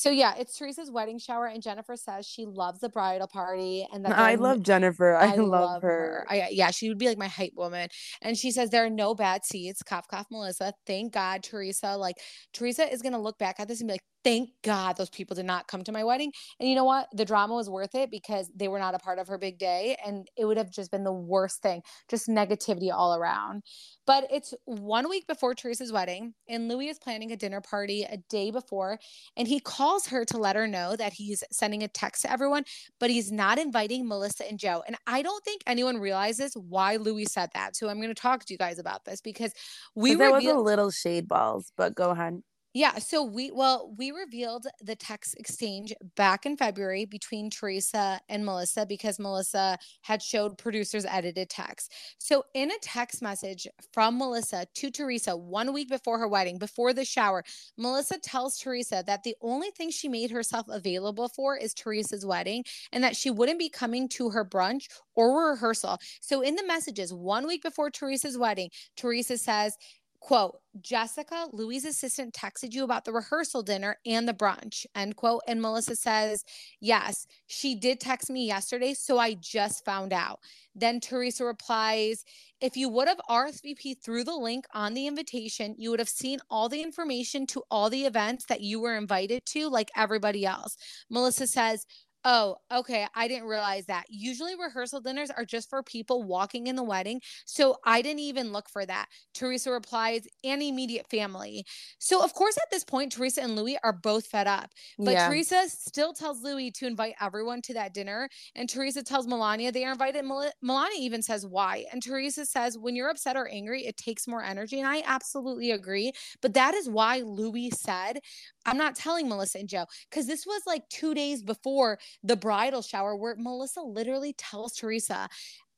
So 0.00 0.08
yeah, 0.08 0.34
it's 0.38 0.56
Teresa's 0.56 0.90
wedding 0.90 1.18
shower, 1.18 1.44
and 1.46 1.62
Jennifer 1.62 1.94
says 1.94 2.26
she 2.26 2.46
loves 2.46 2.80
the 2.80 2.88
bridal 2.88 3.26
party, 3.26 3.86
and 3.92 4.02
that 4.06 4.18
I 4.18 4.36
love 4.36 4.62
Jennifer. 4.62 5.14
I, 5.14 5.32
I 5.32 5.34
love, 5.34 5.48
love, 5.48 5.82
her. 5.82 6.24
her. 6.26 6.26
I, 6.30 6.48
yeah, 6.50 6.70
she 6.70 6.88
would 6.88 6.96
be 6.96 7.06
like 7.06 7.18
my 7.18 7.28
hype 7.28 7.52
woman. 7.54 7.90
And 8.22 8.34
she 8.34 8.50
says 8.50 8.70
there 8.70 8.86
are 8.86 8.90
no 8.90 9.14
bad 9.14 9.44
seats. 9.44 9.82
Cough, 9.82 10.08
cough, 10.08 10.26
Melissa. 10.30 10.72
Thank 10.86 11.12
God, 11.12 11.42
Teresa. 11.42 11.98
Like 11.98 12.16
Teresa 12.54 12.90
is 12.90 13.02
gonna 13.02 13.20
look 13.20 13.36
back 13.36 13.60
at 13.60 13.68
this 13.68 13.80
and 13.80 13.88
be 13.88 13.94
like, 13.94 14.04
thank 14.24 14.50
God 14.62 14.96
those 14.96 15.10
people 15.10 15.34
did 15.34 15.46
not 15.46 15.66
come 15.66 15.82
to 15.84 15.92
my 15.92 16.04
wedding. 16.04 16.32
And 16.58 16.68
you 16.68 16.74
know 16.74 16.84
what? 16.84 17.08
The 17.12 17.24
drama 17.24 17.54
was 17.54 17.70
worth 17.70 17.94
it 17.94 18.10
because 18.10 18.50
they 18.54 18.68
were 18.68 18.78
not 18.78 18.94
a 18.94 18.98
part 18.98 19.18
of 19.18 19.28
her 19.28 19.38
big 19.38 19.58
day. 19.58 19.96
And 20.04 20.28
it 20.36 20.44
would 20.44 20.56
have 20.56 20.70
just 20.70 20.90
been 20.90 21.04
the 21.04 21.12
worst 21.12 21.62
thing, 21.62 21.82
just 22.08 22.28
negativity 22.28 22.92
all 22.92 23.14
around. 23.14 23.62
But 24.06 24.26
it's 24.30 24.54
one 24.64 25.08
week 25.08 25.26
before 25.26 25.54
Teresa's 25.54 25.92
wedding, 25.92 26.34
and 26.48 26.68
Louis 26.68 26.88
is 26.88 26.98
planning 26.98 27.30
a 27.32 27.36
dinner 27.36 27.60
party 27.60 28.02
a 28.02 28.16
day 28.28 28.50
before. 28.50 28.98
And 29.36 29.46
he 29.46 29.60
calls 29.60 30.08
her 30.08 30.24
to 30.26 30.38
let 30.38 30.56
her 30.56 30.66
know 30.66 30.96
that 30.96 31.12
he's 31.12 31.44
sending 31.52 31.82
a 31.82 31.88
text 31.88 32.22
to 32.22 32.32
everyone, 32.32 32.64
but 32.98 33.10
he's 33.10 33.30
not 33.30 33.58
inviting 33.58 34.08
Melissa 34.08 34.48
and 34.48 34.58
Joe. 34.58 34.82
And 34.86 34.96
I 35.06 35.22
don't 35.22 35.44
think 35.44 35.62
anyone 35.66 35.98
realizes 35.98 36.54
why 36.54 36.96
Louis 36.96 37.26
said 37.26 37.50
that. 37.54 37.76
So 37.76 37.88
I'm 37.88 37.96
going 37.96 38.08
to 38.08 38.14
talk 38.14 38.44
to 38.44 38.52
you 38.54 38.58
guys 38.58 38.78
about 38.78 39.04
this 39.04 39.20
because 39.20 39.52
we 39.94 40.12
were 40.12 40.24
there 40.24 40.34
revealed- 40.34 40.56
was 40.56 40.62
a 40.62 40.64
little 40.64 40.90
shade 40.90 41.28
balls, 41.28 41.72
but 41.76 41.94
go 41.94 42.10
ahead. 42.10 42.42
Yeah, 42.72 42.98
so 42.98 43.24
we 43.24 43.50
well, 43.50 43.92
we 43.98 44.12
revealed 44.12 44.64
the 44.80 44.94
text 44.94 45.34
exchange 45.40 45.92
back 46.14 46.46
in 46.46 46.56
February 46.56 47.04
between 47.04 47.50
Teresa 47.50 48.20
and 48.28 48.44
Melissa 48.44 48.86
because 48.86 49.18
Melissa 49.18 49.76
had 50.02 50.22
showed 50.22 50.56
producers 50.56 51.04
edited 51.04 51.50
text. 51.50 51.92
So 52.18 52.44
in 52.54 52.70
a 52.70 52.78
text 52.80 53.22
message 53.22 53.66
from 53.92 54.18
Melissa 54.18 54.66
to 54.76 54.90
Teresa 54.92 55.36
1 55.36 55.72
week 55.72 55.88
before 55.88 56.20
her 56.20 56.28
wedding, 56.28 56.58
before 56.58 56.92
the 56.92 57.04
shower, 57.04 57.42
Melissa 57.76 58.18
tells 58.18 58.56
Teresa 58.56 59.02
that 59.04 59.24
the 59.24 59.34
only 59.42 59.70
thing 59.72 59.90
she 59.90 60.08
made 60.08 60.30
herself 60.30 60.66
available 60.68 61.28
for 61.28 61.56
is 61.56 61.74
Teresa's 61.74 62.24
wedding 62.24 62.64
and 62.92 63.02
that 63.02 63.16
she 63.16 63.30
wouldn't 63.30 63.58
be 63.58 63.68
coming 63.68 64.08
to 64.10 64.30
her 64.30 64.44
brunch 64.44 64.84
or 65.16 65.50
rehearsal. 65.50 65.98
So 66.20 66.40
in 66.40 66.54
the 66.54 66.66
messages 66.66 67.12
1 67.12 67.48
week 67.48 67.62
before 67.64 67.90
Teresa's 67.90 68.38
wedding, 68.38 68.70
Teresa 68.96 69.38
says 69.38 69.76
quote 70.20 70.60
jessica 70.80 71.46
louis 71.52 71.84
assistant 71.84 72.34
texted 72.34 72.72
you 72.74 72.84
about 72.84 73.04
the 73.04 73.12
rehearsal 73.12 73.62
dinner 73.62 73.96
and 74.06 74.28
the 74.28 74.34
brunch 74.34 74.84
end 74.94 75.16
quote. 75.16 75.42
And 75.48 75.60
melissa 75.60 75.96
says 75.96 76.44
yes 76.80 77.26
she 77.46 77.74
did 77.74 78.00
text 78.00 78.30
me 78.30 78.46
yesterday 78.46 78.94
so 78.94 79.18
i 79.18 79.34
just 79.34 79.84
found 79.84 80.12
out. 80.12 80.40
Then 80.74 81.00
teresa 81.00 81.44
replies 81.44 82.24
if 82.60 82.76
you 82.76 82.88
would 82.90 83.08
have 83.08 83.20
rsvp 83.28 84.02
through 84.04 84.24
the 84.24 84.36
link 84.36 84.66
on 84.74 84.94
the 84.94 85.06
invitation 85.06 85.74
you 85.78 85.90
would 85.90 86.00
have 86.00 86.08
seen 86.08 86.38
all 86.50 86.68
the 86.68 86.82
information 86.82 87.46
to 87.48 87.62
all 87.70 87.90
the 87.90 88.04
events 88.04 88.44
that 88.46 88.60
you 88.60 88.80
were 88.80 88.96
invited 88.96 89.44
to 89.46 89.68
like 89.68 89.90
everybody 89.96 90.44
else. 90.44 90.76
Melissa 91.08 91.46
says 91.46 91.86
Oh, 92.24 92.56
okay. 92.70 93.06
I 93.14 93.28
didn't 93.28 93.48
realize 93.48 93.86
that. 93.86 94.04
Usually 94.10 94.54
rehearsal 94.54 95.00
dinners 95.00 95.30
are 95.30 95.44
just 95.44 95.70
for 95.70 95.82
people 95.82 96.22
walking 96.22 96.66
in 96.66 96.76
the 96.76 96.82
wedding. 96.82 97.20
So 97.46 97.76
I 97.86 98.02
didn't 98.02 98.20
even 98.20 98.52
look 98.52 98.68
for 98.68 98.84
that. 98.84 99.06
Teresa 99.32 99.70
replies, 99.70 100.26
and 100.44 100.62
immediate 100.62 101.08
family. 101.08 101.64
So, 101.98 102.22
of 102.22 102.34
course, 102.34 102.58
at 102.58 102.70
this 102.70 102.84
point, 102.84 103.12
Teresa 103.12 103.42
and 103.42 103.56
Louis 103.56 103.78
are 103.82 103.92
both 103.92 104.26
fed 104.26 104.46
up. 104.46 104.70
But 104.98 105.12
yeah. 105.12 105.28
Teresa 105.28 105.64
still 105.68 106.12
tells 106.12 106.42
Louis 106.42 106.70
to 106.72 106.86
invite 106.86 107.14
everyone 107.20 107.62
to 107.62 107.74
that 107.74 107.94
dinner. 107.94 108.28
And 108.54 108.68
Teresa 108.68 109.02
tells 109.02 109.26
Milania 109.26 109.72
they 109.72 109.84
are 109.84 109.92
invited. 109.92 110.24
Mel- 110.24 110.52
Milania 110.62 110.98
even 110.98 111.22
says 111.22 111.46
why. 111.46 111.86
And 111.90 112.02
Teresa 112.02 112.44
says, 112.44 112.76
when 112.76 112.94
you're 112.94 113.08
upset 113.08 113.36
or 113.36 113.48
angry, 113.48 113.86
it 113.86 113.96
takes 113.96 114.28
more 114.28 114.42
energy. 114.42 114.78
And 114.78 114.88
I 114.88 115.02
absolutely 115.06 115.70
agree. 115.70 116.12
But 116.42 116.54
that 116.54 116.74
is 116.74 116.88
why 116.88 117.20
Louis 117.20 117.70
said, 117.70 118.20
I'm 118.66 118.76
not 118.76 118.94
telling 118.94 119.28
Melissa 119.28 119.58
and 119.58 119.68
Joe 119.68 119.86
because 120.10 120.26
this 120.26 120.44
was 120.46 120.62
like 120.66 120.86
two 120.90 121.14
days 121.14 121.42
before 121.42 121.98
the 122.22 122.36
bridal 122.36 122.82
shower 122.82 123.16
where 123.16 123.36
Melissa 123.36 123.80
literally 123.80 124.34
tells 124.34 124.74
Teresa, 124.74 125.28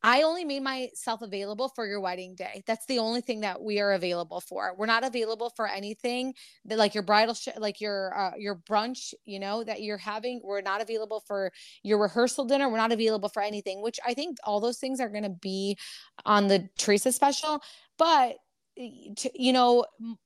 I 0.04 0.22
only 0.22 0.44
made 0.44 0.62
myself 0.62 1.22
available 1.22 1.68
for 1.68 1.86
your 1.86 2.00
wedding 2.00 2.34
day. 2.34 2.64
That's 2.66 2.84
the 2.86 2.98
only 2.98 3.20
thing 3.20 3.40
that 3.42 3.62
we 3.62 3.78
are 3.78 3.92
available 3.92 4.40
for. 4.40 4.74
We're 4.76 4.86
not 4.86 5.04
available 5.04 5.52
for 5.54 5.68
anything 5.68 6.34
that 6.64 6.76
like 6.76 6.94
your 6.94 7.04
bridal 7.04 7.34
sh- 7.34 7.48
like 7.56 7.80
your 7.80 8.18
uh, 8.18 8.32
your 8.36 8.56
brunch, 8.56 9.14
you 9.24 9.38
know, 9.38 9.62
that 9.62 9.82
you're 9.82 9.98
having. 9.98 10.40
We're 10.42 10.60
not 10.60 10.80
available 10.80 11.22
for 11.26 11.52
your 11.84 11.98
rehearsal 11.98 12.46
dinner. 12.46 12.68
We're 12.68 12.78
not 12.78 12.90
available 12.90 13.28
for 13.28 13.42
anything, 13.42 13.80
which 13.80 14.00
I 14.04 14.14
think 14.14 14.38
all 14.42 14.60
those 14.60 14.78
things 14.78 14.98
are 14.98 15.08
going 15.08 15.22
to 15.22 15.30
be 15.30 15.78
on 16.26 16.48
the 16.48 16.68
Teresa 16.78 17.12
special, 17.12 17.62
but 17.96 18.38
you 18.76 19.52
know, 19.52 19.84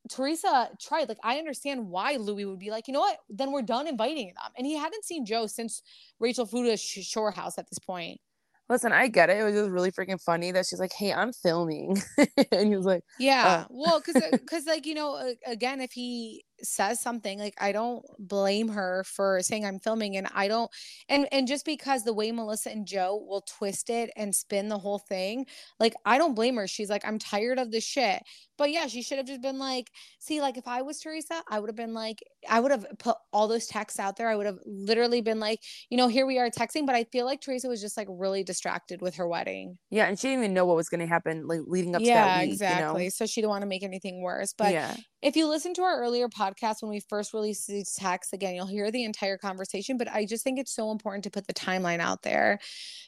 Teresa 0.09 0.70
tried. 0.80 1.09
Like, 1.09 1.18
I 1.22 1.38
understand 1.38 1.88
why 1.88 2.16
Louis 2.16 2.44
would 2.44 2.59
be 2.59 2.70
like, 2.70 2.86
you 2.88 2.94
know 2.94 3.01
what? 3.01 3.18
Then 3.28 3.53
we're 3.53 3.62
done 3.62 3.86
inviting 3.86 4.26
them. 4.26 4.53
And 4.57 4.66
he 4.66 4.76
hadn't 4.76 5.05
seen 5.05 5.26
Joe 5.26 5.47
since 5.47 5.82
Rachel 6.20 6.47
Fuda's 6.47 6.80
shore 6.80 7.30
house 7.30 7.59
at 7.59 7.68
this 7.68 7.78
point. 7.78 8.20
Listen, 8.68 8.92
I 8.92 9.07
get 9.07 9.30
it. 9.30 9.38
It 9.38 9.44
was 9.44 9.55
just 9.55 9.70
really 9.70 9.92
freaking 9.92 10.20
funny 10.20 10.51
that 10.51 10.66
she's 10.66 10.80
like, 10.80 10.92
"Hey, 10.92 11.12
I'm 11.12 11.32
filming," 11.32 12.03
and 12.51 12.68
he 12.68 12.76
was 12.76 12.84
like, 12.84 13.05
"Yeah, 13.16 13.47
uh. 13.47 13.64
well, 13.70 14.03
because 14.05 14.20
because 14.32 14.66
like 14.66 14.86
you 14.86 14.94
know, 14.94 15.34
again, 15.47 15.80
if 15.80 15.92
he 15.92 16.44
says 16.63 17.01
something 17.01 17.39
like 17.39 17.55
i 17.59 17.73
don't 17.73 18.05
blame 18.19 18.69
her 18.69 19.05
for 19.05 19.41
saying 19.43 19.65
i'm 19.65 19.79
filming 19.79 20.17
and 20.17 20.29
i 20.35 20.49
don't 20.49 20.71
and 21.09 21.29
and 21.33 21.47
just 21.47 21.65
because 21.65 22.05
the 22.05 22.13
way 22.13 22.33
melissa 22.33 22.71
and 22.71 22.87
joe 22.87 23.23
will 23.29 23.43
twist 23.43 23.91
it 23.91 24.11
and 24.17 24.35
spin 24.35 24.69
the 24.69 24.79
whole 24.79 24.99
thing 24.99 25.47
like 25.79 25.95
i 26.05 26.19
don't 26.19 26.35
blame 26.35 26.57
her. 26.57 26.67
She's 26.67 26.91
like 26.91 27.07
i'm 27.07 27.19
tired 27.19 27.59
of 27.59 27.71
this 27.71 27.85
shit. 27.85 28.23
But 28.59 28.71
yeah 28.71 28.87
she 28.87 29.03
should 29.03 29.19
have 29.19 29.27
just 29.27 29.43
been 29.43 29.59
like 29.59 29.91
see 30.19 30.41
like 30.41 30.57
if 30.57 30.67
i 30.67 30.83
was 30.83 31.01
teresa 31.01 31.43
i 31.49 31.59
would 31.59 31.69
have 31.69 31.77
been 31.77 31.95
like 31.95 32.23
i 32.49 32.61
would 32.61 32.71
have 32.71 32.87
put 32.99 33.17
all 33.33 33.49
those 33.49 33.67
texts 33.67 33.99
out 33.99 34.17
there. 34.17 34.29
I 34.29 34.37
would 34.37 34.47
have 34.47 34.59
literally 34.65 35.21
been 35.21 35.41
like 35.41 35.61
you 35.91 35.97
know 35.97 36.09
here 36.09 36.27
we 36.27 36.39
are 36.39 36.51
texting. 36.51 36.87
But 36.87 36.95
i 36.95 37.05
feel 37.05 37.27
like 37.27 37.41
teresa 37.41 37.69
was 37.69 37.81
just 37.81 37.97
like 37.97 38.09
really 38.11 38.45
distracted 38.45 39.01
with 39.01 39.17
her 39.17 39.27
wedding. 39.27 39.79
Yeah 39.91 40.07
and 40.07 40.19
she 40.19 40.29
didn't 40.29 40.45
even 40.45 40.55
know 40.55 40.65
what 40.65 40.77
was 40.77 40.89
going 40.89 41.01
to 41.01 41.07
happen 41.07 41.47
like 41.47 41.61
leading 41.67 41.95
up 41.95 42.03
yeah, 42.03 42.15
to 42.15 42.15
that 42.15 42.41
week, 42.43 42.53
exactly 42.53 43.03
you 43.03 43.07
know? 43.07 43.11
so 43.11 43.27
she 43.27 43.41
didn't 43.41 43.51
want 43.51 43.63
to 43.63 43.69
make 43.69 43.83
anything 43.83 44.23
worse. 44.23 44.55
But 44.57 44.73
yeah. 44.73 44.97
if 45.23 45.37
you 45.37 45.49
listen 45.49 45.75
to 45.75 45.83
our 45.83 46.01
earlier 46.01 46.29
podcast 46.29 46.45
when 46.80 46.90
we 46.90 47.01
first 47.09 47.32
released 47.32 47.66
these 47.66 47.94
texts, 47.94 48.32
again, 48.32 48.55
you'll 48.55 48.66
hear 48.66 48.90
the 48.90 49.05
entire 49.05 49.38
conversation, 49.38 49.97
but 49.97 50.09
I 50.09 50.24
just 50.24 50.44
think 50.44 50.59
it's 50.59 50.74
so 50.74 50.90
important 50.90 51.24
to 51.24 51.30
put 51.30 51.47
the 51.47 51.55
timeline 51.55 52.01
out 52.01 52.22
there. 52.22 52.59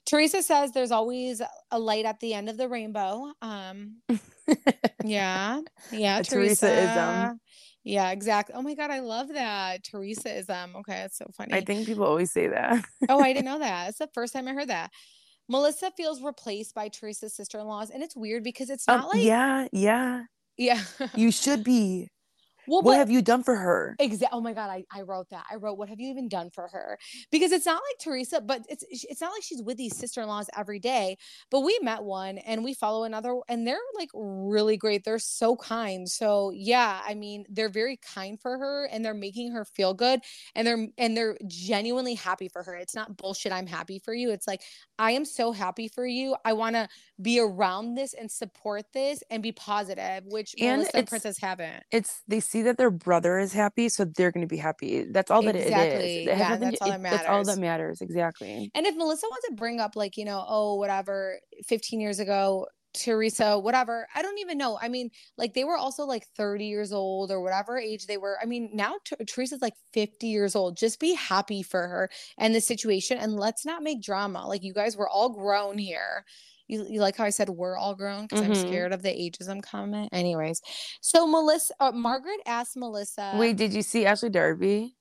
Teresa 0.07 0.43
says 0.43 0.73
there's 0.73 0.91
always 0.91 1.43
a 1.71 1.79
light 1.79 2.05
at 2.05 2.21
the 2.21 2.35
end 2.35 2.49
of 2.49 2.57
the 2.57 2.69
rainbow. 2.69 3.33
Um, 3.43 3.97
yeah, 5.05 5.61
yeah, 5.93 6.23
Teresa. 6.23 6.71
ism. 6.71 7.41
Yeah, 7.85 8.11
exactly. 8.11 8.55
Oh 8.55 8.63
my 8.63 8.75
god, 8.75 8.91
I 8.91 9.01
love 9.01 9.29
that 9.29 9.85
Teresa 9.85 10.37
ism. 10.39 10.77
Okay, 10.77 11.03
it's 11.03 11.19
so 11.19 11.27
funny. 11.37 11.55
I 11.55 11.61
think 11.61 11.87
people 11.87 12.05
always 12.05 12.33
say 12.33 12.49
that. 12.49 12.85
oh, 13.09 13.21
I 13.21 13.33
didn't 13.33 13.45
know 13.47 13.61
that. 13.61 13.91
It's 13.91 13.99
the 13.99 14.09
first 14.15 14.33
time 14.33 14.49
I 14.49 14.53
heard 14.53 14.69
that. 14.69 14.91
Melissa 15.49 15.91
feels 15.97 16.21
replaced 16.23 16.75
by 16.75 16.89
Teresa's 16.89 17.35
sister-in-laws, 17.35 17.91
and 17.91 18.03
it's 18.03 18.15
weird 18.15 18.45
because 18.45 18.69
it's 18.69 18.87
um, 18.87 18.97
not 18.97 19.05
um, 19.05 19.11
like 19.11 19.25
yeah, 19.25 19.67
yeah 19.73 20.25
yeah. 20.59 20.83
you 21.15 21.31
should 21.31 21.65
be. 21.65 22.09
Well, 22.69 22.83
what 22.83 22.99
have 22.99 23.11
you 23.11 23.23
done 23.23 23.43
for 23.43 23.57
her? 23.57 23.99
Exactly. 24.01 24.29
Oh 24.39 24.41
my 24.41 24.53
god, 24.53 24.71
I, 24.71 24.85
I 24.93 25.03
wrote 25.03 25.31
that. 25.31 25.45
I 25.51 25.57
wrote, 25.57 25.77
"What 25.77 25.89
have 25.89 25.99
you 25.99 26.09
even 26.11 26.29
done 26.29 26.51
for 26.51 26.69
her?" 26.69 26.99
Because 27.33 27.51
it's 27.51 27.67
not 27.67 27.83
like 27.91 27.99
Teresa, 28.01 28.41
but 28.41 28.65
it's 28.69 28.85
it's 28.93 29.21
not 29.21 29.33
like 29.33 29.43
she's 29.43 29.61
with 29.61 29.77
these 29.77 29.97
sister 29.97 30.23
in 30.23 30.29
laws 30.29 30.49
every 30.57 30.79
day. 30.79 31.17
But 31.51 31.61
we 31.63 31.77
met 31.83 32.05
one, 32.05 32.39
and 32.39 32.63
we 32.63 32.75
follow 32.75 33.03
another, 33.03 33.35
and 33.49 33.67
they're 33.67 33.81
like 33.97 34.11
really 34.15 34.77
great. 34.77 35.03
They're 35.03 35.19
so 35.19 35.57
kind. 35.57 36.09
So 36.09 36.53
yeah, 36.55 37.01
I 37.05 37.15
mean, 37.15 37.45
they're 37.49 37.69
very 37.69 37.97
kind 37.97 38.41
for 38.41 38.57
her, 38.57 38.85
and 38.87 39.05
they're 39.05 39.15
making 39.15 39.51
her 39.51 39.65
feel 39.65 39.95
good, 39.95 40.21
and 40.55 40.65
they're 40.65 40.87
and 40.97 41.17
they're 41.17 41.37
genuinely 41.49 42.15
happy 42.15 42.47
for 42.49 42.63
her. 42.63 42.77
It's 42.77 42.95
not 42.95 43.17
bullshit. 43.17 43.51
I'm 43.51 43.67
happy 43.67 43.99
for 43.99 44.15
you. 44.15 44.31
It's 44.31 44.47
like 44.47 44.63
I 44.97 45.11
am 45.13 45.25
so 45.25 45.51
happy 45.51 45.89
for 45.89 46.07
you. 46.07 46.37
I 46.45 46.53
want 46.53 46.77
to 46.77 46.89
be 47.21 47.41
around 47.41 47.95
this 47.95 48.15
and 48.15 48.31
support 48.31 48.85
this 48.93 49.23
and 49.31 49.43
be 49.43 49.53
positive, 49.53 50.25
which 50.27 50.55
and 50.61 50.83
Melissa 50.83 50.97
and 50.97 51.09
Princess 51.09 51.39
haven't. 51.41 51.83
It's 51.91 52.23
they 52.29 52.41
see 52.41 52.63
that 52.63 52.79
their 52.79 52.91
brother 52.91 53.39
is 53.39 53.53
happy, 53.53 53.89
so 53.89 54.05
they're 54.05 54.31
going 54.31 54.47
to 54.47 54.49
be 54.49 54.57
happy. 54.57 55.05
That's 55.11 55.31
all 55.31 55.43
that 55.43 55.57
exactly. 55.57 55.87
it 55.87 56.21
is. 56.21 56.27
It 56.29 56.39
yeah, 56.39 56.57
that's 56.57 56.81
all 56.81 56.91
that 56.91 57.01
matters. 57.01 57.19
That's 57.19 57.31
all 57.31 57.45
that 57.45 57.59
matters. 57.59 58.01
Exactly. 58.01 58.71
And 58.75 58.87
if 58.87 58.97
Melissa 58.97 59.27
wants 59.31 59.49
to 59.49 59.55
bring 59.55 59.81
up 59.81 59.97
like 59.97 60.17
you 60.17 60.25
know, 60.25 60.45
oh 60.47 60.77
whatever, 60.77 61.39
15 61.67 62.01
years 62.01 62.21
ago, 62.21 62.67
Teresa, 62.95 63.59
whatever. 63.59 64.09
I 64.15 64.23
don't 64.23 64.39
even 64.39 64.59
know. 64.59 64.79
I 64.81 64.89
mean, 64.89 65.11
like 65.37 65.55
they 65.55 65.65
were 65.65 65.77
also 65.77 66.05
like 66.05 66.27
30 66.37 66.67
years 66.67 66.93
old 66.93 67.31
or 67.31 67.41
whatever 67.41 67.79
age 67.79 68.07
they 68.07 68.17
were. 68.17 68.39
I 68.43 68.47
mean, 68.47 68.71
now 68.73 68.97
T- 69.05 69.25
Teresa's 69.25 69.63
like 69.63 69.75
50 69.93 70.27
years 70.27 70.57
old. 70.57 70.77
Just 70.77 70.99
be 70.99 71.15
happy 71.15 71.63
for 71.63 71.87
her 71.87 72.11
and 72.39 72.55
the 72.55 72.61
situation 72.61 73.19
and 73.19 73.35
let's 73.35 73.65
not 73.65 73.83
make 73.83 74.03
drama. 74.03 74.47
Like 74.47 74.65
you 74.65 74.73
guys 74.73 74.97
were 74.97 75.09
all 75.09 75.31
grown 75.31 75.79
here. 75.79 76.25
You, 76.69 76.87
you 76.89 77.01
like 77.01 77.17
how 77.17 77.25
I 77.25 77.31
said 77.31 77.49
we're 77.49 77.77
all 77.77 77.95
grown 77.95 78.23
because 78.23 78.41
mm-hmm. 78.41 78.53
I'm 78.53 78.59
scared 78.59 78.93
of 78.93 79.03
the 79.03 79.09
ageism 79.09 79.63
comment. 79.63 80.11
Anyways, 80.13 80.61
so 81.01 81.27
Melissa, 81.27 81.75
uh, 81.81 81.93
Margaret 81.93 82.41
asked 82.47 82.77
Melissa. 82.77 83.35
Wait, 83.37 83.57
did 83.57 83.73
you 83.73 83.83
see 83.83 84.07
Ashley 84.07 84.31
Darby? 84.31 84.95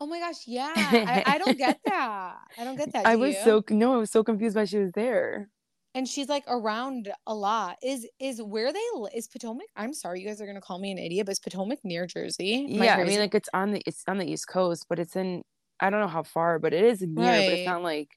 Oh 0.00 0.06
my 0.06 0.18
gosh, 0.18 0.46
yeah. 0.46 0.72
I, 0.76 1.24
I 1.26 1.38
don't 1.38 1.58
get 1.58 1.80
that. 1.86 2.36
I 2.58 2.64
don't 2.64 2.76
get 2.76 2.92
that. 2.92 3.06
I 3.06 3.16
was 3.16 3.34
you? 3.34 3.40
so 3.44 3.64
no, 3.70 3.94
I 3.94 3.96
was 3.98 4.10
so 4.10 4.24
confused 4.24 4.56
why 4.56 4.64
she 4.64 4.78
was 4.78 4.92
there 4.92 5.50
and 5.94 6.08
she's 6.08 6.28
like 6.28 6.44
around 6.48 7.12
a 7.26 7.34
lot. 7.34 7.76
Is 7.82 8.06
is 8.18 8.42
where 8.42 8.72
they 8.72 8.80
is 9.14 9.28
Potomac? 9.28 9.66
I'm 9.76 9.94
sorry, 9.94 10.20
you 10.20 10.26
guys 10.26 10.40
are 10.40 10.46
gonna 10.46 10.60
call 10.60 10.78
me 10.78 10.90
an 10.90 10.98
idiot, 10.98 11.26
but 11.26 11.32
is 11.32 11.40
Potomac 11.40 11.78
near 11.84 12.06
Jersey? 12.06 12.64
Am 12.64 12.82
yeah, 12.82 12.96
I, 12.96 13.00
I, 13.00 13.04
mean 13.04 13.20
like 13.20 13.34
it's 13.34 13.48
on 13.54 13.72
the 13.72 13.82
it's 13.86 14.02
on 14.08 14.18
the 14.18 14.30
East 14.30 14.48
Coast, 14.48 14.86
but 14.88 14.98
it's 14.98 15.16
in 15.16 15.42
I 15.80 15.90
don't 15.90 16.00
know 16.00 16.08
how 16.08 16.22
far, 16.22 16.58
but 16.58 16.72
it 16.72 16.84
is 16.84 17.02
near. 17.02 17.24
Right. 17.24 17.46
But 17.46 17.58
it's 17.58 17.66
not 17.66 17.82
like 17.82 18.10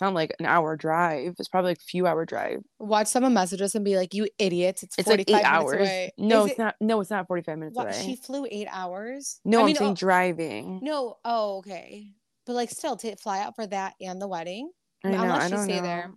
not 0.00 0.14
like 0.14 0.34
an 0.38 0.46
hour 0.46 0.76
drive. 0.76 1.34
It's 1.38 1.48
probably 1.48 1.70
like 1.72 1.78
a 1.78 1.84
few 1.84 2.06
hour 2.06 2.24
drive. 2.24 2.60
Watch 2.78 3.08
someone 3.08 3.34
message 3.34 3.60
us 3.62 3.74
and 3.74 3.84
be 3.84 3.96
like, 3.96 4.14
"You 4.14 4.28
idiots! 4.38 4.82
It's, 4.82 4.98
it's 4.98 5.08
45 5.08 5.34
like 5.34 5.42
eight 5.42 5.46
hours. 5.46 5.80
Away. 5.80 6.12
No, 6.18 6.44
is 6.44 6.50
it's 6.50 6.58
it... 6.58 6.62
not. 6.62 6.74
No, 6.80 7.00
it's 7.00 7.10
not 7.10 7.26
forty 7.26 7.42
five 7.42 7.58
minutes 7.58 7.76
what, 7.76 7.86
away. 7.86 8.02
She 8.04 8.16
flew 8.16 8.46
eight 8.50 8.68
hours. 8.70 9.40
No, 9.44 9.58
I 9.58 9.60
am 9.60 9.66
mean, 9.66 9.76
saying 9.76 9.90
oh, 9.92 9.94
driving. 9.94 10.80
No, 10.82 11.16
oh 11.24 11.58
okay, 11.58 12.12
but 12.46 12.54
like 12.54 12.70
still 12.70 12.96
to 12.96 13.16
fly 13.16 13.40
out 13.40 13.54
for 13.56 13.66
that 13.66 13.94
and 14.00 14.20
the 14.20 14.28
wedding. 14.28 14.70
I 15.04 15.10
know, 15.10 15.22
unless 15.22 15.44
I 15.44 15.48
don't 15.48 15.64
stay 15.64 15.76
know. 15.76 15.82
there. 15.82 16.12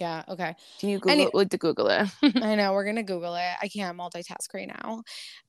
Yeah. 0.00 0.24
Okay. 0.28 0.54
Can 0.80 0.88
you 0.88 0.98
Google 0.98 1.30
like 1.32 1.50
to 1.50 1.58
Google 1.58 1.88
it? 1.88 2.08
I 2.42 2.56
know 2.56 2.72
we're 2.72 2.84
gonna 2.84 3.04
Google 3.04 3.36
it. 3.36 3.54
I 3.62 3.68
can't 3.68 3.96
multitask 3.96 4.52
right 4.52 4.68
now. 4.68 5.02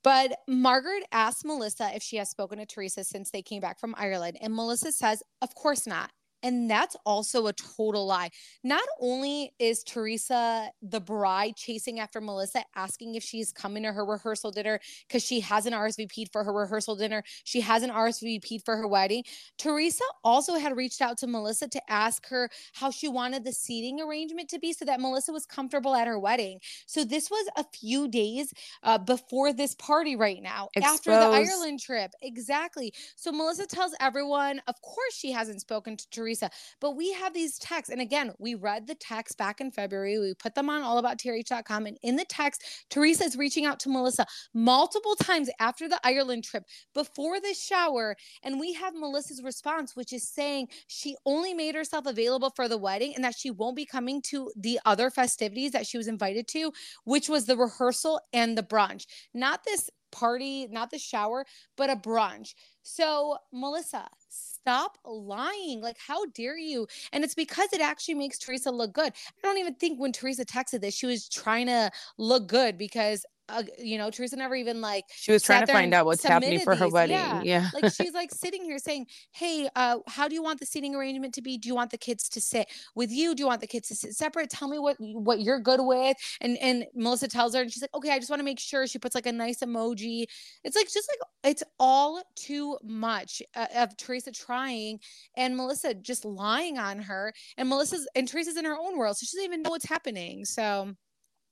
But 0.03 0.37
Margaret 0.47 1.03
asked 1.11 1.45
Melissa 1.45 1.91
if 1.95 2.03
she 2.03 2.17
has 2.17 2.29
spoken 2.29 2.59
to 2.59 2.65
Teresa 2.65 3.03
since 3.03 3.31
they 3.31 3.41
came 3.41 3.59
back 3.59 3.79
from 3.79 3.95
Ireland, 3.97 4.37
and 4.39 4.53
Melissa 4.53 4.91
says, 4.91 5.23
"Of 5.41 5.55
course 5.55 5.87
not." 5.87 6.11
And 6.45 6.69
that's 6.69 6.95
also 7.07 7.47
a 7.47 7.53
total 7.53 8.05
lie. 8.05 8.29
Not 8.63 8.83
only 9.01 9.51
is 9.57 9.83
Teresa, 9.83 10.69
the 10.83 11.01
bride, 11.01 11.55
chasing 11.55 11.99
after 11.99 12.21
Melissa, 12.21 12.63
asking 12.75 13.15
if 13.15 13.23
she's 13.23 13.51
coming 13.51 13.81
to 13.81 13.91
her 13.91 14.05
rehearsal 14.05 14.51
dinner 14.51 14.79
because 15.07 15.23
she 15.23 15.39
hasn't 15.39 15.73
RSVP'd 15.73 16.31
for 16.31 16.43
her 16.43 16.53
rehearsal 16.53 16.95
dinner, 16.95 17.23
she 17.45 17.61
hasn't 17.61 17.91
RSVP'd 17.91 18.63
for 18.63 18.77
her 18.77 18.87
wedding. 18.87 19.23
Teresa 19.57 20.03
also 20.23 20.53
had 20.59 20.77
reached 20.77 21.01
out 21.01 21.17
to 21.17 21.27
Melissa 21.27 21.67
to 21.67 21.81
ask 21.91 22.27
her 22.27 22.47
how 22.73 22.91
she 22.91 23.07
wanted 23.07 23.43
the 23.43 23.51
seating 23.51 23.99
arrangement 23.99 24.47
to 24.49 24.59
be 24.59 24.71
so 24.71 24.85
that 24.85 24.99
Melissa 24.99 25.33
was 25.33 25.47
comfortable 25.47 25.95
at 25.95 26.05
her 26.05 26.19
wedding. 26.19 26.59
So 26.85 27.03
this 27.03 27.31
was 27.31 27.49
a 27.57 27.65
few 27.73 28.07
days 28.07 28.53
uh, 28.83 28.99
before 28.99 29.51
this 29.51 29.73
party 29.73 30.15
right 30.15 30.43
now, 30.43 30.69
Exposed. 30.75 31.07
after 31.07 31.09
the 31.09 31.25
Ireland 31.25 31.79
trip. 31.79 32.11
Exactly. 32.21 32.93
So 33.15 33.31
Melissa 33.31 33.65
tells 33.65 33.95
everyone, 33.99 34.61
of 34.67 34.79
course, 34.83 35.15
she 35.15 35.31
hasn't 35.31 35.61
spoken 35.61 35.97
to 35.97 36.09
Teresa 36.11 36.34
Teresa. 36.35 36.53
But 36.79 36.95
we 36.95 37.13
have 37.13 37.33
these 37.33 37.57
texts. 37.57 37.91
And 37.91 38.01
again, 38.01 38.33
we 38.39 38.55
read 38.55 38.87
the 38.87 38.95
text 38.95 39.37
back 39.37 39.61
in 39.61 39.71
February. 39.71 40.19
We 40.19 40.33
put 40.33 40.55
them 40.55 40.69
on 40.69 40.81
allabouttrh.com. 40.81 41.85
And 41.85 41.97
in 42.03 42.15
the 42.15 42.25
text, 42.25 42.63
Teresa 42.89 43.23
is 43.25 43.37
reaching 43.37 43.65
out 43.65 43.79
to 43.81 43.89
Melissa 43.89 44.25
multiple 44.53 45.15
times 45.15 45.49
after 45.59 45.87
the 45.87 45.99
Ireland 46.03 46.43
trip 46.43 46.63
before 46.93 47.39
the 47.39 47.53
shower. 47.53 48.15
And 48.43 48.59
we 48.59 48.73
have 48.73 48.93
Melissa's 48.93 49.43
response, 49.43 49.95
which 49.95 50.13
is 50.13 50.27
saying 50.27 50.67
she 50.87 51.15
only 51.25 51.53
made 51.53 51.75
herself 51.75 52.05
available 52.05 52.51
for 52.55 52.67
the 52.67 52.77
wedding 52.77 53.13
and 53.15 53.23
that 53.23 53.35
she 53.37 53.51
won't 53.51 53.75
be 53.75 53.85
coming 53.85 54.21
to 54.23 54.51
the 54.55 54.79
other 54.85 55.09
festivities 55.09 55.71
that 55.71 55.87
she 55.87 55.97
was 55.97 56.07
invited 56.07 56.47
to, 56.49 56.71
which 57.03 57.29
was 57.29 57.45
the 57.45 57.57
rehearsal 57.57 58.19
and 58.33 58.57
the 58.57 58.63
brunch. 58.63 59.05
Not 59.33 59.63
this 59.63 59.89
party, 60.11 60.67
not 60.71 60.91
the 60.91 60.97
shower, 60.97 61.45
but 61.75 61.89
a 61.89 61.95
brunch. 61.95 62.53
So, 62.87 63.39
Melissa, 63.51 64.07
stop 64.29 64.99
lying. 65.03 65.81
Like, 65.81 65.97
how 65.97 66.27
dare 66.27 66.55
you? 66.55 66.87
And 67.11 67.23
it's 67.23 67.33
because 67.33 67.73
it 67.73 67.81
actually 67.81 68.13
makes 68.13 68.37
Teresa 68.37 68.69
look 68.69 68.93
good. 68.93 69.11
I 69.11 69.41
don't 69.41 69.57
even 69.57 69.73
think 69.73 69.99
when 69.99 70.11
Teresa 70.11 70.45
texted 70.45 70.81
this, 70.81 70.93
she 70.93 71.07
was 71.07 71.27
trying 71.27 71.65
to 71.65 71.89
look 72.19 72.47
good 72.47 72.77
because 72.77 73.25
uh, 73.49 73.63
you 73.77 73.97
know, 73.97 74.09
Teresa 74.09 74.35
never 74.35 74.55
even 74.55 74.81
like 74.81 75.05
she 75.09 75.31
was 75.31 75.43
trying 75.43 75.65
to 75.65 75.71
find 75.71 75.93
out 75.93 76.05
what's 76.05 76.23
happening 76.23 76.59
for 76.61 76.75
her 76.75 76.89
wedding. 76.89 77.15
Yeah. 77.15 77.41
yeah. 77.43 77.69
like 77.73 77.93
she's 77.93 78.13
like 78.13 78.31
sitting 78.33 78.63
here 78.63 78.79
saying, 78.79 79.05
Hey, 79.31 79.69
uh, 79.75 79.99
how 80.07 80.27
do 80.27 80.33
you 80.33 80.41
want 80.41 80.59
the 80.59 80.65
seating 80.65 80.95
arrangement 80.95 81.33
to 81.35 81.41
be? 81.41 81.57
Do 81.57 81.67
you 81.67 81.75
want 81.75 81.91
the 81.91 81.97
kids 81.97 82.27
to 82.29 82.41
sit 82.41 82.67
with 82.95 83.11
you? 83.11 83.35
Do 83.35 83.43
you 83.43 83.47
want 83.47 83.61
the 83.61 83.67
kids 83.67 83.87
to 83.89 83.95
sit 83.95 84.13
separate? 84.13 84.49
Tell 84.49 84.67
me 84.67 84.79
what 84.79 84.97
what 84.99 85.41
you're 85.41 85.59
good 85.59 85.81
with. 85.81 86.17
And 86.41 86.57
and 86.57 86.85
Melissa 86.95 87.27
tells 87.27 87.53
her, 87.53 87.61
and 87.61 87.71
she's 87.71 87.81
like, 87.81 87.95
Okay, 87.95 88.11
I 88.11 88.19
just 88.19 88.29
want 88.29 88.39
to 88.39 88.45
make 88.45 88.59
sure. 88.59 88.87
She 88.87 88.99
puts 88.99 89.15
like 89.15 89.27
a 89.27 89.31
nice 89.31 89.59
emoji. 89.59 90.25
It's 90.63 90.75
like 90.75 90.91
just 90.91 91.09
like 91.11 91.51
it's 91.51 91.63
all 91.79 92.21
too 92.35 92.77
much 92.83 93.41
uh, 93.55 93.67
of 93.75 93.95
Teresa 93.97 94.31
trying 94.31 94.99
and 95.37 95.55
Melissa 95.55 95.93
just 95.93 96.25
lying 96.25 96.77
on 96.77 96.99
her. 96.99 97.33
And 97.57 97.69
Melissa's 97.69 98.07
and 98.15 98.27
Teresa's 98.27 98.57
in 98.57 98.65
her 98.65 98.77
own 98.77 98.97
world, 98.97 99.17
so 99.17 99.25
she 99.25 99.37
doesn't 99.37 99.45
even 99.45 99.61
know 99.61 99.69
what's 99.69 99.85
happening. 99.85 100.45
So 100.45 100.95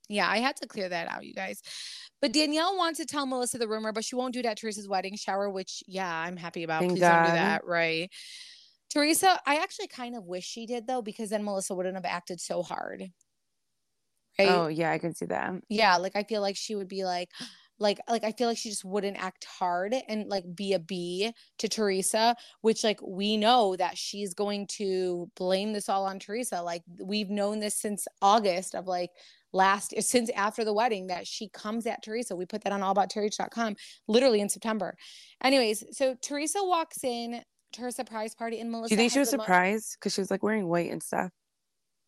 yeah, 0.09 0.29
I 0.29 0.39
had 0.39 0.55
to 0.57 0.67
clear 0.67 0.89
that 0.89 1.09
out, 1.09 1.25
you 1.25 1.33
guys. 1.33 1.61
But 2.21 2.33
Danielle 2.33 2.77
wants 2.77 2.99
to 2.99 3.05
tell 3.05 3.25
Melissa 3.25 3.57
the 3.57 3.67
rumor, 3.67 3.91
but 3.91 4.05
she 4.05 4.15
won't 4.15 4.33
do 4.33 4.41
that 4.41 4.51
at 4.51 4.57
Teresa's 4.57 4.87
wedding 4.87 5.15
shower, 5.15 5.49
which 5.49 5.83
yeah, 5.87 6.13
I'm 6.13 6.37
happy 6.37 6.63
about. 6.63 6.79
Thank 6.79 6.93
Please 6.93 7.01
God. 7.01 7.23
don't 7.23 7.25
do 7.25 7.31
that, 7.33 7.65
right? 7.65 8.09
Teresa, 8.93 9.39
I 9.45 9.57
actually 9.57 9.87
kind 9.87 10.15
of 10.15 10.25
wish 10.25 10.45
she 10.45 10.65
did 10.65 10.87
though, 10.87 11.01
because 11.01 11.31
then 11.31 11.43
Melissa 11.43 11.73
wouldn't 11.73 11.95
have 11.95 12.05
acted 12.05 12.39
so 12.39 12.61
hard. 12.61 13.03
Right? 14.37 14.49
Oh 14.49 14.67
yeah, 14.67 14.91
I 14.91 14.99
can 14.99 15.13
see 15.13 15.25
that. 15.25 15.53
Yeah, 15.69 15.97
like 15.97 16.15
I 16.15 16.23
feel 16.23 16.41
like 16.41 16.55
she 16.55 16.75
would 16.75 16.87
be 16.87 17.03
like, 17.03 17.29
like 17.79 17.99
like 18.07 18.23
I 18.23 18.31
feel 18.31 18.47
like 18.47 18.57
she 18.57 18.69
just 18.69 18.85
wouldn't 18.85 19.21
act 19.21 19.45
hard 19.45 19.95
and 20.07 20.29
like 20.29 20.45
be 20.55 20.73
a 20.73 20.79
B 20.79 21.33
to 21.57 21.67
Teresa, 21.67 22.35
which 22.61 22.83
like 22.83 23.01
we 23.01 23.35
know 23.35 23.75
that 23.75 23.97
she's 23.97 24.33
going 24.33 24.67
to 24.77 25.29
blame 25.35 25.73
this 25.73 25.89
all 25.89 26.05
on 26.05 26.19
Teresa. 26.19 26.61
Like 26.61 26.83
we've 27.03 27.29
known 27.29 27.59
this 27.59 27.75
since 27.75 28.07
August 28.21 28.75
of 28.75 28.85
like 28.85 29.09
last 29.53 29.93
eh, 29.95 30.01
since 30.01 30.29
after 30.35 30.65
the 30.65 30.73
wedding 30.73 31.07
that 31.07 31.25
she 31.27 31.49
comes 31.49 31.85
at 31.85 32.03
Teresa. 32.03 32.35
We 32.35 32.45
put 32.45 32.63
that 32.63 32.73
on 32.73 32.81
allabouttrh.com 32.81 33.75
literally 34.07 34.41
in 34.41 34.49
September. 34.49 34.95
Anyways, 35.43 35.83
so 35.91 36.15
Teresa 36.21 36.59
walks 36.61 37.03
in 37.03 37.41
to 37.73 37.81
her 37.81 37.91
surprise 37.91 38.35
party 38.35 38.59
and 38.59 38.71
Melissa. 38.71 38.89
Do 38.89 38.95
you 38.95 38.97
think 38.97 39.13
she 39.13 39.19
was 39.19 39.29
surprised 39.29 39.97
because 39.99 40.13
she 40.13 40.21
was 40.21 40.31
like 40.31 40.43
wearing 40.43 40.67
white 40.67 40.91
and 40.91 41.01
stuff? 41.01 41.31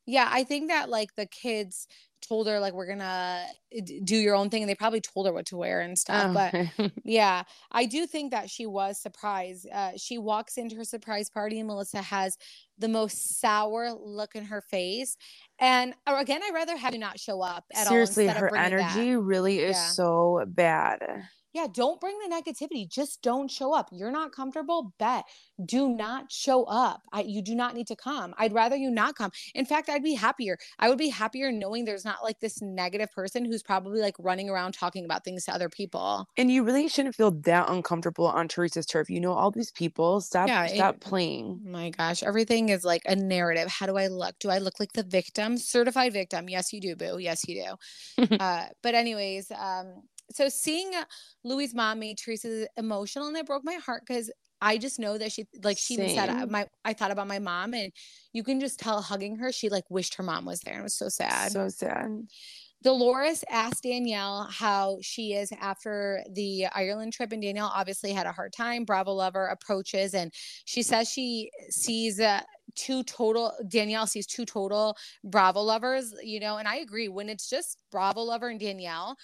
Yeah, 0.05 0.29
I 0.31 0.43
think 0.43 0.69
that 0.69 0.89
like 0.89 1.15
the 1.15 1.25
kids 1.25 1.87
told 2.27 2.47
her 2.47 2.59
like 2.59 2.73
we're 2.73 2.87
gonna 2.87 3.45
eh, 3.71 3.81
do 4.03 4.15
your 4.15 4.35
own 4.35 4.49
thing 4.49 4.63
and 4.63 4.69
they 4.69 4.75
probably 4.75 5.01
told 5.01 5.25
her 5.27 5.33
what 5.33 5.45
to 5.45 5.57
wear 5.57 5.81
and 5.81 5.97
stuff 5.97 6.31
oh. 6.35 6.51
but 6.77 6.91
yeah 7.03 7.43
i 7.71 7.85
do 7.85 8.05
think 8.05 8.31
that 8.31 8.49
she 8.49 8.65
was 8.65 8.99
surprised 8.99 9.67
uh, 9.71 9.91
she 9.97 10.17
walks 10.17 10.57
into 10.57 10.75
her 10.75 10.83
surprise 10.83 11.29
party 11.29 11.59
and 11.59 11.67
melissa 11.67 12.01
has 12.01 12.37
the 12.77 12.87
most 12.87 13.39
sour 13.39 13.91
look 13.91 14.35
in 14.35 14.43
her 14.43 14.61
face 14.61 15.17
and 15.59 15.93
again 16.07 16.41
i 16.43 16.51
rather 16.53 16.75
have 16.75 16.93
you 16.93 16.99
not 16.99 17.19
show 17.19 17.41
up 17.41 17.65
at 17.73 17.87
all. 17.87 17.91
seriously 17.91 18.27
all 18.27 18.35
her 18.35 18.55
energy 18.55 19.13
that. 19.13 19.19
really 19.19 19.59
is 19.59 19.75
yeah. 19.75 19.87
so 19.89 20.43
bad 20.47 20.99
yeah, 21.55 21.67
don't 21.71 22.01
bring 22.01 22.17
the 22.19 22.35
negativity. 22.35 22.85
Just 22.85 23.21
don't 23.21 23.49
show 23.49 23.73
up. 23.73 23.87
You're 23.89 24.11
not 24.11 24.33
comfortable, 24.33 24.93
bet. 24.99 25.23
Do 25.65 25.87
not 25.87 26.29
show 26.29 26.65
up. 26.65 27.03
I, 27.13 27.21
you 27.21 27.41
do 27.41 27.55
not 27.55 27.75
need 27.75 27.87
to 27.87 27.95
come. 27.95 28.35
I'd 28.37 28.51
rather 28.51 28.75
you 28.75 28.91
not 28.91 29.15
come. 29.15 29.31
In 29.53 29.65
fact, 29.65 29.87
I'd 29.87 30.03
be 30.03 30.15
happier. 30.15 30.57
I 30.79 30.89
would 30.89 30.97
be 30.97 31.07
happier 31.07 31.53
knowing 31.53 31.85
there's 31.85 32.03
not 32.03 32.25
like 32.25 32.41
this 32.41 32.61
negative 32.61 33.09
person 33.13 33.45
who's 33.45 33.63
probably 33.63 34.01
like 34.01 34.15
running 34.19 34.49
around 34.49 34.73
talking 34.73 35.05
about 35.05 35.23
things 35.23 35.45
to 35.45 35.53
other 35.53 35.69
people. 35.69 36.27
And 36.35 36.51
you 36.51 36.61
really 36.61 36.89
shouldn't 36.89 37.15
feel 37.15 37.31
that 37.31 37.69
uncomfortable 37.69 38.27
on 38.27 38.49
Teresa's 38.49 38.85
turf. 38.85 39.09
You 39.09 39.21
know 39.21 39.31
all 39.31 39.49
these 39.49 39.71
people. 39.71 40.19
Stop 40.19 40.49
yeah, 40.49 40.67
stop 40.67 40.95
it, 40.95 40.99
playing. 40.99 41.61
My 41.63 41.89
gosh, 41.91 42.21
everything 42.21 42.67
is 42.67 42.83
like 42.83 43.03
a 43.05 43.15
narrative. 43.15 43.69
How 43.69 43.85
do 43.85 43.95
I 43.95 44.07
look? 44.07 44.35
Do 44.39 44.49
I 44.49 44.57
look 44.57 44.77
like 44.77 44.91
the 44.91 45.03
victim? 45.03 45.57
Certified 45.57 46.11
victim. 46.11 46.49
Yes, 46.49 46.73
you 46.73 46.81
do, 46.81 46.97
boo. 46.97 47.17
Yes, 47.17 47.47
you 47.47 47.77
do. 48.17 48.35
uh, 48.41 48.65
but 48.83 48.93
anyways, 48.93 49.49
um 49.57 50.03
so 50.31 50.49
seeing 50.49 50.91
Louis' 51.43 51.73
mom 51.73 51.99
made 51.99 52.17
Teresa 52.17 52.67
emotional 52.77 53.27
and 53.27 53.37
it 53.37 53.45
broke 53.45 53.63
my 53.63 53.75
heart 53.75 54.03
because 54.05 54.31
I 54.61 54.77
just 54.77 54.99
know 54.99 55.17
that 55.17 55.31
she 55.31 55.45
like 55.63 55.77
she 55.77 55.95
Same. 55.95 56.15
said 56.15 56.49
my 56.49 56.67
I 56.83 56.93
thought 56.93 57.11
about 57.11 57.27
my 57.27 57.39
mom 57.39 57.73
and 57.73 57.91
you 58.33 58.43
can 58.43 58.59
just 58.59 58.79
tell 58.79 59.01
hugging 59.01 59.37
her 59.37 59.51
she 59.51 59.69
like 59.69 59.83
wished 59.89 60.15
her 60.15 60.23
mom 60.23 60.45
was 60.45 60.61
there 60.61 60.73
and 60.73 60.81
it 60.81 60.83
was 60.83 60.97
so 60.97 61.09
sad. 61.09 61.51
So 61.51 61.69
sad. 61.69 62.27
Dolores 62.85 63.43
asked 63.49 63.81
Danielle 63.81 64.47
how 64.51 64.99
she 65.01 65.33
is 65.33 65.51
after 65.59 66.23
the 66.31 66.67
Ireland 66.67 67.13
trip, 67.13 67.31
and 67.31 67.41
Danielle 67.41 67.71
obviously 67.73 68.11
had 68.11 68.27
a 68.27 68.31
hard 68.31 68.53
time. 68.53 68.85
Bravo 68.85 69.11
lover 69.11 69.47
approaches, 69.47 70.13
and 70.13 70.31
she 70.65 70.83
says 70.83 71.09
she 71.09 71.49
sees 71.71 72.19
uh, 72.19 72.41
two 72.75 73.01
total. 73.03 73.53
Danielle 73.67 74.05
sees 74.05 74.27
two 74.27 74.45
total 74.45 74.95
Bravo 75.23 75.61
lovers, 75.61 76.13
you 76.21 76.39
know, 76.39 76.57
and 76.57 76.67
I 76.67 76.75
agree. 76.75 77.07
When 77.07 77.27
it's 77.27 77.49
just 77.49 77.79
Bravo 77.91 78.21
lover 78.21 78.49
and 78.49 78.59
Danielle, 78.59 79.17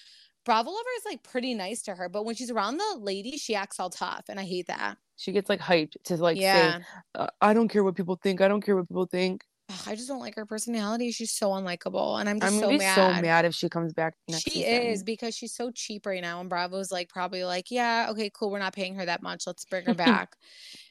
Bravo 0.44 0.72
Lover 0.72 0.89
is 0.98 1.06
like 1.06 1.24
pretty 1.24 1.54
nice 1.54 1.82
to 1.84 1.96
her, 1.96 2.10
but 2.10 2.26
when 2.26 2.36
she's 2.36 2.50
around 2.50 2.78
the 2.78 2.98
lady, 3.00 3.38
she 3.38 3.56
acts 3.56 3.80
all 3.80 3.89
tough, 3.89 4.26
and 4.30 4.39
I 4.39 4.44
hate 4.44 4.68
that. 4.68 4.98
She 5.18 5.32
gets 5.32 5.50
like 5.50 5.60
hyped 5.60 5.96
to 6.06 6.18
like 6.18 6.38
yeah. 6.38 6.78
say, 6.80 6.84
uh, 7.16 7.28
"I 7.42 7.54
don't 7.54 7.68
care 7.68 7.84
what 7.84 7.96
people 7.96 8.20
think. 8.22 8.42
I 8.42 8.48
don't 8.48 8.62
care 8.62 8.76
what 8.76 8.88
people 8.88 9.06
think." 9.06 9.44
I 9.88 9.96
just 9.96 10.08
don't 10.08 10.20
like 10.20 10.36
her 10.36 10.46
personality. 10.46 11.12
She's 11.12 11.32
so 11.32 11.50
unlikable, 11.50 12.20
and 12.20 12.28
I'm 12.28 12.39
just 12.39 12.54
I'm 12.54 12.60
so 12.60 12.72
mad. 12.72 12.96
so 12.96 13.22
mad 13.22 13.46
if 13.46 13.54
she 13.54 13.70
comes 13.70 13.94
back. 13.94 14.16
she 14.30 14.50
season. 14.50 14.64
is 14.64 15.04
because 15.04 15.36
she's 15.36 15.54
so 15.54 15.72
cheap 15.72 16.06
right 16.06 16.22
now, 16.22 16.42
and 16.42 16.50
Bravo's 16.50 16.92
like 16.92 17.10
probably 17.10 17.44
like, 17.44 17.70
yeah, 17.70 18.08
okay, 18.10 18.32
cool, 18.34 18.52
we're 18.52 18.60
not 18.60 18.74
paying 18.74 18.96
her 18.96 19.06
that 19.06 19.22
much. 19.22 19.46
Let's 19.46 19.66
bring 19.66 19.86
her 19.86 19.94
back. 19.96 20.36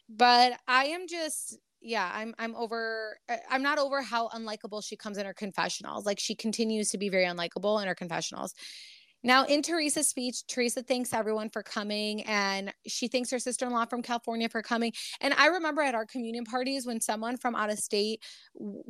but 0.08 0.58
I 0.68 0.86
am 0.86 1.06
just 1.08 1.58
yeah 1.82 2.10
i'm 2.14 2.34
i'm 2.38 2.54
over 2.56 3.16
uh, 3.28 3.36
i'm 3.50 3.62
not 3.62 3.78
over 3.78 4.02
how 4.02 4.28
unlikable 4.28 4.84
she 4.84 4.96
comes 4.96 5.16
in 5.16 5.24
her 5.24 5.32
confessionals 5.32 6.04
like 6.04 6.18
she 6.18 6.34
continues 6.34 6.90
to 6.90 6.98
be 6.98 7.08
very 7.08 7.24
unlikable 7.24 7.80
in 7.80 7.88
her 7.88 7.94
confessionals 7.94 8.54
now, 9.22 9.44
in 9.44 9.62
Teresa's 9.62 10.08
speech, 10.08 10.46
Teresa 10.46 10.82
thanks 10.82 11.12
everyone 11.12 11.50
for 11.50 11.62
coming 11.62 12.22
and 12.22 12.72
she 12.86 13.08
thanks 13.08 13.30
her 13.30 13.38
sister 13.38 13.66
in 13.66 13.72
law 13.72 13.84
from 13.84 14.02
California 14.02 14.48
for 14.48 14.62
coming. 14.62 14.92
And 15.20 15.34
I 15.34 15.46
remember 15.46 15.82
at 15.82 15.94
our 15.94 16.06
communion 16.06 16.44
parties 16.44 16.86
when 16.86 17.00
someone 17.00 17.36
from 17.36 17.54
out 17.54 17.70
of 17.70 17.78
state 17.78 18.22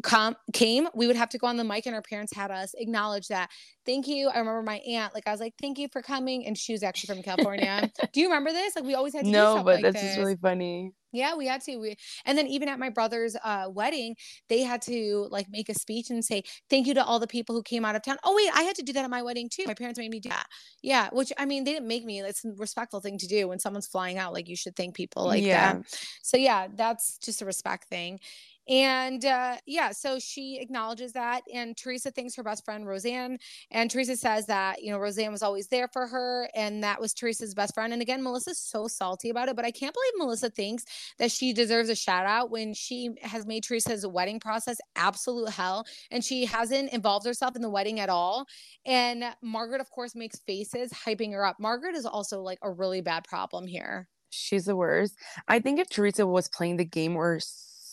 com- 0.02 0.36
came, 0.52 0.88
we 0.94 1.06
would 1.06 1.16
have 1.16 1.30
to 1.30 1.38
go 1.38 1.48
on 1.48 1.56
the 1.56 1.64
mic 1.64 1.86
and 1.86 1.94
our 1.94 2.02
parents 2.02 2.34
had 2.34 2.50
us 2.50 2.74
acknowledge 2.78 3.28
that. 3.28 3.50
Thank 3.84 4.06
you. 4.06 4.28
I 4.28 4.38
remember 4.38 4.62
my 4.62 4.78
aunt, 4.78 5.14
like, 5.14 5.26
I 5.26 5.32
was 5.32 5.40
like, 5.40 5.54
thank 5.60 5.78
you 5.78 5.88
for 5.88 6.00
coming. 6.00 6.46
And 6.46 6.56
she 6.56 6.72
was 6.72 6.82
actually 6.82 7.14
from 7.14 7.22
California. 7.24 7.90
do 8.12 8.20
you 8.20 8.28
remember 8.28 8.52
this? 8.52 8.76
Like, 8.76 8.84
we 8.84 8.94
always 8.94 9.14
had 9.14 9.24
to 9.24 9.30
No, 9.30 9.62
but 9.64 9.82
like 9.82 9.92
this 9.92 10.02
is 10.02 10.18
really 10.18 10.36
funny. 10.36 10.92
Yeah, 11.12 11.34
we 11.34 11.46
had 11.46 11.60
to. 11.62 11.76
We, 11.76 11.96
and 12.24 12.36
then 12.36 12.46
even 12.46 12.68
at 12.68 12.78
my 12.78 12.90
brother's 12.90 13.36
uh, 13.42 13.66
wedding, 13.68 14.16
they 14.48 14.62
had 14.62 14.82
to 14.82 15.26
like 15.30 15.46
make 15.50 15.68
a 15.68 15.74
speech 15.74 16.10
and 16.10 16.24
say 16.24 16.42
thank 16.68 16.86
you 16.86 16.94
to 16.94 17.04
all 17.04 17.18
the 17.18 17.26
people 17.26 17.54
who 17.54 17.62
came 17.62 17.84
out 17.84 17.96
of 17.96 18.02
town. 18.02 18.16
Oh 18.24 18.34
wait, 18.36 18.50
I 18.54 18.62
had 18.62 18.76
to 18.76 18.82
do 18.82 18.92
that 18.94 19.04
at 19.04 19.10
my 19.10 19.22
wedding 19.22 19.48
too. 19.50 19.64
My 19.66 19.74
parents 19.74 19.98
made 19.98 20.10
me 20.10 20.20
do 20.20 20.28
that. 20.28 20.46
Yeah, 20.82 21.08
which 21.12 21.32
I 21.38 21.44
mean, 21.44 21.64
they 21.64 21.72
didn't 21.72 21.88
make 21.88 22.04
me. 22.04 22.20
It's 22.20 22.44
a 22.44 22.52
respectful 22.56 23.00
thing 23.00 23.18
to 23.18 23.26
do 23.26 23.48
when 23.48 23.58
someone's 23.58 23.86
flying 23.86 24.18
out. 24.18 24.32
Like 24.32 24.48
you 24.48 24.56
should 24.56 24.76
thank 24.76 24.94
people 24.94 25.26
like 25.26 25.42
yeah. 25.42 25.74
that. 25.74 25.82
So 26.22 26.36
yeah, 26.36 26.68
that's 26.74 27.18
just 27.18 27.42
a 27.42 27.44
respect 27.44 27.88
thing. 27.88 28.20
And 28.68 29.24
uh, 29.24 29.56
yeah, 29.66 29.90
so 29.90 30.18
she 30.18 30.58
acknowledges 30.60 31.12
that. 31.12 31.42
And 31.52 31.76
Teresa 31.76 32.10
thanks 32.10 32.36
her 32.36 32.42
best 32.42 32.64
friend, 32.64 32.86
Roseanne. 32.86 33.38
And 33.70 33.90
Teresa 33.90 34.16
says 34.16 34.46
that, 34.46 34.82
you 34.82 34.92
know, 34.92 34.98
Roseanne 34.98 35.32
was 35.32 35.42
always 35.42 35.66
there 35.68 35.88
for 35.92 36.06
her. 36.06 36.48
And 36.54 36.84
that 36.84 37.00
was 37.00 37.12
Teresa's 37.12 37.54
best 37.54 37.74
friend. 37.74 37.92
And 37.92 38.02
again, 38.02 38.22
Melissa's 38.22 38.58
so 38.58 38.86
salty 38.86 39.30
about 39.30 39.48
it. 39.48 39.56
But 39.56 39.64
I 39.64 39.70
can't 39.70 39.94
believe 39.94 40.12
Melissa 40.18 40.50
thinks 40.50 40.84
that 41.18 41.32
she 41.32 41.52
deserves 41.52 41.88
a 41.88 41.96
shout 41.96 42.26
out 42.26 42.50
when 42.50 42.74
she 42.74 43.10
has 43.22 43.46
made 43.46 43.64
Teresa's 43.64 44.06
wedding 44.06 44.38
process 44.38 44.78
absolute 44.94 45.50
hell. 45.50 45.84
And 46.10 46.24
she 46.24 46.44
hasn't 46.44 46.92
involved 46.92 47.26
herself 47.26 47.56
in 47.56 47.62
the 47.62 47.70
wedding 47.70 47.98
at 47.98 48.08
all. 48.08 48.46
And 48.86 49.24
Margaret, 49.42 49.80
of 49.80 49.90
course, 49.90 50.14
makes 50.14 50.38
faces 50.40 50.92
hyping 50.92 51.32
her 51.32 51.44
up. 51.44 51.56
Margaret 51.58 51.96
is 51.96 52.06
also 52.06 52.40
like 52.40 52.58
a 52.62 52.70
really 52.70 53.00
bad 53.00 53.24
problem 53.24 53.66
here. 53.66 54.06
She's 54.30 54.66
the 54.66 54.76
worst. 54.76 55.16
I 55.48 55.58
think 55.58 55.80
if 55.80 55.88
Teresa 55.88 56.24
was 56.24 56.48
playing 56.48 56.76
the 56.76 56.84
game 56.84 57.16
or 57.16 57.40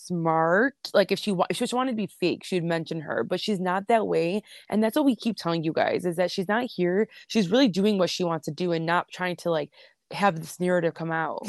smart. 0.07 0.75
Like 0.93 1.11
if 1.11 1.19
she 1.19 1.31
if 1.49 1.57
she 1.57 1.59
just 1.59 1.73
wanted 1.73 1.91
to 1.91 1.97
be 1.97 2.07
fake, 2.07 2.43
she'd 2.43 2.63
mention 2.63 3.01
her, 3.01 3.23
but 3.23 3.39
she's 3.39 3.59
not 3.59 3.87
that 3.87 4.07
way. 4.07 4.41
And 4.69 4.83
that's 4.83 4.95
what 4.95 5.05
we 5.05 5.15
keep 5.15 5.37
telling 5.37 5.63
you 5.63 5.73
guys 5.73 6.05
is 6.05 6.15
that 6.17 6.31
she's 6.31 6.47
not 6.47 6.65
here. 6.65 7.07
She's 7.27 7.49
really 7.49 7.67
doing 7.67 7.97
what 7.97 8.09
she 8.09 8.23
wants 8.23 8.45
to 8.45 8.51
do 8.51 8.71
and 8.71 8.85
not 8.85 9.07
trying 9.11 9.35
to 9.37 9.51
like 9.51 9.71
have 10.11 10.39
this 10.39 10.59
narrative 10.59 10.93
come 10.93 11.11
out. 11.13 11.47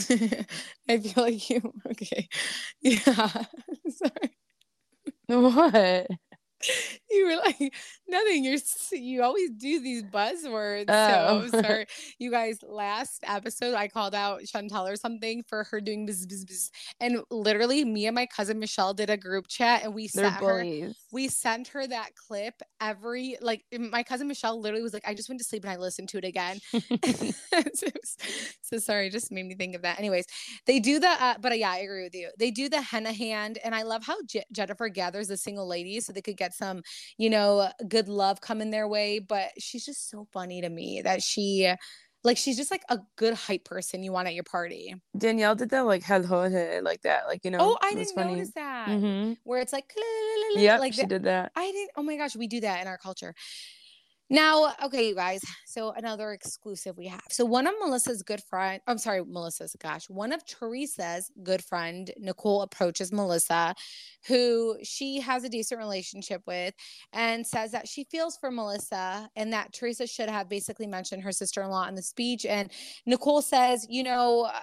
I 0.88 0.98
feel 0.98 1.24
like 1.24 1.50
you 1.50 1.72
okay. 1.92 2.28
Yeah. 2.82 3.44
Sorry. 3.90 4.36
What? 5.28 6.06
You 7.10 7.26
were 7.26 7.36
like 7.36 7.74
nothing. 8.08 8.44
You're 8.44 8.58
you 8.92 9.22
always 9.22 9.50
do 9.50 9.80
these 9.80 10.02
buzzwords. 10.02 10.86
Oh. 10.88 11.48
so 11.48 11.62
sorry. 11.62 11.86
You 12.18 12.30
guys 12.30 12.58
last 12.62 13.24
episode 13.26 13.74
i 13.74 13.88
called 13.88 14.14
out 14.14 14.40
shantel 14.42 14.90
or 14.90 14.96
something 14.96 15.42
for 15.46 15.64
her 15.64 15.80
doing 15.80 16.06
bzz, 16.06 16.26
bzz, 16.26 16.44
bzz. 16.44 16.70
and 17.00 17.18
literally 17.30 17.84
me 17.84 18.06
and 18.06 18.14
my 18.14 18.26
cousin 18.26 18.58
michelle 18.58 18.94
did 18.94 19.10
a 19.10 19.16
group 19.16 19.46
chat 19.48 19.82
and 19.84 19.94
we 19.94 20.08
sent 20.08 20.34
her 20.34 20.64
we 21.12 21.28
sent 21.28 21.68
her 21.68 21.86
that 21.86 22.10
clip 22.14 22.54
every 22.80 23.36
like 23.40 23.64
my 23.78 24.02
cousin 24.02 24.28
michelle 24.28 24.60
literally 24.60 24.82
was 24.82 24.92
like 24.92 25.06
i 25.06 25.14
just 25.14 25.28
went 25.28 25.38
to 25.38 25.44
sleep 25.44 25.64
and 25.64 25.72
i 25.72 25.76
listened 25.76 26.08
to 26.08 26.18
it 26.18 26.24
again. 26.24 26.58
So, 27.74 27.86
so, 28.62 28.78
sorry 28.78 29.10
just 29.10 29.30
made 29.32 29.46
me 29.46 29.54
think 29.54 29.74
of 29.74 29.82
that. 29.82 29.98
Anyways 29.98 30.26
they 30.66 30.80
do 30.80 30.98
the 30.98 31.08
uh, 31.08 31.34
but 31.40 31.52
uh, 31.52 31.56
yeah 31.56 31.70
i 31.70 31.78
agree 31.78 32.02
with 32.04 32.14
you. 32.14 32.30
They 32.38 32.50
do 32.50 32.68
the 32.68 32.80
henna 32.80 33.12
hand 33.12 33.58
and 33.64 33.74
i 33.74 33.82
love 33.82 34.04
how 34.04 34.16
J- 34.26 34.44
jennifer 34.52 34.88
gathers 34.88 35.28
the 35.28 35.36
single 35.36 35.66
ladies 35.66 36.06
so 36.06 36.12
they 36.12 36.22
could 36.22 36.36
get 36.36 36.54
some, 36.54 36.82
you 37.16 37.30
know, 37.30 37.68
good 37.88 38.08
love 38.08 38.40
coming 38.40 38.70
their 38.70 38.88
way. 38.88 39.18
But 39.18 39.50
she's 39.58 39.84
just 39.84 40.10
so 40.10 40.26
funny 40.32 40.60
to 40.62 40.68
me 40.68 41.02
that 41.02 41.22
she 41.22 41.72
like 42.24 42.36
she's 42.36 42.56
just 42.56 42.70
like 42.70 42.82
a 42.88 42.98
good 43.16 43.34
hype 43.34 43.64
person 43.64 44.02
you 44.02 44.12
want 44.12 44.28
at 44.28 44.34
your 44.34 44.44
party. 44.44 44.94
Danielle 45.16 45.54
did 45.54 45.70
that 45.70 45.86
like 45.86 46.02
hello 46.04 46.48
like 46.82 47.02
that, 47.02 47.26
like 47.26 47.44
you 47.44 47.50
know. 47.50 47.58
Oh, 47.60 47.78
I 47.82 47.94
didn't 47.94 48.14
funny. 48.14 48.34
notice 48.34 48.52
that. 48.54 48.88
Mm-hmm. 48.88 49.34
Where 49.44 49.60
it's 49.60 49.72
like, 49.72 49.92
yeah, 50.54 50.78
like 50.78 50.94
she 50.94 51.06
did 51.06 51.24
that. 51.24 51.52
I 51.54 51.70
didn't. 51.70 51.90
Oh 51.96 52.02
my 52.02 52.16
gosh, 52.16 52.36
we 52.36 52.46
do 52.46 52.60
that 52.60 52.80
in 52.80 52.88
our 52.88 52.98
culture. 52.98 53.34
Now, 54.30 54.74
okay, 54.84 55.08
you 55.08 55.14
guys. 55.14 55.40
So 55.66 55.92
another 55.92 56.32
exclusive 56.32 56.96
we 56.98 57.06
have. 57.06 57.22
So 57.30 57.44
one 57.44 57.66
of 57.66 57.74
Melissa's 57.80 58.22
good 58.22 58.42
friend, 58.42 58.80
I'm 58.86 58.98
sorry, 58.98 59.24
Melissa's 59.24 59.74
gosh, 59.80 60.08
one 60.10 60.32
of 60.32 60.44
Teresa's 60.44 61.30
good 61.42 61.64
friend, 61.64 62.10
Nicole 62.18 62.62
approaches 62.62 63.12
Melissa, 63.12 63.74
who 64.26 64.76
she 64.82 65.20
has 65.20 65.44
a 65.44 65.48
decent 65.48 65.78
relationship 65.78 66.42
with, 66.46 66.74
and 67.12 67.46
says 67.46 67.70
that 67.72 67.88
she 67.88 68.04
feels 68.04 68.36
for 68.36 68.50
Melissa 68.50 69.30
and 69.36 69.52
that 69.52 69.72
Teresa 69.72 70.06
should 70.06 70.28
have 70.28 70.48
basically 70.48 70.86
mentioned 70.86 71.22
her 71.22 71.32
sister-in-law 71.32 71.88
in 71.88 71.94
the 71.94 72.02
speech. 72.02 72.44
And 72.44 72.70
Nicole 73.06 73.42
says, 73.42 73.86
you 73.88 74.02
know, 74.02 74.50
uh, 74.52 74.60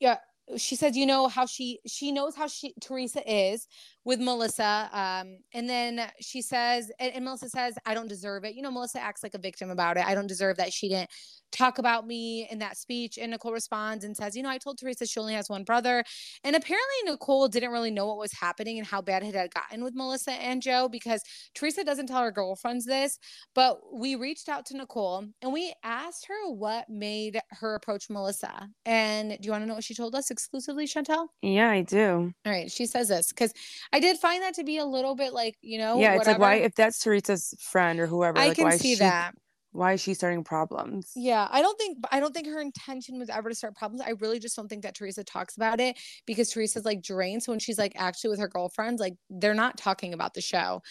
yeah, 0.00 0.16
she 0.56 0.76
says, 0.76 0.96
you 0.96 1.06
know 1.06 1.28
how 1.28 1.46
she 1.46 1.80
she 1.86 2.12
knows 2.12 2.34
how 2.34 2.46
she 2.46 2.74
Teresa 2.80 3.22
is 3.30 3.66
with 4.04 4.20
Melissa. 4.20 4.88
Um, 4.92 5.38
and 5.52 5.68
then 5.68 6.10
she 6.20 6.40
says, 6.40 6.90
and, 6.98 7.12
and, 7.14 7.24
Melissa 7.24 7.48
says, 7.50 7.76
I 7.84 7.94
don't 7.94 8.08
deserve 8.08 8.44
it. 8.44 8.54
You 8.54 8.62
know, 8.62 8.70
Melissa 8.70 9.00
acts 9.00 9.22
like 9.22 9.34
a 9.34 9.38
victim 9.38 9.70
about 9.70 9.96
it. 9.96 10.06
I 10.06 10.14
don't 10.14 10.26
deserve 10.26 10.56
that 10.56 10.72
she 10.72 10.88
didn't 10.88 11.10
talk 11.52 11.78
about 11.78 12.06
me 12.06 12.48
in 12.50 12.58
that 12.58 12.76
speech. 12.76 13.18
And 13.18 13.30
Nicole 13.30 13.52
responds 13.52 14.04
and 14.04 14.16
says, 14.16 14.36
You 14.36 14.42
know, 14.42 14.50
I 14.50 14.58
told 14.58 14.78
Teresa 14.78 15.06
she 15.06 15.20
only 15.20 15.34
has 15.34 15.48
one 15.48 15.64
brother. 15.64 16.04
And 16.44 16.56
apparently, 16.56 16.96
Nicole 17.04 17.48
didn't 17.48 17.70
really 17.70 17.90
know 17.90 18.06
what 18.06 18.18
was 18.18 18.32
happening 18.32 18.78
and 18.78 18.86
how 18.86 19.02
bad 19.02 19.22
it 19.22 19.34
had 19.34 19.52
gotten 19.52 19.82
with 19.82 19.94
Melissa 19.94 20.32
and 20.32 20.62
Joe 20.62 20.88
because 20.88 21.22
Teresa 21.54 21.84
doesn't 21.84 22.06
tell 22.06 22.22
her 22.22 22.30
girlfriends 22.30 22.84
this. 22.84 23.18
But 23.54 23.80
we 23.92 24.14
reached 24.14 24.48
out 24.48 24.66
to 24.66 24.76
Nicole 24.76 25.24
and 25.42 25.52
we 25.52 25.72
asked 25.82 26.26
her 26.26 26.50
what 26.50 26.88
made 26.88 27.40
her 27.50 27.74
approach 27.74 28.10
Melissa. 28.10 28.68
And 28.84 29.30
do 29.30 29.38
you 29.42 29.50
want 29.50 29.62
to 29.62 29.66
know 29.66 29.74
what 29.74 29.84
she 29.84 29.94
told 29.94 30.14
us 30.14 30.30
exclusively, 30.30 30.86
Chantel? 30.86 31.28
Yeah, 31.42 31.70
I 31.70 31.82
do. 31.82 32.32
All 32.46 32.52
right. 32.52 32.70
She 32.70 32.86
says 32.86 33.08
this 33.08 33.28
because 33.28 33.52
I 33.92 34.00
did 34.00 34.18
find 34.18 34.42
that 34.42 34.54
to 34.54 34.64
be 34.64 34.78
a 34.78 34.84
little 34.84 35.14
bit 35.14 35.32
like, 35.32 35.56
you 35.60 35.78
know, 35.78 36.00
yeah, 36.00 36.14
it's 36.14 36.26
like, 36.26 36.38
why, 36.38 36.56
if 36.56 36.74
that's 36.74 36.98
Teresa's 36.98 37.54
friend 37.60 38.00
or 38.00 38.06
whoever, 38.06 38.38
I 38.38 38.48
like, 38.48 38.56
can 38.56 38.72
see 38.72 38.94
she, 38.94 38.98
that 39.00 39.34
why 39.78 39.92
is 39.92 40.00
she 40.00 40.12
starting 40.12 40.42
problems? 40.42 41.12
Yeah 41.14 41.46
i 41.50 41.62
don't 41.62 41.78
think 41.78 41.98
i 42.10 42.20
don't 42.20 42.34
think 42.34 42.48
her 42.48 42.60
intention 42.60 43.18
was 43.18 43.30
ever 43.30 43.48
to 43.48 43.54
start 43.54 43.76
problems. 43.76 44.02
I 44.02 44.10
really 44.20 44.38
just 44.38 44.56
don't 44.56 44.68
think 44.68 44.82
that 44.82 44.94
teresa 44.94 45.24
talks 45.24 45.56
about 45.56 45.80
it 45.80 45.96
because 46.26 46.50
teresa's 46.50 46.84
like 46.84 47.02
drained. 47.02 47.42
So 47.44 47.52
when 47.52 47.60
she's 47.60 47.78
like 47.78 47.92
actually 47.96 48.30
with 48.30 48.40
her 48.40 48.48
girlfriends 48.48 49.00
like 49.00 49.14
they're 49.30 49.54
not 49.54 49.78
talking 49.78 50.12
about 50.12 50.34
the 50.34 50.40
show 50.40 50.82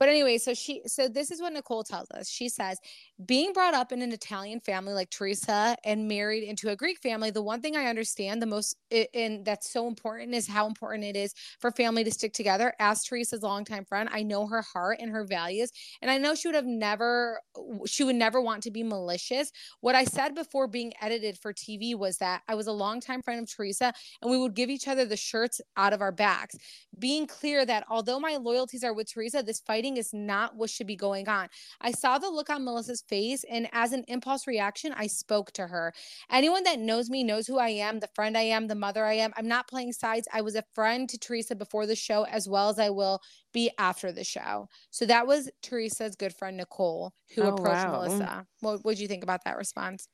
but 0.00 0.08
anyway, 0.08 0.38
so 0.38 0.54
she 0.54 0.80
so 0.86 1.08
this 1.08 1.30
is 1.30 1.42
what 1.42 1.52
Nicole 1.52 1.84
tells 1.84 2.10
us. 2.12 2.26
She 2.26 2.48
says, 2.48 2.78
being 3.26 3.52
brought 3.52 3.74
up 3.74 3.92
in 3.92 4.00
an 4.00 4.12
Italian 4.12 4.58
family 4.58 4.94
like 4.94 5.10
Teresa 5.10 5.76
and 5.84 6.08
married 6.08 6.42
into 6.42 6.70
a 6.70 6.76
Greek 6.76 6.98
family, 7.02 7.30
the 7.30 7.42
one 7.42 7.60
thing 7.60 7.76
I 7.76 7.84
understand 7.84 8.40
the 8.40 8.46
most 8.46 8.76
and 9.12 9.44
that's 9.44 9.70
so 9.70 9.86
important 9.86 10.34
is 10.34 10.48
how 10.48 10.66
important 10.66 11.04
it 11.04 11.16
is 11.16 11.34
for 11.58 11.70
family 11.70 12.02
to 12.02 12.10
stick 12.10 12.32
together. 12.32 12.72
As 12.80 13.04
Teresa's 13.04 13.42
longtime 13.42 13.84
friend, 13.84 14.08
I 14.10 14.22
know 14.22 14.46
her 14.46 14.62
heart 14.62 15.00
and 15.00 15.10
her 15.10 15.26
values, 15.26 15.70
and 16.00 16.10
I 16.10 16.16
know 16.16 16.34
she 16.34 16.48
would 16.48 16.54
have 16.54 16.64
never 16.64 17.42
she 17.86 18.02
would 18.02 18.16
never 18.16 18.40
want 18.40 18.62
to 18.62 18.70
be 18.70 18.82
malicious. 18.82 19.52
What 19.82 19.94
I 19.94 20.04
said 20.04 20.34
before 20.34 20.66
being 20.66 20.94
edited 21.02 21.36
for 21.36 21.52
TV 21.52 21.94
was 21.94 22.16
that 22.18 22.40
I 22.48 22.54
was 22.54 22.68
a 22.68 22.72
longtime 22.72 23.20
friend 23.20 23.42
of 23.42 23.54
Teresa 23.54 23.92
and 24.22 24.30
we 24.30 24.38
would 24.38 24.54
give 24.54 24.70
each 24.70 24.88
other 24.88 25.04
the 25.04 25.18
shirts 25.18 25.60
out 25.76 25.92
of 25.92 26.00
our 26.00 26.12
backs. 26.12 26.56
Being 26.98 27.26
clear 27.26 27.66
that 27.66 27.84
although 27.90 28.18
my 28.18 28.36
loyalties 28.36 28.82
are 28.82 28.94
with 28.94 29.12
Teresa, 29.12 29.42
this 29.42 29.60
fighting 29.60 29.89
is 29.96 30.12
not 30.12 30.56
what 30.56 30.70
should 30.70 30.86
be 30.86 30.96
going 30.96 31.28
on. 31.28 31.48
I 31.80 31.92
saw 31.92 32.18
the 32.18 32.30
look 32.30 32.50
on 32.50 32.64
Melissa's 32.64 33.02
face, 33.02 33.44
and 33.50 33.68
as 33.72 33.92
an 33.92 34.04
impulse 34.08 34.46
reaction, 34.46 34.94
I 34.96 35.06
spoke 35.06 35.52
to 35.52 35.66
her. 35.66 35.92
Anyone 36.30 36.64
that 36.64 36.78
knows 36.78 37.10
me 37.10 37.24
knows 37.24 37.46
who 37.46 37.58
I 37.58 37.68
am, 37.68 38.00
the 38.00 38.08
friend 38.14 38.36
I 38.36 38.42
am, 38.42 38.66
the 38.66 38.74
mother 38.74 39.04
I 39.04 39.14
am. 39.14 39.32
I'm 39.36 39.48
not 39.48 39.68
playing 39.68 39.92
sides. 39.92 40.28
I 40.32 40.40
was 40.40 40.54
a 40.54 40.64
friend 40.74 41.08
to 41.08 41.18
Teresa 41.18 41.54
before 41.54 41.86
the 41.86 41.96
show, 41.96 42.24
as 42.24 42.48
well 42.48 42.68
as 42.68 42.78
I 42.78 42.90
will 42.90 43.20
be 43.52 43.70
after 43.78 44.12
the 44.12 44.24
show. 44.24 44.68
So 44.90 45.06
that 45.06 45.26
was 45.26 45.50
Teresa's 45.62 46.16
good 46.16 46.34
friend, 46.34 46.56
Nicole, 46.56 47.12
who 47.34 47.42
oh, 47.42 47.54
approached 47.54 47.86
wow. 47.86 47.92
Melissa. 47.92 48.46
What 48.60 48.84
would 48.84 48.98
you 48.98 49.08
think 49.08 49.22
about 49.22 49.44
that 49.44 49.56
response? 49.56 50.06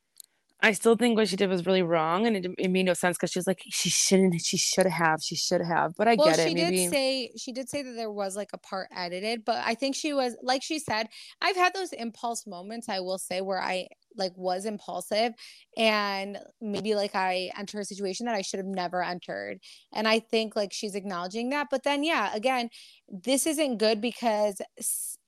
I 0.63 0.73
still 0.73 0.97
think 0.97 1.19
what 1.19 1.29
she 1.29 1.37
did 1.37 1.51
was 1.51 1.67
really 1.67 1.83
wrong, 1.83 2.27
and 2.27 2.37
it, 2.37 2.47
it 2.59 2.71
made 2.71 2.87
no 2.87 2.95
sense 2.95 3.17
because 3.17 3.31
she 3.31 3.39
was 3.39 3.47
like, 3.47 3.63
she 3.69 3.91
shouldn't, 3.91 4.41
she 4.41 4.57
should 4.57 4.87
have, 4.87 5.21
she 5.23 5.37
should 5.37 5.61
have. 5.61 5.95
But 5.97 6.09
I 6.09 6.15
well, 6.15 6.29
get 6.29 6.39
it. 6.39 6.49
She 6.49 6.55
maybe... 6.55 6.77
did 6.77 6.91
say 6.91 7.33
she 7.37 7.53
did 7.53 7.69
say 7.69 7.83
that 7.83 7.93
there 7.93 8.11
was 8.11 8.37
like 8.37 8.51
a 8.55 8.59
part 8.59 8.89
edited, 8.95 9.45
but 9.45 9.63
I 9.65 9.75
think 9.75 9.95
she 9.95 10.15
was 10.15 10.35
like 10.43 10.63
she 10.63 10.79
said, 10.79 11.09
I've 11.43 11.57
had 11.57 11.75
those 11.75 11.93
impulse 11.93 12.47
moments. 12.47 12.89
I 12.89 13.01
will 13.01 13.19
say 13.19 13.43
where 13.43 13.61
I 13.61 13.89
like 14.17 14.33
was 14.37 14.65
impulsive 14.65 15.33
and 15.77 16.39
maybe 16.61 16.95
like 16.95 17.15
I 17.15 17.51
enter 17.57 17.81
a 17.81 17.85
situation 17.85 18.27
that 18.27 18.35
I 18.35 18.43
should 18.43 18.59
have 18.59 18.67
never 18.67 19.03
entered. 19.03 19.59
And 19.93 20.09
I 20.09 20.21
think 20.21 20.57
like 20.57 20.73
she's 20.73 20.95
acknowledging 20.95 21.51
that. 21.51 21.69
But 21.71 21.83
then 21.83 22.03
yeah, 22.03 22.35
again, 22.35 22.71
this 23.09 23.47
isn't 23.47 23.79
good 23.79 24.01
because 24.01 24.61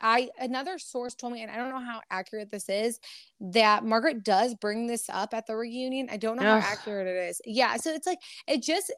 I 0.00 0.30
another 0.38 0.78
source 0.78 1.14
told 1.14 1.32
me, 1.32 1.42
and 1.42 1.50
I 1.50 1.56
don't 1.56 1.70
know 1.70 1.84
how 1.84 2.00
accurate 2.10 2.50
this 2.50 2.68
is, 2.68 3.00
that 3.40 3.84
Margaret 3.84 4.24
does 4.24 4.54
bring 4.54 4.86
this 4.86 5.08
up 5.08 5.34
at 5.34 5.46
the 5.46 5.56
reunion. 5.56 6.08
I 6.10 6.16
don't 6.16 6.36
know 6.36 6.46
Ugh. 6.46 6.62
how 6.62 6.72
accurate 6.72 7.06
it 7.06 7.16
is. 7.30 7.40
Yeah, 7.44 7.76
so 7.76 7.92
it's 7.92 8.06
like 8.06 8.18
it 8.46 8.62
just 8.62 8.92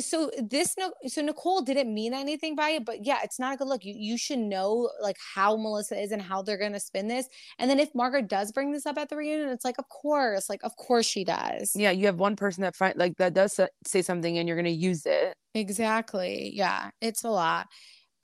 so 0.00 0.30
this 0.42 0.74
no 0.78 0.92
so 1.06 1.22
Nicole 1.22 1.62
didn't 1.62 1.92
mean 1.92 2.12
anything 2.12 2.56
by 2.56 2.70
it, 2.70 2.84
but 2.84 3.04
yeah, 3.04 3.18
it's 3.22 3.38
not 3.38 3.54
a 3.54 3.56
good 3.56 3.68
look. 3.68 3.84
You 3.84 3.94
you 3.96 4.18
should 4.18 4.38
know 4.38 4.90
like 5.00 5.16
how 5.34 5.56
Melissa 5.56 6.00
is 6.00 6.12
and 6.12 6.20
how 6.20 6.42
they're 6.42 6.58
gonna 6.58 6.80
spin 6.80 7.08
this. 7.08 7.26
And 7.58 7.70
then 7.70 7.80
if 7.80 7.94
Margaret 7.94 8.28
does 8.28 8.52
bring 8.52 8.72
this 8.72 8.86
up 8.86 8.98
at 8.98 9.08
the 9.08 9.16
reunion, 9.16 9.48
it's 9.48 9.64
like 9.64 9.78
of 9.78 9.88
course, 9.88 10.48
like 10.48 10.62
of 10.62 10.76
course 10.76 11.06
she 11.06 11.24
does. 11.24 11.72
Yeah, 11.74 11.90
you 11.90 12.06
have 12.06 12.18
one 12.18 12.36
person 12.36 12.62
that 12.62 12.76
find 12.76 12.96
like 12.96 13.16
that 13.16 13.34
does 13.34 13.58
say 13.86 14.02
something, 14.02 14.38
and 14.38 14.46
you're 14.46 14.56
gonna 14.56 14.70
use 14.70 15.06
it. 15.06 15.36
Exactly. 15.54 16.50
Yeah, 16.54 16.90
it's 17.00 17.22
a 17.24 17.30
lot 17.30 17.68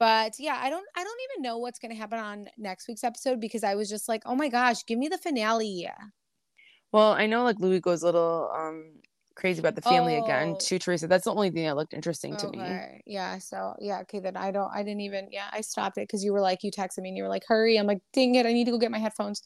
but 0.01 0.35
yeah 0.39 0.59
i 0.61 0.69
don't 0.69 0.87
i 0.97 1.05
don't 1.05 1.21
even 1.31 1.43
know 1.43 1.59
what's 1.59 1.79
going 1.79 1.93
to 1.93 1.97
happen 1.97 2.19
on 2.19 2.49
next 2.59 2.89
week's 2.89 3.05
episode 3.05 3.39
because 3.39 3.63
i 3.63 3.77
was 3.77 3.89
just 3.89 4.09
like 4.09 4.23
oh 4.27 4.35
my 4.35 4.49
gosh 4.49 4.85
give 4.87 4.99
me 4.99 5.07
the 5.07 5.19
finale. 5.19 5.87
Well 6.91 7.13
i 7.13 7.27
know 7.27 7.45
like 7.45 7.61
luis 7.61 7.81
goes 7.81 8.03
a 8.03 8.07
little 8.07 8.51
um 8.53 8.95
crazy 9.37 9.61
about 9.61 9.77
the 9.77 9.83
family 9.83 10.17
oh. 10.17 10.25
again 10.25 10.57
to 10.59 10.79
teresa. 10.79 11.07
That's 11.07 11.25
the 11.25 11.31
only 11.31 11.51
thing 11.51 11.65
that 11.65 11.77
looked 11.77 11.95
interesting 11.95 12.35
okay. 12.35 12.51
to 12.51 12.59
me. 12.59 13.01
Yeah 13.07 13.39
so 13.39 13.75
yeah 13.79 14.01
okay 14.01 14.19
then 14.19 14.37
i 14.37 14.51
don't 14.51 14.71
i 14.75 14.83
didn't 14.83 15.01
even 15.01 15.29
yeah 15.31 15.47
i 15.53 15.61
stopped 15.61 15.97
it 15.99 16.03
because 16.03 16.25
you 16.25 16.33
were 16.33 16.41
like 16.41 16.63
you 16.63 16.71
texted 16.71 16.99
me 16.99 17.11
and 17.11 17.17
you 17.17 17.23
were 17.23 17.29
like 17.29 17.45
hurry. 17.47 17.77
I'm 17.77 17.87
like 17.87 18.03
dang 18.13 18.35
it 18.35 18.47
i 18.47 18.53
need 18.53 18.65
to 18.65 18.73
go 18.73 18.79
get 18.79 18.91
my 18.91 18.99
headphones. 18.99 19.43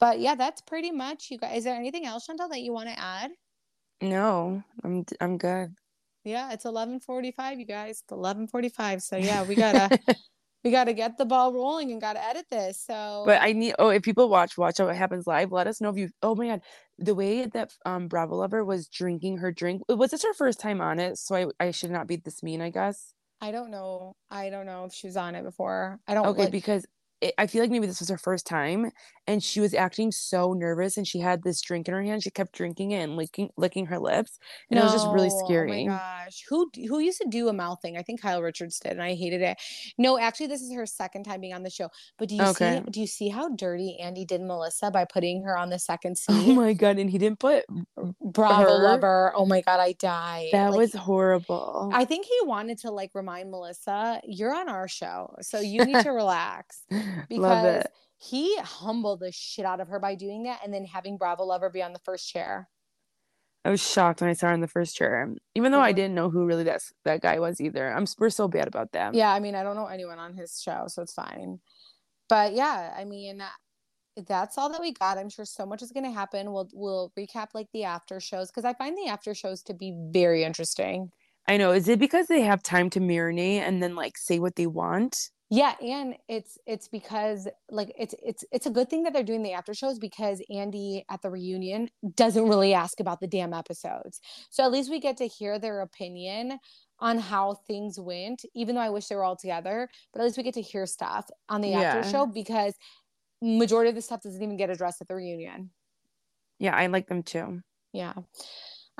But 0.00 0.20
yeah 0.20 0.34
that's 0.34 0.60
pretty 0.62 0.90
much 0.90 1.28
you 1.30 1.38
guys 1.38 1.58
is 1.58 1.64
there 1.64 1.76
anything 1.76 2.06
else 2.06 2.26
shantel 2.26 2.50
that 2.50 2.60
you 2.60 2.72
want 2.72 2.88
to 2.88 2.98
add? 2.98 3.30
No 4.00 4.62
i'm 4.82 5.04
i'm 5.20 5.38
good 5.38 5.74
yeah, 6.28 6.52
it's 6.52 6.64
11:45, 6.64 7.58
you 7.58 7.64
guys. 7.64 8.02
It's 8.02 8.12
11:45. 8.12 9.02
So 9.02 9.16
yeah, 9.16 9.44
we 9.44 9.54
gotta 9.54 9.98
we 10.64 10.70
gotta 10.70 10.92
get 10.92 11.18
the 11.18 11.24
ball 11.24 11.52
rolling 11.52 11.90
and 11.90 12.00
gotta 12.00 12.22
edit 12.24 12.46
this. 12.50 12.80
So, 12.80 13.22
but 13.26 13.40
I 13.40 13.52
need. 13.52 13.74
Oh, 13.78 13.88
if 13.88 14.02
people 14.02 14.28
watch 14.28 14.58
watch 14.58 14.78
what 14.78 14.94
happens 14.94 15.26
live, 15.26 15.52
let 15.52 15.66
us 15.66 15.80
know 15.80 15.90
if 15.90 15.96
you. 15.96 16.10
Oh 16.22 16.34
my 16.34 16.48
god, 16.48 16.62
the 16.98 17.14
way 17.14 17.46
that 17.46 17.72
um 17.84 18.08
Bravo 18.08 18.36
lover 18.36 18.64
was 18.64 18.88
drinking 18.88 19.38
her 19.38 19.52
drink. 19.52 19.82
Was 19.88 20.10
this 20.10 20.24
her 20.24 20.34
first 20.34 20.60
time 20.60 20.80
on 20.80 20.98
it? 20.98 21.18
So 21.18 21.34
I 21.34 21.46
I 21.66 21.70
should 21.70 21.90
not 21.90 22.06
be 22.06 22.16
this 22.16 22.42
mean, 22.42 22.60
I 22.60 22.70
guess. 22.70 23.14
I 23.40 23.52
don't 23.52 23.70
know. 23.70 24.16
I 24.30 24.50
don't 24.50 24.66
know 24.66 24.84
if 24.84 24.92
she 24.92 25.06
was 25.06 25.16
on 25.16 25.34
it 25.34 25.44
before. 25.44 26.00
I 26.08 26.14
don't. 26.14 26.26
Okay, 26.26 26.44
like, 26.44 26.52
because 26.52 26.86
it, 27.20 27.34
I 27.38 27.46
feel 27.46 27.62
like 27.62 27.70
maybe 27.70 27.86
this 27.86 28.00
was 28.00 28.08
her 28.08 28.18
first 28.18 28.46
time, 28.46 28.90
and 29.26 29.42
she 29.42 29.60
was 29.60 29.74
acting 29.74 30.12
so 30.12 30.52
nervous, 30.52 30.96
and 30.96 31.06
she 31.06 31.18
had 31.18 31.42
this 31.42 31.60
drink 31.60 31.88
in 31.88 31.94
her 31.94 32.02
hand. 32.02 32.22
She 32.22 32.30
kept 32.30 32.52
drinking 32.52 32.92
it 32.92 33.02
and 33.02 33.16
licking 33.16 33.50
licking 33.56 33.86
her 33.86 33.98
lips, 33.98 34.38
and 34.70 34.76
no. 34.76 34.82
it 34.82 34.84
was 34.84 34.92
just 34.94 35.08
really 35.08 35.30
scary. 35.44 35.84
Oh 35.84 35.90
my 35.90 35.98
gosh, 35.98 36.44
who 36.48 36.70
who 36.88 37.00
used 37.00 37.20
to 37.20 37.28
do 37.28 37.48
a 37.48 37.52
mouth 37.52 37.80
thing? 37.82 37.96
I 37.96 38.02
think 38.02 38.22
Kyle 38.22 38.42
Richards 38.42 38.78
did, 38.78 38.92
and 38.92 39.02
I 39.02 39.14
hated 39.14 39.42
it. 39.42 39.58
No, 39.98 40.18
actually, 40.18 40.46
this 40.46 40.60
is 40.60 40.72
her 40.72 40.86
second 40.86 41.24
time 41.24 41.40
being 41.40 41.54
on 41.54 41.62
the 41.62 41.70
show. 41.70 41.88
But 42.18 42.28
do 42.28 42.36
you 42.36 42.42
okay. 42.42 42.82
see? 42.84 42.90
Do 42.90 43.00
you 43.00 43.06
see 43.06 43.28
how 43.28 43.48
dirty 43.48 43.98
Andy 44.00 44.24
did 44.24 44.40
Melissa 44.40 44.90
by 44.90 45.04
putting 45.04 45.42
her 45.42 45.58
on 45.58 45.70
the 45.70 45.78
second 45.78 46.16
oh 46.28 46.34
scene? 46.34 46.52
Oh 46.52 46.54
my 46.54 46.72
god, 46.72 46.98
and 46.98 47.10
he 47.10 47.18
didn't 47.18 47.40
put 47.40 47.64
Bravo 48.22 48.62
her. 48.62 48.84
lover. 48.84 49.32
Oh 49.34 49.46
my 49.46 49.60
god, 49.62 49.80
I 49.80 49.92
die. 49.92 50.50
That 50.52 50.70
like, 50.70 50.78
was 50.78 50.94
horrible. 50.94 51.90
I 51.92 52.04
think 52.04 52.26
he 52.26 52.46
wanted 52.46 52.78
to 52.78 52.92
like 52.92 53.10
remind 53.14 53.50
Melissa, 53.50 54.20
you're 54.24 54.54
on 54.54 54.68
our 54.68 54.86
show, 54.86 55.34
so 55.40 55.58
you 55.58 55.84
need 55.84 56.02
to 56.04 56.10
relax 56.10 56.84
because 57.28 57.84
he 58.18 58.56
humbled 58.58 59.20
the 59.20 59.32
shit 59.32 59.64
out 59.64 59.80
of 59.80 59.88
her 59.88 60.00
by 60.00 60.14
doing 60.14 60.44
that 60.44 60.60
and 60.64 60.72
then 60.72 60.84
having 60.84 61.16
Bravo 61.16 61.44
Lover 61.44 61.70
be 61.70 61.82
on 61.82 61.92
the 61.92 62.00
first 62.00 62.28
chair. 62.28 62.68
I 63.64 63.70
was 63.70 63.80
shocked 63.80 64.20
when 64.20 64.30
I 64.30 64.34
saw 64.34 64.48
her 64.48 64.54
in 64.54 64.60
the 64.60 64.68
first 64.68 64.96
chair, 64.96 65.34
even 65.54 65.72
though 65.72 65.80
I 65.80 65.92
didn't 65.92 66.14
know 66.14 66.30
who 66.30 66.46
really 66.46 66.64
that 66.64 66.80
that 67.04 67.20
guy 67.20 67.38
was 67.38 67.60
either. 67.60 67.92
I'm 67.92 68.06
we're 68.18 68.30
so 68.30 68.48
bad 68.48 68.68
about 68.68 68.92
that. 68.92 69.14
Yeah, 69.14 69.32
I 69.32 69.40
mean, 69.40 69.54
I 69.54 69.62
don't 69.62 69.76
know 69.76 69.86
anyone 69.86 70.18
on 70.18 70.34
his 70.34 70.60
show, 70.60 70.84
so 70.86 71.02
it's 71.02 71.12
fine. 71.12 71.58
But 72.28 72.54
yeah, 72.54 72.94
I 72.96 73.04
mean, 73.04 73.42
that's 74.26 74.58
all 74.58 74.70
that 74.70 74.80
we 74.80 74.92
got. 74.92 75.18
I'm 75.18 75.28
sure 75.28 75.44
so 75.44 75.66
much 75.66 75.82
is 75.82 75.92
going 75.92 76.04
to 76.04 76.10
happen. 76.10 76.52
We'll 76.52 76.68
we'll 76.72 77.12
recap 77.18 77.48
like 77.54 77.68
the 77.72 77.84
after 77.84 78.20
shows 78.20 78.50
because 78.50 78.64
I 78.64 78.74
find 78.74 78.96
the 78.96 79.10
after 79.10 79.34
shows 79.34 79.62
to 79.64 79.74
be 79.74 79.94
very 80.12 80.44
interesting. 80.44 81.10
I 81.46 81.56
know. 81.56 81.72
Is 81.72 81.88
it 81.88 81.98
because 81.98 82.26
they 82.26 82.42
have 82.42 82.62
time 82.62 82.90
to 82.90 83.00
marinate 83.00 83.60
and 83.60 83.82
then 83.82 83.94
like 83.94 84.16
say 84.18 84.38
what 84.38 84.56
they 84.56 84.66
want? 84.66 85.30
Yeah, 85.50 85.74
and 85.80 86.14
it's 86.28 86.58
it's 86.66 86.88
because 86.88 87.48
like 87.70 87.90
it's 87.98 88.14
it's 88.22 88.44
it's 88.52 88.66
a 88.66 88.70
good 88.70 88.90
thing 88.90 89.04
that 89.04 89.14
they're 89.14 89.22
doing 89.22 89.42
the 89.42 89.54
after 89.54 89.72
shows 89.72 89.98
because 89.98 90.42
Andy 90.50 91.06
at 91.08 91.22
the 91.22 91.30
reunion 91.30 91.88
doesn't 92.16 92.48
really 92.48 92.74
ask 92.74 93.00
about 93.00 93.20
the 93.20 93.26
damn 93.26 93.54
episodes. 93.54 94.20
So 94.50 94.62
at 94.62 94.70
least 94.70 94.90
we 94.90 95.00
get 95.00 95.16
to 95.18 95.26
hear 95.26 95.58
their 95.58 95.80
opinion 95.80 96.58
on 97.00 97.18
how 97.18 97.54
things 97.66 97.98
went, 97.98 98.44
even 98.54 98.74
though 98.74 98.82
I 98.82 98.90
wish 98.90 99.06
they 99.06 99.16
were 99.16 99.24
all 99.24 99.36
together, 99.36 99.88
but 100.12 100.20
at 100.20 100.24
least 100.24 100.36
we 100.36 100.42
get 100.42 100.54
to 100.54 100.62
hear 100.62 100.84
stuff 100.84 101.30
on 101.48 101.62
the 101.62 101.68
yeah. 101.68 101.80
after 101.80 102.10
show 102.10 102.26
because 102.26 102.74
majority 103.40 103.88
of 103.88 103.94
the 103.94 104.02
stuff 104.02 104.22
doesn't 104.22 104.42
even 104.42 104.56
get 104.56 104.68
addressed 104.68 105.00
at 105.00 105.08
the 105.08 105.14
reunion. 105.14 105.70
Yeah, 106.58 106.74
I 106.74 106.88
like 106.88 107.08
them 107.08 107.22
too. 107.22 107.62
Yeah. 107.92 108.14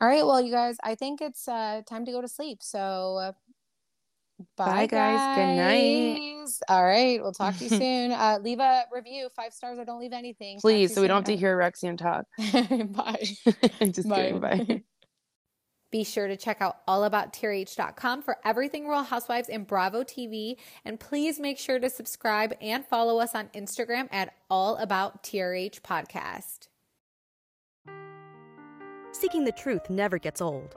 All 0.00 0.08
right, 0.08 0.24
well, 0.24 0.40
you 0.40 0.52
guys, 0.52 0.76
I 0.82 0.94
think 0.94 1.20
it's 1.20 1.48
uh, 1.48 1.82
time 1.88 2.04
to 2.04 2.12
go 2.12 2.20
to 2.20 2.28
sleep. 2.28 2.62
So 2.62 3.32
Bye, 4.56 4.66
Bye 4.66 4.86
guys. 4.86 5.18
guys. 5.18 5.36
Good 5.36 5.56
night. 5.56 6.48
All 6.68 6.84
right. 6.84 7.20
We'll 7.20 7.32
talk 7.32 7.56
to 7.56 7.64
you 7.64 7.70
soon. 7.78 8.12
Uh, 8.12 8.38
leave 8.42 8.60
a 8.60 8.84
review, 8.92 9.28
five 9.34 9.52
stars, 9.52 9.78
or 9.78 9.84
don't 9.84 10.00
leave 10.00 10.12
anything. 10.12 10.60
Please, 10.60 10.94
so 10.94 11.00
we 11.00 11.08
don't 11.08 11.16
have 11.16 11.24
to 11.24 11.36
hear 11.36 11.56
Rexian 11.56 11.98
talk. 11.98 12.24
bye. 12.92 13.22
Just 13.90 14.08
bye. 14.08 14.16
kidding. 14.16 14.40
Bye. 14.40 14.82
Be 15.90 16.04
sure 16.04 16.28
to 16.28 16.36
check 16.36 16.58
out 16.60 16.86
allabouttrh.com 16.86 18.22
for 18.22 18.36
everything 18.44 18.86
Real 18.86 19.04
Housewives 19.04 19.48
and 19.48 19.66
Bravo 19.66 20.02
TV. 20.04 20.56
And 20.84 21.00
please 21.00 21.40
make 21.40 21.58
sure 21.58 21.78
to 21.78 21.88
subscribe 21.88 22.54
and 22.60 22.84
follow 22.84 23.18
us 23.20 23.34
on 23.34 23.48
Instagram 23.54 24.06
at 24.12 24.34
All 24.50 24.76
About 24.76 25.22
TRH 25.24 25.80
Podcast. 25.80 26.68
Seeking 29.12 29.44
the 29.44 29.52
truth 29.52 29.88
never 29.88 30.18
gets 30.18 30.42
old. 30.42 30.76